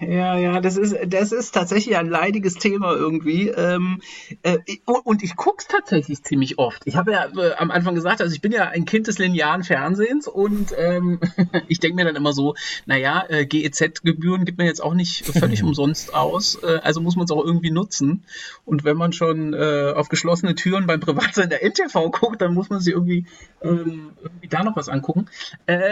[0.01, 3.49] Ja, ja, das ist, das ist tatsächlich ein leidiges Thema irgendwie.
[3.49, 4.01] Ähm,
[4.43, 4.59] äh,
[5.05, 6.83] und ich gucke es tatsächlich ziemlich oft.
[6.87, 9.63] Ich habe ja äh, am Anfang gesagt, also ich bin ja ein Kind des linearen
[9.63, 11.21] Fernsehens und ähm,
[11.69, 12.55] ich denke mir dann immer so,
[12.87, 17.27] naja, äh, GEZ-Gebühren gibt man jetzt auch nicht völlig umsonst aus, äh, also muss man
[17.27, 18.25] es auch irgendwie nutzen.
[18.65, 22.81] Und wenn man schon äh, auf geschlossene Türen beim Privatsender NTV guckt, dann muss man
[22.81, 23.27] sich irgendwie,
[23.61, 25.27] ähm, irgendwie da noch was angucken.
[25.67, 25.87] Ähm,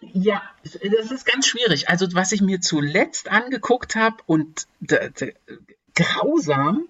[0.00, 1.88] ja, das ist ganz schwierig.
[1.88, 4.66] Also was ich mir zuletzt angeguckt habe und
[5.94, 6.86] grausam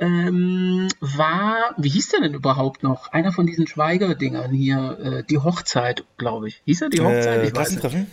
[0.00, 3.12] ähm, war, wie hieß der denn überhaupt noch?
[3.12, 6.60] Einer von diesen Schweiger-Dingern hier, äh, die Hochzeit, glaube ich.
[6.66, 7.44] Hieß er die Hochzeit?
[7.44, 8.10] Äh, Klassentreffen?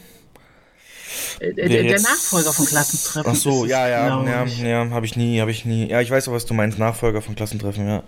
[1.39, 3.31] Äh, der, der, Nachfolger von Klassentreffen.
[3.31, 5.89] Ach so, ja, ja, ja, ja, habe ich nie, habe ich nie.
[5.89, 8.03] Ja, ich weiß auch, was du meinst, Nachfolger von Klassentreffen, ja.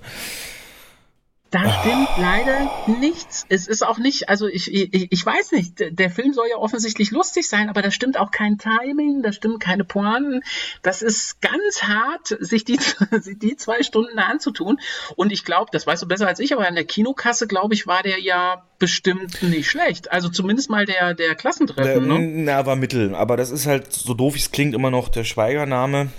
[1.51, 1.69] Da oh.
[1.81, 3.45] stimmt leider nichts.
[3.49, 7.11] Es ist auch nicht, also ich, ich, ich weiß nicht, der Film soll ja offensichtlich
[7.11, 10.43] lustig sein, aber da stimmt auch kein Timing, da stimmt keine Pointen.
[10.81, 12.79] Das ist ganz hart, sich die,
[13.35, 14.79] die zwei Stunden da anzutun.
[15.17, 17.85] Und ich glaube, das weißt du besser als ich, aber an der Kinokasse, glaube ich,
[17.85, 20.09] war der ja bestimmt nicht schlecht.
[20.09, 22.07] Also zumindest mal der, der Klassentreffen.
[22.07, 22.43] Der, ne?
[22.45, 23.13] Na, war mittel.
[23.13, 26.11] Aber das ist halt, so doof wie es klingt, immer noch der Schweigername.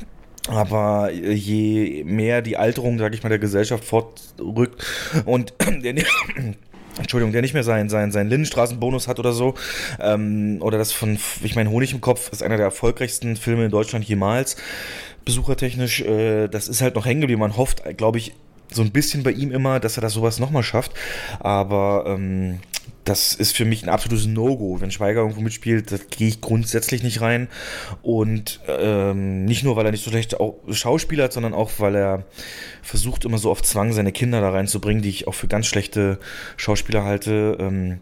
[0.48, 4.84] Aber je mehr die Alterung, sag ich mal, der Gesellschaft fortrückt
[5.24, 5.94] und der,
[6.98, 9.54] Entschuldigung, der nicht mehr seinen sein, sein Lindenstraßenbonus hat oder so,
[10.00, 13.70] ähm, oder das von, ich meine, Honig im Kopf ist einer der erfolgreichsten Filme in
[13.70, 14.56] Deutschland jemals,
[15.24, 17.40] besuchertechnisch, äh, das ist halt noch hängen geblieben.
[17.40, 18.34] Man hofft, glaube ich,
[18.70, 20.92] so ein bisschen bei ihm immer, dass er das sowas nochmal schafft,
[21.40, 22.58] aber ähm,
[23.04, 24.80] das ist für mich ein absolutes No-Go.
[24.80, 27.48] Wenn Schweiger irgendwo mitspielt, da gehe ich grundsätzlich nicht rein.
[28.02, 31.96] Und ähm, nicht nur, weil er nicht so schlecht auch Schauspieler hat, sondern auch, weil
[31.96, 32.24] er
[32.82, 36.18] versucht immer so auf Zwang seine Kinder da reinzubringen, die ich auch für ganz schlechte
[36.56, 37.56] Schauspieler halte.
[37.58, 38.00] Ähm,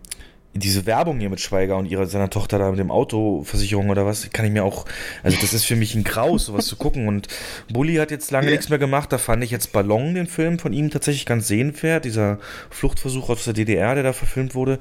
[0.55, 4.29] diese Werbung hier mit Schweiger und ihrer seiner Tochter da mit dem Autoversicherung oder was,
[4.31, 4.85] kann ich mir auch,
[5.23, 7.07] also das ist für mich ein Graus, sowas zu gucken.
[7.07, 7.29] Und
[7.73, 8.53] Bully hat jetzt lange ja.
[8.53, 9.13] nichts mehr gemacht.
[9.13, 12.05] Da fand ich jetzt Ballon, den Film von ihm tatsächlich ganz sehenswert.
[12.05, 14.81] Dieser Fluchtversuch aus der DDR, der da verfilmt wurde.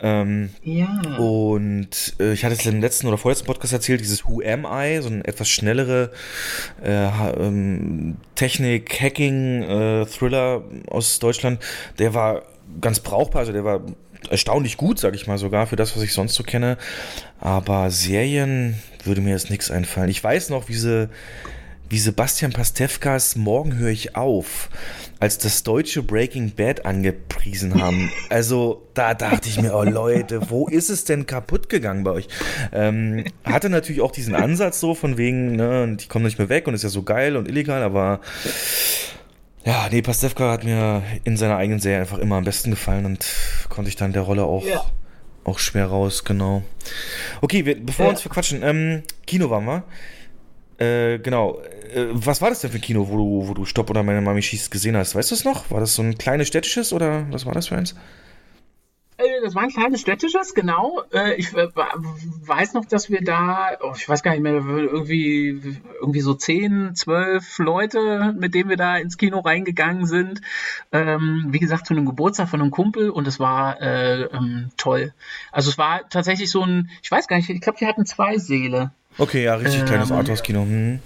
[0.00, 1.02] Ähm, ja.
[1.18, 5.02] Und äh, ich hatte es im letzten oder vorletzten Podcast erzählt, dieses Who Am I,
[5.02, 6.12] so ein etwas schnellere
[6.82, 7.06] äh,
[7.38, 11.60] ähm, Technik, Hacking, äh, Thriller aus Deutschland.
[11.98, 12.42] Der war
[12.80, 13.82] ganz brauchbar, also der war
[14.28, 16.76] erstaunlich gut, sag ich mal sogar, für das, was ich sonst so kenne.
[17.40, 20.10] Aber Serien würde mir jetzt nichts einfallen.
[20.10, 21.08] Ich weiß noch, wie sie,
[21.88, 24.68] wie Sebastian Pastewkas Morgen höre ich auf,
[25.18, 28.10] als das deutsche Breaking Bad angepriesen haben.
[28.28, 32.28] Also da dachte ich mir, oh Leute, wo ist es denn kaputt gegangen bei euch?
[32.72, 36.48] Ähm, hatte natürlich auch diesen Ansatz so von wegen, ne, und ich komme nicht mehr
[36.48, 38.20] weg und ist ja so geil und illegal, aber
[39.64, 43.26] ja, nee, Pastewka hat mir in seiner eigenen Serie einfach immer am besten gefallen und
[43.68, 44.84] konnte ich dann der Rolle auch, ja.
[45.44, 46.62] auch schwer raus, genau.
[47.40, 48.08] Okay, wir, bevor ja.
[48.08, 49.84] wir uns verquatschen, ähm, Kino waren wir.
[50.78, 51.60] Äh, genau.
[51.94, 54.22] Äh, was war das denn für ein Kino, wo du, wo du Stopp oder meine
[54.22, 55.14] Mami schießt gesehen hast?
[55.14, 55.70] Weißt du es noch?
[55.70, 57.94] War das so ein kleines städtisches oder was war das für eins?
[59.20, 61.02] Äh, das war ein kleines städtisches, genau.
[61.12, 65.60] Äh, ich äh, weiß noch, dass wir da, oh, ich weiß gar nicht mehr, irgendwie,
[66.00, 70.40] irgendwie so zehn, zwölf Leute, mit denen wir da ins Kino reingegangen sind.
[70.92, 75.12] Ähm, wie gesagt, zu einem Geburtstag von einem Kumpel und es war äh, ähm, toll.
[75.52, 78.38] Also es war tatsächlich so ein, ich weiß gar nicht, ich glaube, die hatten zwei
[78.38, 78.92] Seele.
[79.18, 80.62] Okay, ja, richtig ähm, kleines Arthouse-Kino.
[80.62, 81.00] Hm.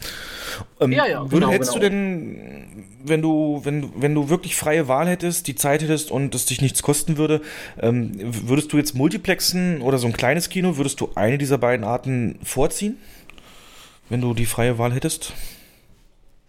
[0.80, 1.84] Ähm, ja, ja, genau, hättest genau.
[1.84, 6.34] du denn, wenn du, wenn, wenn du wirklich freie Wahl hättest, die Zeit hättest und
[6.34, 7.40] es dich nichts kosten würde,
[7.80, 11.84] ähm, würdest du jetzt Multiplexen oder so ein kleines Kino, würdest du eine dieser beiden
[11.84, 12.98] Arten vorziehen?
[14.08, 15.32] Wenn du die freie Wahl hättest?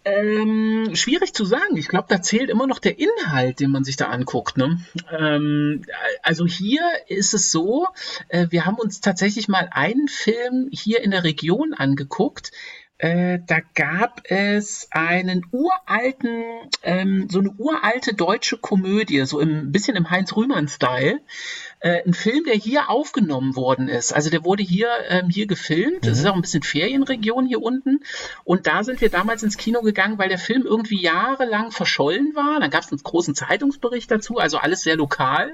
[0.08, 1.78] Ähm, schwierig zu sagen.
[1.78, 4.56] Ich glaube, da zählt immer noch der Inhalt, den man sich da anguckt.
[4.56, 4.80] Ne?
[5.12, 5.84] Ähm,
[6.22, 7.88] also hier ist es so,
[8.28, 12.52] äh, wir haben uns tatsächlich mal einen Film hier in der Region angeguckt.
[12.98, 16.44] Äh, da gab es einen uralten,
[16.82, 21.20] ähm, so eine uralte deutsche Komödie, so ein bisschen im Heinz-Rühmann-Style
[21.86, 24.12] äh, ein Film, der hier aufgenommen worden ist.
[24.12, 26.02] Also der wurde hier, ähm, hier gefilmt.
[26.04, 26.08] Mhm.
[26.08, 28.00] Das ist auch ein bisschen Ferienregion hier unten.
[28.44, 32.60] Und da sind wir damals ins Kino gegangen, weil der Film irgendwie jahrelang verschollen war.
[32.60, 35.54] Dann gab es einen großen Zeitungsbericht dazu, also alles sehr lokal,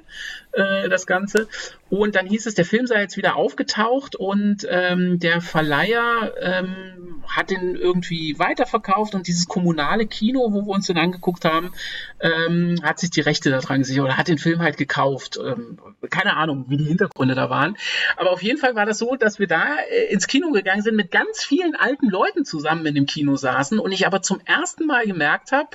[0.53, 1.49] äh, das Ganze.
[1.89, 7.21] Und dann hieß es, der Film sei jetzt wieder aufgetaucht und ähm, der Verleiher ähm,
[7.27, 11.73] hat den irgendwie weiterverkauft und dieses kommunale Kino, wo wir uns den angeguckt haben,
[12.21, 15.39] ähm, hat sich die Rechte daran gesichert oder hat den Film halt gekauft.
[15.43, 15.79] Ähm,
[16.09, 17.77] keine Ahnung, wie die Hintergründe da waren.
[18.17, 20.95] Aber auf jeden Fall war das so, dass wir da äh, ins Kino gegangen sind,
[20.95, 24.85] mit ganz vielen alten Leuten zusammen in dem Kino saßen und ich aber zum ersten
[24.85, 25.69] Mal gemerkt habe,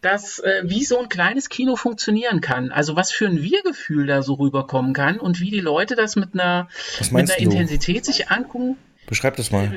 [0.00, 2.72] dass äh, wie so ein kleines Kino funktionieren kann.
[2.72, 6.34] Also was für ein Wir-Gefühl da so rüberkommen kann und wie die Leute das mit
[6.34, 6.68] einer,
[7.10, 8.76] mit einer Intensität sich angucken.
[9.06, 9.76] Beschreib das mal.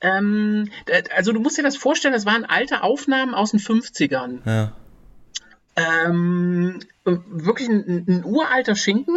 [0.00, 0.70] Äh, ähm,
[1.14, 4.40] also du musst dir das vorstellen, das waren alte Aufnahmen aus den 50ern.
[4.46, 4.72] Ja.
[5.76, 9.16] Ähm, wirklich ein, ein, uralter Schinken,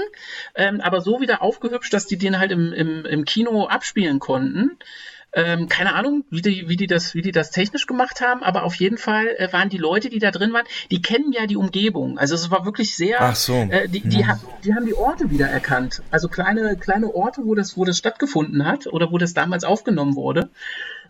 [0.55, 4.77] ähm, aber so wieder aufgehübscht, dass die den halt im, im, im Kino abspielen konnten.
[5.33, 8.63] Ähm, keine Ahnung, wie die, wie, die das, wie die das technisch gemacht haben, aber
[8.63, 11.55] auf jeden Fall äh, waren die Leute, die da drin waren, die kennen ja die
[11.55, 12.17] Umgebung.
[12.17, 13.53] Also es war wirklich sehr, Ach so.
[13.69, 16.01] äh, die, die, ha die haben die Orte wieder erkannt.
[16.11, 20.15] Also kleine, kleine Orte, wo das, wo das stattgefunden hat oder wo das damals aufgenommen
[20.15, 20.49] wurde.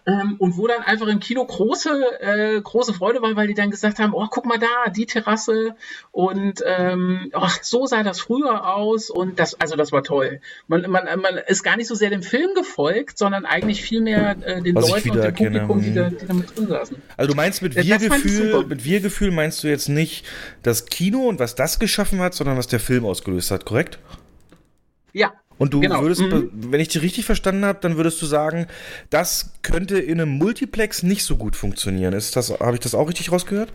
[0.08, 3.70] Ähm, und wo dann einfach im Kino große, äh, große Freude war, weil die dann
[3.70, 5.76] gesagt haben, oh, guck mal da, die Terrasse
[6.12, 10.42] und ähm, ach, so sah das früher aus und das, also das war toll.
[10.68, 14.38] Man, man, man ist gar nicht so sehr dem Film gefolgt, sondern eigentlich viel mehr
[14.44, 16.98] äh, den Was Leuten und dem Publikum, die da, die da mit drin saßen.
[17.18, 20.26] Also du meinst mit Wir-Gefühl, mit Wir-Gefühl meinst du jetzt nicht
[20.64, 24.00] das Kino und was das geschaffen hat, sondern was der Film ausgelöst hat, korrekt?
[25.14, 26.02] Ja, und du genau.
[26.02, 26.50] würdest, mhm.
[26.52, 28.66] wenn ich dich richtig verstanden habe, dann würdest du sagen,
[29.12, 32.14] das könnte in einem Multiplex nicht so gut funktionieren.
[32.14, 33.72] Ist das, habe ich das auch richtig rausgehört?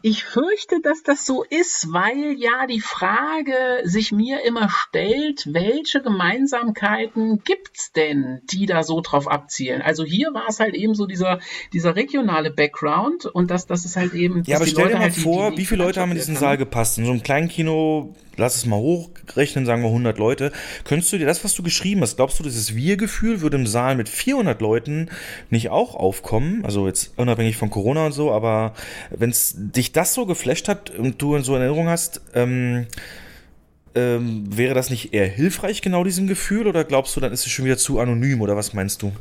[0.00, 3.54] Ich fürchte, dass das so ist, weil ja die Frage
[3.84, 9.82] sich mir immer stellt, welche Gemeinsamkeiten gibt's denn, die da so drauf abzielen?
[9.82, 11.40] Also hier war es halt eben so dieser,
[11.74, 14.44] dieser regionale Background und das, das ist halt eben.
[14.46, 16.36] Ja, aber stell dir mal halt vor, die, die, wie viele Leute haben in diesen
[16.36, 16.96] Saal gepasst?
[16.96, 20.50] In so einem kleinen Kino lass es mal hochrechnen, sagen wir 100 Leute.
[20.84, 23.94] Könntest du dir das, was du geschrieben hast, glaubst du, dieses Wir-Gefühl würde im Saal
[23.94, 25.08] mit 400 Leuten
[25.50, 26.64] nicht auch aufkommen?
[26.64, 28.74] Also jetzt unabhängig von Corona und so, aber
[29.10, 32.86] wenn es dich das so geflasht hat und du in so Erinnerung hast, ähm,
[33.94, 37.52] ähm, wäre das nicht eher hilfreich, genau diesem Gefühl, oder glaubst du, dann ist es
[37.52, 39.12] schon wieder zu anonym, oder was meinst du?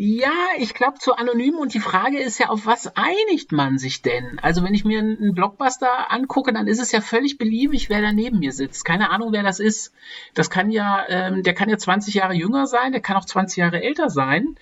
[0.00, 4.00] Ja, ich glaube zu anonym und die Frage ist ja, auf was einigt man sich
[4.00, 4.38] denn?
[4.38, 8.12] Also wenn ich mir einen Blockbuster angucke, dann ist es ja völlig beliebig, wer da
[8.12, 8.84] neben mir sitzt.
[8.84, 9.92] Keine Ahnung, wer das ist.
[10.34, 13.56] Das kann ja, ähm, der kann ja 20 Jahre jünger sein, der kann auch 20
[13.56, 14.54] Jahre älter sein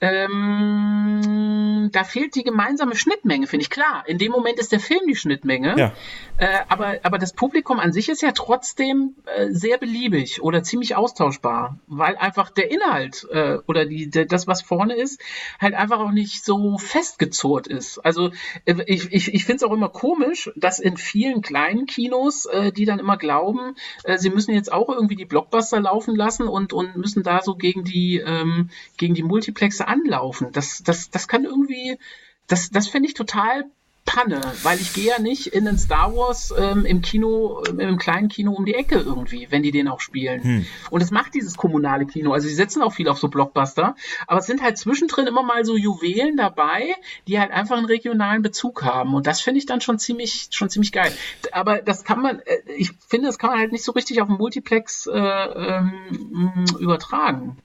[0.00, 3.70] ähm, da fehlt die gemeinsame Schnittmenge, finde ich.
[3.70, 5.92] Klar, in dem Moment ist der Film die Schnittmenge, ja.
[6.38, 10.96] äh, aber, aber das Publikum an sich ist ja trotzdem äh, sehr beliebig oder ziemlich
[10.96, 15.20] austauschbar, weil einfach der Inhalt äh, oder die, der, das, was vorne ist,
[15.60, 17.98] halt einfach auch nicht so festgezurrt ist.
[17.98, 18.30] Also
[18.64, 22.72] äh, ich, ich, ich finde es auch immer komisch, dass in vielen kleinen Kinos, äh,
[22.72, 23.74] die dann immer glauben,
[24.04, 27.54] äh, sie müssen jetzt auch irgendwie die Blockbuster laufen lassen und, und müssen da so
[27.54, 30.52] gegen die, ähm, gegen die Multiplexe anlaufen.
[30.52, 31.98] Das, das, das kann irgendwie,
[32.46, 33.64] das, das finde ich total
[34.06, 38.28] Panne, weil ich gehe ja nicht in den Star Wars ähm, im Kino, im kleinen
[38.28, 40.42] Kino um die Ecke irgendwie, wenn die den auch spielen.
[40.42, 40.66] Hm.
[40.90, 42.32] Und es macht dieses kommunale Kino.
[42.32, 43.94] Also sie setzen auch viel auf so Blockbuster,
[44.26, 46.96] aber es sind halt zwischendrin immer mal so Juwelen dabei,
[47.28, 49.14] die halt einfach einen regionalen Bezug haben.
[49.14, 51.12] Und das finde ich dann schon ziemlich, schon ziemlich geil.
[51.52, 54.28] Aber das kann man, äh, ich finde, das kann man halt nicht so richtig auf
[54.28, 57.58] dem Multiplex äh, ähm, übertragen.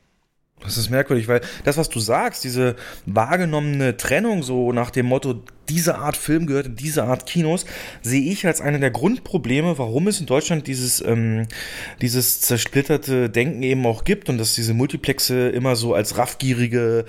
[0.65, 2.75] Das ist merkwürdig, weil das, was du sagst, diese
[3.05, 7.65] wahrgenommene Trennung so nach dem Motto, diese Art Film gehört in diese Art Kinos,
[8.01, 11.47] sehe ich als eine der Grundprobleme, warum es in Deutschland dieses, ähm,
[12.01, 17.05] dieses zersplitterte Denken eben auch gibt und dass diese Multiplexe immer so als raffgierige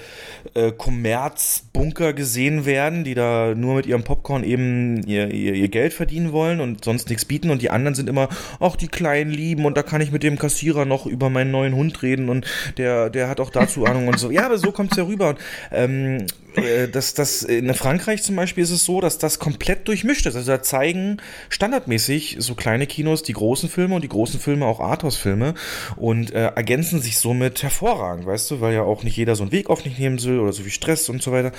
[0.54, 5.92] äh, Kommerzbunker gesehen werden, die da nur mit ihrem Popcorn eben ihr, ihr, ihr Geld
[5.92, 8.28] verdienen wollen und sonst nichts bieten und die anderen sind immer,
[8.58, 11.74] auch die kleinen Lieben und da kann ich mit dem Kassierer noch über meinen neuen
[11.74, 12.46] Hund reden und
[12.76, 14.30] der, der hat auch dazu Ahnung und so.
[14.30, 15.30] Ja, aber so kommt es ja rüber.
[15.30, 15.38] Und,
[15.72, 16.26] ähm,
[16.56, 20.36] äh, das, das, in Frankreich zum Beispiel ist es so, dass das komplett durchmischt ist.
[20.36, 21.18] Also da zeigen
[21.48, 25.54] standardmäßig so kleine Kinos die großen Filme und die großen Filme auch Arthouse-Filme
[25.96, 29.52] und äh, ergänzen sich somit hervorragend, weißt du, weil ja auch nicht jeder so einen
[29.52, 31.52] Weg auf nicht nehmen will oder so viel Stress und so weiter.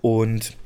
[0.00, 0.56] Und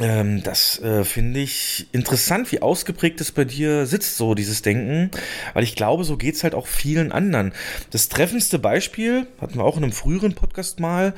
[0.00, 5.10] ähm, das äh, finde ich interessant, wie ausgeprägt es bei dir sitzt, so dieses Denken,
[5.52, 7.52] weil ich glaube, so geht's halt auch vielen anderen.
[7.90, 11.12] Das treffendste Beispiel, hatten wir auch in einem früheren Podcast mal,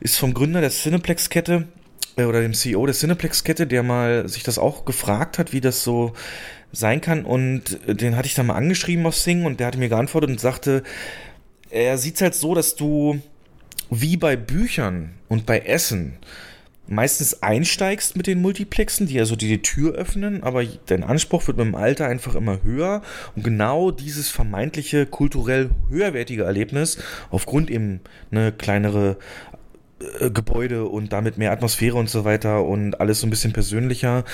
[0.00, 1.68] ist vom Gründer der Cineplex-Kette
[2.16, 6.12] oder dem CEO der Cineplex-Kette, der mal sich das auch gefragt hat, wie das so
[6.72, 7.24] sein kann.
[7.24, 10.30] Und äh, den hatte ich dann mal angeschrieben auf Sing und der hatte mir geantwortet
[10.30, 10.82] und sagte,
[11.70, 13.20] er sieht's halt so, dass du
[13.90, 16.18] wie bei Büchern und bei Essen
[16.86, 21.66] meistens einsteigst mit den Multiplexen, die also die, Tür öffnen, aber dein Anspruch wird mit
[21.66, 23.02] dem Alter einfach immer höher.
[23.34, 26.98] Und genau dieses vermeintliche kulturell höherwertige Erlebnis
[27.30, 28.00] aufgrund eben
[28.30, 29.16] eine kleinere
[30.20, 34.24] äh, Gebäude und damit mehr Atmosphäre und so weiter und alles so ein bisschen persönlicher,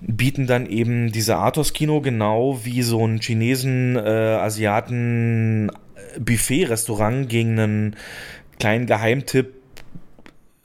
[0.00, 4.38] bieten dann eben diese Arthos-Kino genau wie so ein Chinesen, äh,
[6.18, 7.96] Buffet-Restaurant gegen einen
[8.58, 9.54] kleinen Geheimtipp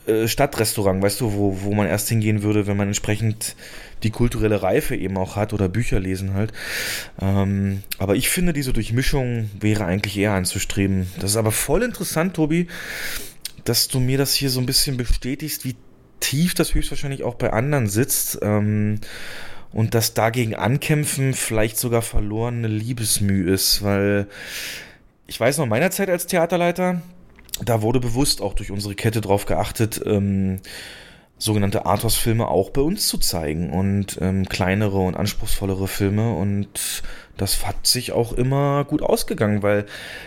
[0.07, 3.55] äh, Stadtrestaurant, weißt du, wo, wo man erst hingehen würde, wenn man entsprechend
[4.03, 6.53] die kulturelle Reife eben auch hat oder Bücher lesen halt.
[7.19, 11.07] Ähm, aber ich finde, diese Durchmischung wäre eigentlich eher anzustreben.
[11.19, 12.67] Das ist aber voll interessant, Tobi,
[13.67, 15.75] dass du mir das hier so ein bisschen bestätigst, wie
[16.19, 18.39] tief das höchstwahrscheinlich auch bei anderen sitzt.
[18.41, 18.99] Ähm,
[19.73, 24.27] und dass dagegen ankämpfen vielleicht sogar verlorene Liebesmüh ist, weil
[25.27, 27.01] ich weiß noch meiner Zeit als Theaterleiter,
[27.63, 30.61] da wurde bewusst auch durch unsere Kette drauf geachtet, ähm,
[31.37, 37.03] sogenannte Arthouse-Filme auch bei uns zu zeigen und ähm, kleinere und anspruchsvollere Filme und
[37.35, 39.85] das hat sich auch immer gut ausgegangen, weil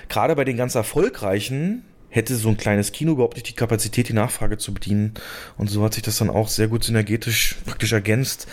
[0.09, 4.13] gerade bei den ganz erfolgreichen hätte so ein kleines Kino überhaupt nicht die Kapazität, die
[4.13, 5.15] Nachfrage zu bedienen
[5.57, 8.47] und so hat sich das dann auch sehr gut synergetisch praktisch ergänzt.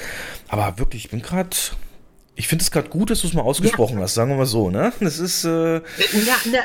[0.48, 1.50] Aber wirklich, ich bin gerade
[2.38, 4.04] ich finde es gerade gut, dass du es mal ausgesprochen ja.
[4.04, 4.94] hast, sagen wir mal so, ne?
[5.00, 5.44] Das ist.
[5.44, 5.82] Äh, ja,
[6.52, 6.64] ja,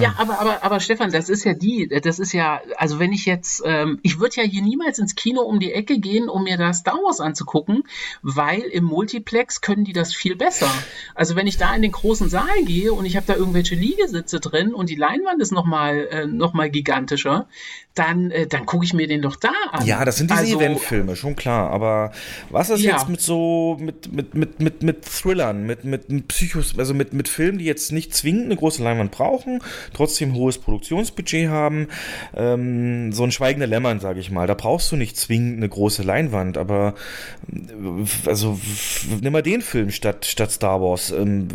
[0.00, 3.26] ja, aber, aber, aber Stefan, das ist ja die, das ist ja, also wenn ich
[3.26, 6.56] jetzt, ähm, ich würde ja hier niemals ins Kino um die Ecke gehen, um mir
[6.56, 7.84] da Star Wars anzugucken,
[8.22, 10.70] weil im Multiplex können die das viel besser.
[11.14, 14.40] Also wenn ich da in den großen Saal gehe und ich habe da irgendwelche Liegesitze
[14.40, 17.48] drin und die Leinwand ist nochmal äh, noch gigantischer,
[17.94, 19.86] dann, äh, dann gucke ich mir den doch da an.
[19.86, 21.70] Ja, das sind diese also, Eventfilme, schon klar.
[21.70, 22.12] Aber
[22.50, 22.92] was ist ja.
[22.92, 27.12] jetzt mit so, mit, mit, mit, mit, mit Thrillern, mit, mit, mit Psychos, also mit,
[27.12, 29.60] mit Filmen, die jetzt nicht zwingend eine große Leinwand brauchen,
[29.92, 31.88] trotzdem hohes Produktionsbudget haben,
[32.34, 34.46] ähm, so ein Schweigender Lämmern, sage ich mal.
[34.46, 36.94] Da brauchst du nicht zwingend eine große Leinwand, aber
[38.26, 38.58] also
[39.20, 41.10] nimm mal den Film statt, statt Star Wars.
[41.10, 41.48] Ähm,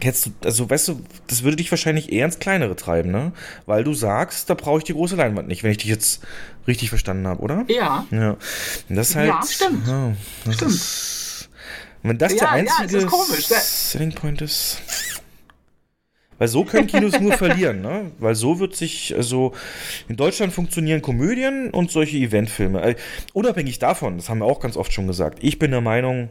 [0.00, 3.32] Hättest du, also weißt du, das würde dich wahrscheinlich eher ins Kleinere treiben, ne?
[3.66, 6.22] Weil du sagst, da brauche ich die große Leinwand nicht, wenn ich dich jetzt
[6.66, 7.64] richtig verstanden habe, oder?
[7.68, 8.06] Ja.
[8.10, 8.36] Ja.
[8.88, 9.86] Das halt, ja, stimmt.
[9.86, 10.12] Ja,
[10.44, 10.72] das stimmt.
[10.72, 11.50] Ist,
[12.02, 14.82] wenn das ja, der einzige ja, komisch, Selling Point ist.
[16.38, 18.10] Weil so können Kinos nur verlieren, ne?
[18.18, 19.52] Weil so wird sich, also
[20.08, 22.82] in Deutschland funktionieren Komödien und solche Eventfilme.
[22.82, 22.96] Äh,
[23.32, 26.30] unabhängig davon, das haben wir auch ganz oft schon gesagt, ich bin der Meinung,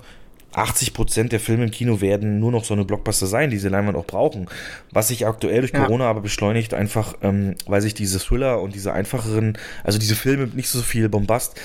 [0.53, 3.69] 80 Prozent der Filme im Kino werden nur noch so eine Blockbuster sein, die sie
[3.69, 4.47] Leinwand auch brauchen.
[4.91, 5.83] Was sich aktuell durch ja.
[5.83, 10.45] Corona aber beschleunigt, einfach, ähm, weil sich diese Thriller und diese einfacheren, also diese Filme
[10.45, 11.59] mit nicht so viel Bombast,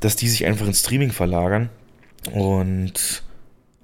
[0.00, 1.70] dass die sich einfach ins Streaming verlagern.
[2.32, 3.22] Und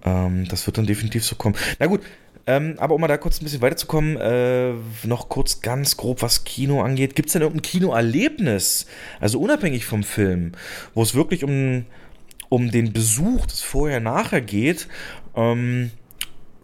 [0.04, 1.56] ähm, das wird dann definitiv so kommen.
[1.78, 2.02] Na gut,
[2.46, 6.44] ähm, aber um mal da kurz ein bisschen weiterzukommen, äh, noch kurz ganz grob, was
[6.44, 7.14] Kino angeht.
[7.14, 8.86] Gibt es denn irgendein Kinoerlebnis,
[9.20, 10.52] also unabhängig vom Film,
[10.92, 11.86] wo es wirklich um
[12.48, 14.88] um den Besuch, das Vorher-Nachher geht,
[15.36, 15.90] ähm,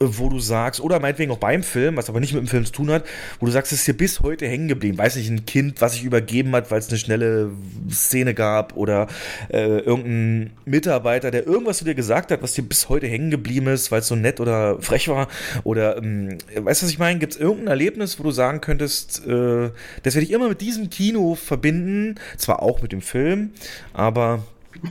[0.01, 2.73] wo du sagst, oder meinetwegen auch beim Film, was aber nicht mit dem Film zu
[2.73, 3.05] tun hat,
[3.39, 4.97] wo du sagst, es ist dir bis heute hängen geblieben.
[4.97, 7.51] Weiß nicht, ein Kind, was sich übergeben hat, weil es eine schnelle
[7.91, 9.09] Szene gab oder
[9.51, 13.67] äh, irgendein Mitarbeiter, der irgendwas zu dir gesagt hat, was dir bis heute hängen geblieben
[13.67, 15.29] ist, weil es so nett oder frech war.
[15.65, 17.19] Oder, ähm, weißt du, was ich meine?
[17.19, 19.71] Gibt es irgendein Erlebnis, wo du sagen könntest, äh,
[20.03, 23.51] das werde ich immer mit diesem Kino verbinden, zwar auch mit dem Film,
[23.93, 24.45] aber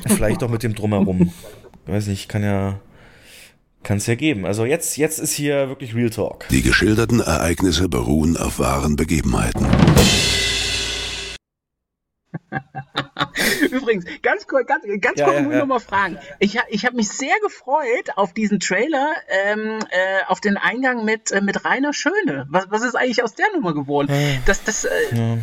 [0.08, 1.34] Vielleicht auch mit dem Drumherum.
[1.86, 2.80] Ich weiß nicht, kann ja.
[3.82, 4.46] Kann es ja geben.
[4.46, 6.48] Also jetzt, jetzt ist hier wirklich Real Talk.
[6.50, 9.66] Die geschilderten Ereignisse beruhen auf wahren Begebenheiten.
[13.72, 15.60] Übrigens, ganz kurz, ganz, ganz Ja, kurz ja, muss ich ja.
[15.60, 16.18] noch mal fragen.
[16.40, 19.14] Ich, ich habe mich sehr gefreut auf diesen Trailer,
[19.46, 22.48] ähm, äh, auf den Eingang mit, äh, mit Rainer Schöne.
[22.50, 24.12] Was, was ist eigentlich aus der Nummer geworden?
[24.46, 25.38] Das, das, äh, ah,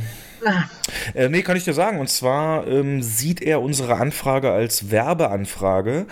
[1.14, 1.98] Äh, nee, kann ich dir sagen.
[1.98, 6.06] Und zwar ähm, sieht er unsere Anfrage als Werbeanfrage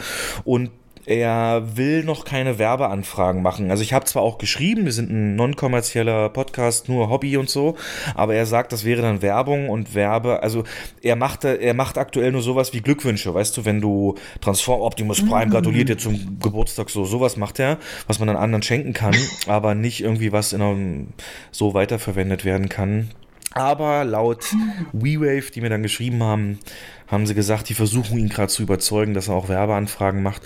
[0.44, 0.70] und
[1.06, 3.70] er will noch keine Werbeanfragen machen.
[3.70, 7.76] Also ich habe zwar auch geschrieben, wir sind ein non-kommerzieller Podcast, nur Hobby und so,
[8.14, 10.42] aber er sagt, das wäre dann Werbung und Werbe.
[10.42, 10.64] Also
[11.02, 15.24] er macht, er macht aktuell nur sowas wie Glückwünsche, weißt du, wenn du Transform Optimus
[15.24, 19.14] Prime gratuliert dir zum Geburtstag, so sowas macht er, was man dann anderen schenken kann,
[19.46, 21.08] aber nicht irgendwie was in einem,
[21.50, 23.10] so weiterverwendet werden kann.
[23.54, 24.44] Aber laut
[24.92, 26.58] WeWave, die mir dann geschrieben haben,
[27.06, 30.42] haben sie gesagt, die versuchen ihn gerade zu überzeugen, dass er auch Werbeanfragen macht.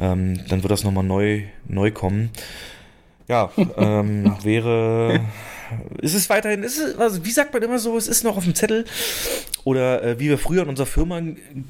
[0.00, 2.30] Ähm, dann wird das nochmal neu, neu kommen.
[3.28, 5.20] Ja, ähm, wäre.
[6.00, 8.44] Ist es weiterhin, ist es, also wie sagt man immer so, es ist noch auf
[8.44, 8.86] dem Zettel?
[9.64, 11.20] Oder äh, wie wir früher in unserer Firma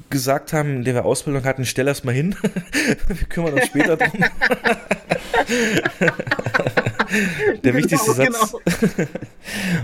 [0.09, 2.35] gesagt haben, in der wir Ausbildung hatten, stell das mal hin.
[3.07, 4.23] wir kümmern uns später drum.
[7.63, 8.53] Der wichtigste Genau, Satz.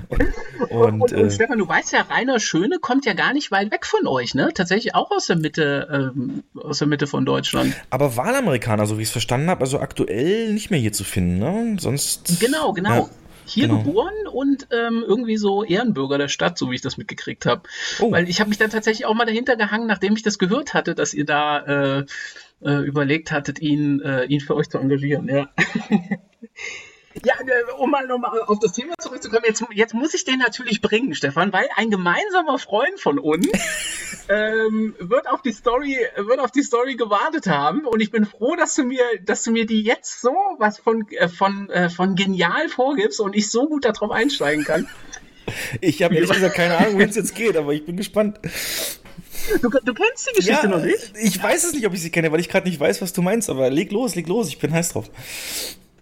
[0.09, 0.23] und,
[0.69, 3.85] und, und, äh, Stefan, du weißt ja, Rainer Schöne kommt ja gar nicht weit weg
[3.85, 4.51] von euch, ne?
[4.53, 7.75] Tatsächlich auch aus der Mitte, ähm, aus der Mitte von Deutschland.
[7.89, 11.39] Aber Wahlamerikaner, so wie ich es verstanden habe, also aktuell nicht mehr hier zu finden,
[11.39, 11.77] ne?
[11.79, 12.39] Sonst.
[12.39, 12.89] Genau, genau.
[12.89, 13.09] Ja,
[13.45, 13.83] Hier genau.
[13.83, 17.63] geboren und ähm, irgendwie so Ehrenbürger der Stadt, so wie ich das mitgekriegt habe.
[17.99, 18.11] Oh.
[18.11, 20.95] Weil ich habe mich dann tatsächlich auch mal dahinter gehangen, nachdem ich das gehört hatte,
[20.95, 22.05] dass ihr da äh,
[22.63, 25.27] äh, überlegt hattet, ihn, äh, ihn für euch zu engagieren.
[25.27, 25.49] Ja.
[27.23, 30.81] Ja, äh, um mal nochmal auf das Thema zurückzukommen, jetzt, jetzt muss ich den natürlich
[30.81, 33.47] bringen, Stefan, weil ein gemeinsamer Freund von uns
[34.29, 38.55] ähm, wird auf die Story, wird auf die Story gewartet haben und ich bin froh,
[38.55, 42.15] dass du mir, dass du mir die jetzt so was von, äh, von, äh, von
[42.15, 44.87] genial vorgibst und ich so gut darauf einsteigen kann.
[45.79, 48.39] Ich habe ehrlich gesagt keine Ahnung, wohin es jetzt geht, aber ich bin gespannt.
[49.61, 51.13] Du, du kennst die Geschichte noch nicht?
[51.21, 53.21] Ich weiß es nicht, ob ich sie kenne, weil ich gerade nicht weiß, was du
[53.21, 55.09] meinst, aber leg los, leg los, ich bin heiß drauf.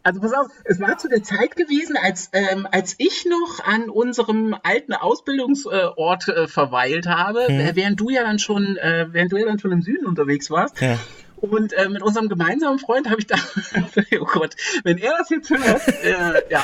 [0.03, 3.89] Also pass auf, es war zu der Zeit gewesen, als, ähm, als ich noch an
[3.89, 7.59] unserem alten Ausbildungsort äh, verweilt habe, Mhm.
[7.59, 10.51] äh, während du ja dann schon, äh, während du ja dann schon im Süden unterwegs
[10.51, 10.79] warst.
[10.81, 10.99] Ja.
[11.37, 13.35] Und äh, mit unserem gemeinsamen Freund habe ich da,
[14.21, 16.63] oh Gott, wenn er das jetzt hört, äh, ja.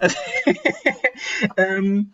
[1.56, 2.12] ähm,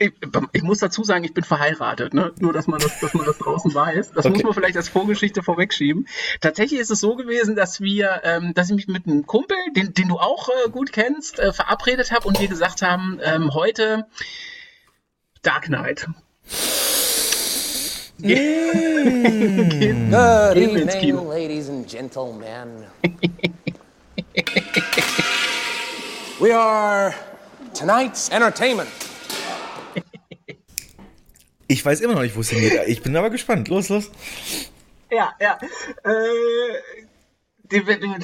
[0.00, 0.12] ich,
[0.52, 2.32] ich muss dazu sagen, ich bin verheiratet, ne?
[2.40, 4.12] Nur, dass man das, dass man das draußen weiß.
[4.12, 4.34] Das Okay.
[4.34, 6.08] muss man vielleicht als Vorgeschichte vorwegschieben.
[6.40, 9.92] Tatsächlich ist es so gewesen, dass wir, ähm, dass ich mich mit einem Kumpel, den,
[9.94, 14.06] den du auch äh, gut kennst, äh, verabredet habe und wir gesagt haben, ähm, heute
[15.42, 16.08] Dark Knight.
[18.22, 21.30] Gehen- Good gehen ins evening, Kino.
[21.30, 22.84] ladies and gentlemen.
[26.40, 27.14] we are
[27.74, 28.88] tonight's entertainment.
[31.70, 32.80] Ich weiß immer noch nicht, wo es hingeht.
[32.88, 33.68] Ich bin aber gespannt.
[33.68, 34.10] Los, los.
[35.08, 35.56] Ja, ja.
[36.02, 37.00] Äh,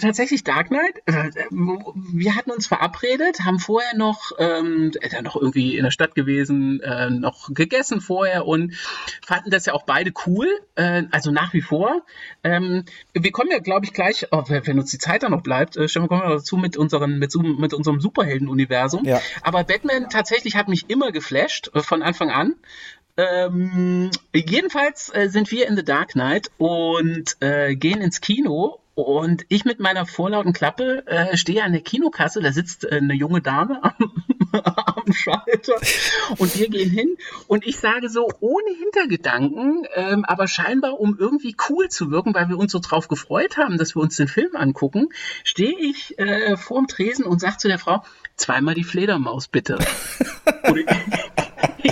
[0.00, 1.00] tatsächlich Dark Knight.
[1.06, 6.16] Äh, wir hatten uns verabredet, haben vorher noch, ähm, äh, noch irgendwie in der Stadt
[6.16, 8.74] gewesen, äh, noch gegessen vorher und
[9.24, 10.48] fanden das ja auch beide cool.
[10.74, 12.02] Äh, also nach wie vor.
[12.42, 15.76] Ähm, wir kommen ja, glaube ich, gleich, oh, wenn uns die Zeit da noch bleibt,
[15.76, 19.04] äh, Stefan, kommen wir dazu mit, unseren, mit, mit unserem Superhelden-Universum.
[19.04, 19.20] Ja.
[19.42, 22.56] Aber Batman tatsächlich hat mich immer geflasht, äh, von Anfang an.
[23.16, 28.80] Ähm, jedenfalls äh, sind wir in The Dark Knight und äh, gehen ins Kino.
[28.94, 33.12] Und ich mit meiner vorlauten Klappe äh, stehe an der Kinokasse, da sitzt äh, eine
[33.12, 34.10] junge Dame am,
[34.52, 35.74] am Schalter
[36.38, 41.54] und wir gehen hin und ich sage so ohne Hintergedanken, ähm, aber scheinbar um irgendwie
[41.68, 44.56] cool zu wirken, weil wir uns so drauf gefreut haben, dass wir uns den Film
[44.56, 45.08] angucken,
[45.44, 48.02] stehe ich äh, vorm Tresen und sage zu der Frau,
[48.36, 49.78] zweimal die Fledermaus bitte.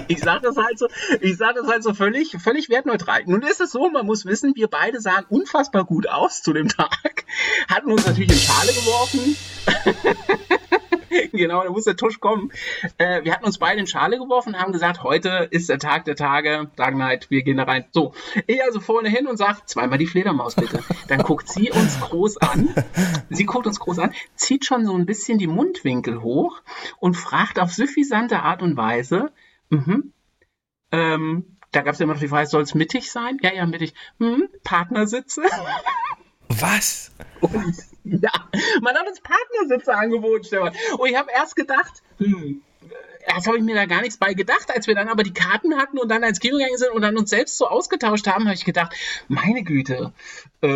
[0.08, 0.88] Ich sage das halt so,
[1.20, 3.22] ich sage das halt so völlig, völlig wertneutral.
[3.26, 6.68] Nun ist es so, man muss wissen, wir beide sahen unfassbar gut aus zu dem
[6.68, 7.24] Tag,
[7.68, 9.36] hatten uns natürlich in Schale geworfen.
[11.32, 12.50] genau, da muss der Tusch kommen.
[12.98, 16.16] Äh, wir hatten uns beide in Schale geworfen, haben gesagt, heute ist der Tag der
[16.16, 17.84] Tage, Dark Knight, wir gehen da rein.
[17.92, 18.14] So,
[18.46, 20.82] ich also vorne hin und sage, zweimal die Fledermaus bitte.
[21.08, 22.74] Dann guckt sie uns groß an,
[23.30, 26.62] sie guckt uns groß an, zieht schon so ein bisschen die Mundwinkel hoch
[26.98, 29.32] und fragt auf suffisante Art und Weise,
[29.70, 30.12] mhm,
[30.92, 33.38] ähm, da gab es ja immer noch die Frage, soll es mittig sein?
[33.42, 33.94] Ja, ja, mittig.
[34.20, 35.42] Hm, Partnersitze?
[36.48, 37.10] Was?
[37.40, 37.74] Und,
[38.22, 38.30] ja,
[38.82, 40.74] man hat uns Partnersitze angeboten, Stefan.
[40.98, 42.62] Und ich habe erst gedacht, hm,
[43.26, 44.70] erst habe ich mir da gar nichts bei gedacht.
[44.74, 47.16] Als wir dann aber die Karten hatten und dann ins Kino gegangen sind und dann
[47.16, 48.94] uns selbst so ausgetauscht haben, habe ich gedacht,
[49.28, 50.12] meine Güte,
[50.60, 50.68] äh,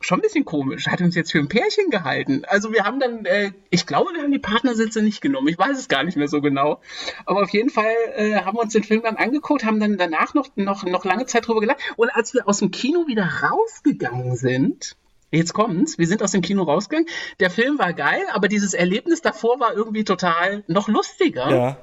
[0.00, 0.86] schon ein bisschen komisch.
[0.86, 2.44] Hat uns jetzt für ein Pärchen gehalten.
[2.46, 5.48] Also wir haben dann, äh, ich glaube, wir haben die Partnersitze nicht genommen.
[5.48, 6.80] Ich weiß es gar nicht mehr so genau.
[7.26, 10.34] Aber auf jeden Fall äh, haben wir uns den Film dann angeguckt, haben dann danach
[10.34, 11.80] noch, noch, noch lange Zeit drüber gelacht.
[11.96, 14.96] Und als wir aus dem Kino wieder rausgegangen sind,
[15.30, 15.98] Jetzt kommt's.
[15.98, 17.08] Wir sind aus dem Kino rausgegangen.
[17.38, 21.50] Der Film war geil, aber dieses Erlebnis davor war irgendwie total noch lustiger.
[21.50, 21.76] Ja.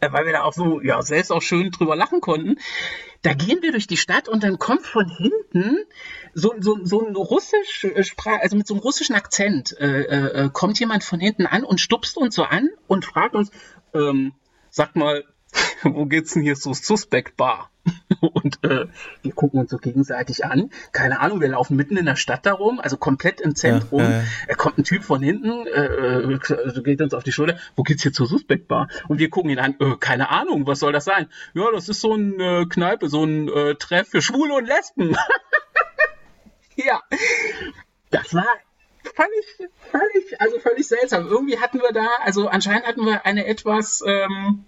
[0.00, 2.56] Äh, Weil wir da auch so, ja, selbst auch schön drüber lachen konnten.
[3.22, 5.78] Da gehen wir durch die Stadt und dann kommt von hinten
[6.32, 10.02] so, so, so ein russisch äh, Sprach, also mit so einem russischen Akzent, äh,
[10.44, 13.50] äh, kommt jemand von hinten an und stupst uns so an und fragt uns,
[13.94, 14.32] ähm,
[14.70, 15.24] sag mal,
[15.82, 17.70] wo geht's denn hier so Suspect Bar?
[18.20, 18.86] Und äh,
[19.22, 20.70] wir gucken uns so gegenseitig an.
[20.92, 24.00] Keine Ahnung, wir laufen mitten in der Stadt darum, also komplett im Zentrum.
[24.00, 24.24] Ja, äh.
[24.48, 27.58] Er kommt ein Typ von hinten, äh, äh, so geht uns auf die Schulter.
[27.76, 28.88] Wo geht's hier zur Suspect Bar?
[29.08, 29.76] Und wir gucken ihn an.
[29.78, 31.28] Äh, keine Ahnung, was soll das sein?
[31.54, 35.16] Ja, das ist so ein äh, Kneipe, so ein äh, Treff für Schwule und Lesben.
[36.76, 37.02] ja,
[38.10, 38.46] das war
[39.14, 41.26] völlig, völlig, also völlig seltsam.
[41.26, 44.64] Irgendwie hatten wir da, also anscheinend hatten wir eine etwas, ähm,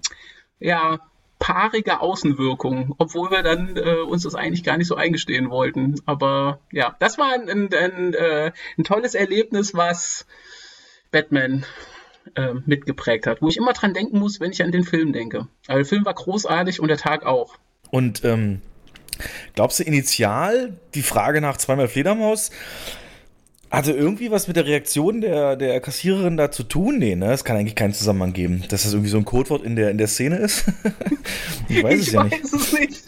[0.61, 0.99] ja,
[1.39, 6.01] paarige Außenwirkung, obwohl wir dann äh, uns das eigentlich gar nicht so eingestehen wollten.
[6.05, 10.27] Aber ja, das war ein, ein, ein, äh, ein tolles Erlebnis, was
[11.11, 11.65] Batman
[12.35, 15.47] äh, mitgeprägt hat, wo ich immer dran denken muss, wenn ich an den Film denke.
[15.67, 17.55] Aber der Film war großartig und der Tag auch.
[17.91, 18.61] Und ähm,
[19.55, 22.51] glaubst du initial die Frage nach zweimal Fledermaus
[23.71, 26.99] hatte irgendwie was mit der Reaktion der, der Kassiererin da zu tun?
[26.99, 27.33] Nee, ne?
[27.33, 29.99] Es kann eigentlich keinen Zusammenhang geben, dass das irgendwie so ein Codewort in der, in
[29.99, 30.65] der Szene ist.
[31.69, 32.55] ich weiß es ich ja weiß nicht.
[32.55, 33.03] es nicht.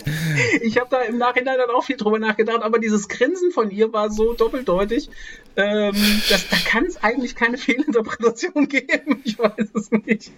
[0.63, 3.93] Ich habe da im Nachhinein dann auch viel drüber nachgedacht, aber dieses Grinsen von ihr
[3.93, 5.09] war so doppeldeutig,
[5.57, 5.95] ähm,
[6.29, 9.23] dass, da kann es eigentlich keine Fehlinterpretation geben.
[9.25, 10.31] Ich weiß es nicht.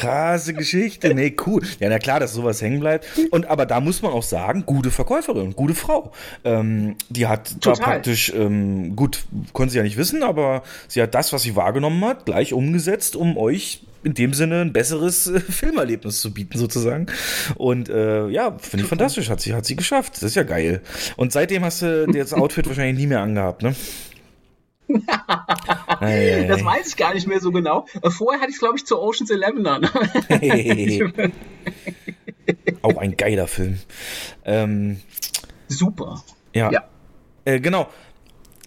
[0.00, 1.14] Krasse Geschichte.
[1.14, 1.62] Nee, cool.
[1.78, 3.06] Ja, na klar, dass sowas hängen bleibt.
[3.30, 6.12] Und aber da muss man auch sagen, gute Verkäuferin, gute Frau.
[6.44, 7.84] Ähm, die hat da Total.
[7.84, 12.04] praktisch, ähm, gut, konnte sie ja nicht wissen, aber sie hat das, was sie wahrgenommen
[12.04, 17.06] hat, gleich umgesetzt, um euch in dem Sinne ein besseres äh, Filmerlebnis zu bieten, sozusagen.
[17.56, 19.28] Und äh, ja, finde ich fantastisch.
[19.28, 20.14] Hat sie, hat sie geschafft.
[20.14, 20.80] Das ist ja geil.
[21.16, 23.74] Und seitdem hast du das Outfit wahrscheinlich nie mehr angehabt, ne?
[26.00, 26.64] Das ei.
[26.64, 27.86] weiß ich gar nicht mehr so genau.
[28.02, 29.88] Äh, Vorher hatte ich es, glaube ich, zu Ocean's Eleven an.
[32.82, 33.78] Auch ein geiler Film.
[34.44, 35.00] Ähm,
[35.68, 36.24] Super.
[36.54, 36.70] ja.
[36.72, 36.84] Ja.
[37.44, 37.88] Äh, genau.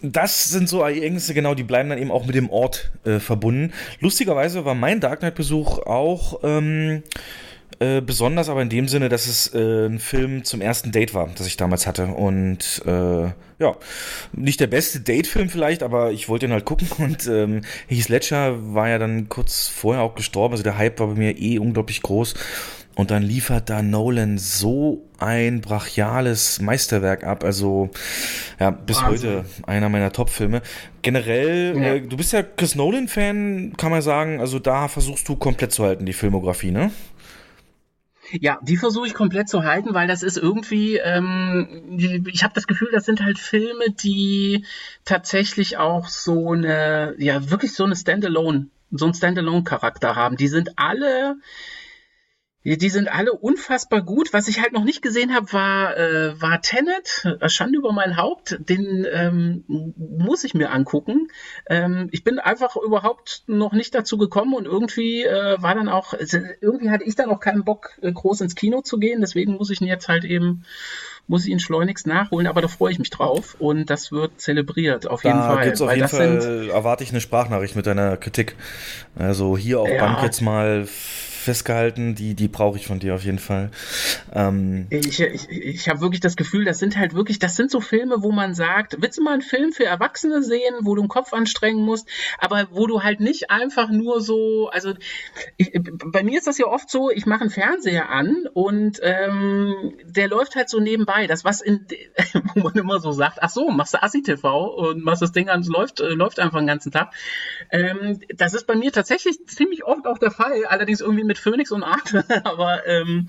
[0.02, 3.72] Das sind so Ereignisse, genau, die bleiben dann eben auch mit dem Ort äh, verbunden.
[4.00, 7.02] Lustigerweise war mein Dark Knight-Besuch auch ähm,
[7.80, 11.28] äh, besonders, aber in dem Sinne, dass es äh, ein Film zum ersten Date war,
[11.36, 12.06] das ich damals hatte.
[12.06, 13.24] Und äh,
[13.58, 13.76] ja,
[14.32, 16.88] nicht der beste Date-Film vielleicht, aber ich wollte ihn halt gucken.
[16.98, 20.52] Und ähm, Heath Ledger war ja dann kurz vorher auch gestorben.
[20.54, 22.34] Also der Hype war bei mir eh unglaublich groß.
[22.96, 27.42] Und dann liefert da Nolan so ein brachiales Meisterwerk ab.
[27.42, 27.90] Also,
[28.60, 29.30] ja, bis Wahnsinn.
[29.30, 30.62] heute einer meiner Top-Filme.
[31.02, 31.94] Generell, Ja.
[31.94, 34.38] äh, du bist ja Chris Nolan-Fan, kann man sagen.
[34.40, 36.92] Also da versuchst du komplett zu halten, die Filmografie, ne?
[38.32, 42.66] Ja, die versuche ich komplett zu halten, weil das ist irgendwie, ähm, ich habe das
[42.66, 44.64] Gefühl, das sind halt Filme, die
[45.04, 50.36] tatsächlich auch so eine, ja, wirklich so eine Standalone, so einen Standalone-Charakter haben.
[50.36, 51.36] Die sind alle,
[52.64, 54.32] die die sind alle unfassbar gut.
[54.32, 58.16] Was ich halt noch nicht gesehen habe, war, äh, war Tenet, äh, Schande über mein
[58.16, 58.56] Haupt.
[58.58, 59.64] Den ähm,
[59.96, 61.28] muss ich mir angucken.
[61.68, 66.14] Ähm, ich bin einfach überhaupt noch nicht dazu gekommen und irgendwie äh, war dann auch,
[66.60, 69.20] irgendwie hatte ich dann auch keinen Bock, äh, groß ins Kino zu gehen.
[69.20, 70.64] Deswegen muss ich ihn jetzt halt eben,
[71.26, 72.46] muss ich ihn schleunigst nachholen.
[72.46, 75.64] Aber da freue ich mich drauf und das wird zelebriert, auf jeden Da Fall.
[75.64, 78.56] gibt's auf weil jeden Fall, erwarte ich eine Sprachnachricht mit deiner Kritik.
[79.16, 79.98] Also hier auf Ja.
[79.98, 80.86] Band jetzt mal
[81.44, 83.70] festgehalten, die, die brauche ich von dir auf jeden Fall.
[84.32, 87.80] Ähm, Ich, ich, ich habe wirklich das Gefühl, das sind halt wirklich, das sind so
[87.80, 91.08] Filme, wo man sagt, willst du mal einen Film für Erwachsene sehen, wo du den
[91.08, 92.08] Kopf anstrengen musst,
[92.38, 94.94] aber wo du halt nicht einfach nur so, also
[95.56, 95.72] ich,
[96.06, 100.28] bei mir ist das ja oft so, ich mache einen Fernseher an und ähm, der
[100.28, 101.26] läuft halt so nebenbei.
[101.26, 101.86] Das was in,
[102.54, 105.48] wo man immer so sagt, ach so, machst du Assi TV und machst das Ding
[105.48, 107.12] an, läuft, äh, läuft einfach den ganzen Tag.
[107.70, 111.70] Ähm, das ist bei mir tatsächlich ziemlich oft auch der Fall, allerdings irgendwie mit Phoenix
[111.70, 113.28] und Art, aber ähm,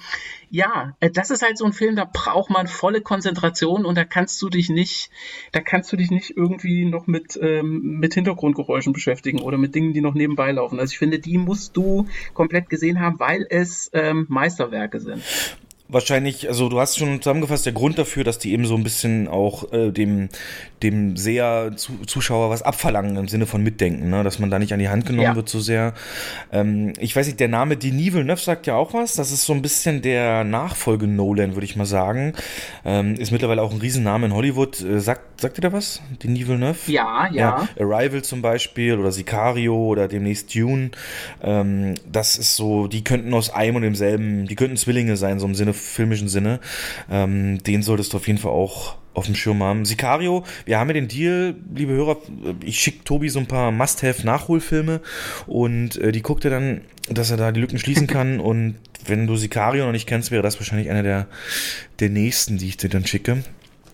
[0.50, 4.06] ja, äh, das ist halt so ein Film, da braucht man volle Konzentration und da
[4.06, 5.10] kannst du dich nicht,
[5.52, 9.94] da kannst du dich nicht irgendwie noch mit, ähm, mit Hintergrundgeräuschen beschäftigen oder mit Dingen,
[9.94, 10.80] die noch nebenbei laufen.
[10.80, 15.24] Also ich finde, die musst du komplett gesehen haben, weil es ähm, Meisterwerke sind.
[15.88, 19.28] Wahrscheinlich, also du hast schon zusammengefasst, der Grund dafür, dass die eben so ein bisschen
[19.28, 20.30] auch äh, dem,
[20.82, 24.24] dem Seher, zu, Zuschauer was abverlangen im Sinne von Mitdenken, ne?
[24.24, 25.36] dass man da nicht an die Hand genommen Ja.
[25.36, 25.94] wird so sehr.
[26.52, 29.14] Ähm, ich weiß nicht, der Name Denis Villeneuve sagt ja auch was.
[29.16, 32.34] Das ist so ein bisschen der Nachfolge Nolan, würde ich mal sagen.
[32.84, 34.82] Ähm, ist mittlerweile auch ein Riesenname in Hollywood.
[34.82, 36.02] Äh, sagt, sagt ihr da was?
[36.24, 36.92] Denis Villeneuve?
[36.92, 37.68] Ja, ja.
[37.80, 40.92] Arrival zum Beispiel oder Sicario oder demnächst Dune.
[41.44, 45.46] Ähm, das ist so, die könnten aus einem und demselben, die könnten Zwillinge sein, so
[45.46, 46.60] im Sinne, filmischen Sinne.
[47.10, 49.86] Ähm, den solltest du auf jeden Fall auch auf dem Schirm haben.
[49.86, 52.18] Sicario, wir haben ja den Deal, liebe Hörer,
[52.64, 55.02] ich schicke Tobi so ein paar Must-Have-Nachholfilme
[55.48, 58.76] und äh, die guckt er dann, dass er da die Lücken schließen kann und
[59.06, 61.28] wenn du Sicario noch nicht kennst, wäre das wahrscheinlich einer der,
[62.00, 63.44] der nächsten, die ich dir dann schicke.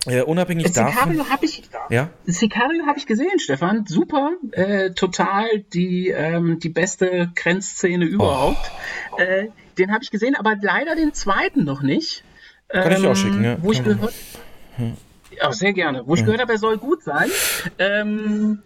[0.06, 0.92] Äh, unabhängig davon.
[0.92, 2.10] Sicario habe ich, Ja?
[2.24, 3.86] Sicario habe ich gesehen, Stefan.
[3.86, 8.70] Super, äh, total die ähm, die beste Grenzszene überhaupt.
[9.16, 9.48] Äh,
[9.78, 12.24] den habe ich gesehen, aber leider den zweiten noch nicht.
[12.68, 13.56] Kann ich dir auch schicken, ja.
[13.60, 14.14] Wo ich Kann gehört,
[15.38, 16.02] ja, sehr gerne.
[16.06, 17.30] Wo ich gehört habe, er soll gut sein.
[17.78, 18.62] Ähm,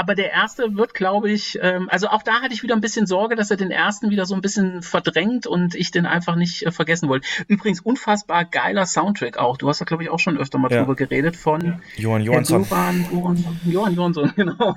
[0.00, 3.06] aber der erste wird, glaube ich, ähm, also auch da hatte ich wieder ein bisschen
[3.06, 6.64] Sorge, dass er den ersten wieder so ein bisschen verdrängt und ich den einfach nicht
[6.64, 7.28] äh, vergessen wollte.
[7.48, 9.58] Übrigens unfassbar geiler Soundtrack auch.
[9.58, 10.80] Du hast da, glaube ich, auch schon öfter mal Ja.
[10.80, 12.66] drüber geredet von Johann Herr Johansson.
[12.70, 14.76] Johann, Johann, Johann Johansson, genau.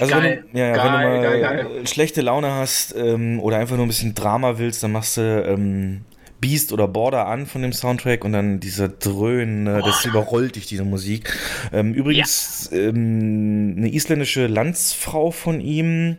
[0.00, 3.38] Also geil, wenn du, ja, ja, geil, wenn du mal geil, schlechte Laune hast ähm,
[3.40, 6.00] oder einfach nur ein bisschen Drama willst, dann machst du ähm,
[6.42, 10.66] Beast oder Border an von dem Soundtrack und dann dieser Dröhn, äh, das überrollt dich,
[10.66, 11.32] diese Musik.
[11.72, 16.18] Ähm, übrigens ähm, eine isländische Landsfrau von ihm,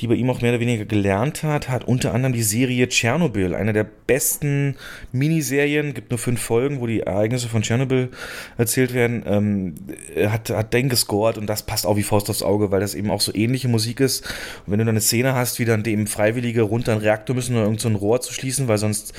[0.00, 3.54] die bei ihm auch mehr oder weniger gelernt hat, hat unter anderem die Serie Tschernobyl,
[3.54, 4.76] eine der besten
[5.12, 8.10] Miniserien, gibt nur fünf Folgen, wo die Ereignisse von Tschernobyl
[8.58, 9.74] erzählt werden, ähm,
[10.14, 12.94] äh, hat, hat den gescored und das passt auch wie Faust aufs Auge, weil das
[12.94, 14.26] eben auch so ähnliche Musik ist.
[14.66, 17.56] Und wenn du dann eine Szene hast, wie dann dem Freiwillige runter einen Reaktor müssen,
[17.56, 19.14] um irgend so ein Rohr zu schließen, weil sonst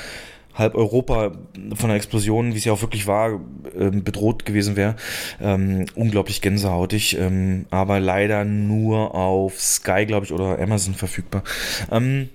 [0.56, 1.34] halb Europa
[1.76, 3.40] von der Explosion, wie es ja auch wirklich war,
[3.78, 4.96] ähm, bedroht gewesen wäre.
[5.42, 11.44] Ähm, unglaublich gänsehautig, ähm, aber leider nur auf Sky, glaube ich, oder Amazon verfügbar.
[11.92, 12.30] Ähm,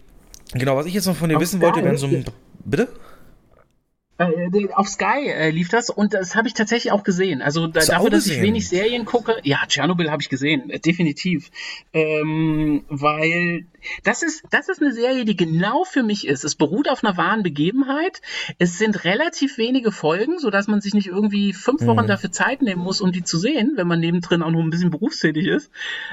[0.53, 1.85] genau, was ich jetzt noch von dir Auf wissen wollte, Sky?
[1.85, 2.25] wären so ein...
[2.65, 2.89] Bitte?
[4.21, 7.41] Äh, den- auf Sky äh, lief das und das habe ich tatsächlich auch gesehen.
[7.41, 11.51] Also da, dafür, dass ich wenig Serien gucke, ja, Tschernobyl habe ich gesehen, äh, definitiv.
[11.95, 13.65] Ähm, weil
[14.05, 16.45] das ist, das ist eine Serie, die genau für mich ist.
[16.45, 18.21] Es beruht auf einer wahren Begebenheit.
[18.59, 22.09] Es sind relativ wenige Folgen, sodass man sich nicht irgendwie fünf Wochen Mhm.
[22.09, 24.91] dafür Zeit nehmen muss, um die zu sehen, wenn man nebendrin auch noch ein bisschen
[24.91, 25.71] berufstätig ist.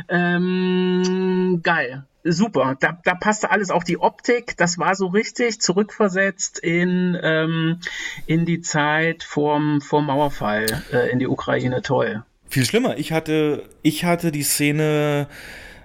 [0.08, 2.06] Ähm, geil.
[2.30, 7.80] Super, da, da passte alles, auch die Optik, das war so richtig zurückversetzt in, ähm,
[8.26, 11.82] in die Zeit vorm, vorm Mauerfall äh, in die Ukraine.
[11.82, 12.24] Toll.
[12.50, 12.98] Viel schlimmer.
[12.98, 15.28] Ich hatte, ich hatte die Szene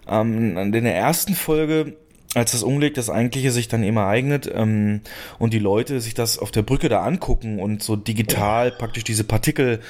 [0.06, 1.97] ähm, in der ersten Folge,
[2.35, 5.03] als das Unglück, das eigentliche sich dann eben ereignet ähm,
[5.39, 9.25] und die Leute sich das auf der Brücke da angucken und so digital praktisch diese
[9.25, 9.81] Partikel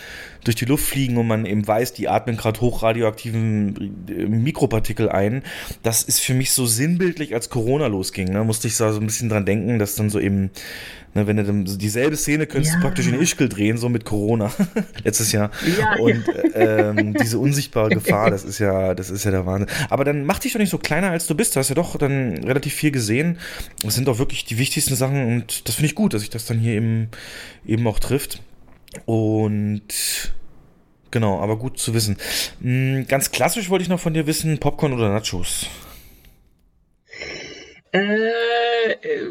[0.42, 5.42] durch die Luft fliegen und man eben weiß, die atmen gerade hochradioaktiven äh, Mikropartikel ein.
[5.84, 8.32] Das ist für mich so sinnbildlich, als Corona losging.
[8.32, 8.42] Ne?
[8.42, 10.50] Musste ich so ein bisschen dran denken, dass dann so eben,
[11.14, 12.82] ne, wenn du dann so dieselbe Szene könntest du Ja.
[12.82, 14.50] praktisch in Ischgl drehen, so mit Corona
[15.04, 15.50] letztes Jahr.
[15.78, 16.24] Ja, und
[16.54, 19.68] ähm, diese unsichtbare Gefahr, das ist ja, das ist ja der Wahnsinn.
[19.90, 21.54] Aber dann mach dich doch nicht so kleiner, als du bist.
[21.56, 23.38] Du hast ja doch dann relativ viel gesehen.
[23.82, 26.46] Das sind doch wirklich die wichtigsten Sachen und das finde ich gut, dass sich das
[26.46, 27.08] dann hier eben,
[27.66, 28.40] eben auch trifft.
[29.06, 29.82] Und
[31.10, 32.16] genau, aber gut zu wissen.
[32.60, 35.66] Hm, Ganz klassisch wollte ich noch von dir wissen, Popcorn oder Nachos?
[37.92, 39.28] Äh, äh,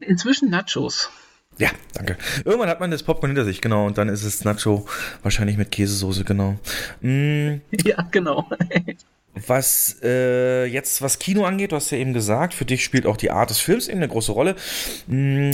[0.00, 1.10] inzwischen Nachos.
[1.58, 2.16] Ja, danke.
[2.44, 4.86] Irgendwann hat man das Popcorn hinter sich, genau, und dann ist es Nacho,
[5.22, 6.58] wahrscheinlich mit Käsesoße, genau.
[7.02, 8.48] Hm, Ja, genau.
[9.46, 13.16] Was äh, jetzt was Kino angeht, du hast ja eben gesagt, für dich spielt auch
[13.16, 14.56] die Art des Films eben eine große Rolle.
[15.06, 15.52] Hm,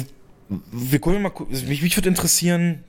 [0.48, 2.84] wir gucken mal, mich, mich würde interessieren,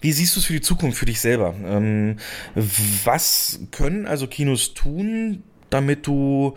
[0.00, 1.54] wie siehst du es für die Zukunft, für dich selber?
[1.64, 2.16] Ähm,
[3.04, 6.54] was können also Kinos tun, damit du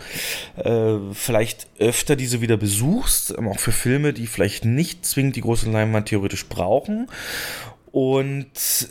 [0.58, 5.42] äh, vielleicht öfter diese wieder besuchst, ähm, auch für Filme, die vielleicht nicht zwingend die
[5.42, 7.08] große Leinwand theoretisch brauchen?
[7.94, 8.50] Und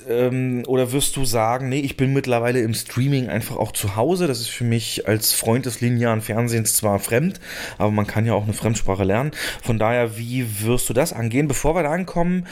[0.08, 4.28] ähm, oder wirst du sagen, nee, ich bin mittlerweile im Streaming einfach auch zu Hause.
[4.28, 7.40] Das ist für mich als Freund des linearen Fernsehens zwar fremd,
[7.78, 9.32] aber man kann ja auch eine Fremdsprache lernen.
[9.60, 11.48] Von daher, wie wirst du das angehen?
[11.48, 12.46] Bevor wir da ankommen,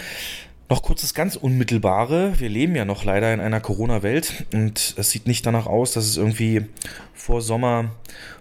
[0.71, 2.39] noch kurz das ganz Unmittelbare.
[2.39, 6.07] Wir leben ja noch leider in einer Corona-Welt und es sieht nicht danach aus, dass
[6.07, 6.65] es irgendwie
[7.13, 7.91] vor Sommer,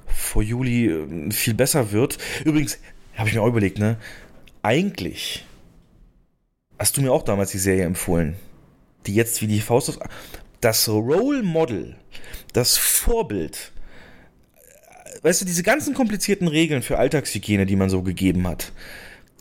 [0.06, 2.20] vor Juli äh, viel besser wird.
[2.46, 2.78] Übrigens,
[3.18, 3.98] habe ich mir auch überlegt, ne?
[4.62, 5.46] Eigentlich
[6.78, 8.36] hast du mir auch damals die Serie empfohlen,
[9.08, 10.00] die jetzt wie die Faust auf...
[10.62, 11.96] Das Role Model,
[12.52, 13.72] das Vorbild,
[15.22, 18.74] weißt du, diese ganzen komplizierten Regeln für Alltagshygiene, die man so gegeben hat,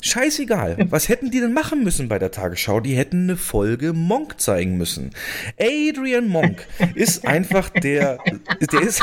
[0.01, 0.87] Scheißegal.
[0.91, 2.81] Was hätten die denn machen müssen bei der Tagesschau?
[2.81, 5.11] Die hätten eine Folge Monk zeigen müssen.
[5.59, 8.19] Adrian Monk ist einfach der,
[8.73, 9.03] der ist,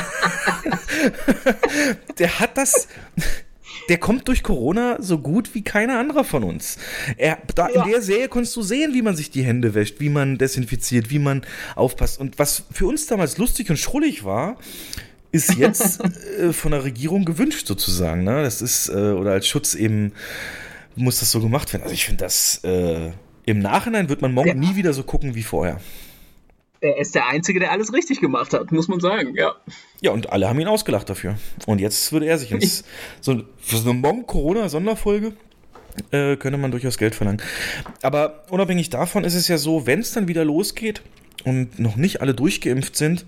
[2.20, 2.88] der hat das,
[3.90, 6.78] der kommt durch Corona so gut wie keiner anderer von uns.
[7.18, 7.84] Er, da ja.
[7.84, 11.10] in der Serie konntest du sehen, wie man sich die Hände wäscht, wie man desinfiziert,
[11.10, 11.42] wie man
[11.76, 12.20] aufpasst.
[12.22, 14.58] Und was für uns damals lustig und schrullig war,
[15.34, 16.00] ist jetzt
[16.40, 18.24] äh, von der Regierung gewünscht sozusagen.
[18.24, 18.44] Ne?
[18.44, 20.14] Das ist, äh, oder als Schutz eben
[20.96, 21.84] muss das so gemacht werden.
[21.84, 23.12] Also ich finde das, äh,
[23.46, 24.56] im Nachhinein wird man morgen ja.
[24.56, 25.80] nie wieder so gucken wie vorher.
[26.82, 29.56] Er ist der Einzige, der alles richtig gemacht hat, muss man sagen, ja.
[30.02, 31.38] Ja, und alle haben ihn ausgelacht dafür.
[31.66, 32.84] Und jetzt würde er sich ins,
[33.22, 35.34] so, für so eine Monk-Corona-Sonderfolge
[36.12, 37.42] äh, könnte man durchaus Geld verlangen.
[38.02, 41.02] Aber unabhängig davon ist es ja so, wenn es dann wieder losgeht
[41.44, 43.26] und noch nicht alle durchgeimpft sind,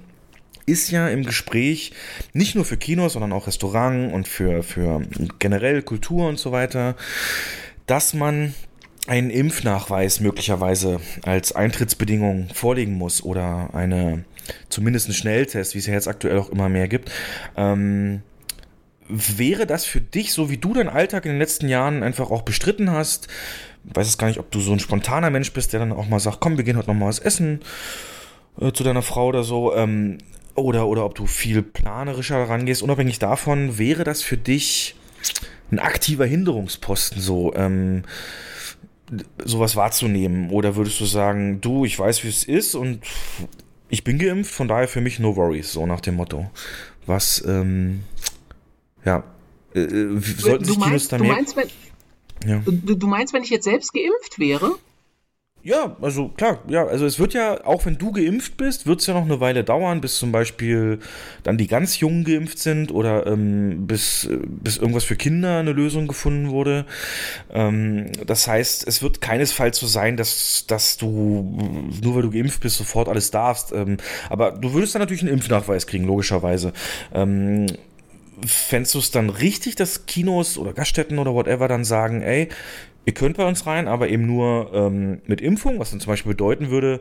[0.68, 1.94] ist ja im Gespräch
[2.34, 5.02] nicht nur für Kinos, sondern auch Restaurant und für, für
[5.40, 6.96] generell Kultur und so weiter,
[7.88, 8.54] dass man
[9.08, 14.26] einen Impfnachweis möglicherweise als Eintrittsbedingung vorlegen muss oder eine
[14.70, 17.12] zumindest einen Schnelltest, wie es ja jetzt aktuell auch immer mehr gibt.
[17.56, 18.22] Ähm,
[19.08, 22.42] wäre das für dich, so wie du deinen Alltag in den letzten Jahren einfach auch
[22.42, 23.30] bestritten hast,
[23.86, 26.20] weiß es gar nicht, ob du so ein spontaner Mensch bist, der dann auch mal
[26.20, 27.62] sagt, komm, wir gehen heute noch mal was essen
[28.60, 30.18] äh, zu deiner Frau oder so, ähm,
[30.58, 34.96] oder, oder ob du viel planerischer rangehst, unabhängig davon, wäre das für dich
[35.72, 38.04] ein aktiver Hinderungsposten so, ähm,
[39.44, 40.50] sowas wahrzunehmen?
[40.50, 43.02] Oder würdest du sagen, du, ich weiß, wie es ist und
[43.90, 46.50] ich bin geimpft, von daher für mich no worries, so nach dem Motto.
[47.06, 48.04] Was, ähm,
[49.06, 49.24] ja,
[49.76, 51.34] äh, äh sollten sich Kinos da mehr...
[51.34, 51.70] Meinst, wenn,
[52.46, 52.62] ja.
[52.66, 54.76] du, du meinst, wenn ich jetzt selbst geimpft wäre?
[55.68, 59.08] Ja, also klar, ja, also es wird ja, auch wenn du geimpft bist, wird es
[59.08, 61.00] ja noch eine Weile dauern, bis zum Beispiel
[61.44, 66.08] dann die ganz Jungen geimpft sind oder ähm, bis, bis irgendwas für Kinder eine Lösung
[66.08, 66.86] gefunden wurde.
[67.52, 71.60] Ähm, das heißt, es wird keinesfalls so sein, dass, dass du,
[72.02, 73.74] nur weil du geimpft bist, sofort alles darfst.
[73.74, 73.98] Ähm,
[74.30, 76.72] aber du würdest dann natürlich einen Impfnachweis kriegen, logischerweise.
[77.14, 77.68] Ähm,
[78.46, 82.50] Fändest du es dann richtig, dass Kinos oder Gaststätten oder whatever dann sagen, ey,
[83.08, 86.34] Ihr könnt bei uns rein, aber eben nur ähm, mit Impfung, was dann zum Beispiel
[86.34, 87.00] bedeuten würde,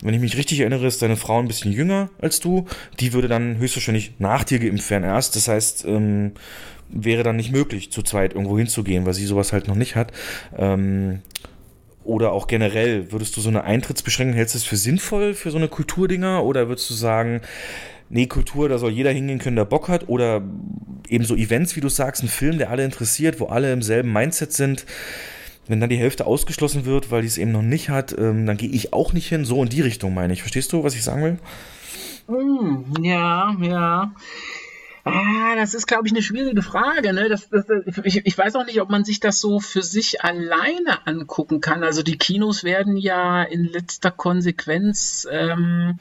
[0.00, 2.66] wenn ich mich richtig erinnere, ist deine Frau ein bisschen jünger als du.
[3.00, 5.34] Die würde dann höchstwahrscheinlich nach dir geimpft werden erst.
[5.34, 6.34] Das heißt, ähm,
[6.88, 10.12] wäre dann nicht möglich, zu zweit irgendwo hinzugehen, weil sie sowas halt noch nicht hat.
[10.56, 11.18] Ähm,
[12.04, 15.58] oder auch generell, würdest du so eine Eintrittsbeschränkung, hältst du es für sinnvoll für so
[15.58, 16.44] eine Kulturdinger?
[16.44, 17.40] Oder würdest du sagen,
[18.08, 20.08] nee, Kultur, da soll jeder hingehen können, der Bock hat?
[20.08, 20.44] Oder
[21.08, 24.12] eben so Events, wie du sagst, ein Film, der alle interessiert, wo alle im selben
[24.12, 24.86] Mindset sind?
[25.70, 28.56] Wenn dann die Hälfte ausgeschlossen wird, weil die es eben noch nicht hat, ähm, dann
[28.56, 29.44] gehe ich auch nicht hin.
[29.44, 30.42] So in die Richtung meine ich.
[30.42, 31.38] Verstehst du, was ich sagen will?
[32.26, 34.12] Hm, ja, ja.
[35.04, 37.12] Ah, das ist, glaube ich, eine schwierige Frage.
[37.12, 37.28] Ne?
[37.28, 37.64] Das, das,
[38.04, 41.82] ich, ich, weiß auch nicht, ob man sich das so für sich alleine angucken kann.
[41.82, 45.98] Also die Kinos werden ja in letzter Konsequenz ähm,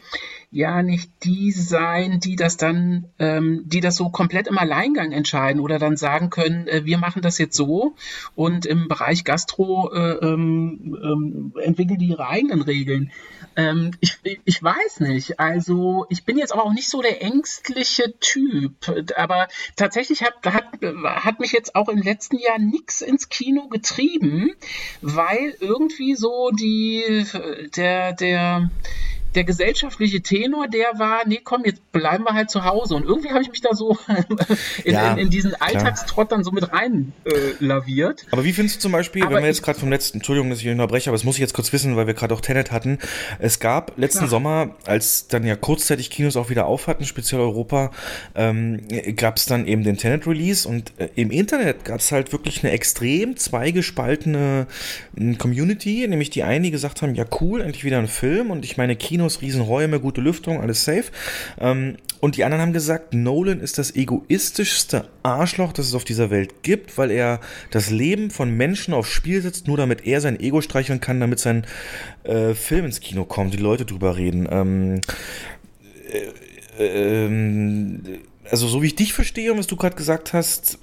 [0.52, 5.62] ja nicht die sein, die das dann, ähm, die das so komplett im Alleingang entscheiden
[5.62, 7.96] oder dann sagen können, äh, wir machen das jetzt so
[8.36, 13.12] und im Bereich Gastro äh, ähm, ähm, entwickeln die ihre eigenen Regeln.
[13.56, 15.40] Ähm, ich, ich weiß nicht.
[15.40, 18.74] Also ich bin jetzt aber auch nicht so der ängstliche Typ.
[19.18, 20.66] Aber tatsächlich hat, hat,
[21.04, 24.52] hat mich jetzt auch im letzten Jahr nichts ins Kino getrieben,
[25.02, 27.26] weil irgendwie so die
[27.76, 28.70] der der
[29.36, 32.96] der gesellschaftliche Tenor, der war, nee, komm, jetzt bleiben wir halt zu Hause.
[32.96, 33.98] Und irgendwie habe ich mich da so
[34.84, 37.32] in, ja, in, in diesen Alltagstrott dann so mit rein äh,
[37.64, 38.26] laviert.
[38.32, 40.60] Aber wie findest du zum Beispiel, aber wenn wir jetzt gerade vom letzten, Entschuldigung, dass
[40.60, 42.98] ich unterbreche, aber das muss ich jetzt kurz wissen, weil wir gerade auch Tenet hatten.
[43.38, 44.30] Es gab letzten ja.
[44.30, 47.92] Sommer, als dann ja kurzzeitig Kinos auch wieder auf hatten, speziell Europa,
[48.36, 48.82] ähm,
[49.16, 52.74] gab es dann eben den Tenet-Release und äh, im Internet gab es halt wirklich eine
[52.74, 54.68] extrem zweigespaltene
[55.18, 58.66] äh, Community, nämlich die einen, die gesagt haben, ja cool, endlich wieder ein Film und
[58.66, 61.06] ich meine, Kino Kinos, Riesenräume, gute Lüftung, alles safe.
[61.60, 66.30] Ähm, und die anderen haben gesagt, Nolan ist das egoistischste Arschloch, das es auf dieser
[66.30, 67.40] Welt gibt, weil er
[67.72, 71.40] das Leben von Menschen aufs Spiel setzt, nur damit er sein Ego streicheln kann, damit
[71.40, 71.66] sein
[72.24, 74.48] äh, Film ins Kino kommt, die Leute drüber reden.
[74.52, 75.02] Ähm,
[76.78, 78.00] äh, äh,
[78.50, 80.80] also so wie ich dich verstehe und was du gerade gesagt hast,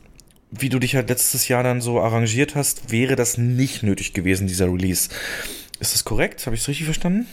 [0.53, 4.47] wie du dich halt letztes Jahr dann so arrangiert hast, wäre das nicht nötig gewesen,
[4.47, 5.11] dieser Release.
[5.81, 6.47] Ist das korrekt?
[6.47, 7.27] Habe ich es richtig verstanden?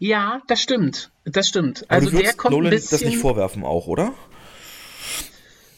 [0.00, 1.10] Ja, das stimmt.
[1.24, 1.84] Das stimmt.
[1.88, 4.12] Also der kommt Nolan ein bisschen, das nicht vorwerfen auch, oder?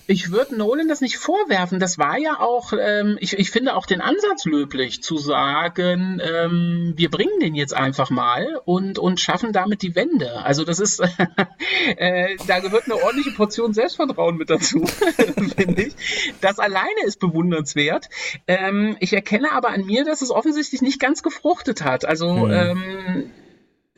[0.06, 1.78] ich würde Nolan das nicht vorwerfen.
[1.80, 6.92] Das war ja auch, ähm, ich, ich finde auch den Ansatz löblich, zu sagen, ähm,
[6.96, 10.44] wir bringen den jetzt einfach mal und, und schaffen damit die Wende.
[10.44, 11.00] Also das ist,
[11.96, 14.84] äh, da gehört eine ordentliche Portion Selbstvertrauen mit dazu,
[15.56, 15.94] finde ich.
[16.40, 18.08] Das alleine ist bewundernswert.
[18.46, 22.04] Ähm, ich erkenne aber an mir, dass es offensichtlich nicht ganz gefruchtet hat.
[22.04, 22.52] Also mhm.
[22.52, 23.30] ähm,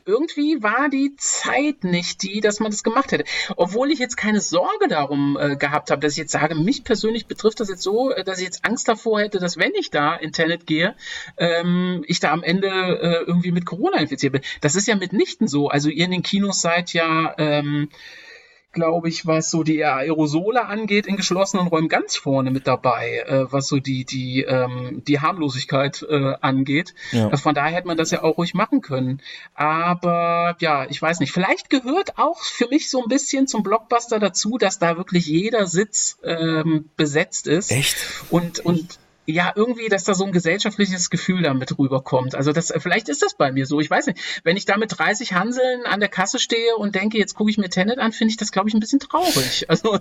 [0.05, 3.25] irgendwie war die Zeit nicht die, dass man das gemacht hätte.
[3.55, 7.25] Obwohl ich jetzt keine Sorge darum äh, gehabt habe, dass ich jetzt sage, mich persönlich
[7.25, 10.15] betrifft das jetzt so, äh, dass ich jetzt Angst davor hätte, dass wenn ich da
[10.15, 10.95] in Tenet gehe,
[11.37, 14.41] ähm, ich da am Ende äh, irgendwie mit Corona infiziert bin.
[14.61, 15.69] Das ist ja mitnichten so.
[15.69, 17.89] Also ihr in den Kinos seid ja ähm,
[18.75, 23.51] glaube ich, was so die Aerosole angeht, in geschlossenen Räumen ganz vorne mit dabei, äh,
[23.51, 26.93] was so die, die, ähm, die Harmlosigkeit äh, angeht.
[27.11, 27.29] Ja.
[27.29, 29.21] Also von daher hätte man das ja auch ruhig machen können.
[29.55, 34.19] Aber ja, ich weiß nicht, vielleicht gehört auch für mich so ein bisschen zum Blockbuster
[34.19, 37.71] dazu, dass da wirklich jeder Sitz ähm, besetzt ist.
[37.71, 37.97] Echt?
[38.29, 42.35] Und, und ja, irgendwie, dass da so ein gesellschaftliches Gefühl damit rüberkommt.
[42.35, 43.79] Also das, vielleicht ist das bei mir so.
[43.79, 44.19] Ich weiß nicht.
[44.43, 47.57] Wenn ich da mit 30 Hanseln an der Kasse stehe und denke, jetzt gucke ich
[47.57, 49.65] mir Tenet an, finde ich das, glaube ich, ein bisschen traurig.
[49.75, 49.97] Also,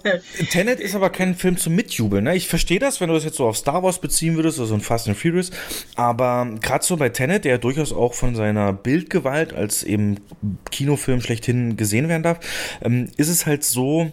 [0.50, 2.24] Tenet ist aber kein Film zum Mitjubeln.
[2.24, 2.36] Ne?
[2.36, 4.80] Ich verstehe das, wenn du das jetzt so auf Star Wars beziehen würdest, also ein
[4.80, 5.50] Fast and Furious.
[5.96, 10.20] Aber gerade so bei Tenet, der durchaus auch von seiner Bildgewalt als eben
[10.70, 12.40] Kinofilm schlechthin gesehen werden darf,
[12.82, 14.12] ähm, ist es halt so,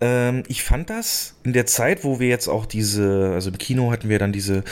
[0.00, 3.90] ähm, ich fand das in der Zeit, wo wir jetzt auch diese, also im Kino
[3.90, 4.62] hatten wir dann diese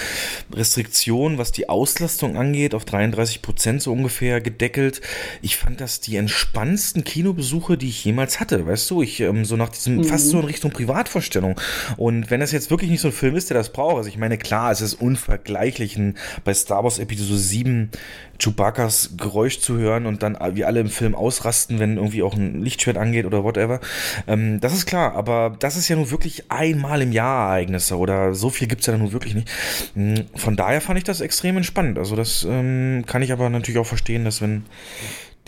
[0.52, 5.00] Restriktion, was die Auslastung angeht, auf 33 Prozent so ungefähr gedeckelt.
[5.40, 9.02] Ich fand das die entspannendsten Kinobesuche, die ich jemals hatte, weißt du?
[9.02, 10.04] Ich, ähm, so nach diesem, mhm.
[10.04, 11.58] fast so in Richtung Privatvorstellung.
[11.96, 14.18] Und wenn das jetzt wirklich nicht so ein Film ist, der das braucht, also ich
[14.18, 15.98] meine, klar, es ist unvergleichlich,
[16.44, 17.90] bei Star Wars Episode 7
[18.38, 22.62] Chewbacca's Geräusch zu hören und dann wie alle im Film ausrasten, wenn irgendwie auch ein
[22.62, 23.80] Lichtschwert angeht oder whatever.
[24.26, 28.34] Ähm, das ist klar, aber das ist ja nun wirklich einmal im Jahr Ereignisse oder
[28.34, 29.48] so viel gibt's ja nun wirklich nicht.
[29.94, 31.98] Hm, von daher fand ich das extrem entspannt.
[31.98, 34.64] Also das ähm, kann ich aber natürlich auch verstehen, dass wenn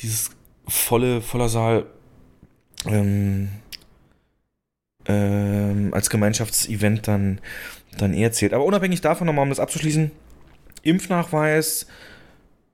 [0.00, 0.30] dieses
[0.68, 1.86] volle, voller Saal
[2.86, 3.48] ähm,
[5.06, 7.40] ähm, als Gemeinschaftsevent dann,
[7.98, 8.52] dann eher zählt.
[8.52, 10.10] Aber unabhängig davon, nochmal um das abzuschließen,
[10.82, 11.86] Impfnachweis,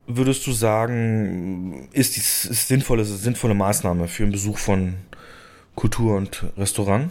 [0.06, 4.94] würdest du sagen, ist die ist sinnvolle, sinnvolle Maßnahme für einen Besuch von
[5.74, 7.10] Kultur und Restaurant?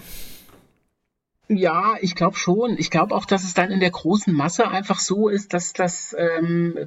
[1.53, 2.77] Ja, ich glaube schon.
[2.77, 6.15] Ich glaube auch, dass es dann in der großen Masse einfach so ist, dass das,
[6.17, 6.77] ähm,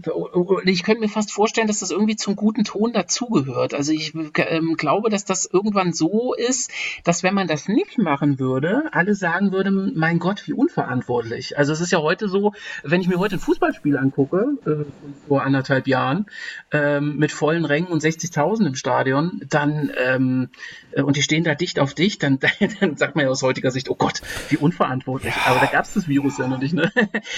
[0.64, 3.74] ich könnte mir fast vorstellen, dass das irgendwie zum guten Ton dazugehört.
[3.74, 6.70] Also ich ähm, glaube, dass das irgendwann so ist,
[7.04, 11.58] dass wenn man das nicht machen würde, alle sagen würden, mein Gott, wie unverantwortlich.
[11.58, 14.86] Also es ist ja heute so, wenn ich mir heute ein Fußballspiel angucke, äh,
[15.28, 16.24] vor anderthalb Jahren,
[16.72, 20.48] ähm, mit vollen Rängen und 60.000 im Stadion, dann, ähm,
[20.83, 22.38] äh, und die stehen da dicht auf dich, dann,
[22.80, 25.34] dann sagt man ja aus heutiger Sicht, oh Gott, wie unverantwortlich.
[25.34, 25.52] Ja.
[25.52, 26.74] Aber da gab es das Virus ja noch nicht.
[26.74, 26.92] Ne?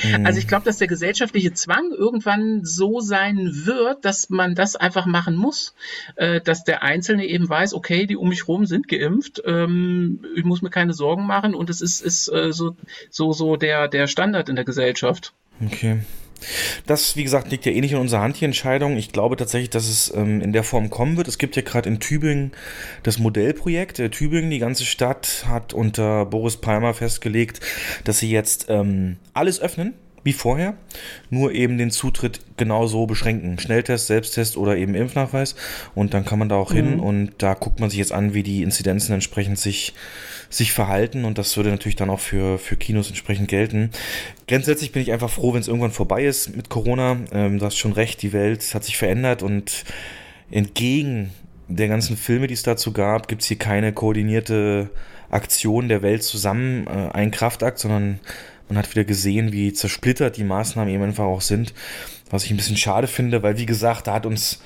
[0.05, 0.27] Mhm.
[0.27, 5.07] Also ich glaube, dass der gesellschaftliche Zwang irgendwann so sein wird, dass man das einfach
[5.07, 5.75] machen muss.
[6.17, 10.45] Äh, dass der Einzelne eben weiß, okay, die um mich rum sind geimpft, ähm, ich
[10.45, 12.77] muss mir keine Sorgen machen und es ist, ist äh, so,
[13.11, 15.33] so, so der, der Standard in der Gesellschaft.
[15.65, 16.01] Okay.
[16.87, 18.97] Das, wie gesagt, liegt ja eh nicht in unserer Hand, die Entscheidung.
[18.97, 21.29] Ich glaube tatsächlich, dass es ähm, in der Form kommen wird.
[21.29, 22.53] Es gibt ja gerade in Tübingen
[23.03, 23.99] das Modellprojekt.
[23.99, 27.61] Äh, Tübingen, die ganze Stadt, hat unter Boris Palmer festgelegt,
[28.05, 29.95] dass sie jetzt ähm, alles öffnen,
[30.27, 30.75] wie vorher,
[31.31, 33.59] nur eben den Zutritt genauso beschränken.
[33.59, 35.57] Schnelltest, Selbsttest oder eben Impfnachweis.
[35.95, 36.77] Und dann kann man da auch mhm.
[36.77, 39.95] hin und da guckt man sich jetzt an, wie die Inzidenzen entsprechend sich
[40.49, 43.91] sich verhalten und das würde natürlich dann auch für, für Kinos entsprechend gelten.
[44.47, 47.17] Grundsätzlich bin ich einfach froh, wenn es irgendwann vorbei ist mit Corona.
[47.33, 49.85] Ähm, du hast schon recht, die Welt hat sich verändert und
[50.51, 51.33] entgegen
[51.69, 54.91] der ganzen Filme, die es dazu gab, gibt es hier keine koordinierte
[55.31, 58.21] Aktion der Welt zusammen, äh, ein Kraftakt, sondern
[58.69, 61.75] man hat wieder gesehen, wie zersplittert die Maßnahmen eben einfach auch sind.
[62.31, 64.61] Was ich ein bisschen schade finde, weil wie gesagt, da hat uns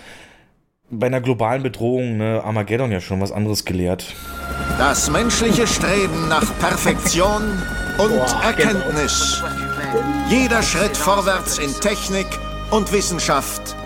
[0.90, 4.14] bei einer globalen Bedrohung ne, Armageddon ja schon was anderes gelehrt.
[4.78, 7.42] Das menschliche Streben nach Perfektion
[7.98, 9.42] und Erkenntnis.
[10.28, 12.26] Jeder Schritt vorwärts in Technik
[12.70, 13.76] und Wissenschaft.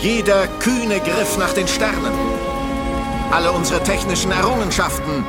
[0.00, 2.12] Jeder kühne Griff nach den Sternen.
[3.30, 5.24] Alle unsere technischen Errungenschaften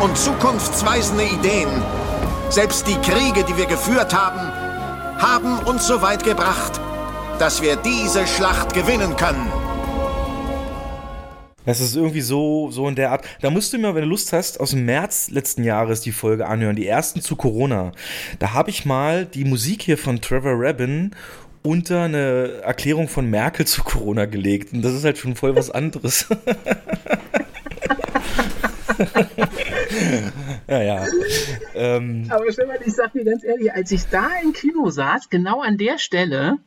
[0.00, 1.82] und zukunftsweisende Ideen,
[2.50, 4.40] selbst die Kriege, die wir geführt haben,
[5.18, 6.80] haben uns so weit gebracht,
[7.38, 9.52] dass wir diese Schlacht gewinnen können.
[11.66, 13.26] Das ist irgendwie so, so in der Art.
[13.42, 16.46] Da musst du mir, wenn du Lust hast, aus dem März letzten Jahres die Folge
[16.46, 17.92] anhören, die ersten zu Corona.
[18.38, 21.10] Da habe ich mal die Musik hier von Trevor Rabin
[21.62, 24.72] unter eine Erklärung von Merkel zu Corona gelegt.
[24.72, 26.26] Und das ist halt schon voll was anderes.
[30.68, 31.06] ja, ja.
[31.74, 35.60] Ähm, Aber Stefan, ich sag dir ganz ehrlich, als ich da im Kino saß, genau
[35.62, 36.58] an der Stelle,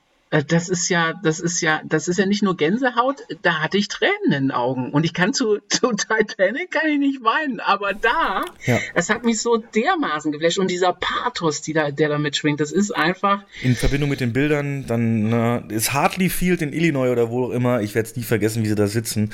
[0.47, 3.89] das ist ja, das ist ja, das ist ja nicht nur Gänsehaut, da hatte ich
[3.89, 4.91] Tränen in den Augen.
[4.91, 8.79] Und ich kann zu, zu Titanic kann ich nicht weinen, aber da, Ja.
[8.93, 10.57] es hat mich so dermaßen geflasht.
[10.57, 14.31] Und dieser Pathos, die da, der da mitschwingt, das ist einfach, in Verbindung mit den
[14.31, 17.81] Bildern, dann na, ist Hartley Field in Illinois oder wo auch immer.
[17.81, 19.31] Ich werde es nie vergessen, wie sie da sitzen.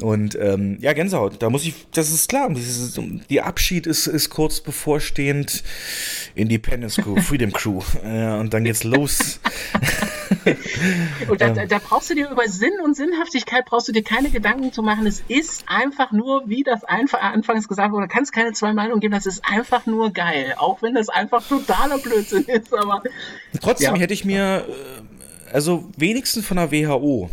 [0.00, 1.40] Und ähm, ja, Gänsehaut.
[1.42, 2.50] Da muss ich, das ist klar.
[2.52, 2.98] Dieses,
[3.30, 5.62] die Abschied ist, ist kurz bevorstehend.
[6.34, 7.80] Independence Crew, Freedom Crew.
[8.04, 9.40] Ja, und dann geht's los.
[11.28, 11.54] Und da, Ähm.
[11.54, 14.82] da, da brauchst du dir über Sinn und Sinnhaftigkeit brauchst du dir keine Gedanken zu
[14.82, 15.06] machen.
[15.06, 18.72] Es ist einfach nur, wie das einfach anfangs gesagt wurde, da kann es keine zwei
[18.72, 20.54] Meinungen geben, das ist einfach nur geil.
[20.58, 23.02] Auch wenn das einfach totaler Blödsinn ist, aber
[23.60, 24.00] Trotzdem Ja.
[24.00, 27.30] hätte ich mir, äh, also wenigstens von der WHO,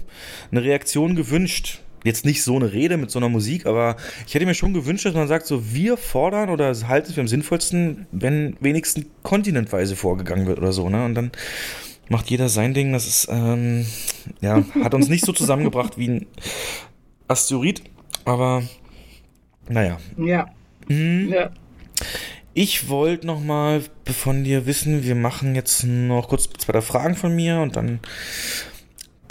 [0.51, 1.81] eine Reaktion gewünscht.
[2.03, 3.95] Jetzt nicht so eine Rede mit so einer Musik, aber
[4.25, 7.21] ich hätte mir schon gewünscht, dass man sagt, so wir fordern oder halten es für
[7.21, 11.05] am sinnvollsten, wenn wenigstens kontinentweise vorgegangen wird oder so, ne?
[11.05, 11.31] Und dann
[12.11, 12.91] macht jeder sein Ding.
[12.93, 13.85] Das ist, ähm,
[14.41, 16.25] ja, hat uns nicht so zusammengebracht wie ein
[17.27, 17.81] Asteroid,
[18.25, 18.63] aber
[19.69, 19.97] naja.
[20.17, 20.47] ja.
[20.87, 21.29] Mhm.
[21.31, 21.51] ja.
[22.53, 27.15] Ich wollte noch mal von dir wissen, wir machen jetzt noch kurz zwei drei Fragen
[27.15, 28.01] von mir und dann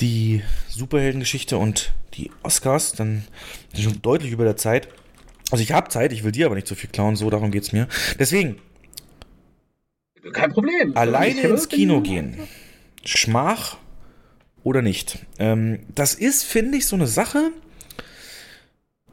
[0.00, 2.92] die Superheldengeschichte und die Oscars.
[2.92, 3.24] Dann
[3.74, 4.88] sind wir schon deutlich über der Zeit.
[5.50, 7.72] Also ich habe Zeit, ich will dir aber nicht so viel klauen, so darum geht's
[7.72, 7.88] mir.
[8.18, 8.56] Deswegen,
[10.32, 10.96] Kein Problem.
[10.96, 12.38] alleine ins Kino gehen.
[13.04, 13.78] Schmach
[14.62, 15.18] oder nicht?
[15.38, 17.50] Ähm, das ist, finde ich, so eine Sache,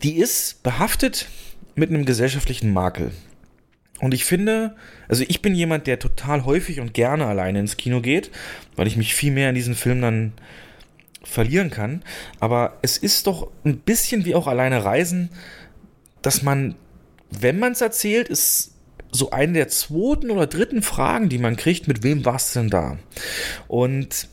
[0.03, 1.27] die ist behaftet
[1.75, 3.11] mit einem gesellschaftlichen Makel.
[3.99, 4.75] Und ich finde,
[5.07, 8.29] also ich bin jemand, der total häufig und gerne alleine ins Kino geht,
[8.75, 10.33] weil ich mich viel mehr in diesen Film dann
[11.23, 12.03] verlieren kann.
[12.39, 15.29] Aber es ist doch ein bisschen wie auch alleine reisen,
[16.21, 16.75] dass man,
[17.31, 18.73] wenn man es erzählt, ist
[19.11, 22.69] so eine der zweiten oder dritten Fragen, die man kriegt, mit wem warst du denn
[22.69, 22.97] da?
[23.67, 24.27] Und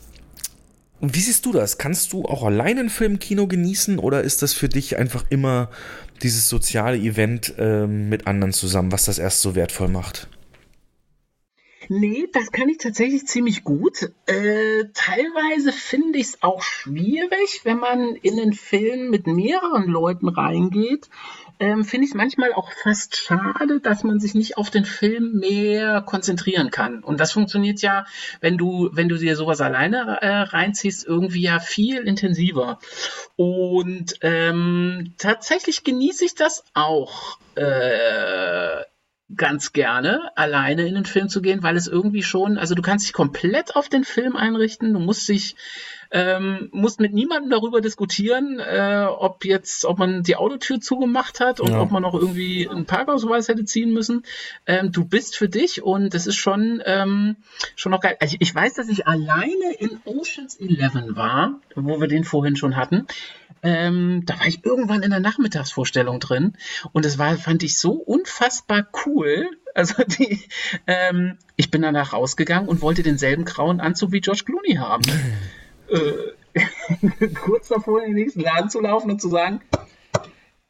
[1.01, 1.77] wie siehst du das?
[1.77, 5.69] Kannst du auch alleine einen Film Kino genießen oder ist das für dich einfach immer
[6.23, 10.29] dieses soziale Event ähm, mit anderen zusammen, was das erst so wertvoll macht?
[11.87, 14.09] Nee, das kann ich tatsächlich ziemlich gut.
[14.25, 20.27] Äh, teilweise finde ich es auch schwierig, wenn man in einen Film mit mehreren Leuten
[20.27, 21.09] reingeht.
[21.59, 26.01] Ähm, finde ich manchmal auch fast schade, dass man sich nicht auf den Film mehr
[26.01, 27.03] konzentrieren kann.
[27.03, 28.05] Und das funktioniert ja,
[28.41, 32.79] wenn du, wenn du dir sowas alleine äh, reinziehst, irgendwie ja viel intensiver.
[33.35, 37.39] Und ähm, tatsächlich genieße ich das auch.
[37.55, 38.83] Äh,
[39.35, 43.05] ganz gerne, alleine in den Film zu gehen, weil es irgendwie schon, also du kannst
[43.05, 45.55] dich komplett auf den Film einrichten, du musst dich,
[46.11, 51.59] ähm, musst mit niemandem darüber diskutieren, äh, ob jetzt, ob man die Autotür zugemacht hat
[51.59, 51.81] und Ja.
[51.81, 54.23] ob man noch irgendwie einen Parkausweis hätte ziehen müssen.
[54.65, 57.37] Ähm, du bist für dich und das ist schon, ähm,
[57.75, 58.17] schon noch geil.
[58.19, 62.75] Also ich weiß, dass ich alleine in Oceans 11 war, wo wir den vorhin schon
[62.75, 63.07] hatten.
[63.63, 66.53] Ähm, da war ich irgendwann in der Nachmittagsvorstellung drin
[66.91, 69.47] und das war, fand ich so unfassbar cool.
[69.73, 70.41] Also die,
[70.87, 75.01] ähm, ich bin danach rausgegangen und wollte denselben grauen Anzug wie George Clooney haben.
[75.89, 79.61] äh, kurz davor in den nächsten Laden zu laufen und zu sagen,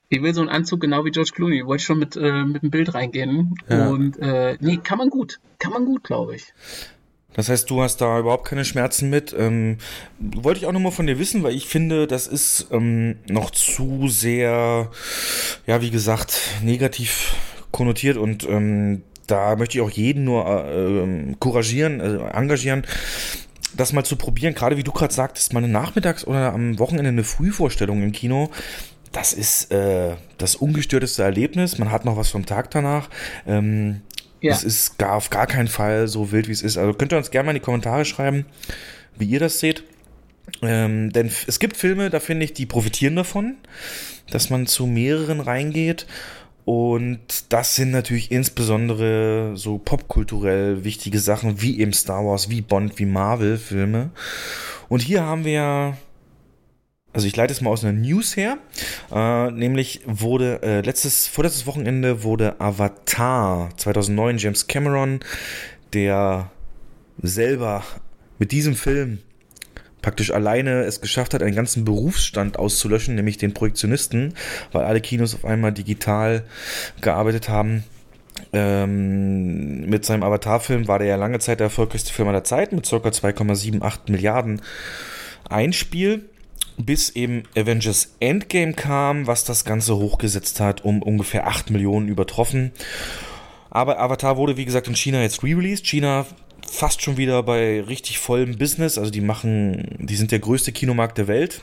[0.10, 1.66] ich will so einen Anzug genau wie George Clooney.
[1.66, 3.56] Wollte schon mit, äh, mit dem Bild reingehen.
[3.70, 3.90] Ja.
[3.90, 5.40] Und äh, nee, kann man gut.
[5.60, 6.54] Kann man gut, glaube ich.
[7.34, 9.36] Das heißt, du hast da überhaupt keine Schmerzen mit.
[9.38, 9.78] Ähm,
[10.20, 14.08] wollte ich auch nochmal von dir wissen, weil ich finde, das ist ähm, noch zu
[14.08, 14.90] sehr,
[15.66, 17.36] ja, wie gesagt, negativ
[17.72, 22.86] konnotiert und ähm, da möchte ich auch jeden nur äh, ähm, couragieren, äh, engagieren,
[23.76, 24.54] das mal zu probieren.
[24.54, 28.50] Gerade wie du gerade sagtest, mal eine Nachmittags- oder am Wochenende eine Frühvorstellung im Kino.
[29.12, 31.78] Das ist äh, das ungestörteste Erlebnis.
[31.78, 33.10] Man hat noch was vom Tag danach.
[33.48, 34.02] Ähm,
[34.42, 34.52] Ja.
[34.54, 36.78] Es ist gar auf gar keinen Fall so wild, wie es ist.
[36.78, 38.46] Also könnt ihr uns gerne mal in die Kommentare schreiben,
[39.18, 39.84] wie ihr das seht.
[40.62, 43.56] Ähm, denn es gibt Filme, da finde ich, die profitieren davon,
[44.30, 46.06] dass man zu mehreren reingeht.
[46.66, 52.98] Und das sind natürlich insbesondere so popkulturell wichtige Sachen, wie eben Star Wars, wie Bond,
[52.98, 54.10] wie Marvel-Filme.
[54.90, 55.96] Und hier haben wir
[57.16, 58.58] also ich leite es mal aus einer News her.
[59.10, 65.22] Äh, nämlich wurde äh, letztes, vorletztes Wochenende wurde Avatar 2009 James Cameron,
[65.94, 66.52] der
[67.22, 67.86] selber
[68.38, 69.20] mit diesem Film
[70.06, 74.36] praktisch alleine es geschafft hat, einen ganzen Berufsstand auszulöschen, nämlich den Projektionisten,
[74.72, 76.44] weil alle Kinos auf einmal digital
[77.02, 77.84] gearbeitet haben.
[78.54, 82.88] Ähm, mit seinem Avatar-Film war der ja lange Zeit der erfolgreichste Film aller Zeiten mit
[82.88, 82.98] ca.
[82.98, 84.62] 2,78 Milliarden
[85.50, 86.30] Einspiel.
[86.78, 92.74] bis eben Avengers Endgame kam, was das Ganze hochgesetzt hat, um ungefähr 8 Millionen übertroffen.
[93.72, 95.88] Aber Avatar wurde, wie gesagt, in China jetzt re-released.
[95.88, 96.28] China
[96.70, 98.98] fast schon wieder bei richtig vollem Business.
[98.98, 101.62] Also die machen, die sind der größte Kinomarkt der Welt,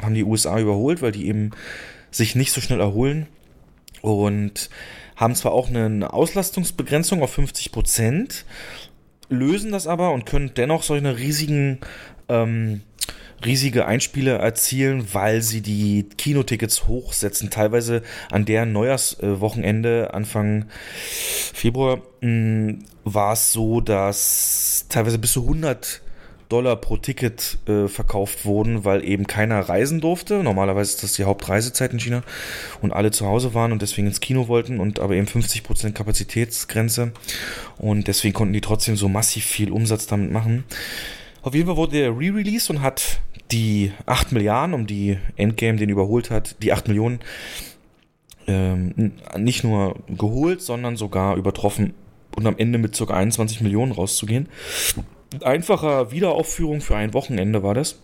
[0.00, 1.50] haben die USA überholt, weil die eben
[2.10, 3.26] sich nicht so schnell erholen
[4.02, 4.70] und
[5.16, 8.44] haben zwar auch eine Auslastungsbegrenzung auf 50 Prozent,
[9.28, 11.78] lösen das aber und können dennoch solche riesigen
[12.28, 12.82] ähm,
[13.44, 17.50] riesige Einspiele erzielen, weil sie die Kinotickets hochsetzen.
[17.50, 20.66] Teilweise an deren Neujahrswochenende Anfang
[21.52, 26.02] Februar hm, war es so, dass teilweise bis zu 100
[26.48, 30.42] Dollar pro Ticket äh, verkauft wurden, weil eben keiner reisen durfte.
[30.42, 32.22] Normalerweise ist das die Hauptreisezeit in China
[32.82, 37.12] und alle zu Hause waren und deswegen ins Kino wollten und aber eben 50% Kapazitätsgrenze
[37.78, 40.64] und deswegen konnten die trotzdem so massiv viel Umsatz damit machen.
[41.42, 43.20] Auf jeden Fall wurde der re-released und hat
[43.50, 47.20] die 8 Milliarden, um die Endgame den überholt hat, die 8 Millionen
[48.46, 51.94] ähm, nicht nur geholt, sondern sogar übertroffen
[52.36, 53.12] und am Ende mit ca.
[53.12, 54.48] 21 Millionen rauszugehen.
[55.42, 57.98] Einfacher Wiederaufführung für ein Wochenende war das.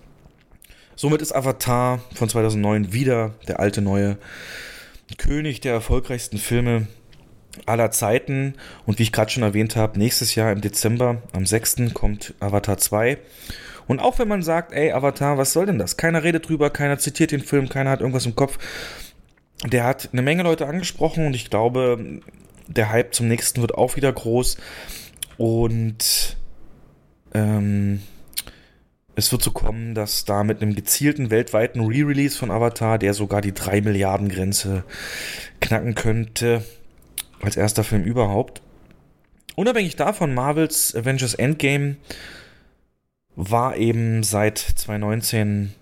[0.96, 4.18] Somit ist Avatar von 2009 wieder der alte neue
[5.16, 6.88] König der erfolgreichsten Filme
[7.66, 8.54] aller Zeiten.
[8.86, 11.94] Und wie ich gerade schon erwähnt habe, nächstes Jahr im Dezember, am 6.
[11.94, 13.18] kommt Avatar 2.
[13.86, 15.96] Und auch wenn man sagt, ey, Avatar, was soll denn das?
[15.96, 18.58] Keiner redet drüber, keiner zitiert den Film, keiner hat irgendwas im Kopf.
[19.66, 22.20] Der hat eine Menge Leute angesprochen und ich glaube,
[22.70, 24.56] der Hype zum nächsten wird auch wieder groß.
[25.36, 26.36] Und
[27.34, 28.00] ähm,
[29.16, 33.40] es wird so kommen, dass da mit einem gezielten weltweiten Re-Release von Avatar, der sogar
[33.40, 34.84] die 3 Milliarden Grenze
[35.60, 36.64] knacken könnte,
[37.42, 38.62] als erster Film überhaupt.
[39.56, 41.96] Unabhängig davon, Marvels Avengers Endgame
[43.36, 45.74] war eben seit 2019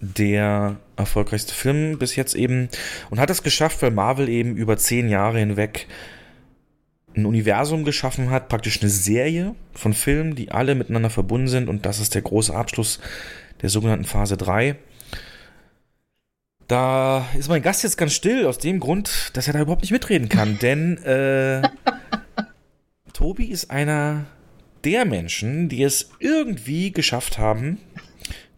[0.00, 2.68] der erfolgreichste Film bis jetzt eben
[3.10, 5.86] und hat es geschafft, weil Marvel eben über zehn Jahre hinweg
[7.16, 11.86] ein Universum geschaffen hat, praktisch eine Serie von Filmen, die alle miteinander verbunden sind und
[11.86, 13.00] das ist der große Abschluss
[13.62, 14.76] der sogenannten Phase 3.
[16.68, 19.92] Da ist mein Gast jetzt ganz still, aus dem Grund, dass er da überhaupt nicht
[19.92, 21.62] mitreden kann, denn äh,
[23.12, 24.26] Tobi ist einer
[24.84, 27.78] der Menschen, die es irgendwie geschafft haben,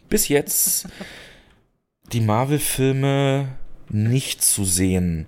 [0.08, 0.88] bis jetzt
[2.12, 3.48] die Marvel-Filme
[3.88, 5.26] nicht zu sehen.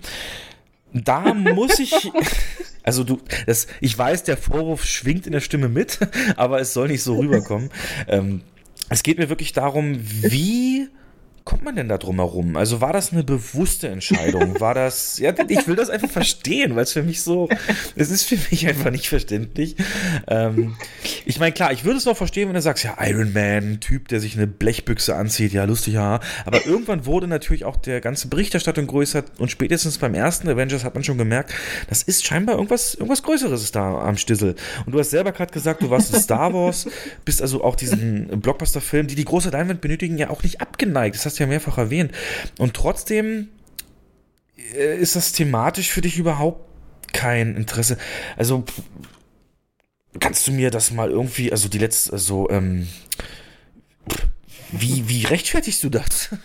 [0.93, 1.93] Da muss ich,
[2.91, 6.01] also du, das, ich weiß, der Vorwurf schwingt in der Stimme mit,
[6.37, 7.71] aber es soll nicht so rüberkommen.
[8.09, 8.41] Ähm,
[8.89, 10.89] es geht mir wirklich darum, wie
[11.51, 12.57] kommt man denn da drum herum?
[12.57, 14.61] Also war das eine bewusste Entscheidung?
[14.61, 17.49] War das, ja, ich will das einfach verstehen, weil es für mich so,
[17.97, 19.75] es ist für mich einfach nicht verständlich.
[20.29, 20.77] Ähm,
[21.25, 24.07] ich meine, klar, ich würde es noch verstehen, wenn du sagst, ja, Iron Man, Typ,
[24.07, 26.21] der sich eine Blechbüchse anzieht, ja, lustig, ja.
[26.45, 30.95] Aber irgendwann wurde natürlich auch der ganze Berichterstattung größer und spätestens beim ersten Avengers hat
[30.95, 31.53] man schon gemerkt,
[31.89, 34.55] das ist scheinbar irgendwas, irgendwas Größeres da am Stissel.
[34.87, 36.87] Und du hast selber gerade gesagt, du warst in Star Wars,
[37.25, 41.17] bist also auch diesen Blockbuster-Film, die die große Leinwand benötigen, ja auch nicht abgeneigt.
[41.17, 42.13] Das hast ja mehrfach erwähnt.
[42.59, 43.49] Und trotzdem
[44.75, 46.69] äh, ist das thematisch für dich überhaupt
[47.13, 47.99] kein Interesse.
[48.37, 48.65] Also
[50.19, 52.89] kannst du mir das mal irgendwie, also die letzte, also ähm,
[54.73, 56.31] wie, wie rechtfertigst du das?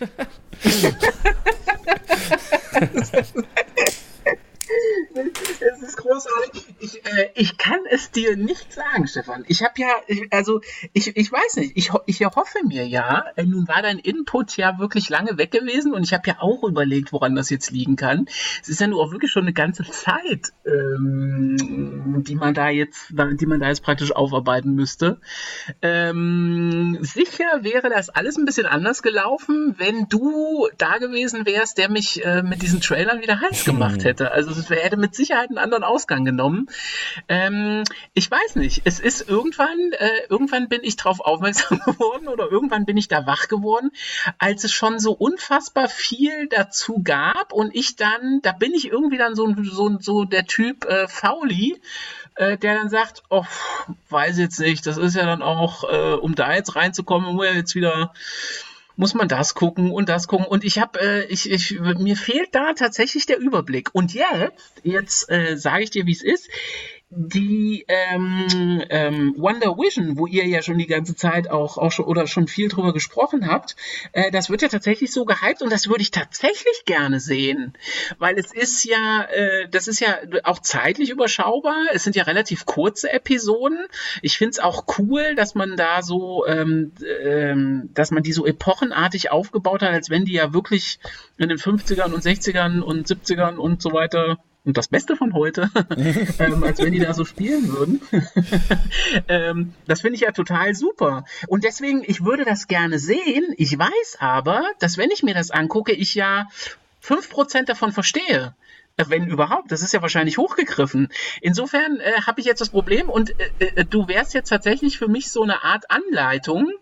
[5.16, 6.64] Es ist großartig.
[6.80, 9.44] Ich, äh, ich kann es dir nicht sagen, Stefan.
[9.48, 10.60] Ich habe ja, ich, also
[10.92, 14.78] ich, ich weiß nicht, ich, ich hoffe mir ja, äh, nun war dein Input ja
[14.78, 18.26] wirklich lange weg gewesen und ich habe ja auch überlegt, woran das jetzt liegen kann.
[18.60, 23.10] Es ist ja nur auch wirklich schon eine ganze Zeit, ähm, die man da jetzt,
[23.10, 25.20] die man da jetzt praktisch aufarbeiten müsste.
[25.82, 31.90] Ähm, sicher wäre das alles ein bisschen anders gelaufen, wenn du da gewesen wärst, der
[31.90, 34.32] mich äh, mit diesen Trailern wieder heiß gemacht hätte.
[34.32, 36.66] Also es hätte mit Sicherheit einen anderen Ausgang genommen.
[37.28, 38.82] Ähm, ich weiß nicht.
[38.84, 43.24] Es ist irgendwann, äh, irgendwann bin ich darauf aufmerksam geworden oder irgendwann bin ich da
[43.24, 43.92] wach geworden,
[44.38, 49.18] als es schon so unfassbar viel dazu gab und ich dann, da bin ich irgendwie
[49.18, 51.80] dann so, so, so der Typ äh, Fauli,
[52.34, 53.46] äh, der dann sagt, oh,
[54.10, 57.52] weiß jetzt nicht, das ist ja dann auch, äh, um da jetzt reinzukommen, muss ja
[57.52, 58.12] jetzt wieder
[58.96, 60.46] muss man das gucken und das gucken.
[60.46, 63.90] Und ich habe, äh, ich, ich, mir fehlt da tatsächlich der Überblick.
[63.92, 64.52] Und jetzt,
[64.82, 66.48] jetzt äh, sage ich dir, wie es ist.
[67.08, 72.06] Die ähm, ähm, Wonder Vision, wo ihr ja schon die ganze Zeit auch, auch schon
[72.06, 73.76] oder schon viel drüber gesprochen habt,
[74.12, 77.74] äh, das wird ja tatsächlich so gehypt und das würde ich tatsächlich gerne sehen,
[78.18, 81.76] weil es ist ja, äh, das ist ja auch zeitlich überschaubar.
[81.92, 83.78] Es sind ja relativ kurze Episoden.
[84.20, 86.90] Ich finde es auch cool, dass man da so, ähm,
[87.22, 90.98] ähm, dass man die so epochenartig aufgebaut hat, als wenn die ja wirklich
[91.38, 95.70] in den 50ern und 60ern und 70ern und so weiter und das Beste von heute,
[96.40, 98.02] ähm, als wenn die da so spielen würden.
[99.28, 101.24] ähm, das finde ich ja total super.
[101.46, 103.54] Und deswegen, ich würde das gerne sehen.
[103.56, 106.48] Ich weiß aber, dass wenn ich mir das angucke, ich ja
[107.00, 108.54] fünf Prozent davon verstehe.
[109.08, 111.10] Wenn überhaupt, das ist ja wahrscheinlich hochgegriffen.
[111.42, 115.06] Insofern äh, habe ich jetzt das Problem und äh, äh, du wärst jetzt tatsächlich für
[115.06, 116.72] mich so eine Art Anleitung,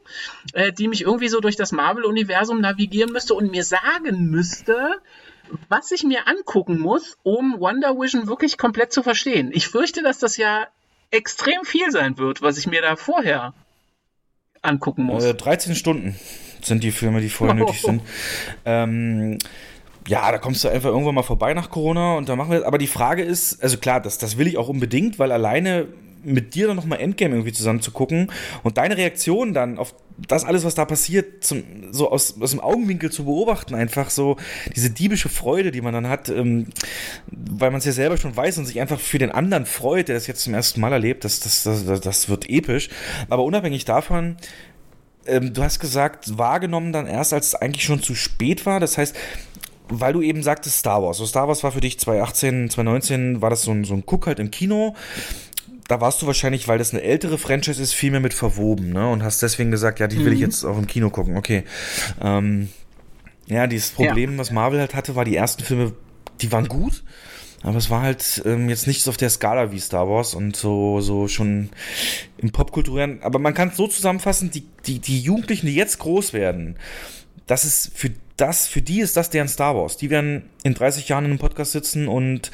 [0.53, 5.01] äh, die mich irgendwie so durch das Marvel-Universum navigieren müsste und mir sagen müsste,
[5.69, 9.51] was ich mir angucken muss, um Wonder Vision wirklich komplett zu verstehen.
[9.53, 10.67] Ich fürchte, dass das ja
[11.11, 13.55] extrem viel sein wird, was ich mir da vorher
[14.63, 15.25] angucken muss.
[15.25, 16.19] Äh, 13 Stunden
[16.63, 18.03] sind die Filme, die vorher nötig sind.
[18.65, 19.39] Ähm,
[20.07, 22.67] ja, da kommst du einfach irgendwann mal vorbei nach Corona und da machen wir das.
[22.67, 25.87] Aber die Frage ist, also klar, das, das will ich auch unbedingt, weil alleine
[26.25, 28.31] mit dir dann nochmal Endgame irgendwie zusammen zu gucken
[28.63, 29.95] und deine Reaktion dann auf
[30.29, 34.37] das alles, was da passiert, zum, so aus, aus dem Augenwinkel zu beobachten, einfach so
[34.75, 36.69] diese diebische Freude, die man dann hat, ähm,
[37.27, 40.15] weil man es ja selber schon weiß und sich einfach für den anderen freut, der
[40.15, 42.91] das jetzt zum ersten Mal erlebt, das, das, das, das wird episch.
[43.29, 44.37] Aber unabhängig davon,
[45.27, 48.81] ähm, du hast gesagt, wahrgenommen dann erst, als es eigentlich schon zu spät war.
[48.81, 49.17] Das heißt,
[49.89, 51.19] weil du eben sagtest Star Wars.
[51.19, 54.27] So Star Wars war für dich 2018, 2019, war das so ein, so ein Guck
[54.27, 54.95] halt im Kino.
[55.89, 59.09] Da warst du wahrscheinlich, weil das eine ältere Franchise ist, viel mehr mit verwoben, ne?
[59.11, 60.45] Und hast deswegen gesagt, ja, die will ich Mhm.
[60.47, 61.37] jetzt auch im Kino gucken.
[61.37, 61.65] Okay.
[62.23, 62.71] Ähm,
[63.47, 65.93] ja, dieses Problem, was Marvel halt hatte, war die ersten Filme,
[66.41, 67.05] die waren gut,
[67.63, 71.01] aber es war halt ähm, jetzt nichts auf der Skala wie Star Wars und so,
[71.03, 71.69] so schon
[72.39, 73.23] im Popkulturen.
[73.23, 76.77] Aber man kann es so zusammenfassen, die, die, die Jugendlichen, die jetzt groß werden,
[77.47, 79.99] das ist für das, für die ist das deren Star Wars.
[79.99, 82.51] Die werden in 30 Jahren in einem Podcast sitzen und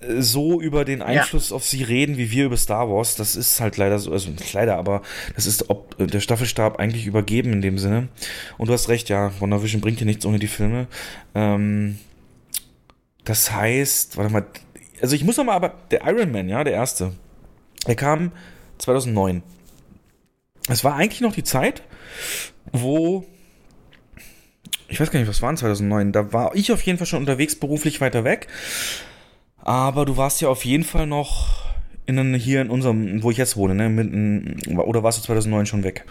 [0.00, 3.16] so über den Einfluss auf sie reden, wie wir über Star Wars.
[3.16, 5.02] Das ist halt leider so, also nicht leider, aber
[5.34, 8.08] das ist ob, der Staffelstab eigentlich übergeben in dem Sinne.
[8.58, 10.86] Und du hast recht, ja, WandaVision bringt hier nichts ohne die Filme.
[11.34, 11.98] Ähm,
[13.24, 14.46] das heißt, warte mal,
[15.00, 17.12] also ich muss noch mal, aber der Iron Man, ja, der erste,
[17.86, 18.32] der kam
[18.78, 19.42] 2009.
[20.68, 21.82] Es war eigentlich noch die Zeit,
[22.72, 23.24] wo
[24.88, 26.12] ich weiß gar nicht, was war in 2009?
[26.12, 28.48] Da war ich auf jeden Fall schon unterwegs, beruflich weiter weg.
[29.64, 31.64] Aber du warst ja auf jeden Fall noch
[32.04, 33.88] in, hier in unserem, wo ich jetzt wohne, ne?
[33.88, 36.04] Mitten, oder warst du 2009 schon weg?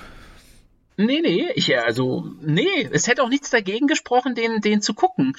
[0.97, 5.35] Nee, nee, ich, also, nee, es hätte auch nichts dagegen gesprochen, den, den zu gucken.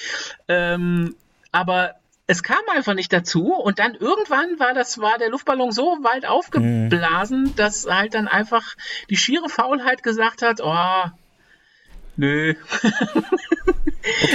[0.47, 1.16] Ähm,
[1.51, 1.97] aber
[2.28, 6.24] es kam einfach nicht dazu und dann irgendwann war das, war der Luftballon so weit
[6.24, 8.77] aufgeblasen, dass halt dann einfach
[9.11, 11.05] die schiere Faulheit gesagt hat, oh,
[12.16, 12.55] nö.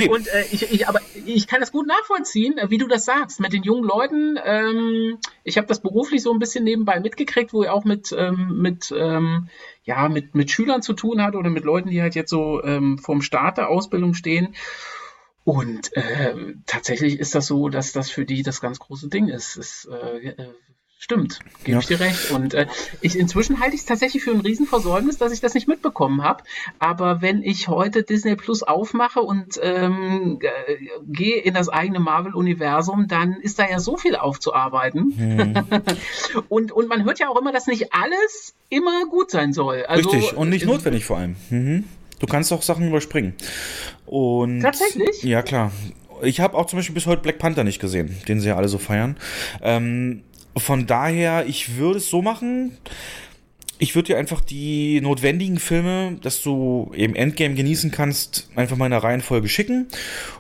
[0.10, 3.40] Und äh, ich, ich, aber ich kann das gut nachvollziehen, äh, wie du das sagst,
[3.40, 4.40] mit den jungen Leuten.
[4.44, 8.60] Ähm, ich habe das beruflich so ein bisschen nebenbei mitgekriegt, wo ihr auch mit, ähm,
[8.62, 9.50] mit, ähm,
[9.84, 12.98] ja, mit, mit Schülern zu tun hat oder mit Leuten, die halt jetzt so ähm,
[12.98, 14.56] vorm Start der Ausbildung stehen.
[15.44, 19.56] Und äh, tatsächlich ist das so, dass das für die das ganz große Ding ist.
[19.56, 20.48] Es, äh, äh,
[21.02, 21.80] stimmt, gebe Ja.
[21.80, 22.32] ich dir recht.
[22.32, 22.68] Und äh,
[23.02, 26.44] ich, inzwischen halte ich es tatsächlich für ein Riesenversäumnis, dass ich das nicht mitbekommen habe.
[26.78, 30.76] Aber wenn ich heute Disney Plus aufmache und ähm, äh,
[31.08, 35.14] gehe in das eigene Marvel-Universum, dann ist da ja so viel aufzuarbeiten.
[35.18, 35.54] Hm.
[36.50, 39.86] und, und man hört ja auch immer, dass nicht alles immer gut sein soll.
[39.88, 41.38] Also, Richtig, und nicht äh, notwendig vor allem.
[41.50, 41.86] Mhm.
[42.20, 43.34] Du kannst auch Sachen überspringen.
[44.06, 45.24] Und Tatsächlich?
[45.24, 45.72] Ja, klar.
[46.22, 48.68] Ich habe auch zum Beispiel bis heute Black Panther nicht gesehen, den sie ja alle
[48.68, 49.16] so feiern.
[49.62, 50.24] Ähm,
[50.60, 52.77] von daher, ich würde es so machen.
[53.81, 58.88] Ich würde dir einfach die notwendigen Filme, dass du eben Endgame genießen kannst, einfach mal
[58.88, 59.88] in der Reihenfolge schicken.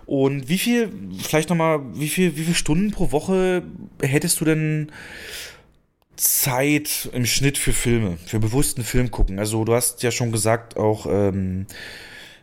[0.05, 0.91] Und wie viel,
[1.23, 3.63] vielleicht nochmal, wie viel, wie viele Stunden pro Woche
[4.01, 4.91] hättest du denn
[6.17, 9.39] Zeit im Schnitt für Filme, für bewussten Film gucken.
[9.39, 11.65] Also du hast ja schon gesagt, auch ähm,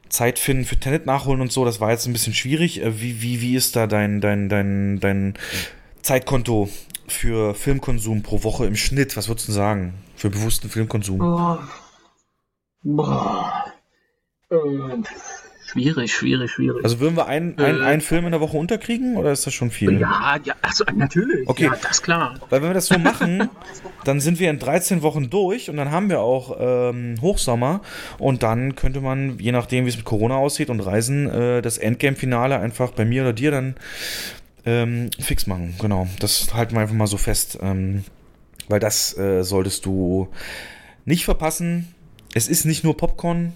[0.09, 2.81] Zeit finden für Tenet nachholen und so, das war jetzt ein bisschen schwierig.
[2.83, 5.35] Äh, Wie, wie, wie ist da dein, dein, dein, dein
[6.01, 6.71] Zeitkonto
[7.09, 9.17] für Filmkonsum pro Woche im Schnitt?
[9.17, 9.95] Was würdest du sagen?
[10.17, 11.19] Für bewussten Filmkonsum?
[11.19, 11.69] Boah.
[12.83, 13.65] Boah.
[14.51, 15.05] Ähm,
[15.67, 16.85] schwierig, schwierig, schwierig.
[16.85, 17.85] Also würden wir einen, einen, Äh.
[17.85, 19.99] einen Film in der Woche unterkriegen oder ist das schon viel?
[20.01, 21.49] ja, ja, achso, natürlich.
[21.49, 21.65] Okay.
[21.65, 22.39] Ja, das ist klar.
[22.49, 23.51] Weil wenn wir das so machen,
[24.05, 27.81] dann sind wir in 13 Wochen durch und dann haben wir auch ähm, Hochsommer
[28.19, 31.77] und dann könnte man, je nachdem wie es mit Corona aussieht und Reisen, äh, das
[31.79, 33.75] Endgame-Finale einfach bei mir oder dir dann
[34.67, 35.75] ähm, fix machen.
[35.81, 38.05] Genau, das halten wir einfach mal so fest, ähm,
[38.69, 40.29] weil das äh, solltest du
[41.05, 41.95] nicht verpassen.
[42.35, 43.55] Es ist nicht nur Popcorn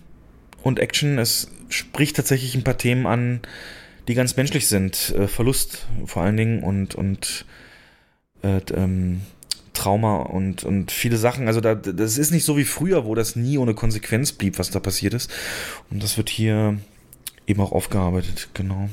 [0.62, 3.40] und Action, es spricht tatsächlich ein paar Themen an,
[4.08, 5.14] die ganz menschlich sind.
[5.16, 7.44] Äh, Verlust vor allen Dingen und, und
[8.42, 9.20] äh, ähm,
[9.74, 11.48] Trauma und, und viele Sachen.
[11.48, 14.70] Also da, das ist nicht so wie früher, wo das nie ohne Konsequenz blieb, was
[14.70, 15.30] da passiert ist.
[15.90, 16.78] Und das wird hier
[17.46, 18.88] eben auch aufgearbeitet, genau.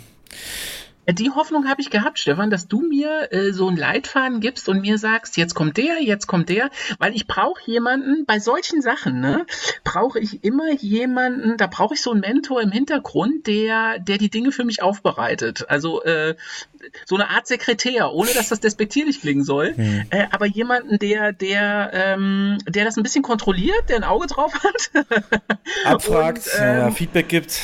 [1.10, 4.82] Die Hoffnung habe ich gehabt, Stefan, dass du mir äh, so einen Leitfaden gibst und
[4.82, 6.70] mir sagst, jetzt kommt der, jetzt kommt der,
[7.00, 9.46] weil ich brauche jemanden bei solchen Sachen, ne?
[9.86, 14.30] Brauche ich immer jemanden, da brauche ich so einen Mentor im Hintergrund, der, der die
[14.30, 15.70] Dinge für mich aufbereitet.
[15.70, 16.36] Also äh,
[17.06, 20.06] so eine Art Sekretär, ohne dass das despektierlich klingen soll, hm.
[20.10, 24.54] äh, aber jemanden, der, der, ähm, der das ein bisschen kontrolliert, der ein Auge drauf
[24.56, 25.06] hat,
[25.86, 27.60] abfragt, und, ähm, ja, Feedback gibt.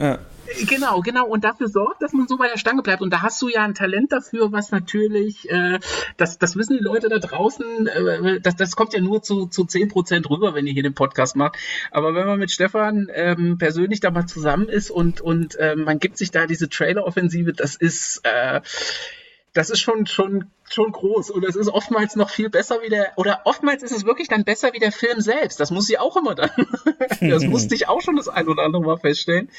[0.00, 0.18] Ja.
[0.66, 1.26] Genau, genau.
[1.26, 3.02] Und dafür sorgt, dass man so bei der Stange bleibt.
[3.02, 5.78] Und da hast du ja ein Talent dafür, was natürlich, äh,
[6.16, 9.62] das, das wissen die Leute da draußen, äh, das, das kommt ja nur zu, zu
[9.62, 11.56] 10% rüber, wenn ihr hier den Podcast macht.
[11.90, 15.98] Aber wenn man mit Stefan ähm, persönlich da mal zusammen ist und, und äh, man
[15.98, 18.60] gibt sich da diese Trailer-Offensive, das ist, äh,
[19.52, 23.12] das ist schon, schon schon groß und es ist oftmals noch viel besser wie der,
[23.16, 25.60] oder oftmals ist es wirklich dann besser wie der Film selbst.
[25.60, 26.50] Das muss ich auch immer dann.
[27.20, 29.50] das musste ich auch schon das ein oder andere Mal feststellen.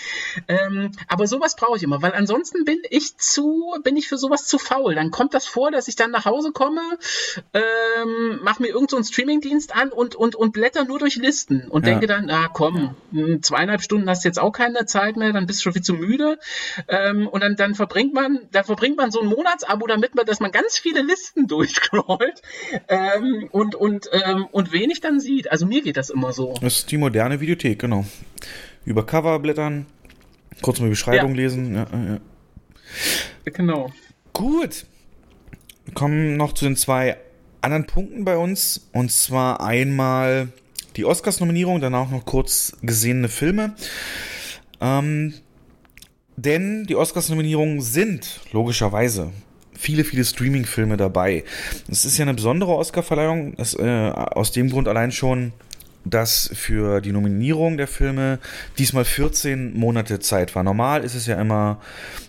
[0.48, 4.46] Ähm, aber sowas brauche ich immer, weil ansonsten bin ich zu, bin ich für sowas
[4.46, 4.96] zu faul.
[4.96, 6.82] Dann kommt das vor, dass ich dann nach Hause komme,
[7.54, 11.86] ähm, mache mir irgendeinen so Streamingdienst an und, und, und blätter nur durch Listen und
[11.86, 11.92] ja.
[11.92, 15.46] denke dann, ah komm, hm, zweieinhalb Stunden hast du jetzt auch keine Zeit mehr, dann
[15.46, 16.40] bist du schon viel zu müde.
[16.88, 20.52] Ähm, und dann, dann verbringt man, da verbringt man so ein Monatsabo damit, dass man
[20.52, 22.42] ganz viele viele Listen durchscrollt
[22.88, 25.52] ähm, und, und, ähm, und wenig dann sieht.
[25.52, 26.54] Also mir geht das immer so.
[26.62, 28.06] Das ist die moderne Videothek, genau.
[28.86, 29.86] Über Cover blättern,
[30.62, 31.38] kurz mal die Beschreibung ja.
[31.38, 31.76] lesen.
[31.76, 32.20] Ja, ja.
[33.46, 33.92] Genau.
[34.34, 34.86] Gut.
[35.86, 37.18] Wir kommen noch zu den zwei
[37.62, 38.90] anderen Punkten bei uns.
[38.94, 40.50] Und zwar einmal
[40.96, 43.76] die Oscars-Nominierung, danach noch kurz gesehene Filme.
[44.82, 45.34] Ähm,
[46.38, 49.32] denn die Oscars-Nominierungen sind logischerweise
[49.80, 51.46] viele, viele Streaming-Filme dabei.
[51.90, 55.54] Es ist ja eine besondere Oscar-Verleihung, äh, aus dem Grund allein schon,
[56.04, 58.40] dass für die Nominierung der Filme
[58.78, 60.64] diesmal 14 Monate Zeit war.
[60.64, 61.80] Normal ist es ja immer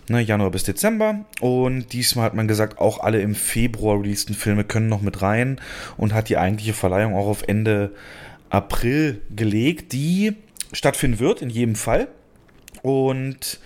[0.07, 4.63] ne, Januar bis Dezember und diesmal hat man gesagt, auch alle im Februar releaseden Filme
[4.63, 5.59] können noch mit rein
[5.97, 7.91] und hat die eigentliche Verleihung auch auf Ende
[8.49, 10.35] April gelegt, die
[10.71, 12.07] stattfinden wird in jedem Fall.
[12.81, 13.59] Und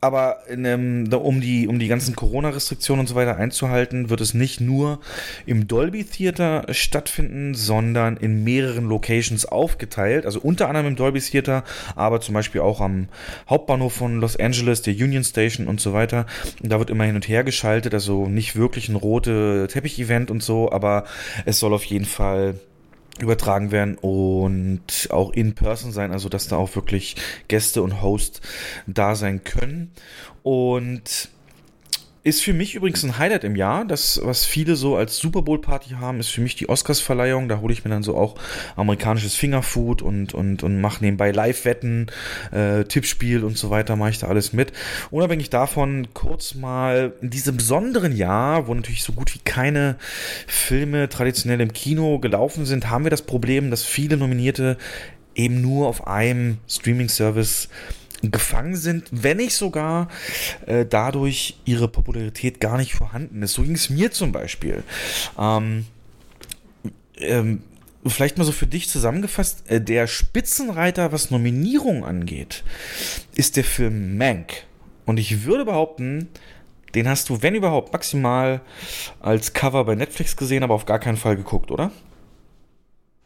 [0.00, 4.60] aber einem, um, die, um die ganzen Corona-Restriktionen und so weiter einzuhalten, wird es nicht
[4.60, 5.00] nur
[5.46, 10.26] im Dolby Theater stattfinden, sondern in mehreren Locations aufgeteilt.
[10.26, 11.64] Also unter anderem im Dolby Theater,
[11.94, 13.08] aber zum Beispiel auch am
[13.48, 16.26] Hauptbahnhof von Los Angeles, der Union Station und so weiter.
[16.62, 20.70] Da wird immer hin und her geschaltet, also nicht wirklich ein rote Teppich-Event und so,
[20.70, 21.04] aber
[21.44, 22.56] es soll auf jeden Fall
[23.20, 27.16] übertragen werden und auch in person sein, also dass da auch wirklich
[27.48, 28.40] Gäste und Host
[28.86, 29.92] da sein können.
[30.42, 31.30] Und
[32.26, 33.84] ist für mich übrigens ein Highlight im Jahr.
[33.84, 37.48] Das, was viele so als Super Bowl Party haben, ist für mich die Oscars-Verleihung.
[37.48, 38.34] Da hole ich mir dann so auch
[38.74, 42.10] amerikanisches Fingerfood und, und, und mache nebenbei Live-Wetten,
[42.50, 44.72] äh, Tippspiel und so weiter, mache ich da alles mit.
[45.12, 49.94] Unabhängig davon, kurz mal in diesem besonderen Jahr, wo natürlich so gut wie keine
[50.48, 54.78] Filme traditionell im Kino gelaufen sind, haben wir das Problem, dass viele Nominierte
[55.36, 57.68] eben nur auf einem Streaming-Service
[58.22, 60.08] gefangen sind, wenn nicht sogar
[60.66, 63.52] äh, dadurch ihre Popularität gar nicht vorhanden ist.
[63.52, 64.82] So ging es mir zum Beispiel.
[65.38, 65.86] Ähm,
[67.18, 67.62] ähm,
[68.04, 72.64] vielleicht mal so für dich zusammengefasst, äh, der Spitzenreiter, was Nominierung angeht,
[73.34, 74.64] ist der Film Mank.
[75.04, 76.28] Und ich würde behaupten,
[76.94, 78.60] den hast du, wenn überhaupt, maximal
[79.20, 81.90] als Cover bei Netflix gesehen, aber auf gar keinen Fall geguckt, oder?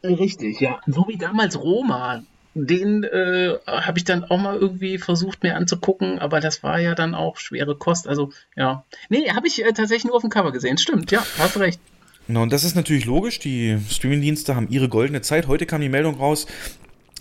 [0.03, 0.79] Richtig, ja.
[0.87, 2.23] So wie damals Roma
[2.53, 6.95] den äh, habe ich dann auch mal irgendwie versucht mir anzugucken, aber das war ja
[6.95, 8.07] dann auch schwere Kost.
[8.07, 10.77] Also ja, nee, habe ich äh, tatsächlich nur auf dem Cover gesehen.
[10.77, 11.79] Stimmt, ja, hast recht.
[12.27, 13.39] Genau, und das ist natürlich logisch.
[13.39, 15.47] Die Streamingdienste haben ihre goldene Zeit.
[15.47, 16.47] Heute kam die Meldung raus,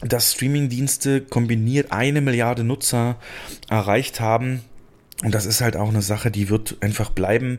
[0.02, 3.16] dass Streamingdienste kombiniert eine Milliarde Nutzer
[3.69, 4.62] erreicht haben.
[5.23, 7.59] Und das ist halt auch eine Sache, die wird einfach bleiben.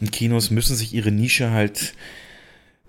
[0.00, 1.94] Und Kinos müssen sich ihre Nische halt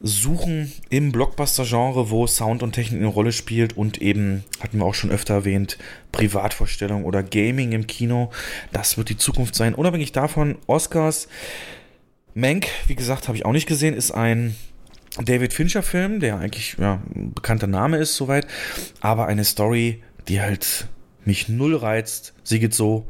[0.06, 4.94] suchen im Blockbuster-Genre, wo Sound und Technik eine Rolle spielt und eben, hatten wir auch
[4.94, 5.78] schon öfter erwähnt,
[6.12, 8.30] Privatvorstellung oder Gaming im Kino.
[8.74, 9.74] Das wird die Zukunft sein.
[9.74, 11.30] Unabhängig davon, Oscars.
[12.36, 14.56] Mank, wie gesagt, habe ich auch nicht gesehen, ist ein
[15.24, 18.46] David Fincher-Film, der eigentlich ja, ein bekannter Name ist, soweit,
[19.00, 20.88] aber eine Story, die halt
[21.24, 22.34] mich null reizt.
[22.44, 23.08] Sie geht so,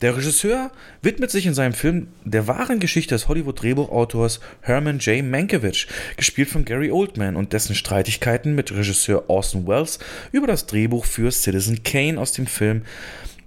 [0.00, 0.70] Der Regisseur
[1.02, 5.22] widmet sich in seinem Film der wahren Geschichte des Hollywood-Drehbuchautors Herman J.
[5.22, 5.86] Mankiewicz,
[6.16, 9.98] gespielt von Gary Oldman, und dessen Streitigkeiten mit Regisseur Orson Welles
[10.32, 12.82] über das Drehbuch für Citizen Kane aus dem Film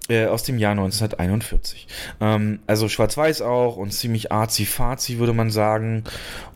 [0.08, 1.88] äh, aus dem Jahr 1941.
[2.20, 6.04] Ähm, also schwarz-weiß auch und ziemlich arzi-fazi, würde man sagen.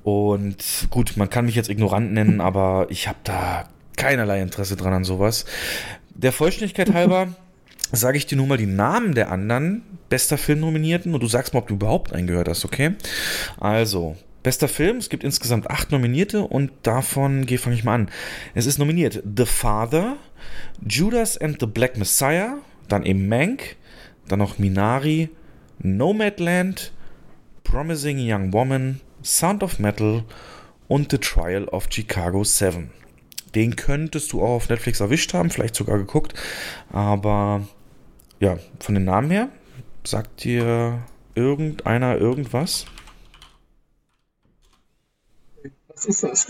[0.04, 4.92] Und gut, man kann mich jetzt ignorant nennen, aber ich habe da keinerlei Interesse dran
[4.92, 5.44] an sowas.
[6.14, 7.28] Der Vollständigkeit halber
[7.92, 11.60] sage ich dir nur mal die Namen der anderen bester Film-Nominierten und du sagst mal,
[11.60, 12.94] ob du überhaupt einen gehört hast, okay?
[13.58, 18.10] Also, bester Film, es gibt insgesamt acht Nominierte und davon fange ich mal an.
[18.54, 20.16] Es ist nominiert The Father,
[20.86, 22.58] Judas and the Black Messiah,
[22.88, 23.76] dann eben Mank,
[24.28, 25.30] dann noch Minari,
[25.80, 26.92] Nomadland,
[27.64, 30.24] Promising Young Woman, Sound of Metal
[30.86, 32.90] und The Trial of Chicago 7.
[33.54, 36.34] Den könntest du auch auf Netflix erwischt haben, vielleicht sogar geguckt,
[36.90, 37.66] aber
[38.40, 39.48] ja, von den Namen her,
[40.04, 41.02] sagt dir
[41.34, 42.86] irgendeiner irgendwas?
[45.88, 46.46] Was ist das?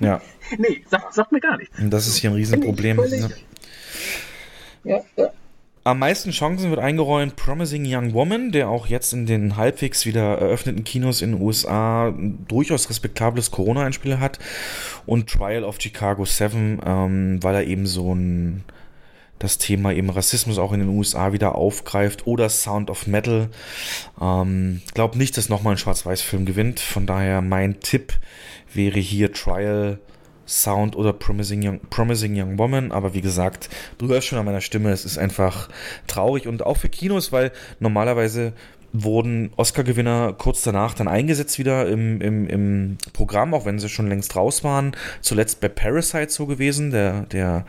[0.00, 0.20] Ja.
[0.58, 1.76] nee, sag, sag mir gar nichts.
[1.80, 2.98] Das ist hier ein Riesenproblem.
[2.98, 3.28] Ja.
[4.84, 5.30] Ja, ja.
[5.84, 10.38] Am meisten Chancen wird eingeräumt Promising Young Woman, der auch jetzt in den halbwegs wieder
[10.38, 12.14] eröffneten Kinos in den USA
[12.46, 14.38] durchaus respektables Corona-Einspiel hat.
[15.06, 18.62] Und Trial of Chicago 7, ähm, weil er eben so ein
[19.42, 23.48] das Thema eben Rassismus auch in den USA wieder aufgreift oder Sound of Metal.
[24.20, 26.80] Ähm, glaub nicht, dass nochmal ein Schwarz-Weiß-Film gewinnt.
[26.80, 28.14] Von daher mein Tipp
[28.72, 29.98] wäre hier Trial
[30.46, 34.60] Sound oder Promising Young, Promising Young Woman, aber wie gesagt, du hörst schon an meiner
[34.60, 35.68] Stimme, es ist einfach
[36.06, 38.52] traurig und auch für Kinos, weil normalerweise
[38.92, 44.08] wurden Oscar-Gewinner kurz danach dann eingesetzt wieder im, im, im Programm, auch wenn sie schon
[44.08, 44.92] längst raus waren.
[45.20, 47.64] Zuletzt bei Parasite so gewesen, der, der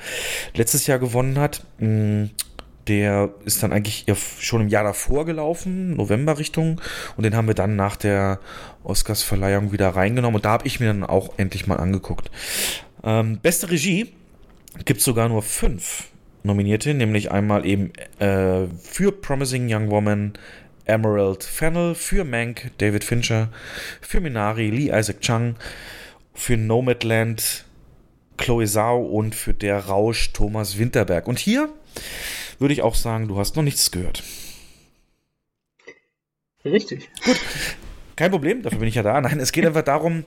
[0.53, 1.65] letztes Jahr gewonnen hat.
[1.79, 2.25] Mm,
[2.87, 4.05] der ist dann eigentlich
[4.39, 6.81] schon im Jahr davor gelaufen, November Richtung,
[7.15, 8.39] und den haben wir dann nach der
[8.83, 12.29] Oscarsverleihung wieder reingenommen und da habe ich mir dann auch endlich mal angeguckt.
[13.03, 14.13] Ähm, beste Regie
[14.83, 16.09] gibt sogar nur fünf
[16.45, 20.33] Nominierte, nämlich einmal eben äh, für Promising Young Woman
[20.85, 23.49] Emerald Fennel, für Mank David Fincher,
[24.01, 25.55] für Minari Lee Isaac Chung,
[26.33, 27.65] für Nomadland
[28.37, 31.27] Chloe Zhao und für Der Rausch Thomas Winterberg.
[31.27, 31.69] Und hier
[32.59, 34.23] würde ich auch sagen, du hast noch nichts gehört.
[36.65, 37.09] Richtig.
[37.25, 37.39] Gut,
[38.15, 39.19] kein Problem, dafür bin ich ja da.
[39.19, 40.25] Nein, es geht einfach darum,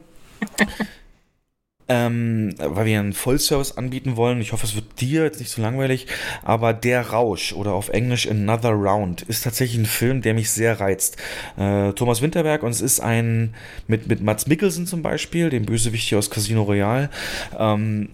[1.88, 4.40] ähm, weil wir einen Vollservice anbieten wollen.
[4.40, 6.06] Ich hoffe, es wird dir jetzt nicht so langweilig,
[6.42, 10.80] aber Der Rausch oder auf Englisch Another Round ist tatsächlich ein Film, der mich sehr
[10.80, 11.16] reizt.
[11.56, 13.54] Äh, Thomas Winterberg und es ist ein
[13.86, 17.10] mit, mit Mats Mikkelsen zum Beispiel, dem Bösewicht hier aus Casino Royale.
[17.58, 18.08] Ähm,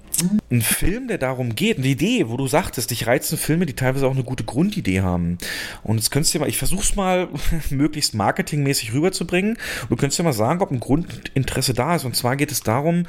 [0.50, 4.06] ein Film, der darum geht, eine Idee, wo du sagtest, dich reizen Filme, die teilweise
[4.06, 5.38] auch eine gute Grundidee haben.
[5.82, 7.28] Und jetzt könntest du dir mal, ich versuch's mal
[7.70, 9.58] möglichst marketingmäßig rüberzubringen.
[9.88, 12.04] Du könntest dir mal sagen, ob ein Grundinteresse da ist.
[12.04, 13.04] Und zwar geht es darum,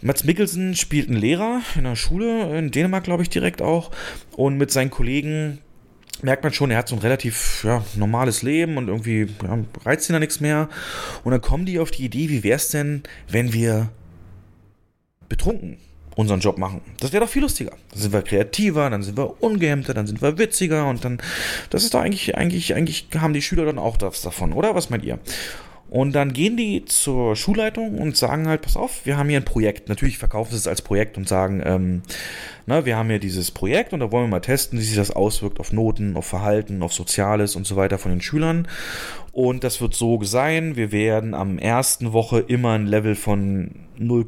[0.00, 3.90] Mats Mikkelsen spielt einen Lehrer in einer Schule, in Dänemark, glaube ich, direkt auch.
[4.36, 5.58] Und mit seinen Kollegen
[6.22, 10.08] merkt man schon, er hat so ein relativ ja, normales Leben und irgendwie ja, reizt
[10.08, 10.68] ihn da nichts mehr.
[11.24, 13.90] Und dann kommen die auf die Idee, wie wäre es denn, wenn wir
[15.28, 15.78] betrunken
[16.14, 16.80] unseren Job machen.
[17.00, 17.72] Das wäre doch viel lustiger.
[17.90, 21.18] Dann sind wir kreativer, dann sind wir ungehemmter, dann sind wir witziger und dann,
[21.70, 24.74] das ist doch eigentlich, eigentlich, eigentlich haben die Schüler dann auch das davon, oder?
[24.74, 25.18] Was meint ihr?
[25.94, 29.44] Und dann gehen die zur Schulleitung und sagen halt, pass auf, wir haben hier ein
[29.44, 29.88] Projekt.
[29.88, 32.02] Natürlich verkaufen sie es als Projekt und sagen, ähm,
[32.66, 35.12] na, wir haben hier dieses Projekt und da wollen wir mal testen, wie sich das
[35.12, 38.66] auswirkt auf Noten, auf Verhalten, auf Soziales und so weiter von den Schülern.
[39.30, 44.24] Und das wird so sein, wir werden am ersten Woche immer ein Level von 0,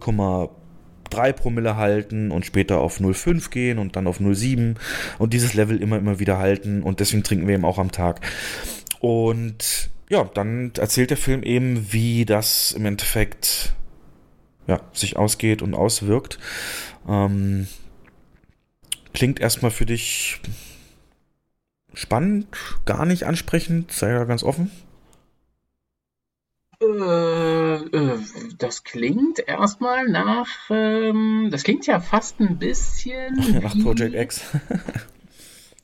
[1.16, 4.74] 3 Promille halten und später auf 0,5 gehen und dann auf 0,7
[5.18, 8.20] und dieses Level immer, immer wieder halten und deswegen trinken wir eben auch am Tag.
[9.00, 13.74] Und ja, dann erzählt der Film eben, wie das im Endeffekt
[14.66, 16.38] ja, sich ausgeht und auswirkt.
[17.08, 17.66] Ähm,
[19.14, 20.40] klingt erstmal für dich
[21.94, 22.46] spannend,
[22.84, 24.70] gar nicht ansprechend, sei ja ganz offen.
[26.80, 28.18] Äh, äh,
[28.58, 33.60] das klingt erstmal nach, ähm, das klingt ja fast ein bisschen.
[33.62, 34.42] nach Project X.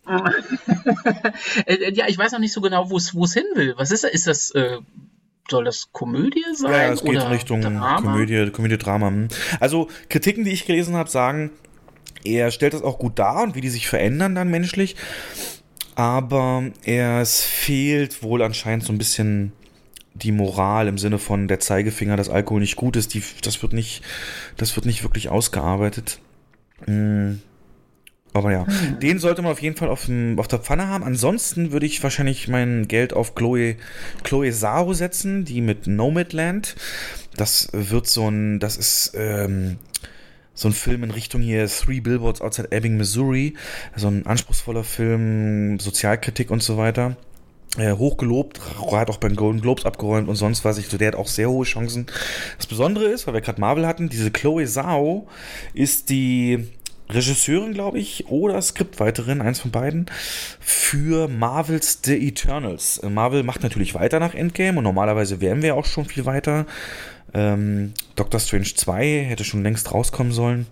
[0.06, 3.74] Äh, ja, ich weiß noch nicht so genau, wo es hin will.
[3.76, 4.10] Was ist das?
[4.10, 4.78] Ist das, äh,
[5.50, 6.72] soll das Komödie sein?
[6.72, 7.96] Ja, es geht in Richtung Drama?
[7.96, 9.08] Komödie, Komödie, Drama.
[9.08, 9.28] Hm.
[9.60, 11.50] Also Kritiken, die ich gelesen habe, sagen,
[12.22, 14.96] er stellt das auch gut dar und wie die sich verändern dann menschlich.
[15.94, 19.52] Aber es fehlt wohl anscheinend so ein bisschen
[20.14, 23.72] die Moral im Sinne von der Zeigefinger, dass Alkohol nicht gut ist, die, das wird
[23.72, 24.02] nicht,
[24.56, 26.20] das wird nicht wirklich ausgearbeitet.
[26.86, 27.34] Mm.
[28.34, 28.98] Aber ja, hm.
[29.00, 31.04] den sollte man auf jeden Fall auf, dem, auf der Pfanne haben.
[31.04, 33.76] Ansonsten würde ich wahrscheinlich mein Geld auf Chloe,
[34.24, 36.76] Chloe Zhao setzen, die mit Nomadland.
[37.36, 39.76] Das wird so ein, das ist ähm,
[40.54, 43.54] so ein Film in Richtung hier Three Billboards Outside Ebbing, Missouri.
[43.96, 47.16] So ein anspruchsvoller Film, Sozialkritik und so weiter.
[47.78, 51.14] Äh, hochgelobt, hat auch beim Golden Globes abgeräumt und sonst was ich so, der hat
[51.14, 52.06] auch sehr hohe Chancen.
[52.58, 55.26] Das Besondere ist, weil wir gerade Marvel hatten, diese Chloe Zhao
[55.72, 56.68] ist die
[57.08, 60.04] Regisseurin, glaube ich, oder Skriptweiterin, eins von beiden,
[60.60, 62.98] für Marvels The Eternals.
[62.98, 66.66] Äh, Marvel macht natürlich weiter nach Endgame und normalerweise wären wir auch schon viel weiter.
[67.32, 70.66] Ähm, Doctor Strange 2 hätte schon längst rauskommen sollen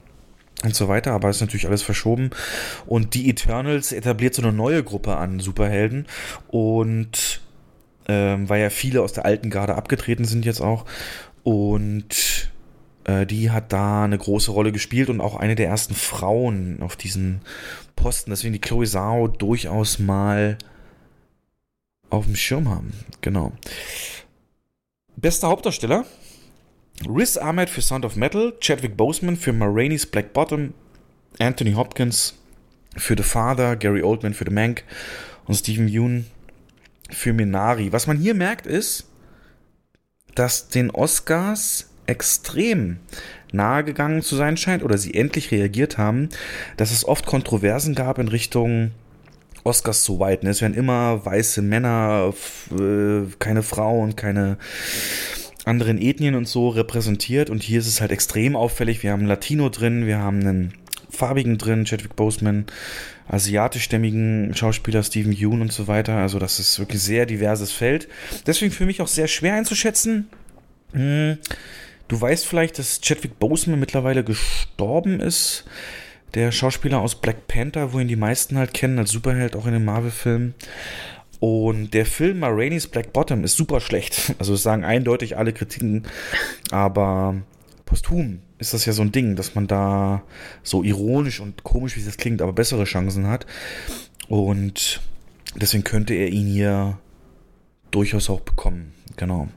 [0.65, 2.31] und so weiter, aber ist natürlich alles verschoben.
[2.87, 6.07] Und die Eternals etabliert so eine neue Gruppe an Superhelden
[6.49, 7.41] und
[8.09, 10.85] ähm, weil ja viele aus der alten Garde abgetreten sind jetzt auch.
[11.43, 12.51] Und
[13.05, 16.97] äh, die hat da eine große Rolle gespielt und auch eine der ersten Frauen auf
[16.97, 17.41] diesen
[17.97, 18.31] Posten.
[18.31, 20.59] Deswegen die Chloe Zhao durchaus mal
[22.11, 22.93] auf dem Schirm haben.
[23.21, 23.53] Genau.
[25.17, 26.05] Bester Hauptdarsteller.
[27.09, 30.75] Riz Ahmed für Sound of Metal, Chadwick Boseman für Marainis Black Bottom,
[31.39, 32.35] Anthony Hopkins
[32.97, 34.85] für The Father, Gary Oldman für The Mank
[35.47, 36.27] und Stephen Yeun
[37.11, 37.93] für Minari.
[37.93, 39.09] Was man hier merkt ist,
[40.35, 42.99] dass den Oscars extrem
[43.53, 46.29] nahe gegangen zu sein scheint oder sie endlich reagiert haben,
[46.77, 48.91] dass es oft Kontroversen gab in Richtung
[49.65, 50.47] Oscars zu white.
[50.49, 52.33] Es werden immer weiße Männer,
[52.79, 54.59] äh, keine Frauen, keine
[55.65, 59.03] anderen Ethnien und so repräsentiert und hier ist es halt extrem auffällig.
[59.03, 60.75] Wir haben einen Latino drin, wir haben einen
[61.11, 62.67] farbigen drin, Chadwick Boseman,
[63.29, 66.17] asiatischstämmigen Schauspieler Stephen Yeun und so weiter.
[66.17, 68.09] Also das ist wirklich sehr diverses Feld.
[68.47, 70.29] Deswegen für mich auch sehr schwer einzuschätzen.
[70.93, 71.39] Hm
[72.11, 75.65] Du weißt vielleicht, dass Chadwick Boseman mittlerweile gestorben ist.
[76.35, 79.75] Der Schauspieler aus Black Panther, wo ihn die meisten halt kennen, als Superheld auch in
[79.75, 80.55] den Marvel-Filmen.
[81.41, 84.35] Und der Film Ma Black Bottom ist super schlecht.
[84.39, 86.05] Also das sagen eindeutig alle Kritiken.
[86.71, 87.35] Aber
[87.87, 90.23] posthum ist das ja so ein Ding, dass man da
[90.63, 93.47] so ironisch und komisch, wie das klingt, aber bessere Chancen hat.
[94.29, 95.01] Und
[95.57, 96.99] deswegen könnte er ihn hier
[97.91, 98.93] durchaus auch bekommen.
[99.17, 99.49] Genau.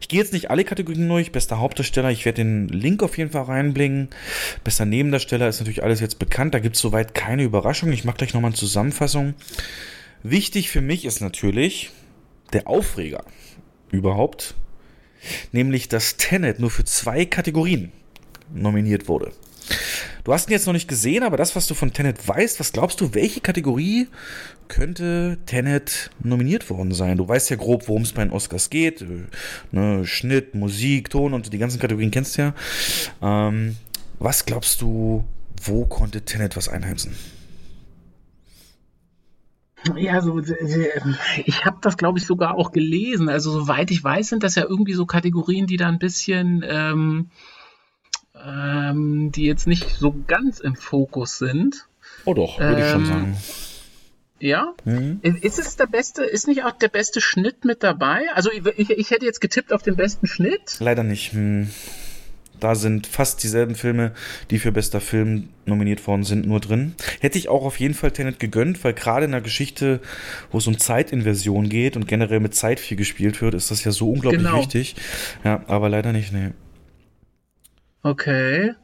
[0.00, 1.32] Ich gehe jetzt nicht alle Kategorien durch.
[1.32, 4.08] Bester Hauptdarsteller, ich werde den Link auf jeden Fall reinbringen.
[4.64, 6.54] Bester Nebendarsteller ist natürlich alles jetzt bekannt.
[6.54, 7.92] Da gibt es soweit keine Überraschung.
[7.92, 9.34] Ich mache gleich nochmal eine Zusammenfassung.
[10.22, 11.90] Wichtig für mich ist natürlich
[12.52, 13.24] der Aufreger
[13.90, 14.54] überhaupt.
[15.52, 17.92] Nämlich, dass Tenet nur für zwei Kategorien
[18.52, 19.32] nominiert wurde.
[20.24, 22.72] Du hast ihn jetzt noch nicht gesehen, aber das, was du von Tenet weißt, was
[22.72, 24.08] glaubst du, welche Kategorie
[24.68, 27.16] könnte Tenet nominiert worden sein?
[27.16, 29.02] Du weißt ja grob, worum es bei den Oscars geht.
[29.02, 29.26] Äh,
[29.72, 32.54] ne, Schnitt, Musik, Ton und die ganzen Kategorien kennst du ja.
[33.20, 33.76] Ähm,
[34.18, 35.24] was glaubst du,
[35.64, 37.16] wo konnte Tenet was einheimsen?
[39.96, 40.40] Ja, so,
[41.44, 43.28] ich habe das, glaube ich, sogar auch gelesen.
[43.28, 47.30] Also, soweit ich weiß, sind das ja irgendwie so Kategorien, die da ein bisschen ähm,
[48.44, 51.86] ähm, die jetzt nicht so ganz im Fokus sind.
[52.24, 53.36] Oh doch, würde ähm, ich schon ähm, sagen.
[54.38, 54.74] Ja?
[54.84, 55.20] Mhm.
[55.22, 58.24] Ist es der beste, ist nicht auch der beste Schnitt mit dabei?
[58.34, 60.78] Also ich, ich hätte jetzt getippt auf den besten Schnitt.
[60.80, 61.32] Leider nicht.
[61.32, 61.70] Hm.
[62.62, 64.12] Da sind fast dieselben Filme,
[64.50, 66.94] die für bester Film nominiert worden sind, nur drin.
[67.20, 69.98] Hätte ich auch auf jeden Fall Tenet gegönnt, weil gerade in einer Geschichte,
[70.52, 73.90] wo es um Zeitinversion geht und generell mit Zeit viel gespielt wird, ist das ja
[73.90, 74.58] so unglaublich genau.
[74.58, 74.94] wichtig.
[75.42, 76.50] Ja, aber leider nicht, nee.
[78.04, 78.74] Okay.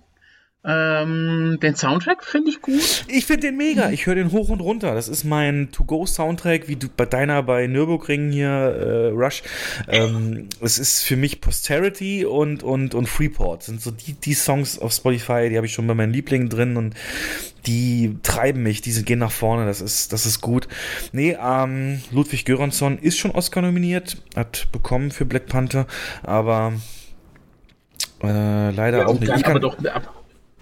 [0.65, 3.05] Ähm, den Soundtrack finde ich gut.
[3.07, 3.91] Ich finde den mega.
[3.91, 4.95] Ich höre den hoch und runter.
[4.95, 9.43] Das ist mein To-Go-Soundtrack, wie du bei deiner bei Nürburgring hier, äh, Rush.
[9.87, 13.63] Ähm, es ist für mich Posterity und, und, und Freeport.
[13.63, 16.77] sind so die, die Songs auf Spotify, die habe ich schon bei meinen Lieblingen drin
[16.77, 16.95] und
[17.67, 19.65] die treiben mich, die gehen nach vorne.
[19.65, 20.67] Das ist, das ist gut.
[21.13, 25.87] Nee, ähm, Ludwig Göransson ist schon Oscar nominiert, hat bekommen für Black Panther,
[26.25, 26.73] aber
[28.23, 29.33] äh, leider ja, auch nicht.
[29.35, 30.18] Ich kann, aber doch, ab,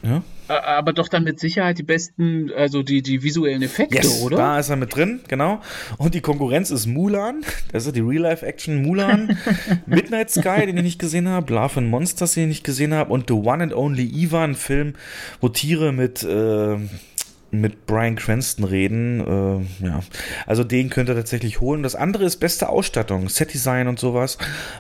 [0.07, 0.23] ja?
[0.49, 4.37] Aber doch dann mit Sicherheit die besten, also die, die visuellen Effekte, yes, oder?
[4.37, 5.61] Da ist er mit drin, genau.
[5.99, 7.43] Und die Konkurrenz ist Mulan.
[7.73, 9.37] Das ist die Real-Life-Action Mulan.
[9.87, 11.53] Midnight Sky, den ich nicht gesehen habe.
[11.53, 13.13] Love and Monsters, den ich nicht gesehen habe.
[13.13, 14.95] Und The One and Only Eva, ein Film,
[15.41, 16.77] wo Tiere mit, äh,
[17.51, 19.21] mit Brian Cranston reden.
[19.21, 20.01] Äh, ja,
[20.47, 21.83] also den könnt ihr tatsächlich holen.
[21.83, 24.39] Das andere ist beste Ausstattung, Set-Design und sowas.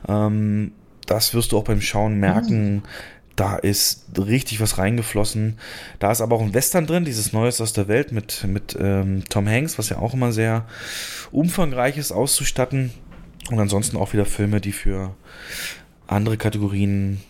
[0.09, 0.73] Ähm,
[1.07, 2.75] das wirst du auch beim Schauen merken.
[2.75, 2.83] Mhm.
[3.37, 5.59] Da ist richtig was reingeflossen.
[5.99, 9.25] Da ist aber auch ein Western drin, dieses Neues aus der Welt mit, mit ähm,
[9.29, 10.67] Tom Hanks, was ja auch immer sehr
[11.31, 12.93] umfangreich ist auszustatten.
[13.51, 15.15] Und ansonsten auch wieder Filme, die für
[16.07, 17.21] andere Kategorien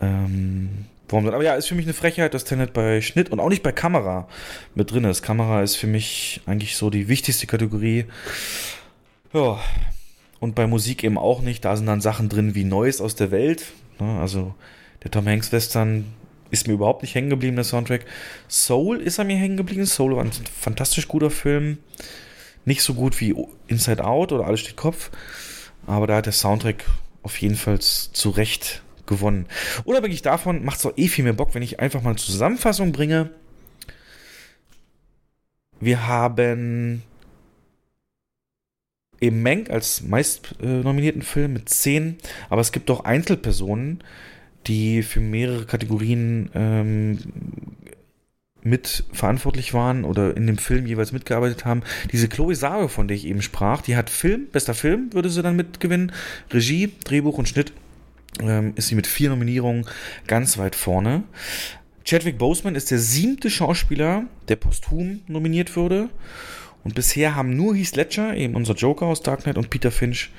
[0.00, 1.28] ähm, dann.
[1.28, 3.72] Aber ja, ist für mich eine Frechheit, dass Tenet bei Schnitt und auch nicht bei
[3.72, 4.28] Kamera
[4.74, 5.22] mit drin ist.
[5.22, 8.06] Kamera ist für mich eigentlich so die wichtigste Kategorie.
[9.32, 9.58] Ja.
[10.40, 11.64] Und bei Musik eben auch nicht.
[11.64, 13.66] Da sind dann Sachen drin wie Neues aus der Welt.
[14.00, 14.18] Ne?
[14.20, 14.54] Also
[15.02, 16.06] der Tom Hanks Western
[16.50, 18.04] ist mir überhaupt nicht hängen geblieben, der Soundtrack.
[18.48, 19.86] Soul ist er mir hängen geblieben.
[19.86, 21.78] Soul war ein fantastisch guter Film.
[22.64, 23.34] Nicht so gut wie
[23.68, 25.10] Inside Out oder Alles steht Kopf.
[25.86, 26.84] Aber da hat der Soundtrack
[27.22, 29.46] auf jeden Fall zu Recht gewonnen.
[29.84, 32.92] Unabhängig davon macht es auch eh viel mehr Bock, wenn ich einfach mal eine Zusammenfassung
[32.92, 33.30] bringe.
[35.80, 37.02] Wir haben
[39.20, 42.18] eben Mank als meist äh, Film mit 10,
[42.50, 44.02] aber es gibt auch Einzelpersonen,
[44.66, 47.18] die für mehrere Kategorien ähm,
[48.62, 51.82] mit verantwortlich waren oder in dem Film jeweils mitgearbeitet haben.
[52.12, 55.42] Diese Chloe Sage, von der ich eben sprach, die hat Film, bester Film würde sie
[55.42, 56.12] dann mitgewinnen.
[56.50, 57.72] Regie, Drehbuch und Schnitt
[58.40, 59.86] ähm, ist sie mit vier Nominierungen
[60.26, 61.24] ganz weit vorne.
[62.04, 66.08] Chadwick Boseman ist der siebte Schauspieler, der posthum nominiert wurde.
[66.84, 70.30] Und bisher haben nur Heath Ledger, eben unser Joker aus Dark Knight, und Peter Finch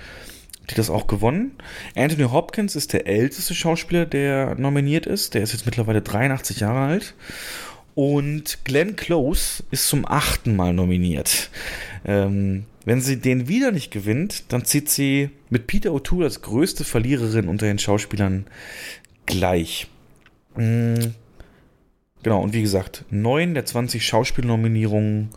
[0.70, 1.52] die das auch gewonnen.
[1.96, 5.34] Anthony Hopkins ist der älteste Schauspieler, der nominiert ist.
[5.34, 7.16] Der ist jetzt mittlerweile 83 Jahre alt.
[7.96, 11.50] Und Glenn Close ist zum achten Mal nominiert.
[12.06, 16.84] Ähm, wenn sie den wieder nicht gewinnt, dann zieht sie mit Peter O'Toole als größte
[16.84, 18.46] Verliererin unter den Schauspielern
[19.26, 19.88] gleich.
[20.56, 21.14] Mhm.
[22.24, 25.30] Genau, und wie gesagt, neun der 20 Schauspielnominierungen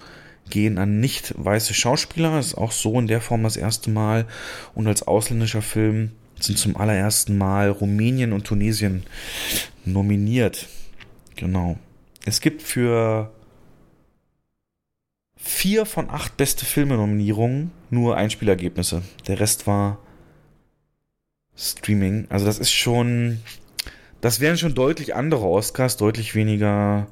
[0.51, 2.39] gehen an nicht weiße Schauspieler.
[2.39, 4.27] Ist auch so in der Form das erste Mal.
[4.75, 9.05] Und als ausländischer Film sind zum allerersten Mal Rumänien und Tunesien
[9.85, 10.67] nominiert.
[11.37, 11.79] Genau.
[12.25, 13.33] Es gibt für
[15.37, 19.03] vier von acht beste Filme-Nominierungen nur Einspielergebnisse.
[19.27, 19.99] Der Rest war
[21.57, 22.27] Streaming.
[22.29, 23.41] Also das ist schon.
[24.21, 27.07] Das wären schon deutlich andere Oscars, deutlich weniger.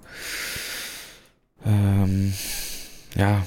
[1.65, 2.35] Ähm,
[3.17, 3.45] ja,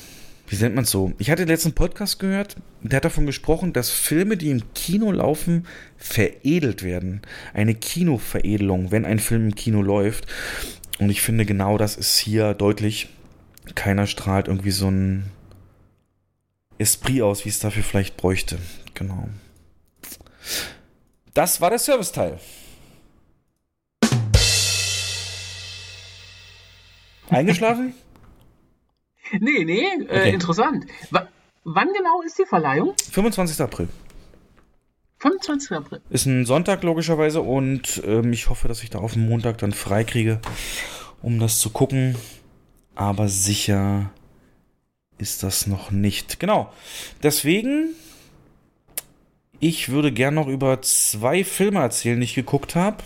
[0.47, 1.11] wie nennt man es so?
[1.17, 5.11] Ich hatte den letzten Podcast gehört, der hat davon gesprochen, dass Filme, die im Kino
[5.11, 7.21] laufen, veredelt werden.
[7.53, 10.25] Eine Kinoveredelung, wenn ein Film im Kino läuft.
[10.99, 13.09] Und ich finde, genau das ist hier deutlich.
[13.75, 15.25] Keiner strahlt irgendwie so ein
[16.77, 18.57] Esprit aus, wie es dafür vielleicht bräuchte.
[18.93, 19.27] Genau.
[21.33, 22.39] Das war der Serviceteil.
[27.29, 27.93] Eingeschlafen?
[29.39, 30.33] Nee, nee, äh, okay.
[30.33, 30.85] interessant.
[31.11, 31.19] W
[31.63, 32.93] wann genau ist die Verleihung?
[33.11, 33.61] 25.
[33.61, 33.89] April.
[35.19, 35.71] 25.
[35.71, 36.01] April.
[36.09, 39.73] Ist ein Sonntag logischerweise und ähm, ich hoffe, dass ich da auf dem Montag dann
[39.73, 40.39] frei kriege,
[41.21, 42.15] um das zu gucken.
[42.95, 44.11] Aber sicher
[45.17, 46.39] ist das noch nicht.
[46.39, 46.71] Genau.
[47.23, 47.89] Deswegen,
[49.59, 53.03] ich würde gern noch über zwei Filme erzählen, die ich geguckt habe.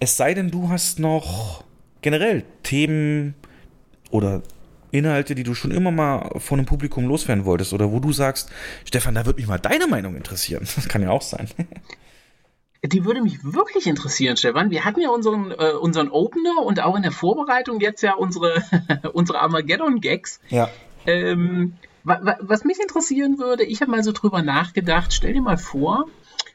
[0.00, 1.64] Es sei denn, du hast noch
[2.00, 3.34] generell Themen
[4.10, 4.42] oder
[4.92, 8.50] Inhalte, die du schon immer mal von einem Publikum loswerden wolltest oder wo du sagst,
[8.84, 10.66] Stefan, da würde mich mal deine Meinung interessieren.
[10.76, 11.48] Das kann ja auch sein.
[12.84, 14.70] Die würde mich wirklich interessieren, Stefan.
[14.70, 18.62] Wir hatten ja unseren, äh, unseren Opener und auch in der Vorbereitung jetzt ja unsere,
[19.12, 20.40] unsere Armageddon-Gags.
[20.48, 20.68] Ja.
[21.06, 25.42] Ähm, wa wa was mich interessieren würde, ich habe mal so drüber nachgedacht, stell dir
[25.42, 26.06] mal vor,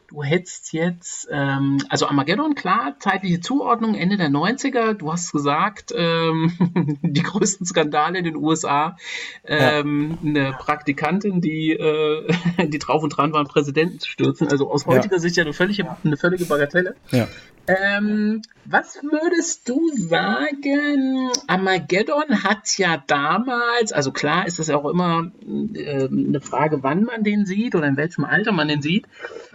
[0.07, 4.93] Du hättest jetzt, ähm, also Armageddon, klar, zeitliche Zuordnung, Ende der 90er.
[4.93, 8.95] Du hast gesagt, ähm, die größten Skandale in den USA.
[9.43, 10.29] Ähm, ja.
[10.29, 12.27] Eine Praktikantin, die, äh,
[12.67, 14.47] die drauf und dran war, einen Präsidenten zu stürzen.
[14.47, 15.19] Also aus heutiger ja.
[15.19, 16.95] Sicht ja eine völlige, eine völlige Bagatelle.
[17.11, 17.27] Ja.
[17.67, 21.31] Ähm, was würdest du sagen?
[21.47, 25.31] Armageddon hat ja damals, also klar ist das ja auch immer
[25.73, 29.05] äh, eine Frage, wann man den sieht oder in welchem Alter man den sieht.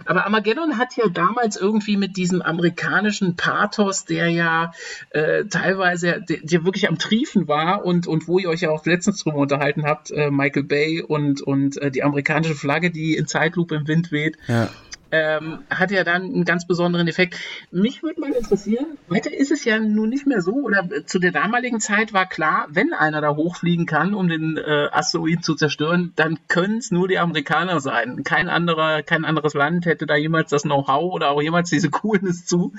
[0.04, 4.72] Aber Armageddon hat ja damals irgendwie mit diesem amerikanischen Pathos, der ja
[5.10, 8.84] äh, teilweise, der, der, wirklich am Triefen war und, und wo ihr euch ja auch
[8.84, 13.26] letztens drüber unterhalten habt, äh, Michael Bay und, und äh, die amerikanische Flagge, die in
[13.26, 14.36] Zeitlupe im Wind weht.
[14.48, 14.68] Ja
[15.12, 17.38] ähm, hat ja dann einen ganz besonderen Effekt.
[17.70, 21.32] Mich würde mal interessieren, heute ist es ja nun nicht mehr so, oder zu der
[21.32, 26.12] damaligen Zeit war klar, wenn einer da hochfliegen kann, um den äh, Asteroid zu zerstören,
[26.16, 28.24] dann können es nur die Amerikaner sein.
[28.24, 32.46] Kein anderer, kein anderes Land hätte da jemals das Know-how oder auch jemals diese Coolness
[32.46, 32.72] zu,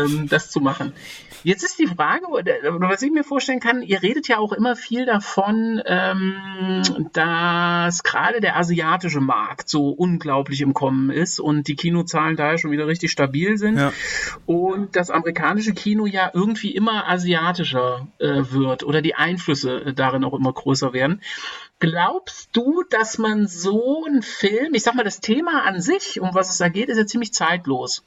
[0.00, 0.94] ähm, das zu machen.
[1.44, 4.76] Jetzt ist die Frage, oder was ich mir vorstellen kann, ihr redet ja auch immer
[4.76, 11.76] viel davon, ähm, dass gerade der asiatische Markt so unglaublich im Kommen ist und die
[11.76, 13.92] Kinozahlen daher schon wieder richtig stabil sind ja.
[14.46, 20.34] und das amerikanische Kino ja irgendwie immer asiatischer äh, wird oder die Einflüsse darin auch
[20.34, 21.20] immer größer werden.
[21.80, 26.34] Glaubst du, dass man so einen Film, ich sag mal, das Thema an sich, um
[26.34, 28.04] was es da geht, ist ja ziemlich zeitlos.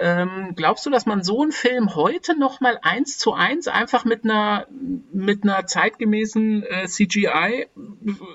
[0.00, 4.04] Ähm, glaubst du, dass man so einen Film heute noch mal eins zu eins einfach
[4.04, 4.66] mit einer
[5.12, 7.66] mit einer zeitgemäßen äh, CGI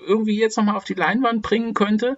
[0.07, 2.17] irgendwie jetzt noch mal auf die Leinwand bringen könnte?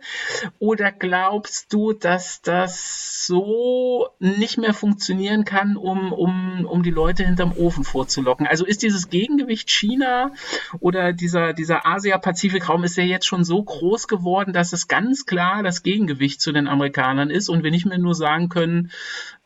[0.59, 7.25] Oder glaubst du, dass das so nicht mehr funktionieren kann, um um um die Leute
[7.25, 8.47] hinterm Ofen vorzulocken?
[8.47, 10.31] Also ist dieses Gegengewicht China
[10.79, 15.63] oder dieser dieser Asia-Pazifik-Raum ist ja jetzt schon so groß geworden, dass es ganz klar
[15.63, 18.91] das Gegengewicht zu den Amerikanern ist und wir nicht mehr nur sagen können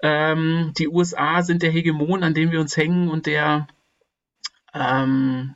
[0.01, 3.67] ähm, die USA sind der Hegemon, an dem wir uns hängen und der
[4.73, 5.55] ähm,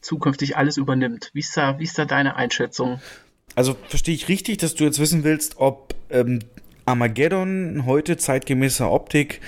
[0.00, 1.30] zukünftig alles übernimmt.
[1.32, 3.00] Wie ist, da, wie ist da deine Einschätzung?
[3.54, 6.40] Also verstehe ich richtig, dass du jetzt wissen willst, ob ähm,
[6.84, 9.40] Armageddon heute zeitgemäßer Optik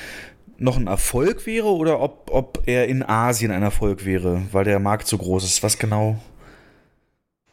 [0.59, 4.79] noch ein Erfolg wäre oder ob, ob er in Asien ein Erfolg wäre, weil der
[4.79, 5.63] Markt so groß ist.
[5.63, 6.21] Was genau?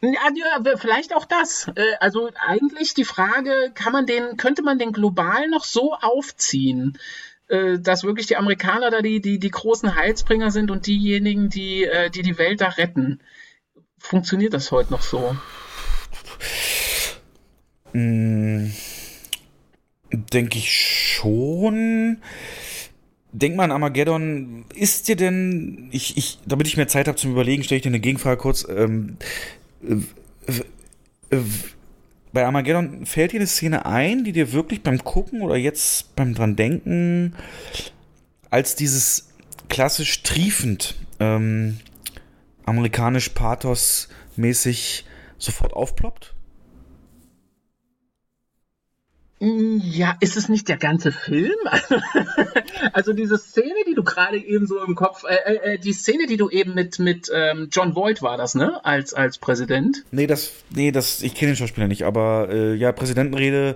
[0.02, 1.68] Ja, vielleicht auch das.
[1.76, 6.98] Äh, also eigentlich die Frage, kann man den, könnte man den global noch so aufziehen,
[7.48, 11.84] äh, dass wirklich die Amerikaner da die, die, die großen Heilsbringer sind und diejenigen, die,
[11.84, 13.20] äh, die die Welt da retten.
[13.98, 15.36] Funktioniert das heute noch so?
[17.92, 18.72] Hm,
[20.12, 22.18] Denke ich schon.
[23.32, 24.66] Denk mal an Armageddon.
[24.74, 27.88] Ist dir denn, ich, ich, damit ich mehr Zeit habe zum Überlegen, stelle ich dir
[27.88, 28.66] eine Gegenfrage kurz.
[28.68, 29.16] Ähm,
[32.32, 36.34] bei Armageddon fällt dir eine Szene ein, die dir wirklich beim Gucken oder jetzt beim
[36.34, 37.34] dran denken
[38.50, 39.32] als dieses
[39.68, 41.78] klassisch triefend ähm,
[42.64, 45.04] amerikanisch Pathos mäßig
[45.38, 46.31] sofort aufploppt?
[49.44, 51.56] Ja, ist es nicht der ganze Film?
[52.92, 56.28] also diese Szene, die du gerade eben so im Kopf, äh, äh, äh, die Szene,
[56.28, 58.84] die du eben mit mit ähm, John Voight war das, ne?
[58.84, 60.04] Als als Präsident?
[60.12, 63.74] Nee, das nee, das ich kenne den Schauspieler nicht, aber äh, ja, Präsidentenrede,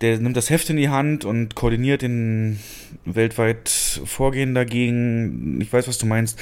[0.00, 2.58] der nimmt das Heft in die Hand und koordiniert den
[3.04, 5.60] weltweit Vorgehen dagegen.
[5.60, 6.40] Ich weiß, was du meinst.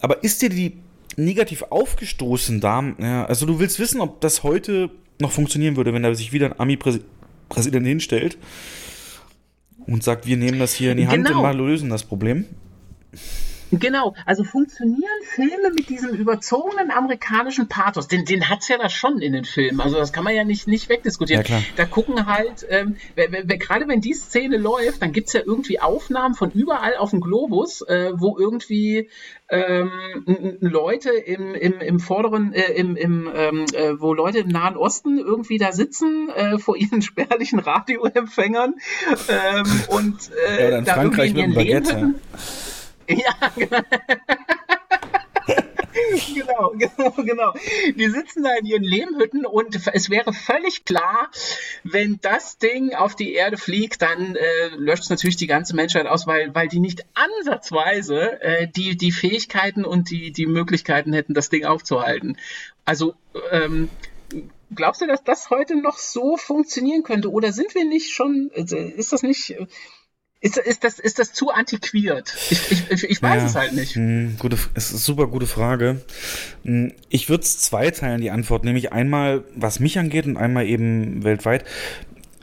[0.00, 0.76] Aber ist dir die
[1.16, 2.84] negativ aufgestoßen da?
[2.98, 6.46] Ja, also du willst wissen, ob das heute noch funktionieren würde, wenn da sich wieder
[6.46, 7.17] ein Ami-Präsident
[7.48, 8.38] Präsident hinstellt
[9.86, 11.38] und sagt, wir nehmen das hier in die Hand genau.
[11.38, 12.44] und mal lösen das Problem.
[13.70, 18.88] Genau, also funktionieren Filme mit diesem überzogenen amerikanischen Pathos, den, den hat es ja da
[18.88, 21.44] schon in den Filmen, also das kann man ja nicht, nicht wegdiskutieren.
[21.46, 25.80] Ja, da gucken halt, ähm, gerade wenn die Szene läuft, dann gibt es ja irgendwie
[25.80, 29.10] Aufnahmen von überall auf dem Globus, äh, wo irgendwie
[29.50, 29.90] ähm,
[30.60, 35.18] Leute im, im, im vorderen, äh, im, im, ähm, äh, wo Leute im Nahen Osten
[35.18, 38.74] irgendwie da sitzen äh, vor ihren spärlichen Radioempfängern
[39.28, 41.92] ähm, und äh, ja, oder in da Frankreich mit dem Baguette.
[41.92, 42.10] Ja.
[43.08, 43.80] Ja, genau.
[46.34, 47.54] genau, genau, genau.
[47.96, 51.30] Die sitzen da in ihren Lehmhütten und es wäre völlig klar,
[51.84, 56.06] wenn das Ding auf die Erde fliegt, dann äh, löscht es natürlich die ganze Menschheit
[56.06, 61.34] aus, weil, weil die nicht ansatzweise äh, die, die Fähigkeiten und die, die Möglichkeiten hätten,
[61.34, 62.36] das Ding aufzuhalten.
[62.84, 63.14] Also,
[63.50, 63.88] ähm,
[64.74, 67.30] glaubst du, dass das heute noch so funktionieren könnte?
[67.30, 69.56] Oder sind wir nicht schon, äh, ist das nicht
[70.40, 72.34] ist, ist, das, ist das zu antiquiert?
[72.50, 73.96] Ich, ich, ich weiß ja, es halt nicht.
[73.96, 76.02] Mh, hm, gute, es ist super gute Frage.
[76.64, 81.24] Hm, ich würde es zweiteilen, die Antwort, nämlich einmal, was mich angeht und einmal eben
[81.24, 81.64] weltweit.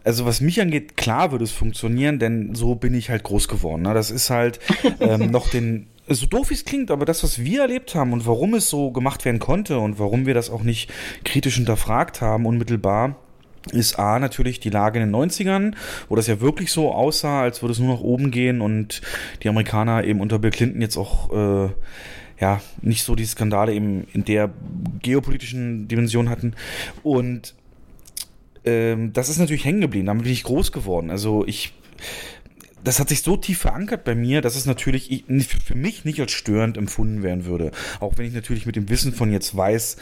[0.04, 3.84] Also was mich angeht, klar würde es funktionieren, denn so bin ich halt groß geworden.
[3.84, 3.94] Ne?
[3.94, 4.60] Das ist halt
[5.00, 8.28] ähm, noch den, so doof wie es klingt, aber das, was wir erlebt haben und
[8.28, 10.92] warum es so gemacht werden konnte und warum wir das auch nicht
[11.24, 13.16] kritisch hinterfragt haben, unmittelbar,
[13.72, 15.74] ist A natürlich die Lage in den 90ern,
[16.10, 19.02] wo das ja wirklich so aussah, als würde es nur nach oben gehen und
[19.44, 21.70] die Amerikaner eben unter Bill Clinton jetzt auch äh,
[22.40, 24.52] ja nicht so die Skandale eben in der
[25.02, 26.54] geopolitischen Dimension hatten.
[27.04, 27.56] Und
[28.66, 31.10] ähm, das ist natürlich hängen geblieben, damit bin ich groß geworden.
[31.10, 31.74] Also ich
[32.84, 36.32] das hat sich so tief verankert bei mir, dass es natürlich für mich nicht als
[36.32, 37.72] störend empfunden werden würde.
[38.00, 39.98] Auch wenn ich natürlich mit dem Wissen von jetzt weiß,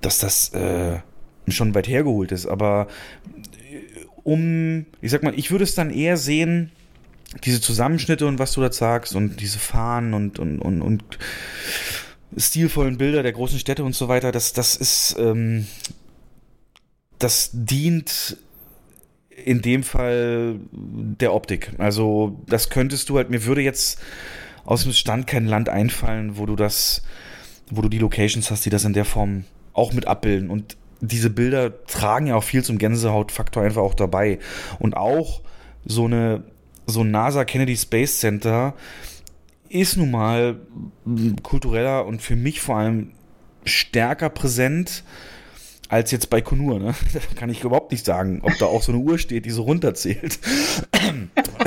[0.00, 1.00] dass das äh,
[1.48, 2.88] schon weit hergeholt ist, aber
[3.70, 6.70] äh, um, ich sag mal, ich würde es dann eher sehen,
[7.44, 11.02] diese Zusammenschnitte und was du da sagst und diese Fahnen und, und, und, und
[12.36, 15.66] stilvollen Bilder der großen Städte und so weiter, das, das ist, ähm,
[17.18, 18.36] das dient
[19.44, 21.72] in dem Fall der Optik.
[21.78, 24.00] Also, das könntest du halt, mir würde jetzt
[24.64, 27.02] aus dem Stand kein Land einfallen, wo du das,
[27.70, 30.50] wo du die Locations hast, die das in der Form auch mit abbilden.
[30.50, 34.38] Und diese Bilder tragen ja auch viel zum Gänsehautfaktor einfach auch dabei.
[34.78, 35.42] Und auch
[35.84, 36.44] so eine,
[36.86, 38.74] so ein NASA Kennedy Space Center
[39.68, 40.56] ist nun mal
[41.42, 43.12] kultureller und für mich vor allem
[43.64, 45.02] stärker präsent
[45.88, 46.78] als jetzt bei Konur.
[46.78, 46.94] Ne?
[47.12, 49.62] Da kann ich überhaupt nicht sagen, ob da auch so eine Uhr steht, die so
[49.62, 50.38] runterzählt.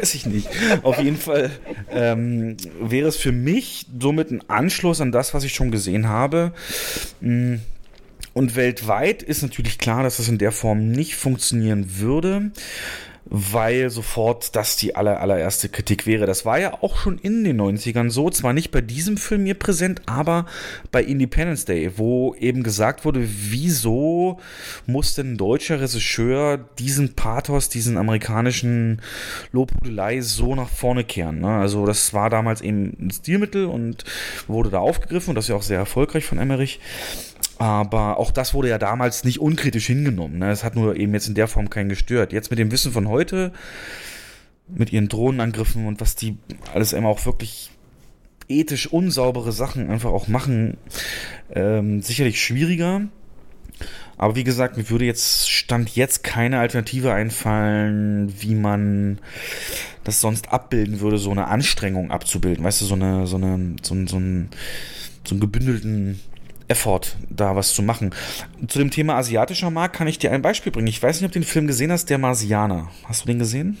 [0.00, 0.48] weiß ich nicht.
[0.82, 1.50] Auf jeden Fall
[1.90, 6.52] ähm, wäre es für mich somit ein Anschluss an das, was ich schon gesehen habe.
[7.20, 7.56] Mm,
[8.32, 12.52] und weltweit ist natürlich klar, dass das in der Form nicht funktionieren würde
[13.30, 16.26] weil sofort das die aller, allererste Kritik wäre.
[16.26, 19.54] Das war ja auch schon in den 90ern so, zwar nicht bei diesem Film hier
[19.54, 20.46] präsent, aber
[20.90, 24.40] bei Independence Day, wo eben gesagt wurde, wieso
[24.86, 29.00] muss denn ein deutscher Regisseur diesen Pathos, diesen amerikanischen
[29.52, 31.40] Lobhudelei so nach vorne kehren.
[31.40, 31.56] Ne?
[31.56, 34.04] Also das war damals eben ein Stilmittel und
[34.48, 36.80] wurde da aufgegriffen und das ja auch sehr erfolgreich von Emmerich.
[37.60, 40.38] Aber auch das wurde ja damals nicht unkritisch hingenommen.
[40.38, 40.50] Ne?
[40.50, 42.32] Es hat nur eben jetzt in der Form keinen gestört.
[42.32, 43.52] Jetzt mit dem Wissen von heute,
[44.66, 46.38] mit ihren Drohnenangriffen und was die
[46.72, 47.70] alles immer auch wirklich
[48.48, 50.78] ethisch unsaubere Sachen einfach auch machen,
[51.54, 53.02] ähm, sicherlich schwieriger.
[54.16, 59.18] Aber wie gesagt, mir würde jetzt Stand jetzt keine Alternative einfallen, wie man
[60.02, 62.64] das sonst abbilden würde, so eine Anstrengung abzubilden.
[62.64, 64.48] Weißt du, so eine, so eine, so, ein, so, ein,
[65.26, 66.20] so einen gebündelten
[66.70, 68.14] Effort, da was zu machen.
[68.68, 70.86] Zu dem Thema asiatischer Markt kann ich dir ein Beispiel bringen.
[70.86, 72.90] Ich weiß nicht, ob du den Film gesehen hast, der Marsianer.
[73.04, 73.76] Hast du den gesehen?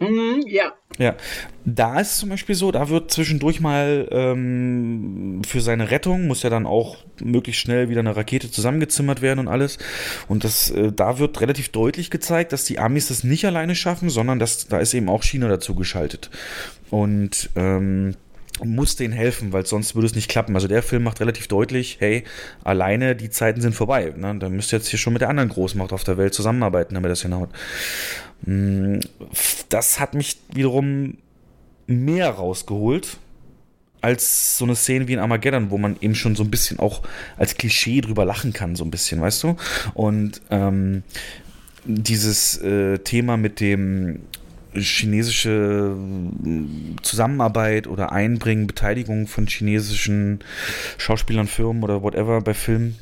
[0.00, 0.72] Mm, ja.
[0.98, 1.16] Ja,
[1.64, 6.42] da ist es zum Beispiel so, da wird zwischendurch mal ähm, für seine Rettung, muss
[6.42, 9.78] ja dann auch möglichst schnell wieder eine Rakete zusammengezimmert werden und alles.
[10.28, 14.08] Und das, äh, da wird relativ deutlich gezeigt, dass die Amis das nicht alleine schaffen,
[14.08, 16.30] sondern dass da ist eben auch China dazu geschaltet.
[16.90, 18.14] Und ähm,
[18.62, 20.54] muss denen helfen, weil sonst würde es nicht klappen.
[20.54, 22.24] Also der Film macht relativ deutlich, hey,
[22.62, 24.14] alleine die Zeiten sind vorbei.
[24.16, 24.36] Ne?
[24.38, 27.10] Da müsst ihr jetzt hier schon mit der anderen Großmacht auf der Welt zusammenarbeiten, damit
[27.10, 27.50] das hinhaut.
[28.42, 28.98] Mm,
[29.68, 31.18] das hat mich wiederum
[31.86, 33.18] mehr rausgeholt
[34.00, 37.02] als so eine Szene wie in Armageddon, wo man eben schon so ein bisschen auch
[37.38, 39.56] als Klischee drüber lachen kann, so ein bisschen, weißt du?
[39.94, 41.02] Und ähm,
[41.86, 44.20] dieses äh, Thema mit dem
[44.80, 50.40] chinesische äh, Zusammenarbeit oder Einbringen, Beteiligung von chinesischen
[50.98, 52.96] Schauspielern, Firmen oder whatever bei Filmen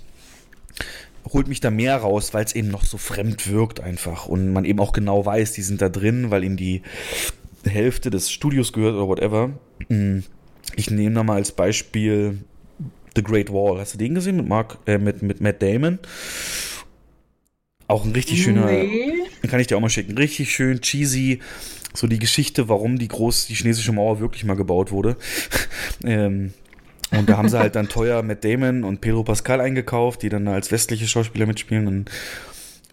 [1.32, 4.64] holt mich da mehr raus, weil es eben noch so fremd wirkt einfach und man
[4.64, 6.82] eben auch genau weiß, die sind da drin, weil ihm die
[7.64, 9.50] Hälfte des Studios gehört oder whatever.
[9.88, 10.24] Hm.
[10.74, 12.38] Ich nehme da mal als Beispiel
[13.14, 13.78] The Great Wall.
[13.78, 15.98] Hast du den gesehen mit Mark, äh, mit, mit Matt Damon?
[17.92, 18.64] Auch ein richtig schöner.
[18.64, 19.12] Nee.
[19.46, 20.16] Kann ich dir auch mal schicken.
[20.16, 21.40] Richtig schön cheesy.
[21.92, 25.18] So die Geschichte, warum die groß, die chinesische Mauer wirklich mal gebaut wurde.
[26.02, 26.54] ähm,
[27.10, 30.48] und da haben sie halt dann teuer Matt Damon und Pedro Pascal eingekauft, die dann
[30.48, 31.86] als westliche Schauspieler mitspielen.
[31.86, 32.10] Und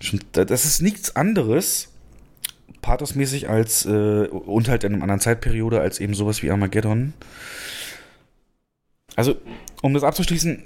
[0.02, 1.94] schon, das ist nichts anderes,
[2.82, 7.14] pathosmäßig als, äh, und halt in einer anderen Zeitperiode, als eben sowas wie Armageddon.
[9.16, 9.38] Also,
[9.82, 10.64] um das abzuschließen,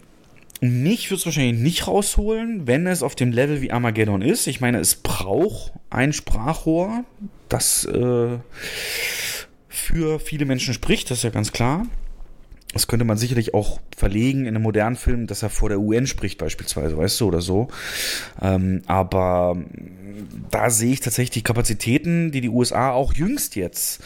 [0.64, 4.48] mich würde es wahrscheinlich nicht rausholen, wenn es auf dem Level wie Armageddon ist.
[4.48, 7.04] Ich meine, es braucht ein Sprachrohr,
[7.50, 8.38] das äh,
[9.68, 11.86] für viele Menschen spricht, das ist ja ganz klar.
[12.74, 16.08] Das könnte man sicherlich auch verlegen in einem modernen Film, dass er vor der UN
[16.08, 17.68] spricht, beispielsweise, weißt du, oder so.
[18.42, 19.58] Ähm, aber
[20.50, 24.02] da sehe ich tatsächlich die Kapazitäten, die die USA auch jüngst jetzt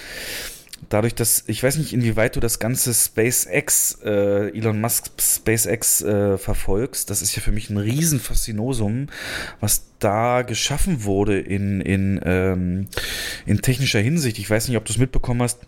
[0.89, 6.37] dadurch, dass ich weiß nicht, inwieweit du das ganze SpaceX, äh, Elon Musk SpaceX äh,
[6.37, 9.07] verfolgst, das ist ja für mich ein Riesenfaszinosum,
[9.59, 12.87] was da geschaffen wurde in, in, ähm,
[13.45, 14.39] in technischer Hinsicht.
[14.39, 15.59] Ich weiß nicht, ob du es mitbekommen hast.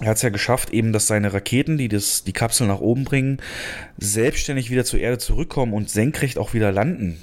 [0.00, 3.04] Er hat es ja geschafft, eben, dass seine Raketen, die das, die Kapsel nach oben
[3.04, 3.40] bringen,
[3.96, 7.18] selbstständig wieder zur Erde zurückkommen und senkrecht auch wieder landen.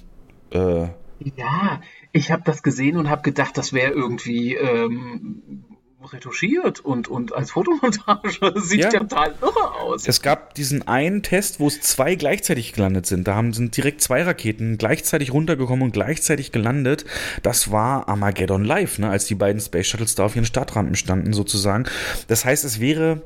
[0.51, 0.87] Äh,
[1.35, 1.81] ja,
[2.13, 5.63] ich habe das gesehen und habe gedacht, das wäre irgendwie ähm,
[6.05, 8.89] retuschiert und, und als Fotomontage sieht ja.
[8.89, 10.07] total irre aus.
[10.07, 13.27] Es gab diesen einen Test, wo es zwei gleichzeitig gelandet sind.
[13.27, 17.05] Da haben, sind direkt zwei Raketen gleichzeitig runtergekommen und gleichzeitig gelandet.
[17.43, 21.33] Das war Armageddon Live, ne, als die beiden Space Shuttles da auf ihren Startrampen standen,
[21.33, 21.85] sozusagen.
[22.27, 23.21] Das heißt, es wäre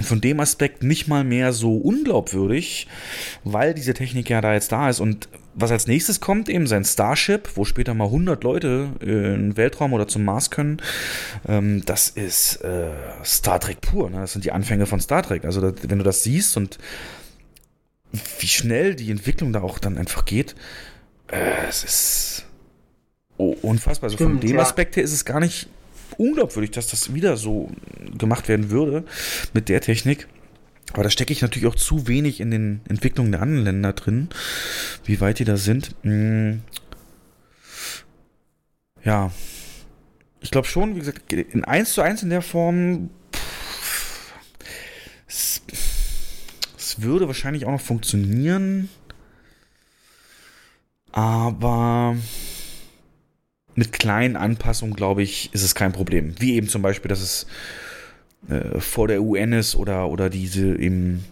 [0.00, 2.86] von dem Aspekt nicht mal mehr so unglaubwürdig,
[3.44, 5.00] weil diese Technik ja da jetzt da ist.
[5.00, 9.56] Und was als nächstes kommt, eben sein Starship, wo später mal 100 Leute in den
[9.56, 10.82] Weltraum oder zum Mars können,
[11.48, 12.90] ähm, das ist äh,
[13.24, 14.10] Star Trek pur.
[14.10, 14.18] Ne?
[14.20, 15.44] Das sind die Anfänge von Star Trek.
[15.44, 16.78] Also da, wenn du das siehst und
[18.38, 20.54] wie schnell die Entwicklung da auch dann einfach geht,
[21.28, 22.46] äh, es ist
[23.38, 24.08] oh, unfassbar.
[24.08, 24.62] Also Stimmt, von dem ja.
[24.62, 25.68] Aspekt her ist es gar nicht
[26.18, 27.70] unglaubwürdig, dass das wieder so
[28.18, 29.04] gemacht werden würde
[29.54, 30.28] mit der Technik.
[30.92, 34.28] Aber da stecke ich natürlich auch zu wenig in den Entwicklungen der anderen Länder drin,
[35.04, 35.94] wie weit die da sind.
[36.02, 36.62] Hm.
[39.04, 39.30] Ja.
[40.40, 43.10] Ich glaube schon, wie gesagt, in 1 zu 1 in der Form.
[45.26, 45.62] Es,
[46.98, 48.88] würde wahrscheinlich auch noch funktionieren.
[51.12, 52.16] Aber
[53.74, 56.34] mit kleinen Anpassungen, glaube ich, ist es kein Problem.
[56.38, 57.46] Wie eben zum Beispiel, dass es
[58.48, 61.24] äh, vor der UN ist oder, oder diese eben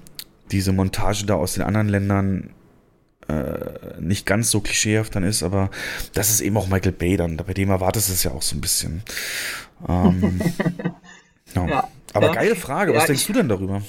[0.50, 2.50] diese Montage da aus den anderen Ländern
[3.28, 5.70] äh, nicht ganz so klischeehaft dann ist, aber
[6.12, 7.36] das ist eben auch Michael Bay dann.
[7.36, 9.02] Bei dem erwartest du es ja auch so ein bisschen.
[9.88, 10.94] Ähm, ja.
[11.54, 12.32] Ja, aber ja.
[12.32, 13.80] geile Frage, was denkst du denn darüber?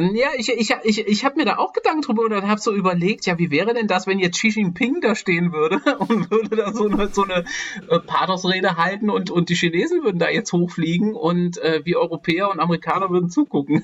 [0.00, 3.26] Ja, ich, ich, ich, ich habe mir da auch Gedanken drüber und habe so überlegt,
[3.26, 6.72] ja, wie wäre denn das, wenn jetzt Xi Jinping da stehen würde und würde da
[6.72, 7.44] so eine, so eine
[7.90, 12.48] äh, Pathosrede halten und, und die Chinesen würden da jetzt hochfliegen und äh, wir Europäer
[12.48, 13.82] und Amerikaner würden zugucken.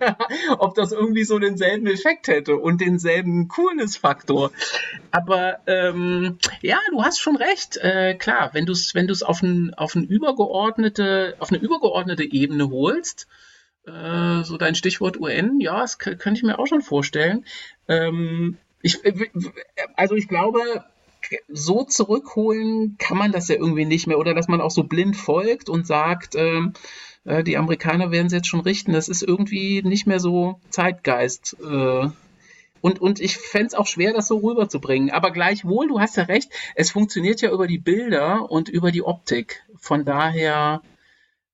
[0.58, 4.52] Ob das irgendwie so denselben Effekt hätte und denselben Coolness-Faktor.
[5.10, 7.76] Aber ähm, ja, du hast schon recht.
[7.76, 12.24] Äh, klar, wenn du es wenn du's auf, ein, auf, ein übergeordnete, auf eine übergeordnete
[12.24, 13.28] Ebene holst,
[13.90, 17.44] äh, so dein Stichwort UN, ja, das könnte ich mir auch schon vorstellen.
[17.88, 19.28] Ähm, ich, äh,
[19.96, 20.60] also ich glaube,
[21.48, 24.18] so zurückholen kann man das ja irgendwie nicht mehr.
[24.18, 26.72] Oder dass man auch so blind folgt und sagt, ähm,
[27.24, 28.92] äh, die Amerikaner werden es jetzt schon richten.
[28.92, 31.56] Das ist irgendwie nicht mehr so Zeitgeist.
[31.60, 32.08] Äh,
[32.82, 35.10] und, und ich fände es auch schwer, das so rüberzubringen.
[35.10, 39.02] Aber gleichwohl, du hast ja recht, es funktioniert ja über die Bilder und über die
[39.02, 39.62] Optik.
[39.76, 40.80] Von daher,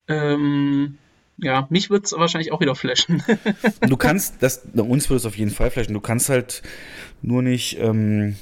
[0.07, 0.99] ähm,
[1.39, 3.23] ja, mich wird es wahrscheinlich auch wieder flashen.
[3.81, 5.95] du kannst, das, uns würde es auf jeden Fall flashen.
[5.95, 6.63] Du kannst halt
[7.23, 8.37] nur nicht, ähm,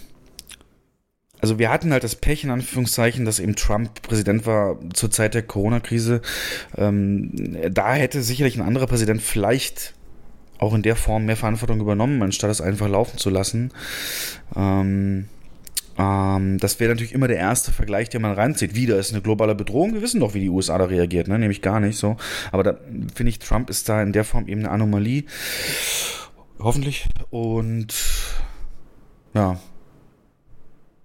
[1.41, 5.35] also wir hatten halt das Pech in Anführungszeichen, dass eben Trump Präsident war zur Zeit
[5.35, 6.23] der Corona-Krise.
[6.77, 7.31] Ähm,
[7.71, 9.95] da hätte sicherlich ein anderer Präsident vielleicht
[10.59, 13.73] auch in der Form mehr Verantwortung übernommen, anstatt es einfach laufen zu lassen.
[14.55, 15.29] Ähm,
[15.99, 18.75] ähm, das wäre natürlich immer der erste Vergleich, den man reinzieht.
[18.75, 19.95] Wieder ist eine globale Bedrohung.
[19.95, 21.39] Wir wissen doch, wie die USA da reagiert, ne?
[21.39, 22.17] Nämlich gar nicht so.
[22.53, 22.79] Aber da
[23.15, 25.25] finde ich, Trump ist da in der Form eben eine Anomalie.
[26.59, 27.07] Hoffentlich.
[27.31, 27.95] Und
[29.35, 29.59] ja.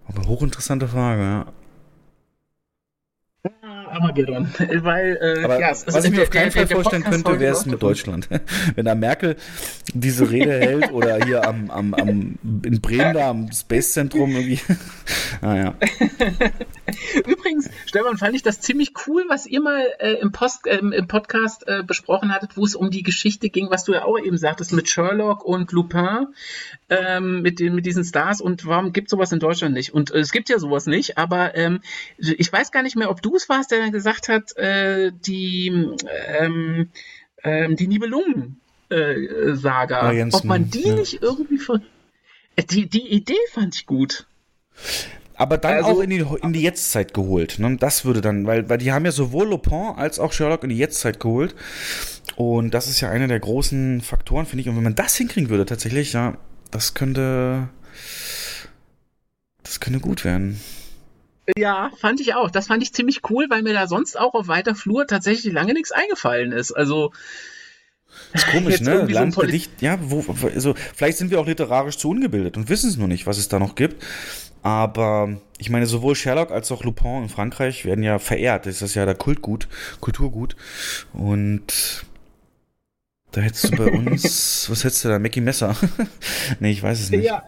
[0.06, 1.46] Aber hochinteressante Frage, ja.
[3.90, 4.48] Armageddon.
[4.82, 7.82] Weil, äh, Aber ja, was ich mir auf keinen Fall vorstellen könnte, wäre es mit
[7.82, 8.28] Deutschland.
[8.74, 9.36] Wenn da Merkel
[9.92, 14.60] diese Rede hält oder hier am, am, am in Bremen da am Space Zentrum irgendwie.
[15.40, 15.74] naja.
[17.26, 21.08] Übrigens, Stefan, fand ich das ziemlich cool, was ihr mal äh, im, Post, äh, im
[21.08, 24.38] Podcast äh, besprochen hattet, wo es um die Geschichte ging, was du ja auch eben
[24.38, 26.28] sagtest, mit Sherlock und Lupin,
[26.88, 29.94] ähm, mit, den, mit diesen Stars und warum gibt sowas in Deutschland nicht?
[29.94, 31.80] Und äh, es gibt ja sowas nicht, aber ähm,
[32.18, 35.88] ich weiß gar nicht mehr, ob du es warst, der dann gesagt hat, äh, die,
[36.28, 36.88] ähm,
[37.42, 40.94] ähm, die Nibelungen-Saga, äh, ob man die ja.
[40.94, 41.80] nicht irgendwie ver
[42.68, 44.26] die, die Idee fand ich gut.
[45.40, 47.58] Aber dann also, auch in die, in die Jetztzeit geholt.
[47.60, 47.78] Ne?
[47.78, 50.76] Das würde dann, weil, weil die haben ja sowohl Lupin als auch Sherlock in die
[50.76, 51.54] Jetztzeit geholt.
[52.36, 54.68] Und das ist ja einer der großen Faktoren, finde ich.
[54.68, 56.36] Und wenn man das hinkriegen würde, tatsächlich, ja,
[56.70, 57.70] das könnte.
[59.62, 60.60] Das könnte gut werden.
[61.56, 62.50] Ja, fand ich auch.
[62.50, 65.72] Das fand ich ziemlich cool, weil mir da sonst auch auf weiter Flur tatsächlich lange
[65.72, 66.72] nichts eingefallen ist.
[66.72, 67.12] Also.
[68.34, 69.06] Das ist komisch, ne?
[69.08, 72.98] Landgedicht, so ja, wo, also, vielleicht sind wir auch literarisch zu ungebildet und wissen es
[72.98, 74.04] nur nicht, was es da noch gibt.
[74.62, 78.66] Aber ich meine, sowohl Sherlock als auch Lupin in Frankreich werden ja verehrt.
[78.66, 79.68] Das ist ja da Kultgut,
[80.00, 80.56] Kulturgut.
[81.12, 82.04] Und
[83.32, 85.18] da hättest du bei uns, was hättest du da?
[85.18, 85.76] Mackie Messer?
[86.60, 87.24] nee, ich weiß es nicht.
[87.24, 87.42] Ja,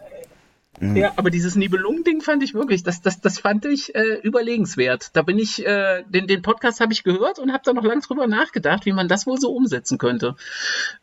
[0.83, 0.97] Mhm.
[0.97, 5.11] Ja, aber dieses Nibelungen-Ding fand ich wirklich, das, das, das fand ich äh, überlegenswert.
[5.13, 8.01] Da bin ich, äh, den, den Podcast habe ich gehört und habe da noch lange
[8.01, 10.35] drüber nachgedacht, wie man das wohl so umsetzen könnte.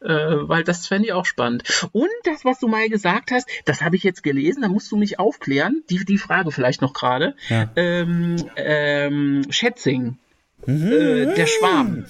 [0.00, 1.88] Äh, weil das fände ich auch spannend.
[1.92, 4.96] Und das, was du mal gesagt hast, das habe ich jetzt gelesen, da musst du
[4.96, 5.82] mich aufklären.
[5.88, 7.34] Die, die Frage vielleicht noch gerade.
[7.48, 7.70] Ja.
[7.76, 10.18] Ähm, ähm, Schätzing.
[10.66, 10.92] Mhm.
[10.92, 12.04] Äh, der Schwarm.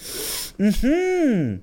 [0.58, 1.62] Mhm.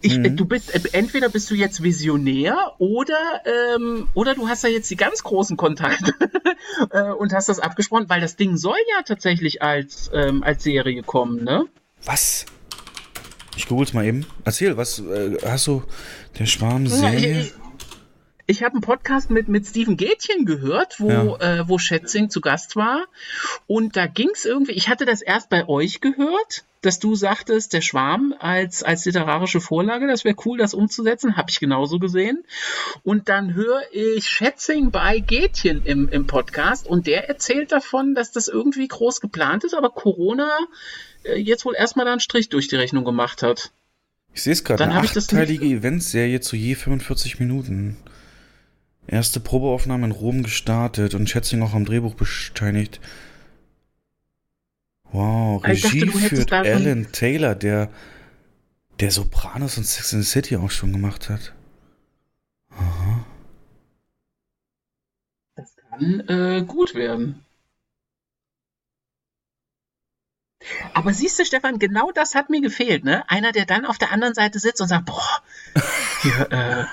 [0.00, 0.36] Ich, mhm.
[0.36, 3.42] Du bist äh, entweder bist du jetzt Visionär oder
[3.74, 6.14] ähm, oder du hast da jetzt die ganz großen Kontakte
[6.90, 11.02] äh, und hast das abgesprochen, weil das Ding soll ja tatsächlich als ähm, als Serie
[11.02, 11.64] kommen, ne?
[12.04, 12.46] Was?
[13.56, 14.24] Ich google's mal eben.
[14.44, 15.82] Erzähl, was äh, hast du
[16.38, 17.32] der Schwarm Serie?
[17.32, 17.67] Ja, ich, ich
[18.62, 21.60] habe einen Podcast mit, mit Steven Gätchen gehört, wo, ja.
[21.60, 23.04] äh, wo Schätzing zu Gast war.
[23.66, 27.72] Und da ging es irgendwie, ich hatte das erst bei euch gehört, dass du sagtest,
[27.72, 32.44] der Schwarm als, als literarische Vorlage, das wäre cool, das umzusetzen, habe ich genauso gesehen.
[33.02, 38.32] Und dann höre ich Schätzing bei Gätchen im, im Podcast und der erzählt davon, dass
[38.32, 40.48] das irgendwie groß geplant ist, aber Corona
[41.24, 43.72] äh, jetzt wohl erstmal da einen Strich durch die Rechnung gemacht hat.
[44.34, 47.96] Ich sehe es gerade, eine achtteilige Eventserie zu je 45 Minuten.
[49.08, 53.00] Erste Probeaufnahme in Rom gestartet und Schätzing auch am Drehbuch beteiligt.
[55.10, 57.90] Wow, Regie dachte, führt Alan Taylor, der
[59.00, 61.54] der Sopranos und Sex in the City auch schon gemacht hat.
[65.54, 67.44] Das kann äh, gut werden.
[70.92, 73.28] Aber siehst du, Stefan, genau das hat mir gefehlt, ne?
[73.30, 75.42] Einer, der dann auf der anderen Seite sitzt und sagt, boah,
[76.22, 76.84] hier, äh,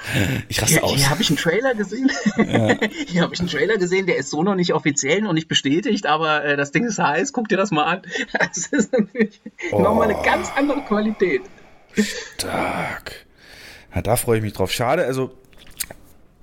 [0.48, 0.96] Ich raste hier, aus.
[0.96, 2.12] hier habe ich einen Trailer gesehen.
[3.08, 6.06] hier habe ich einen Trailer gesehen, der ist so noch nicht offiziell, noch nicht bestätigt,
[6.06, 8.02] aber äh, das Ding ist heiß, guck dir das mal an.
[8.40, 9.42] Das ist natürlich
[9.72, 9.80] Oh.
[9.82, 11.42] nochmal eine ganz andere Qualität.
[12.38, 13.26] Stark.
[13.94, 14.72] Ja, da freue ich mich drauf.
[14.72, 15.32] Schade, also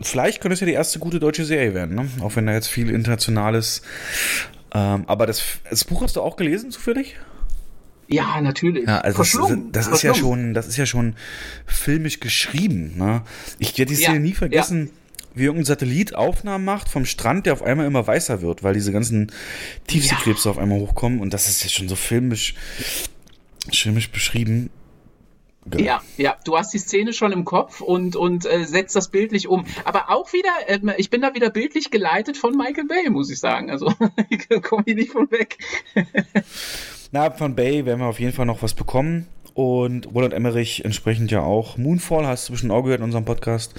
[0.01, 2.09] vielleicht könnte es ja die erste gute deutsche Serie werden, ne?
[2.23, 3.83] Auch wenn da jetzt viel internationales.
[4.75, 7.17] Ähm, aber das, das Buch hast du auch gelesen, zufällig?
[8.13, 8.87] Ja, natürlich.
[8.87, 11.15] Ja, also das, das ist ja schon, das ist ja schon
[11.67, 12.97] filmisch geschrieben.
[12.97, 13.23] Ne?
[13.59, 14.91] Ich werde die Ja, Szene nie vergessen,
[15.35, 18.93] wie irgendein Satellit Aufnahmen macht vom Strand, der auf einmal immer weißer wird, weil diese
[18.93, 19.33] ganzen
[19.87, 21.21] Tiefseekrebse auf einmal hochkommen.
[21.21, 22.55] Und das ist ja schon so filmisch,
[23.73, 24.71] filmisch beschrieben.
[25.71, 25.83] Geil.
[25.83, 29.47] Ja, ja, du hast die Szene schon im Kopf und, und äh, setzt das bildlich
[29.47, 29.65] um.
[29.85, 33.39] Aber auch wieder, äh, ich bin da wieder bildlich geleitet von Michael Bay, muss ich
[33.39, 33.71] sagen.
[33.71, 33.93] Also
[34.29, 35.59] ich komme hier nicht von weg.
[37.13, 39.27] Na, von Bay werden wir auf jeden Fall noch was bekommen.
[39.55, 41.77] Und Roland Emmerich entsprechend ja auch.
[41.77, 43.75] Moonfall hast du bestimmt auch gehört in unserem Podcast.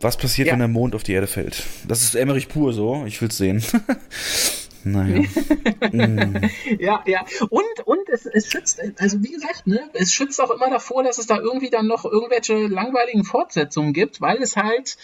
[0.00, 0.52] Was passiert, Ja.
[0.52, 1.64] wenn der Mond auf die Erde fällt?
[1.88, 3.04] Das ist Emmerich pur so.
[3.06, 3.64] Ich will's sehen.
[4.84, 5.22] naja.
[5.90, 6.36] Mm.
[6.78, 7.24] ja, ja.
[7.48, 11.16] Und, und es, es schützt, also wie gesagt, ne, es schützt auch immer davor, dass
[11.16, 14.98] es da irgendwie dann noch irgendwelche langweiligen Fortsetzungen gibt, weil es halt,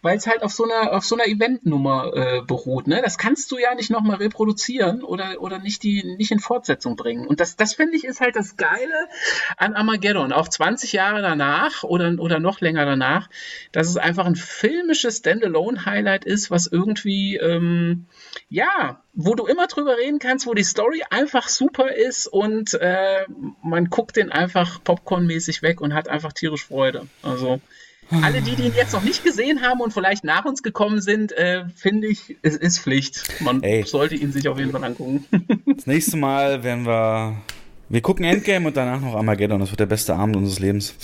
[0.00, 2.86] weil es halt auf so einer, auf so einer Eventnummer äh, beruht.
[2.86, 3.00] Ne?
[3.02, 7.26] Das kannst du ja nicht nochmal reproduzieren oder, oder nicht, die, nicht in Fortsetzung bringen.
[7.26, 9.08] Und das, das finde ich ist halt das Geile
[9.56, 10.32] an Armageddon.
[10.32, 13.28] Auch 20 Jahre danach oder, oder noch länger danach,
[13.72, 18.06] dass es einfach ein filmisches Standalone-Highlight ist, was irgendwie, ähm,
[18.48, 23.24] ja, wo du immer drüber reden kannst, wo die Story einfach super ist und äh,
[23.62, 27.08] man guckt den einfach popcornmäßig weg und hat einfach tierisch Freude.
[27.22, 27.60] Also
[28.10, 31.32] alle die, die ihn jetzt noch nicht gesehen haben und vielleicht nach uns gekommen sind,
[31.32, 33.40] äh, finde ich, es ist Pflicht.
[33.40, 33.84] Man Ey.
[33.84, 35.24] sollte ihn sich auf jeden Fall angucken.
[35.66, 37.36] Das nächste Mal werden wir.
[37.90, 39.60] Wir gucken Endgame und danach noch Armageddon.
[39.60, 40.94] Das wird der beste Abend unseres Lebens.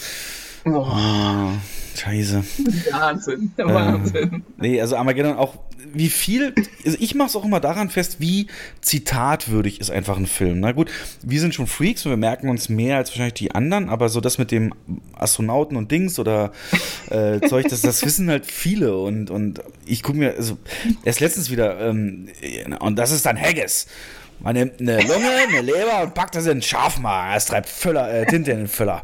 [0.64, 1.52] Boah, Ah,
[1.94, 2.42] scheiße.
[2.90, 4.42] Wahnsinn, Wahnsinn.
[4.56, 5.54] Nee, also Armageddon auch,
[5.92, 8.46] wie viel, also ich mache es auch immer daran fest, wie
[8.80, 10.60] zitatwürdig ist einfach ein Film.
[10.60, 10.90] Na gut,
[11.22, 14.20] wir sind schon Freaks und wir merken uns mehr als wahrscheinlich die anderen, aber so
[14.20, 14.72] das mit dem
[15.12, 16.52] Astronauten und Dings oder
[17.10, 20.56] äh, Zeug, das, das wissen halt viele und, und ich gucke mir, also
[21.04, 22.28] erst letztens wieder, ähm,
[22.80, 23.86] und das ist dann Haggis.
[24.44, 27.34] Man nimmt eine Lunge, eine Leber und packt das in den Schafmagen.
[27.34, 29.02] Es treibt Füller, äh, Tinte in den Füller.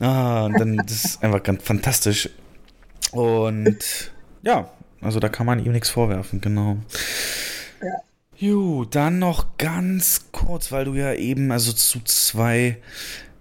[0.00, 2.28] Ah, und dann, das ist einfach ganz fantastisch.
[3.12, 4.10] Und
[4.42, 4.68] ja,
[5.00, 6.78] also da kann man ihm nichts vorwerfen, genau.
[8.36, 12.78] Jo, dann noch ganz kurz, weil du ja eben also zu zwei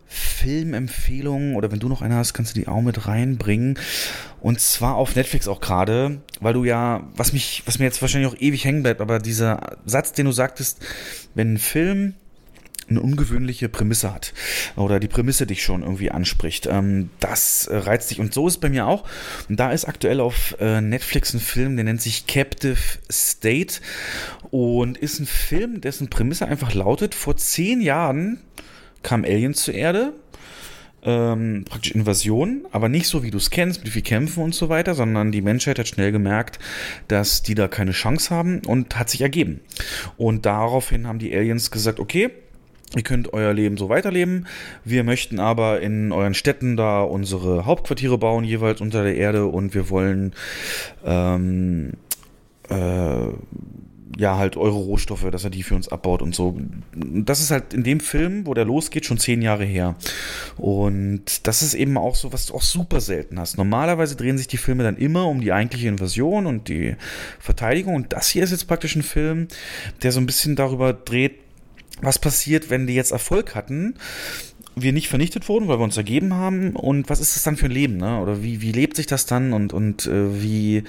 [0.10, 3.78] Filmempfehlungen oder wenn du noch eine hast, kannst du die auch mit reinbringen.
[4.42, 8.32] Und zwar auf Netflix auch gerade, weil du ja, was mich, was mir jetzt wahrscheinlich
[8.32, 10.80] auch ewig hängen bleibt, aber dieser Satz, den du sagtest,
[11.36, 12.16] wenn ein Film
[12.90, 14.34] eine ungewöhnliche Prämisse hat
[14.76, 16.66] oder die Prämisse dich schon irgendwie anspricht.
[16.66, 19.08] Ähm, das äh, reizt dich und so ist bei mir auch.
[19.48, 22.80] Und da ist aktuell auf äh, Netflix ein Film, der nennt sich Captive
[23.12, 23.76] State
[24.50, 28.40] und ist ein Film, dessen Prämisse einfach lautet, vor zehn Jahren
[29.04, 30.14] kam Aliens zur Erde,
[31.04, 34.70] ähm, praktisch Invasion, aber nicht so, wie du es kennst, mit viel Kämpfen und so
[34.70, 36.60] weiter, sondern die Menschheit hat schnell gemerkt,
[37.08, 39.62] dass die da keine Chance haben und hat sich ergeben.
[40.18, 42.32] Und daraufhin haben die Aliens gesagt, okay,
[42.96, 44.48] Ihr könnt euer Leben so weiterleben.
[44.84, 49.46] Wir möchten aber in euren Städten da unsere Hauptquartiere bauen, jeweils unter der Erde.
[49.46, 50.34] Und wir wollen
[51.06, 51.92] ähm,
[52.68, 53.28] äh,
[54.20, 56.60] ja halt eure Rohstoffe, dass er die für uns abbaut und so.
[56.94, 59.96] Das ist halt in dem Film, wo der losgeht, schon zehn Jahre her.
[60.58, 63.58] Und das ist eben auch so, was du auch super selten hast.
[63.58, 66.96] Normalerweise drehen sich die Filme dann immer um die eigentliche Invasion und die
[67.40, 67.96] Verteidigung.
[67.96, 69.48] Und das hier ist jetzt praktisch ein Film,
[70.04, 71.36] der so ein bisschen darüber dreht,
[72.02, 73.96] was passiert, wenn die jetzt Erfolg hatten,
[74.82, 77.66] wir nicht vernichtet wurden, weil wir uns ergeben haben und was ist das dann für
[77.66, 78.20] ein Leben, ne?
[78.20, 80.84] Oder wie, wie lebt sich das dann und, und äh, wie,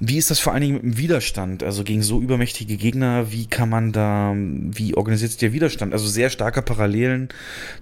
[0.00, 3.46] wie ist das vor allen Dingen mit dem Widerstand, also gegen so übermächtige Gegner, wie
[3.46, 5.92] kann man da, wie organisiert sich der Widerstand?
[5.92, 7.28] Also sehr starke Parallelen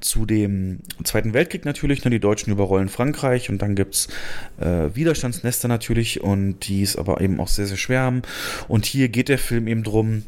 [0.00, 2.10] zu dem Zweiten Weltkrieg natürlich, ne?
[2.10, 4.08] Die Deutschen überrollen Frankreich und dann gibt's
[4.60, 8.22] äh, Widerstandsnester natürlich und die es aber eben auch sehr, sehr schwer haben.
[8.68, 10.24] Und hier geht der Film eben drum,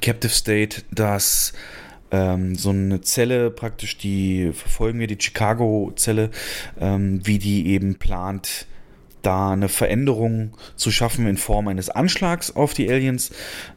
[0.00, 1.52] Captive State, dass
[2.12, 6.30] ähm, so eine Zelle praktisch, die verfolgen wir, die Chicago-Zelle,
[6.80, 8.66] ähm, wie die eben plant,
[9.22, 13.30] da eine Veränderung zu schaffen in Form eines Anschlags auf die Aliens.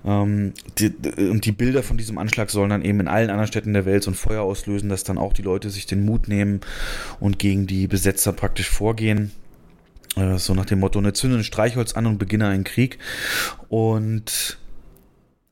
[0.03, 0.91] Ähm, die,
[1.29, 4.03] und die Bilder von diesem Anschlag sollen dann eben in allen anderen Städten der Welt
[4.03, 6.61] so ein Feuer auslösen, dass dann auch die Leute sich den Mut nehmen
[7.19, 9.31] und gegen die Besetzer praktisch vorgehen.
[10.17, 12.97] Äh, so nach dem Motto, ne, zünde ein Streichholz an und beginne einen Krieg.
[13.69, 14.57] Und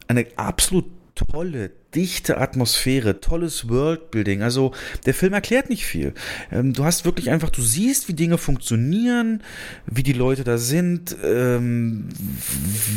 [0.08, 4.42] eine absolut tolle, dichte Atmosphäre, tolles Worldbuilding.
[4.42, 4.74] Also
[5.06, 6.14] der Film erklärt nicht viel.
[6.52, 9.42] Ähm, du hast wirklich einfach, du siehst, wie Dinge funktionieren,
[9.86, 12.10] wie die Leute da sind, ähm,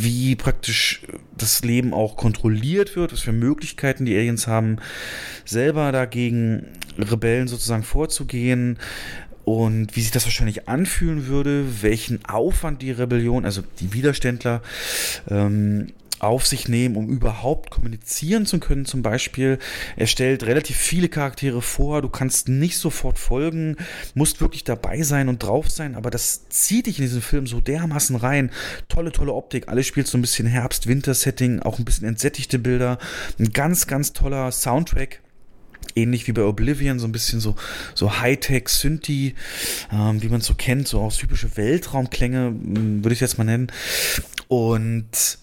[0.01, 1.03] wie praktisch
[1.37, 4.79] das Leben auch kontrolliert wird, was für Möglichkeiten die Aliens haben,
[5.45, 6.67] selber dagegen
[6.99, 8.79] Rebellen sozusagen vorzugehen
[9.47, 14.61] und wie sich das wahrscheinlich anfühlen würde, welchen Aufwand die Rebellion, also die Widerständler,
[15.31, 18.87] ähm, auf sich nehmen, um überhaupt kommunizieren zu können.
[18.87, 19.59] Zum Beispiel,
[19.97, 23.77] er stellt relativ viele Charaktere vor, du kannst nicht sofort folgen,
[24.15, 27.61] musst wirklich dabei sein und drauf sein, aber das zieht dich in diesen Film so
[27.61, 28.51] dermaßen rein.
[28.89, 32.99] Tolle, tolle Optik, alles spielt so ein bisschen Herbst-Winter-Setting, auch ein bisschen entsättigte Bilder,
[33.39, 35.21] ein ganz, ganz toller Soundtrack
[35.95, 37.55] ähnlich wie bei Oblivion, so ein bisschen so,
[37.95, 39.35] so Hightech Synthi,
[39.93, 43.45] ähm, wie man es so kennt, so auch typische Weltraumklänge, hm, würde ich jetzt mal
[43.45, 43.73] nennen.
[44.49, 45.39] Und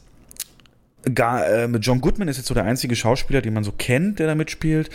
[1.13, 4.27] Gar, äh, John Goodman ist jetzt so der einzige Schauspieler, den man so kennt, der
[4.27, 4.89] da mitspielt.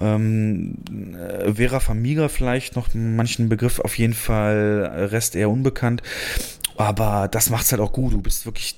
[0.00, 0.76] Ähm,
[1.14, 6.02] äh, Vera Famiga vielleicht noch manchen Begriff, auf jeden Fall Rest eher unbekannt.
[6.76, 8.12] Aber das macht's halt auch gut.
[8.12, 8.76] Du bist wirklich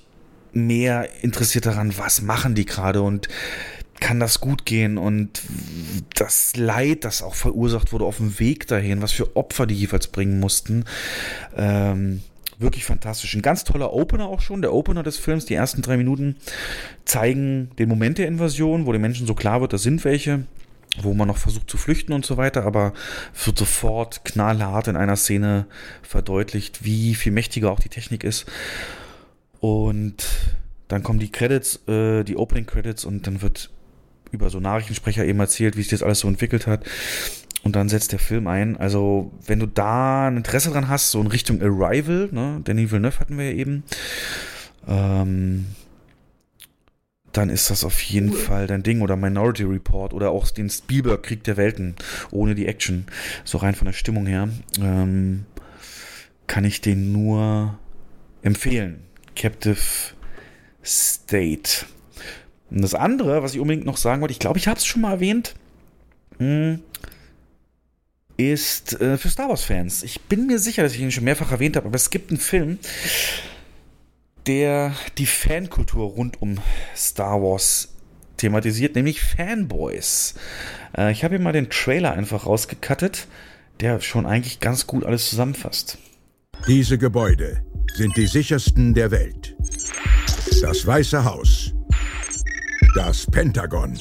[0.52, 3.28] mehr interessiert daran, was machen die gerade und
[4.00, 5.42] kann das gut gehen und
[6.14, 10.06] das Leid, das auch verursacht wurde auf dem Weg dahin, was für Opfer die jeweils
[10.06, 10.84] bringen mussten.
[11.56, 12.22] Ähm,
[12.58, 13.34] wirklich fantastisch.
[13.34, 14.62] Ein ganz toller Opener auch schon.
[14.62, 16.36] Der Opener des Films, die ersten drei Minuten
[17.04, 20.44] zeigen den Moment der Invasion, wo den Menschen so klar wird, da sind welche
[21.02, 22.92] wo man noch versucht zu flüchten und so weiter, aber
[23.44, 25.66] wird sofort knallhart in einer Szene
[26.02, 28.46] verdeutlicht, wie viel mächtiger auch die Technik ist.
[29.60, 30.26] Und
[30.88, 33.70] dann kommen die Credits, äh, die Opening Credits und dann wird
[34.30, 36.84] über so Nachrichtensprecher eben erzählt, wie sich das alles so entwickelt hat.
[37.64, 38.76] Und dann setzt der Film ein.
[38.76, 43.18] Also, wenn du da ein Interesse dran hast, so in Richtung Arrival, ne, Danny Villeneuve
[43.18, 43.82] hatten wir ja eben,
[44.86, 45.66] ähm,
[47.32, 48.32] dann ist das auf jeden.
[48.32, 49.00] Fall dein Ding.
[49.00, 51.94] Oder Minority Report oder auch den Spielberg Krieg der Welten
[52.30, 53.06] ohne die Action.
[53.44, 54.48] So rein von der Stimmung her.
[54.80, 55.44] Ähm,
[56.46, 57.78] kann ich den nur
[58.42, 59.02] empfehlen.
[59.36, 59.76] Captive
[60.84, 61.86] State.
[62.70, 65.02] Und das andere, was ich unbedingt noch sagen wollte, ich glaube, ich habe es schon
[65.02, 65.54] mal erwähnt.
[66.38, 66.80] Hm,
[68.38, 70.04] ist äh, für Star Wars-Fans.
[70.04, 72.40] Ich bin mir sicher, dass ich ihn schon mehrfach erwähnt habe, aber es gibt einen
[72.40, 72.78] Film,
[74.46, 76.58] der die Fankultur rund um
[76.96, 77.88] Star Wars
[78.38, 80.34] thematisiert, nämlich Fanboys.
[80.96, 83.26] Äh, ich habe hier mal den Trailer einfach rausgekattet,
[83.80, 85.98] der schon eigentlich ganz gut alles zusammenfasst.
[86.68, 87.64] Diese Gebäude
[87.96, 89.56] sind die sichersten der Welt.
[90.62, 91.72] Das Weiße Haus,
[92.94, 93.98] das Pentagon,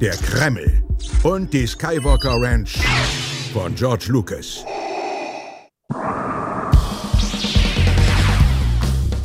[0.00, 0.82] der Kreml
[1.22, 2.78] und die Skywalker Ranch
[3.52, 4.64] von George Lucas.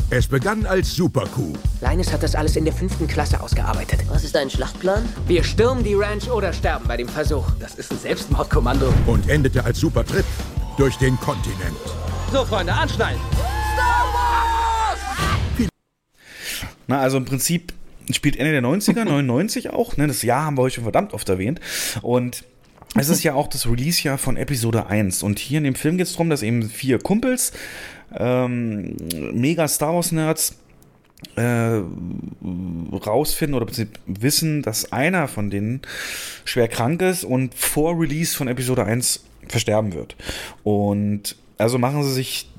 [0.09, 1.53] Es begann als Superkuh.
[1.79, 4.01] Linus hat das alles in der fünften Klasse ausgearbeitet.
[4.09, 5.07] Was ist dein Schlachtplan?
[5.27, 7.45] Wir stürmen die Ranch oder sterben bei dem Versuch.
[7.59, 8.93] Das ist ein Selbstmordkommando.
[9.07, 10.25] Und endete als Supertrip
[10.77, 11.77] durch den Kontinent.
[12.31, 13.19] So, Freunde, anschnallen!
[13.73, 15.69] Star Wars!
[16.87, 17.73] Na, also im Prinzip
[18.11, 19.95] spielt Ende der 90er, 99 auch.
[19.97, 20.07] Ne?
[20.07, 21.61] Das Jahr haben wir euch schon verdammt oft erwähnt.
[22.01, 22.43] Und
[22.95, 26.07] es ist ja auch das Release-Jahr von Episode 1 und hier in dem Film geht
[26.07, 27.53] es darum, dass eben vier Kumpels,
[28.13, 28.97] ähm,
[29.33, 30.57] mega Star Wars-Nerds,
[31.35, 31.81] äh,
[32.93, 33.71] rausfinden oder
[34.07, 35.81] wissen, dass einer von denen
[36.45, 40.15] schwer krank ist und vor Release von Episode 1 versterben wird.
[40.63, 42.49] Und also machen sie sich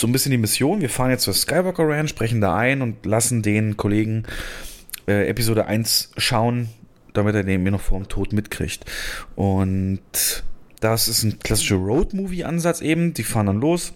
[0.00, 0.80] so ein bisschen die Mission.
[0.80, 4.24] Wir fahren jetzt zur Skywalker Ranch, sprechen da ein und lassen den Kollegen
[5.06, 6.70] äh, Episode 1 schauen,
[7.16, 8.84] damit er den mir noch vor dem Tod mitkriegt.
[9.34, 10.00] Und
[10.80, 13.14] das ist ein klassischer Road-Movie-Ansatz eben.
[13.14, 13.92] Die fahren dann los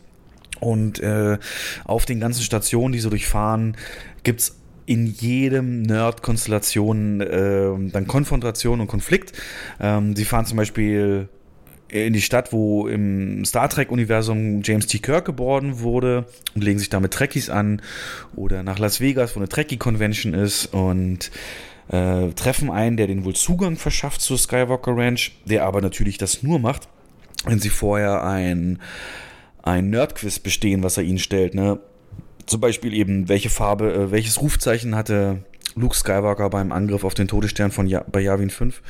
[0.61, 1.39] und äh,
[1.85, 3.77] auf den ganzen Stationen, die sie durchfahren,
[4.23, 9.33] gibt's in jedem Nerd-Konstellation äh, dann Konfrontation und Konflikt.
[9.81, 11.29] Ähm, sie fahren zum Beispiel
[11.89, 14.99] in die Stadt, wo im Star Trek-Universum James T.
[14.99, 17.83] Kirk geboren wurde und legen sich damit Trekkies an.
[18.37, 21.31] Oder nach Las Vegas, wo eine Trekkie-Convention ist und
[21.91, 26.43] äh, treffen einen, der den wohl Zugang verschafft zur Skywalker Ranch, der aber natürlich das
[26.43, 26.89] nur macht,
[27.45, 28.81] wenn sie vorher ein,
[29.63, 31.55] ein Nerdquiz bestehen, was er ihnen stellt.
[31.55, 31.81] Ne?
[32.47, 35.45] Zum Beispiel eben, welche Farbe, äh, welches Rufzeichen hatte
[35.75, 38.83] Luke Skywalker beim Angriff auf den Todesstern von ja bei Yavin 5.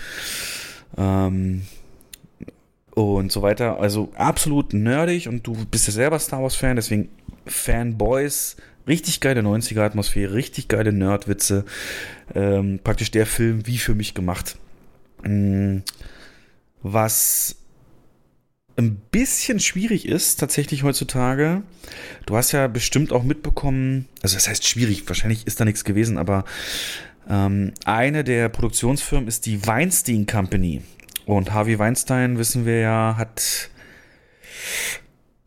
[0.97, 1.63] Ähm,
[2.95, 3.79] und so weiter.
[3.79, 7.09] Also absolut nerdig und du bist ja selber Star Wars-Fan, deswegen
[7.47, 11.65] Fanboys Richtig geile 90er-Atmosphäre, richtig geile Nerdwitze.
[12.35, 14.57] Ähm, praktisch der Film wie für mich gemacht.
[15.25, 15.83] Ähm,
[16.83, 17.57] was
[18.77, 21.63] ein bisschen schwierig ist, tatsächlich heutzutage.
[22.27, 26.17] Du hast ja bestimmt auch mitbekommen, also das heißt schwierig, wahrscheinlich ist da nichts gewesen,
[26.17, 26.45] aber
[27.29, 30.83] ähm, eine der Produktionsfirmen ist die Weinstein Company.
[31.27, 33.71] Und Harvey Weinstein, wissen wir ja, hat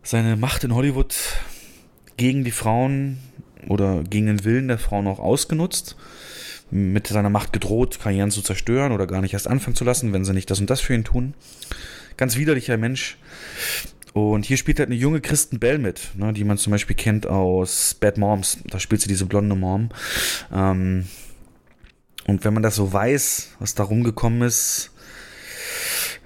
[0.04, 1.16] seine Macht in Hollywood
[2.18, 3.18] gegen die Frauen
[3.68, 5.96] oder gegen den Willen der Frauen auch ausgenutzt.
[6.72, 10.26] Mit seiner Macht gedroht, Karrieren zu zerstören oder gar nicht erst anfangen zu lassen, wenn
[10.26, 11.36] sie nicht das und das für ihn tun.
[12.18, 13.18] Ganz widerlicher Mensch.
[14.14, 17.26] Und hier spielt halt eine junge Kristen Bell mit, ne, die man zum Beispiel kennt
[17.26, 18.60] aus Bad Moms.
[18.68, 19.90] Da spielt sie diese blonde Mom.
[20.52, 21.08] Ähm,
[22.28, 24.92] und wenn man das so weiß, was da rumgekommen ist,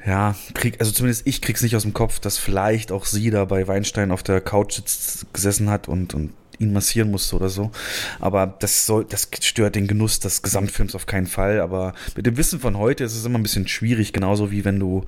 [0.06, 3.45] ja, krieg, also zumindest ich krieg's nicht aus dem Kopf, dass vielleicht auch sie da
[3.45, 4.82] bei Weinstein auf der Couch
[5.34, 7.72] gesessen hat und, und ihn massieren musste oder so.
[8.19, 11.59] Aber das soll, das stört den Genuss des Gesamtfilms auf keinen Fall.
[11.59, 14.80] Aber mit dem Wissen von heute ist es immer ein bisschen schwierig, genauso wie wenn
[14.80, 15.06] du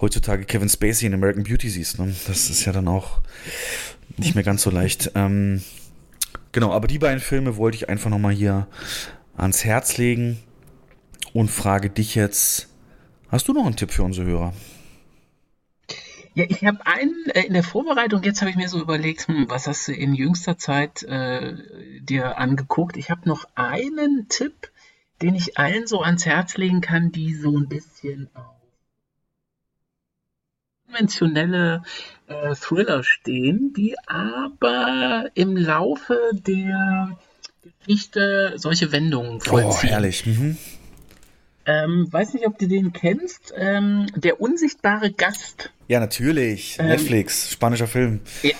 [0.00, 1.98] heutzutage Kevin Spacey in American Beauty siehst.
[1.98, 2.14] Ne?
[2.26, 3.20] Das ist ja dann auch
[4.16, 5.12] nicht mehr ganz so leicht.
[5.14, 5.62] Ähm,
[6.52, 8.66] genau, aber die beiden Filme wollte ich einfach nochmal hier
[9.36, 10.38] ans Herz legen
[11.32, 12.68] und frage dich jetzt,
[13.32, 14.52] Hast du noch einen Tipp für unsere Hörer?
[16.34, 19.46] Ja, ich habe einen äh, in der Vorbereitung, jetzt habe ich mir so überlegt, hm,
[19.48, 21.56] was hast du in jüngster Zeit äh,
[22.00, 22.98] dir angeguckt?
[22.98, 24.70] Ich habe noch einen Tipp,
[25.22, 28.44] den ich allen so ans Herz legen kann, die so ein bisschen auf
[30.86, 31.84] konventionelle
[32.26, 37.16] äh, Thriller stehen, die aber im Laufe der
[37.78, 39.88] Geschichte solche Wendungen vollziehen.
[39.88, 40.26] Oh, herrlich.
[40.26, 40.58] Mhm.
[41.64, 43.52] Ähm, weiß nicht, ob du den kennst.
[43.56, 45.70] Ähm, der unsichtbare Gast.
[45.88, 46.76] Ja, natürlich.
[46.78, 48.20] Ähm, Netflix, spanischer Film.
[48.42, 48.54] Ja,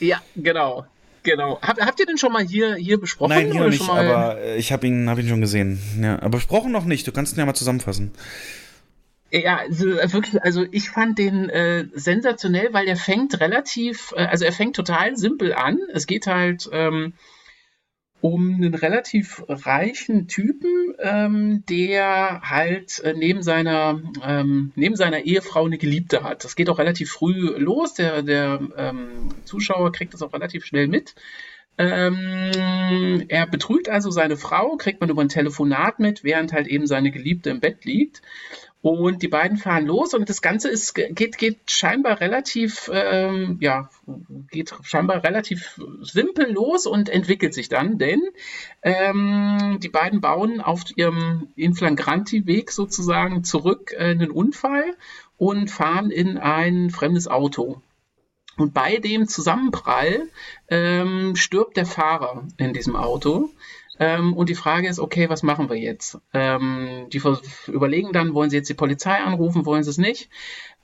[0.00, 0.86] ja genau.
[1.22, 1.58] Genau.
[1.62, 3.30] Hab, habt ihr den schon mal hier, hier besprochen?
[3.30, 5.80] Nein, hier noch nicht, aber äh, ich habe ihn, hab ihn schon gesehen.
[6.00, 7.06] Ja, aber besprochen noch nicht.
[7.06, 8.12] Du kannst ihn ja mal zusammenfassen.
[9.30, 14.26] Ja, also äh, wirklich, also ich fand den äh, sensationell, weil der fängt relativ, äh,
[14.26, 15.78] also er fängt total simpel an.
[15.92, 17.14] Es geht halt ähm,
[18.24, 25.66] um einen relativ reichen Typen, ähm, der halt äh, neben seiner ähm, neben seiner Ehefrau
[25.66, 26.42] eine Geliebte hat.
[26.42, 27.92] Das geht auch relativ früh los.
[27.92, 31.14] Der der ähm, Zuschauer kriegt das auch relativ schnell mit.
[31.76, 36.86] Ähm, er betrügt also seine Frau, kriegt man über ein Telefonat mit, während halt eben
[36.86, 38.22] seine Geliebte im Bett liegt.
[38.84, 43.88] Und die beiden fahren los und das Ganze ist, geht, geht scheinbar relativ, ähm, ja,
[44.50, 48.20] geht scheinbar relativ simpel los und entwickelt sich dann, denn
[48.82, 54.94] ähm, die beiden bauen auf ihrem Inflagranti-Weg sozusagen zurück äh, einen Unfall
[55.38, 57.80] und fahren in ein fremdes Auto.
[58.58, 60.28] Und bei dem Zusammenprall
[60.68, 63.48] ähm, stirbt der Fahrer in diesem Auto.
[63.98, 66.18] Ähm, und die Frage ist, okay, was machen wir jetzt?
[66.32, 67.22] Ähm, die
[67.68, 70.30] überlegen dann, wollen sie jetzt die Polizei anrufen, wollen sie es nicht?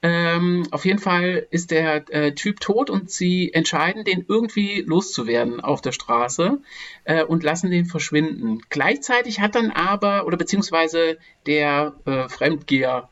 [0.02, 5.60] Ähm, auf jeden Fall ist der äh, Typ tot und sie entscheiden, den irgendwie loszuwerden
[5.60, 6.58] auf der Straße
[7.04, 8.60] äh, und lassen den verschwinden.
[8.70, 13.08] Gleichzeitig hat dann aber, oder beziehungsweise der äh, Fremdgeher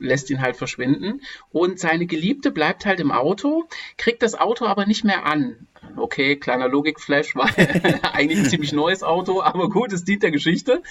[0.00, 1.20] lässt ihn halt verschwinden
[1.52, 6.36] und seine Geliebte bleibt halt im Auto, kriegt das Auto aber nicht mehr an okay,
[6.36, 10.82] kleiner Logikflash, weil eigentlich ein ziemlich neues Auto, aber gut, es dient der Geschichte.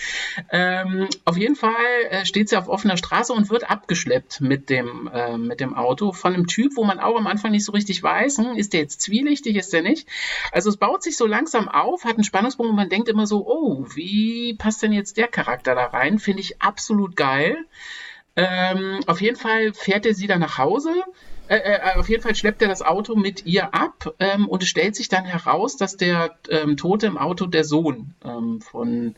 [0.51, 1.73] Ähm, auf jeden Fall
[2.09, 6.11] äh, steht sie auf offener Straße und wird abgeschleppt mit dem, äh, mit dem Auto
[6.11, 8.81] von einem Typ, wo man auch am Anfang nicht so richtig weiß, hm, ist der
[8.81, 10.07] jetzt zwielichtig, ist der nicht.
[10.51, 13.45] Also es baut sich so langsam auf, hat einen Spannungsbogen und man denkt immer so,
[13.47, 16.19] oh, wie passt denn jetzt der Charakter da rein?
[16.19, 17.57] Finde ich absolut geil.
[18.35, 20.93] Ähm, auf jeden Fall fährt er sie dann nach Hause
[21.47, 24.69] äh, äh, auf jeden Fall schleppt er das Auto mit ihr ab ähm, und es
[24.69, 29.15] stellt sich dann heraus, dass der ähm, Tote im Auto der Sohn ähm, von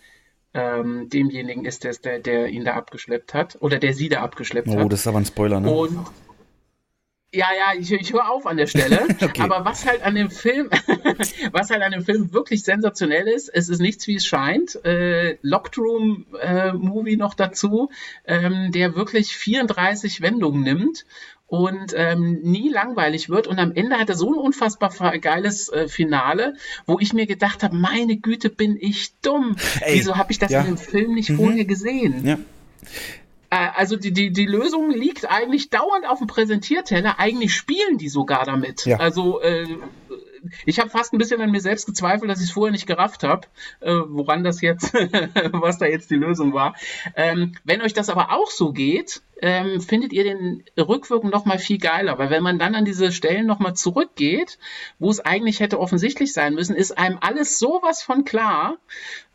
[0.53, 4.77] ähm, demjenigen ist, der, der, ihn da abgeschleppt hat oder der sie da abgeschleppt oh,
[4.77, 4.85] hat.
[4.85, 5.71] Oh, das ist aber ein Spoiler, ne?
[5.71, 6.05] Und
[7.33, 9.05] ja, ja, ich, ich höre auf an der Stelle.
[9.21, 9.41] okay.
[9.41, 10.69] Aber was halt an dem Film,
[11.51, 14.83] was halt an dem Film wirklich sensationell ist, es ist nichts wie es scheint.
[14.85, 17.91] Äh, Locked Room äh, Movie noch dazu,
[18.25, 21.05] ähm, der wirklich 34 Wendungen nimmt
[21.47, 23.47] und ähm, nie langweilig wird.
[23.47, 27.63] Und am Ende hat er so ein unfassbar geiles äh, Finale, wo ich mir gedacht
[27.63, 29.55] habe, meine Güte, bin ich dumm.
[29.81, 30.61] Ey, Wieso habe ich das ja.
[30.61, 31.37] in dem Film nicht mhm.
[31.37, 32.25] vorher gesehen?
[32.25, 32.37] Ja.
[33.49, 37.19] Äh, also die, die, die Lösung liegt eigentlich dauernd auf dem Präsentierteller.
[37.19, 38.85] Eigentlich spielen die sogar damit.
[38.85, 38.97] Ja.
[38.97, 39.67] Also äh,
[40.65, 43.23] ich habe fast ein bisschen an mir selbst gezweifelt, dass ich es vorher nicht gerafft
[43.23, 43.47] habe,
[43.81, 44.93] äh, woran das jetzt,
[45.51, 46.75] was da jetzt die Lösung war.
[47.15, 51.59] Ähm, wenn euch das aber auch so geht, ähm, findet ihr den Rückwirken noch mal
[51.59, 54.57] viel geiler, weil wenn man dann an diese Stellen noch mal zurückgeht,
[54.99, 58.77] wo es eigentlich hätte offensichtlich sein müssen, ist einem alles sowas von klar.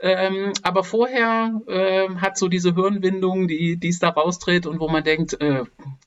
[0.00, 5.04] Ähm, aber vorher äh, hat so diese Hirnwindung, die es da rausdreht und wo man
[5.04, 5.64] denkt, äh,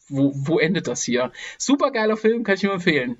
[0.10, 1.32] wo, wo endet das hier?
[1.58, 3.18] Super geiler Film, kann ich nur empfehlen.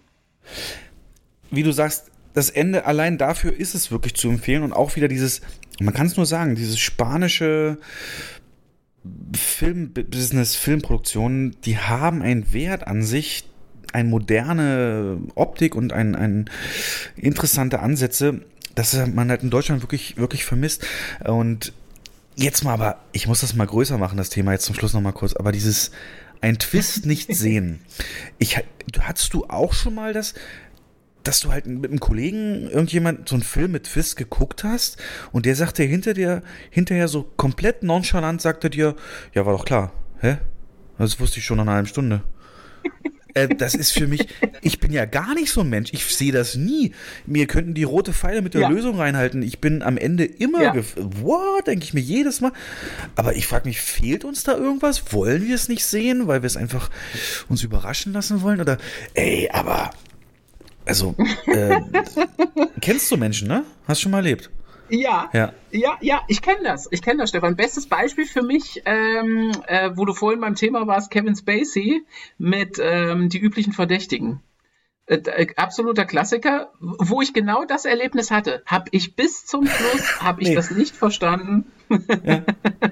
[1.52, 5.08] Wie du sagst, das Ende allein dafür ist es wirklich zu empfehlen und auch wieder
[5.08, 5.42] dieses,
[5.80, 7.78] man kann es nur sagen, dieses spanische
[9.34, 13.46] Filmbusiness, Filmproduktionen, die haben einen Wert an sich,
[13.94, 16.50] eine moderne Optik und ein, ein
[17.16, 18.42] interessante Ansätze,
[18.76, 20.86] das man halt in Deutschland wirklich, wirklich vermisst.
[21.24, 21.72] Und
[22.36, 25.14] jetzt mal aber, ich muss das mal größer machen, das Thema jetzt zum Schluss nochmal
[25.14, 25.92] kurz, aber dieses
[26.42, 27.80] ein Twist nicht sehen.
[28.38, 28.58] Ich,
[29.00, 30.34] hattest du auch schon mal das,
[31.26, 34.98] dass du halt mit einem Kollegen irgendjemand so einen Film mit Twist geguckt hast
[35.32, 38.96] und der sagte hinter dir, hinterher so komplett nonchalant, sagte dir,
[39.34, 39.92] ja, war doch klar.
[40.20, 40.38] Hä?
[40.98, 42.22] Das wusste ich schon nach einer halben Stunde.
[43.34, 44.28] äh, das ist für mich,
[44.62, 45.92] ich bin ja gar nicht so ein Mensch.
[45.94, 46.94] Ich sehe das nie.
[47.26, 48.70] Mir könnten die rote Pfeile mit der ja.
[48.70, 49.42] Lösung reinhalten.
[49.42, 50.76] Ich bin am Ende immer, ja.
[50.96, 52.54] what, denke ich mir jedes Mal.
[53.16, 55.12] Aber ich frage mich, fehlt uns da irgendwas?
[55.12, 56.92] Wollen wir es nicht sehen, weil wir es einfach
[57.50, 58.62] uns überraschen lassen wollen?
[58.62, 58.78] Oder,
[59.16, 59.90] ey, aber
[60.86, 61.16] also,
[61.48, 61.82] äh,
[62.82, 63.64] kennst du Menschen, ne?
[63.88, 64.50] Hast du schon mal erlebt?
[64.90, 66.88] Ja, ja, ja, ja ich kenne das.
[66.92, 67.56] Ich kenne das, Stefan.
[67.56, 72.06] Bestes Beispiel für mich, ähm, äh, wo du vorhin beim Thema warst, Kevin Spacey
[72.38, 74.42] mit ähm, die üblichen Verdächtigen.
[75.08, 78.64] Äh, äh, absoluter Klassiker, wo ich genau das Erlebnis hatte.
[78.66, 80.56] Habe ich bis zum Schluss, habe ich nee.
[80.56, 81.72] das nicht verstanden.
[81.90, 82.44] Ja.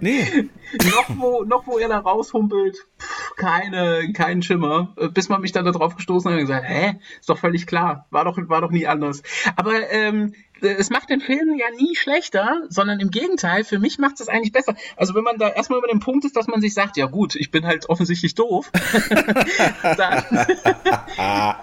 [0.01, 0.49] Nee.
[0.83, 4.93] noch, wo, noch wo er da raushumpelt, pff, keine, kein Schimmer.
[4.97, 7.67] Äh, bis man mich dann da drauf gestoßen hat und gesagt, hä, ist doch völlig
[7.67, 9.23] klar, war doch, war doch nie anders.
[9.55, 14.19] Aber ähm, es macht den Film ja nie schlechter, sondern im Gegenteil, für mich macht
[14.21, 14.75] es eigentlich besser.
[14.95, 17.35] Also wenn man da erstmal über den Punkt ist, dass man sich sagt, ja gut,
[17.35, 18.71] ich bin halt offensichtlich doof,
[19.83, 20.23] dann,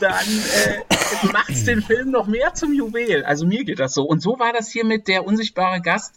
[0.00, 3.24] dann äh, macht es den Film noch mehr zum Juwel.
[3.24, 4.04] Also mir geht das so.
[4.04, 6.16] Und so war das hier mit der unsichtbare Gast,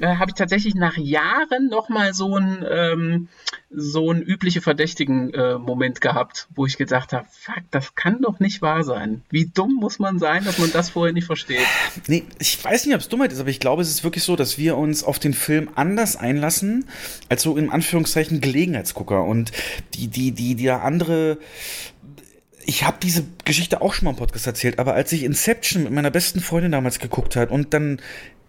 [0.00, 3.28] äh, habe ich tatsächlich nach Jahren nochmal so ein ähm,
[3.72, 8.62] so ein übliche Verdächtigen-Moment äh, gehabt, wo ich gedacht habe, fuck, das kann doch nicht
[8.62, 9.22] wahr sein.
[9.30, 11.64] Wie dumm muss man sein, dass man das vorher nicht versteht?
[12.08, 14.34] Nee, ich weiß nicht, ob es Dummheit ist, aber ich glaube, es ist wirklich so,
[14.34, 16.86] dass wir uns auf den Film anders einlassen,
[17.28, 19.22] als so in Anführungszeichen Gelegenheitsgucker.
[19.22, 19.52] Und
[19.94, 21.38] die, die, die, die andere
[22.66, 25.92] ich habe diese Geschichte auch schon mal im Podcast erzählt, aber als ich Inception mit
[25.92, 28.00] meiner besten Freundin damals geguckt hat und dann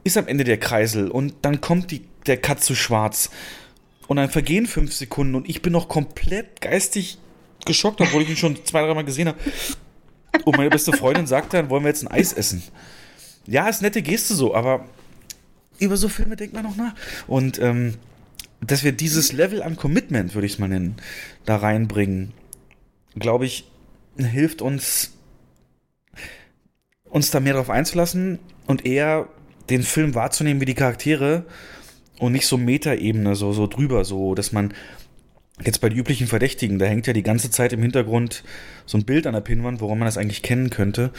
[0.03, 3.29] ist am Ende der Kreisel und dann kommt die, der Cut zu schwarz
[4.07, 7.17] und dann vergehen fünf Sekunden und ich bin noch komplett geistig
[7.65, 9.39] geschockt, obwohl ich ihn schon zwei, dreimal gesehen habe.
[10.45, 12.63] Und meine beste Freundin sagt dann, wollen wir jetzt ein Eis essen?
[13.45, 14.85] Ja, ist nette Geste so, aber
[15.79, 16.93] über so Filme denkt man noch nach.
[17.27, 17.95] Und ähm,
[18.61, 20.95] dass wir dieses Level an Commitment, würde ich es mal nennen,
[21.45, 22.33] da reinbringen,
[23.15, 23.67] glaube ich,
[24.17, 25.11] hilft uns,
[27.05, 29.27] uns da mehr drauf einzulassen und eher
[29.69, 31.45] den Film wahrzunehmen wie die Charaktere
[32.19, 34.73] und nicht so Metaebene, so, so drüber, so, dass man
[35.63, 38.43] jetzt bei den üblichen Verdächtigen, da hängt ja die ganze Zeit im Hintergrund
[38.85, 41.11] so ein Bild an der Pinnwand, woran man das eigentlich kennen könnte,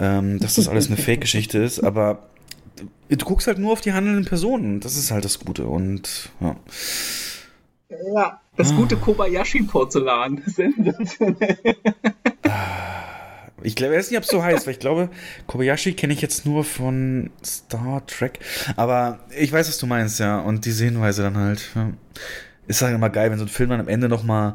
[0.00, 2.28] ähm, dass das alles eine Fake-Geschichte ist, aber
[3.08, 6.56] du guckst halt nur auf die handelnden Personen, das ist halt das Gute und ja.
[8.14, 10.42] Ja, das gute Kobayashi-Porzellan.
[13.62, 15.08] Ich glaube, weiß nicht, ob es so heißt, weil ich glaube,
[15.46, 18.38] Kobayashi kenne ich jetzt nur von Star Trek.
[18.76, 20.40] Aber ich weiß, was du meinst, ja.
[20.40, 21.70] Und diese Hinweise dann halt.
[21.74, 21.92] Ja.
[22.68, 24.54] Ist halt immer geil, wenn so ein Film dann am Ende nochmal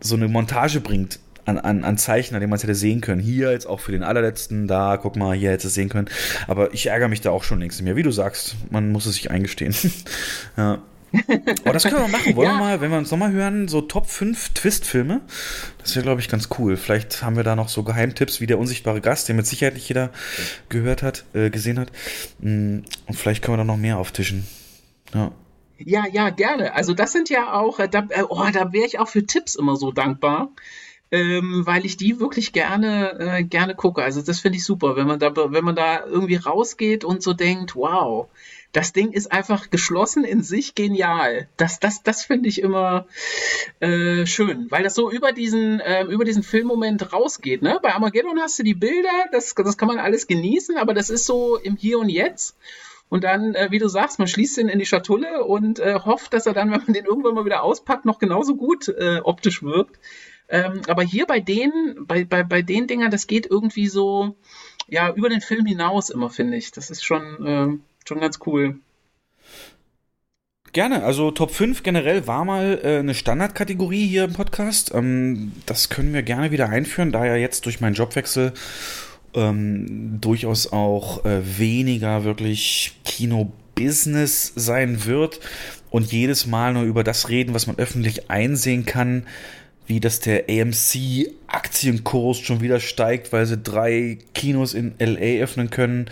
[0.00, 3.20] so eine Montage bringt an, an, an Zeichen, an denen man es hätte sehen können.
[3.20, 6.08] Hier jetzt auch für den allerletzten, da, guck mal, hier hätte es sehen können.
[6.46, 7.96] Aber ich ärgere mich da auch schon längst mehr.
[7.96, 9.74] Wie du sagst, man muss es sich eingestehen.
[10.56, 10.78] ja.
[11.64, 12.36] Aber das können wir machen.
[12.36, 12.54] Wollen ja.
[12.54, 15.22] wir mal, wenn wir uns nochmal hören, so Top 5 Twist-Filme?
[15.78, 16.76] Das wäre, glaube ich, ganz cool.
[16.76, 19.88] Vielleicht haben wir da noch so Geheimtipps wie der unsichtbare Gast, den mit Sicherheit nicht
[19.88, 20.10] jeder
[20.68, 21.90] gehört hat, äh, gesehen hat.
[22.40, 24.46] Mm, und vielleicht können wir da noch mehr auftischen.
[25.14, 25.32] Ja.
[25.78, 26.74] Ja, ja, gerne.
[26.74, 29.54] Also das sind ja auch, äh, da, äh, oh, da wäre ich auch für Tipps
[29.54, 30.50] immer so dankbar.
[31.10, 34.02] Ähm, weil ich die wirklich gerne äh, gerne gucke.
[34.02, 37.32] Also das finde ich super, wenn man da wenn man da irgendwie rausgeht und so
[37.32, 38.28] denkt, wow,
[38.72, 41.48] das Ding ist einfach geschlossen in sich genial.
[41.56, 43.06] Das, das, das finde ich immer
[43.80, 47.62] äh, schön, weil das so über diesen, äh, über diesen Filmmoment rausgeht.
[47.62, 47.78] Ne?
[47.82, 51.24] Bei Armageddon hast du die Bilder, das, das kann man alles genießen, aber das ist
[51.24, 52.56] so im Hier und Jetzt.
[53.08, 56.34] Und dann, äh, wie du sagst, man schließt ihn in die Schatulle und äh, hofft,
[56.34, 59.62] dass er dann, wenn man den irgendwann mal wieder auspackt, noch genauso gut äh, optisch
[59.62, 59.98] wirkt.
[60.50, 64.36] Ähm, aber hier bei denen, bei, bei, bei den Dingern, das geht irgendwie so,
[64.88, 66.70] ja, über den Film hinaus immer, finde ich.
[66.72, 68.80] Das ist schon, äh, schon ganz cool.
[70.72, 74.92] Gerne, also Top 5 generell war mal äh, eine Standardkategorie hier im Podcast.
[74.94, 78.52] Ähm, das können wir gerne wieder einführen, da ja jetzt durch meinen Jobwechsel
[79.34, 85.40] ähm, durchaus auch äh, weniger wirklich Kino-Business sein wird
[85.90, 89.26] und jedes Mal nur über das reden, was man öffentlich einsehen kann,
[89.86, 96.10] wie dass der AMC-Aktienkurs schon wieder steigt, weil sie drei Kinos in LA öffnen können.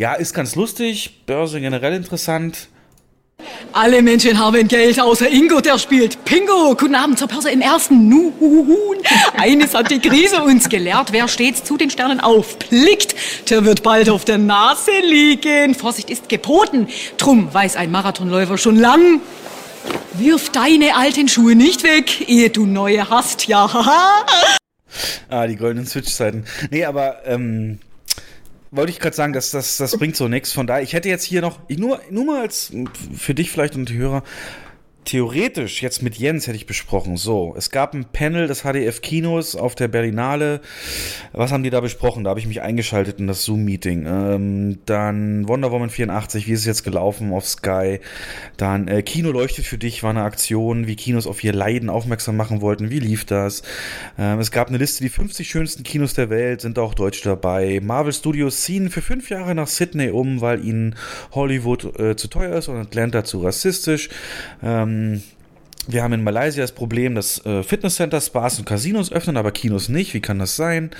[0.00, 2.68] Ja, ist ganz lustig, Börse generell interessant.
[3.74, 6.74] Alle Menschen haben Geld, außer Ingo, der spielt Pingo.
[6.74, 8.32] Guten Abend zur Börse im ersten Nun.
[9.36, 11.12] Eines hat die Krise uns gelehrt.
[11.12, 13.14] Wer stets zu den Sternen aufblickt,
[13.50, 15.74] der wird bald auf der Nase liegen.
[15.74, 16.88] Vorsicht ist geboten.
[17.18, 19.20] Drum weiß ein Marathonläufer schon lang.
[20.14, 23.48] Wirf deine alten Schuhe nicht weg, ehe du neue hast.
[23.48, 24.24] Ja, haha.
[25.28, 26.46] Ah, die goldenen Switch-Zeiten.
[26.70, 27.80] Nee, aber ähm,
[28.70, 30.52] wollte ich gerade sagen, dass das, das bringt so nichts.
[30.52, 32.72] Von daher, ich hätte jetzt hier noch, ich nur, nur mal als
[33.16, 34.22] für dich vielleicht und die Hörer,
[35.04, 37.16] theoretisch jetzt mit Jens hätte ich besprochen.
[37.16, 40.60] So, es gab ein Panel des HDF Kinos auf der Berlinale.
[41.32, 42.24] Was haben die da besprochen?
[42.24, 44.06] Da habe ich mich eingeschaltet in das Zoom-Meeting.
[44.06, 48.00] Ähm, dann Wonder Woman 84, wie ist es jetzt gelaufen auf Sky?
[48.56, 52.36] Dann äh, Kino leuchtet für dich war eine Aktion, wie Kinos auf ihr Leiden aufmerksam
[52.36, 52.90] machen wollten.
[52.90, 53.62] Wie lief das?
[54.18, 57.80] Ähm, es gab eine Liste, die 50 schönsten Kinos der Welt, sind auch Deutsche dabei.
[57.82, 60.94] Marvel Studios ziehen für fünf Jahre nach Sydney um, weil ihnen
[61.32, 64.08] Hollywood äh, zu teuer ist und Atlanta zu rassistisch.
[64.62, 64.89] Ähm,
[65.86, 69.88] wir haben in Malaysia das Problem, dass äh, Fitnesscenter, Spas und Casinos öffnen, aber Kinos
[69.88, 70.14] nicht.
[70.14, 70.90] Wie kann das sein?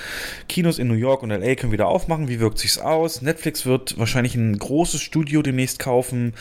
[0.49, 2.29] Kinos in New York und LA können wieder aufmachen.
[2.29, 3.23] Wie wirkt sich's aus?
[3.23, 6.35] Netflix wird wahrscheinlich ein großes Studio demnächst kaufen.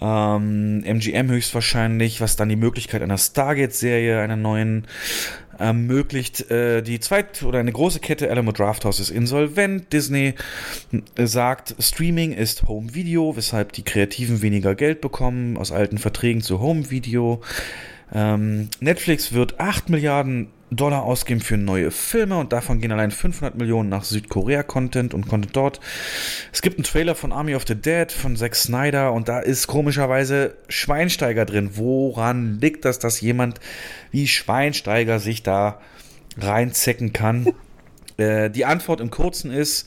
[0.00, 4.86] Ähm, MGM höchstwahrscheinlich, was dann die Möglichkeit einer Stargate-Serie, einer neuen
[5.58, 6.50] ermöglicht.
[6.50, 9.92] Äh, die zweit- oder eine große Kette Alamo Drafthouse ist insolvent.
[9.92, 10.34] Disney
[11.16, 16.40] äh, sagt, Streaming ist Home Video, weshalb die Kreativen weniger Geld bekommen aus alten Verträgen
[16.42, 17.40] zu Home Video.
[18.12, 23.56] Ähm, Netflix wird 8 Milliarden Dollar ausgeben für neue Filme und davon gehen allein 500
[23.56, 25.80] Millionen nach Südkorea-Content und Content dort.
[26.52, 29.66] Es gibt einen Trailer von Army of the Dead von Zack Snyder und da ist
[29.66, 31.70] komischerweise Schweinsteiger drin.
[31.74, 33.60] Woran liegt das, dass jemand
[34.10, 35.80] wie Schweinsteiger sich da
[36.38, 37.46] reinzecken kann?
[38.16, 39.86] äh, die Antwort im Kurzen ist,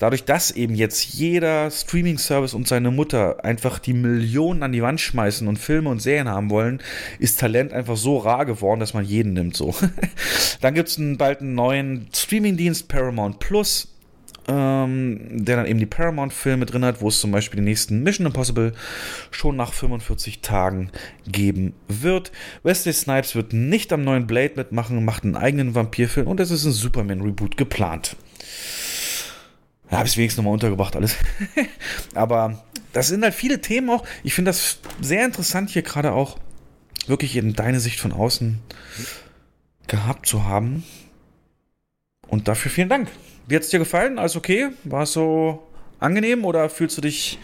[0.00, 5.00] dadurch, dass eben jetzt jeder Streaming-Service und seine Mutter einfach die Millionen an die Wand
[5.00, 6.82] schmeißen und Filme und Serien haben wollen,
[7.20, 9.74] ist Talent einfach so rar geworden, dass man jeden nimmt so.
[10.60, 13.94] dann gibt es bald einen neuen Streaming-Dienst, Paramount Plus.
[14.48, 18.26] Ähm, der dann eben die Paramount-Filme drin hat, wo es zum Beispiel den nächsten Mission
[18.26, 18.72] Impossible
[19.30, 20.90] schon nach 45 Tagen
[21.26, 22.32] geben wird.
[22.62, 26.64] Wesley Snipes wird nicht am neuen Blade mitmachen, macht einen eigenen Vampirfilm und es ist
[26.64, 28.16] ein Superman-Reboot geplant.
[29.90, 31.16] Ja, habe ich wenigstens nochmal untergebracht alles.
[32.14, 32.62] Aber
[32.92, 34.04] das sind halt viele Themen auch.
[34.22, 36.38] Ich finde das sehr interessant, hier gerade auch
[37.06, 38.60] wirklich in deine Sicht von außen
[39.86, 40.84] gehabt zu haben.
[42.28, 43.08] Und dafür vielen Dank.
[43.48, 44.18] Wie hat es dir gefallen?
[44.18, 44.68] Alles okay?
[44.84, 45.66] War es so
[45.98, 47.38] angenehm oder fühlst du dich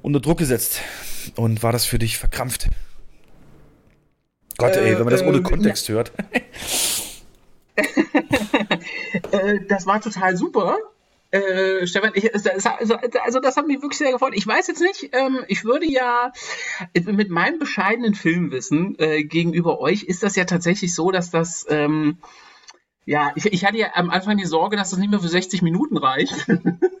[0.00, 0.80] unter Druck gesetzt?
[1.36, 2.68] Und war das für dich verkrampft?
[4.56, 6.12] Gott, ey, wenn man das ohne äh, Kontext hört.
[7.76, 10.78] äh, das war total super.
[11.34, 14.34] Äh, Stefan, ich, also, also, das hat mich wirklich sehr gefreut.
[14.36, 16.32] Ich weiß jetzt nicht, ähm, ich würde ja
[17.06, 22.18] mit meinem bescheidenen Filmwissen äh, gegenüber euch ist das ja tatsächlich so, dass das ähm,
[23.04, 25.60] ja, ich, ich hatte ja am Anfang die Sorge, dass das nicht mehr für 60
[25.62, 26.46] Minuten reicht.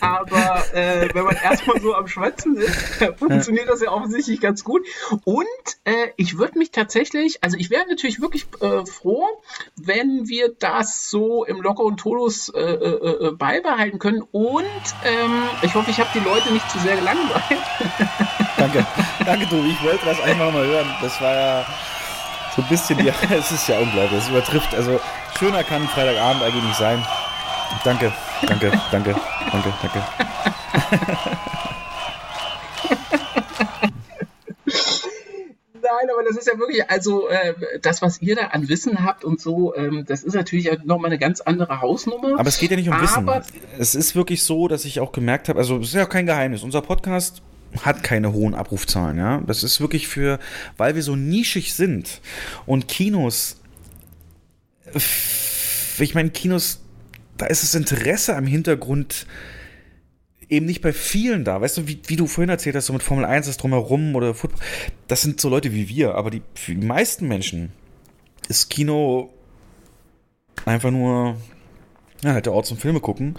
[0.00, 4.86] Aber äh, wenn man erstmal so am Schwätzen ist, funktioniert das ja offensichtlich ganz gut.
[5.24, 5.46] Und
[5.84, 9.26] äh, ich würde mich tatsächlich, also ich wäre natürlich wirklich äh, froh,
[9.76, 14.22] wenn wir das so im lockeren Tonus äh, äh, äh, beibehalten können.
[14.32, 14.64] Und
[15.04, 17.62] ähm, ich hoffe, ich habe die Leute nicht zu sehr gelangweilt.
[18.56, 18.86] Danke,
[19.24, 19.62] danke, du.
[19.66, 20.86] Ich wollte das einmal mal hören.
[21.02, 21.66] Das war ja
[22.56, 24.18] so ein bisschen, ja, es ist ja unglaublich.
[24.18, 24.98] Es übertrifft, also
[25.38, 27.04] schöner kann Freitagabend eigentlich nicht sein.
[27.84, 28.12] Danke,
[28.46, 29.14] danke, danke,
[29.52, 30.02] danke, danke.
[35.82, 39.24] Nein, aber das ist ja wirklich, also äh, das, was ihr da an Wissen habt
[39.24, 42.38] und so, ähm, das ist natürlich nochmal eine ganz andere Hausnummer.
[42.38, 43.28] Aber es geht ja nicht um Wissen.
[43.78, 46.26] Es ist wirklich so, dass ich auch gemerkt habe, also es ist ja auch kein
[46.26, 46.62] Geheimnis.
[46.62, 47.42] Unser Podcast
[47.82, 49.40] hat keine hohen Abrufzahlen, ja.
[49.46, 50.38] Das ist wirklich für,
[50.76, 52.20] weil wir so nischig sind
[52.66, 53.60] und Kinos,
[55.98, 56.80] ich meine, Kinos,
[57.38, 59.26] da ist das Interesse am Hintergrund
[60.48, 61.60] eben nicht bei vielen da.
[61.60, 64.34] Weißt du, wie, wie du vorhin erzählt hast, so mit Formel 1 ist drumherum oder
[64.34, 64.60] Football.
[65.08, 67.72] Das sind so Leute wie wir, aber die, für die meisten Menschen
[68.48, 69.30] ist Kino
[70.64, 71.36] einfach nur
[72.22, 73.36] ja, halt der Ort zum Filme gucken.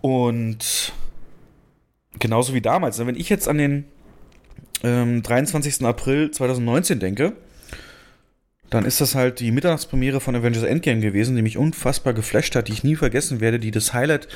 [0.00, 0.92] Und
[2.18, 2.98] genauso wie damals.
[2.98, 3.84] ne, Wenn ich jetzt an den
[4.82, 5.84] ähm, 23.
[5.84, 7.32] April 2019 denke,
[8.70, 12.68] dann ist das halt die Mitternachtspremiere von Avengers Endgame gewesen, die mich unfassbar geflasht hat,
[12.68, 14.28] die ich nie vergessen werde, die das Highlight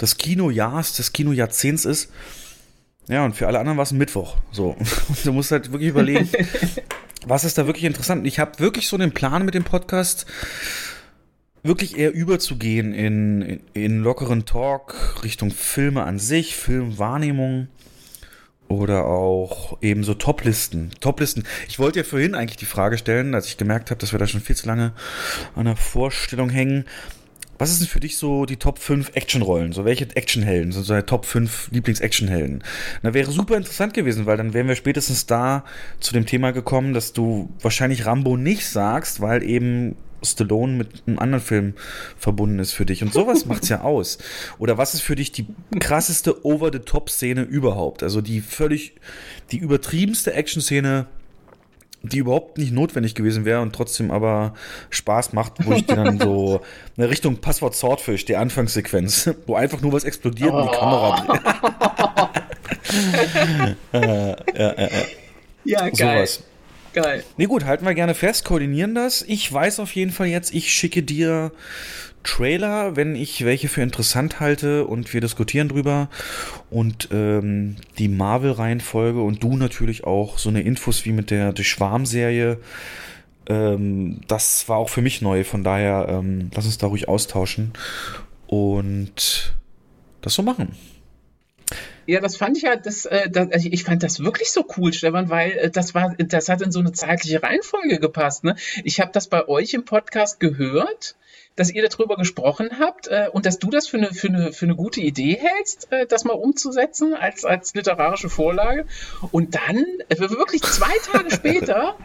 [0.00, 2.10] des Kinojahrs, des Kinojahrzehnts ist.
[3.08, 4.36] Ja, und für alle anderen war es ein Mittwoch.
[4.50, 4.76] So.
[5.08, 6.28] Und du musst halt wirklich überlegen,
[7.26, 8.26] was ist da wirklich interessant.
[8.26, 10.26] Ich habe wirklich so den Plan mit dem Podcast,
[11.62, 17.68] wirklich eher überzugehen in, in, in lockeren Talk Richtung Filme an sich, Filmwahrnehmung
[18.68, 20.90] oder auch eben so Toplisten.
[21.00, 21.44] Toplisten.
[21.68, 24.26] Ich wollte ja vorhin eigentlich die Frage stellen, als ich gemerkt habe, dass wir da
[24.26, 24.92] schon viel zu lange
[25.54, 26.84] an der Vorstellung hängen.
[27.58, 29.72] Was ist denn für dich so die Top 5 Actionrollen?
[29.72, 32.64] So welche Actionhelden sind so deine Top 5 Lieblings-Actionhelden?
[33.02, 35.64] Da wäre super interessant gewesen, weil dann wären wir spätestens da
[36.00, 39.94] zu dem Thema gekommen, dass du wahrscheinlich Rambo nicht sagst, weil eben
[40.24, 41.74] Stallone mit einem anderen Film
[42.16, 43.02] verbunden ist für dich.
[43.02, 44.18] Und sowas macht's ja aus.
[44.58, 45.46] Oder was ist für dich die
[45.80, 48.02] krasseste Over-the-Top-Szene überhaupt?
[48.02, 48.94] Also die völlig,
[49.50, 51.06] die übertriebenste Action-Szene,
[52.02, 54.52] die überhaupt nicht notwendig gewesen wäre und trotzdem aber
[54.90, 56.60] Spaß macht, wo ich dir dann so
[56.96, 61.20] eine Richtung Passwort Swordfish, die Anfangssequenz, wo einfach nur was explodiert und die Kamera
[63.62, 63.76] dreht.
[63.92, 64.88] äh, ja, ja, ja.
[65.64, 66.24] Ja,
[66.94, 67.22] geil.
[67.36, 69.22] Nee, gut, halten wir gerne fest, koordinieren das.
[69.22, 71.52] Ich weiß auf jeden Fall jetzt, ich schicke dir
[72.24, 76.08] Trailer, wenn ich welche für interessant halte und wir diskutieren drüber.
[76.70, 81.64] Und ähm, die Marvel-Reihenfolge und du natürlich auch so eine Infos wie mit der, der
[81.64, 82.58] Schwarm-Serie.
[83.46, 87.72] Ähm, das war auch für mich neu, von daher ähm, lass uns da ruhig austauschen
[88.46, 89.54] und
[90.22, 90.74] das so machen.
[92.06, 95.30] Ja, das fand ich ja, das, äh, das, ich fand das wirklich so cool, Stefan,
[95.30, 98.44] weil äh, das war, das hat in so eine zeitliche Reihenfolge gepasst.
[98.44, 98.56] Ne?
[98.84, 101.16] Ich habe das bei euch im Podcast gehört,
[101.56, 104.66] dass ihr darüber gesprochen habt äh, und dass du das für eine, für eine, für
[104.66, 108.86] eine gute Idee hältst, äh, das mal umzusetzen als, als literarische Vorlage.
[109.30, 111.96] Und dann, äh, wirklich zwei Tage später,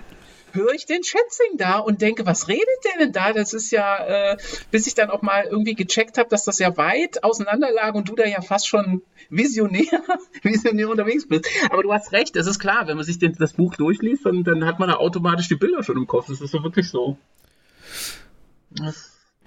[0.53, 3.33] höre ich den Schätzing da und denke, was redet der denn da?
[3.33, 4.37] Das ist ja, äh,
[4.71, 8.09] bis ich dann auch mal irgendwie gecheckt habe, dass das ja weit auseinander lag und
[8.09, 10.03] du da ja fast schon visionär,
[10.43, 11.47] visionär unterwegs bist.
[11.69, 14.43] Aber du hast recht, es ist klar, wenn man sich den, das Buch durchliest, dann,
[14.43, 16.27] dann hat man da automatisch die Bilder schon im Kopf.
[16.27, 17.17] Das ist so wirklich so.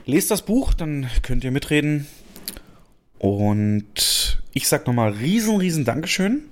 [0.05, 2.07] Lest das Buch, dann könnt ihr mitreden.
[3.19, 6.43] Und ich sag nochmal riesen, riesen Dankeschön.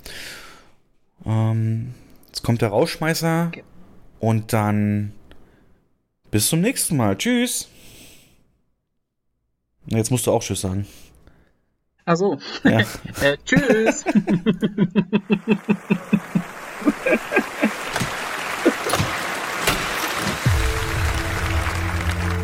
[1.27, 1.95] Ähm,
[2.29, 3.51] jetzt kommt der Rausschmeißer.
[4.21, 5.13] Und dann
[6.31, 7.17] bis zum nächsten Mal.
[7.17, 7.69] Tschüss.
[9.87, 10.87] Jetzt musst du auch Tschüss sagen.
[12.05, 12.39] Ach so.
[12.65, 12.81] Ja.
[13.21, 14.05] äh, tschüss.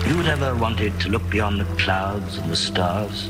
[0.07, 3.29] You'd ever wanted to look beyond the clouds and the stars?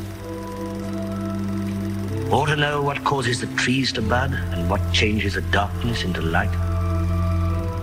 [2.31, 6.21] Or to know what causes the trees to bud and what changes the darkness into
[6.21, 6.76] light?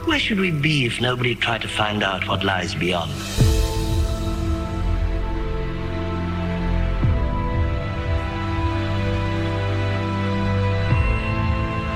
[0.05, 3.11] Where should we be if nobody tried to find out what lies beyond?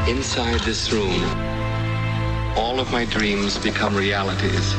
[0.08, 1.22] Inside this room,
[2.56, 4.74] all of my dreams become realities.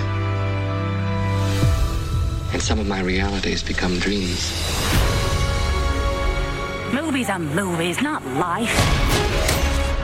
[2.52, 4.52] And some of my realities become dreams.
[6.94, 8.74] Movies are movies, not life.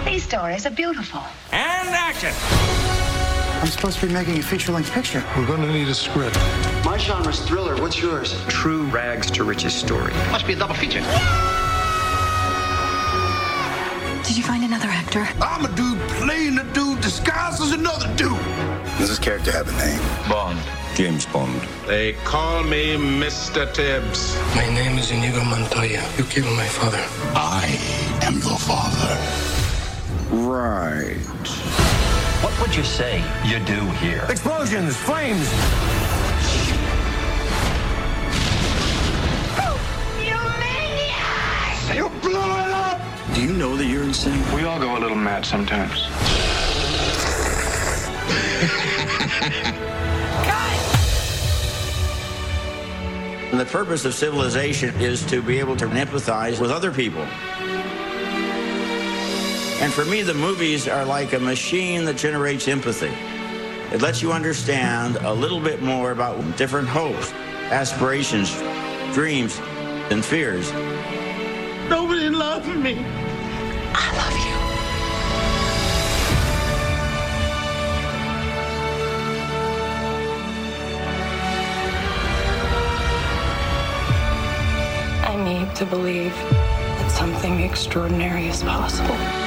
[0.05, 1.23] These stories are beautiful.
[1.51, 3.04] And action!
[3.65, 5.25] I'm supposed to be making a feature-length picture.
[5.39, 6.37] We're gonna need a script.
[6.85, 7.75] My genre's thriller.
[7.81, 8.39] What's yours?
[8.47, 10.13] True rags to riches story.
[10.31, 11.01] Must be a double feature.
[14.23, 15.27] Did you find another actor?
[15.41, 18.39] I'm a dude playing a dude disguised as another dude.
[18.99, 20.29] Does this character have a name?
[20.29, 20.61] Bond.
[20.95, 21.59] James Bond.
[21.87, 23.73] They call me Mr.
[23.73, 24.37] Tibbs.
[24.55, 26.07] My name is Inigo Montoya.
[26.19, 27.03] You killed my father.
[27.35, 27.65] I
[28.25, 29.17] am your father.
[30.31, 31.94] Right.
[32.45, 34.27] What would you say you do here?
[34.29, 35.51] Explosions, flames.
[40.21, 41.95] You maniacs!
[41.97, 43.01] You blew it up!
[43.35, 44.45] Do you know that you're insane?
[44.55, 46.07] We all go a little mad sometimes.
[53.51, 57.25] And the purpose of civilization is to be able to empathize with other people.
[59.85, 63.13] And for me, the movies are like a machine that generates empathy.
[63.95, 67.35] It lets you understand a little bit more about different hopes,
[67.71, 68.51] aspirations,
[69.13, 69.61] dreams,
[70.11, 70.73] and fears.
[71.91, 73.05] Nobody loves me.
[73.93, 74.57] I love you.
[85.29, 89.44] I need to believe that something extraordinary is possible.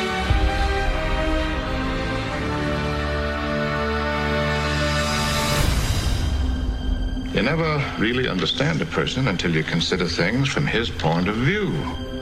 [7.37, 11.71] You never really understand a person until you consider things from his point of view.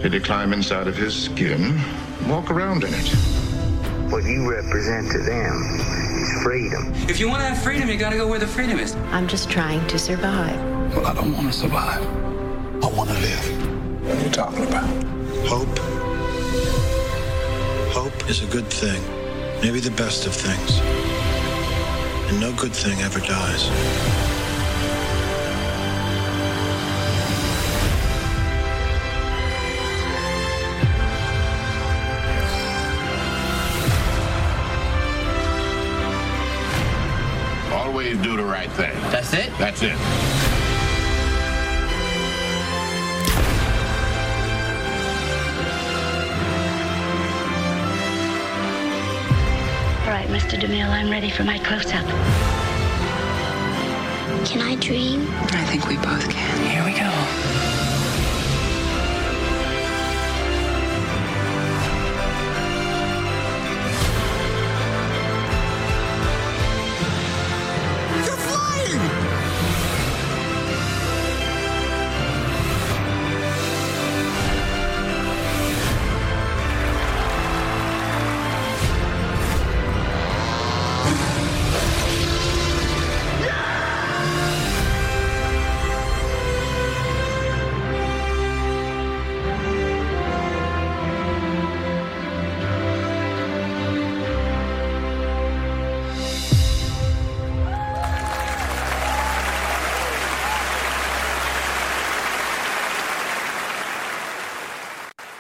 [0.02, 1.80] Did you climb inside of his skin,
[2.28, 3.08] walk around in it?
[4.12, 5.80] What you represent to them
[6.20, 6.92] is freedom.
[7.08, 8.94] If you want to have freedom, you gotta go where the freedom is.
[9.14, 10.60] I'm just trying to survive.
[10.94, 12.04] Well, I don't want to survive.
[12.84, 14.06] I want to live.
[14.06, 14.90] What are you talking about?
[15.48, 15.80] Hope.
[17.94, 19.02] Hope is a good thing.
[19.62, 20.82] Maybe the best of things.
[22.30, 24.25] And no good thing ever dies.
[39.16, 39.50] That's it?
[39.58, 39.94] That's it.
[50.02, 50.60] All right, Mr.
[50.60, 52.06] DeMille, I'm ready for my close-up.
[54.46, 55.26] Can I dream?
[55.32, 56.66] I think we both can.
[56.70, 57.85] Here we go.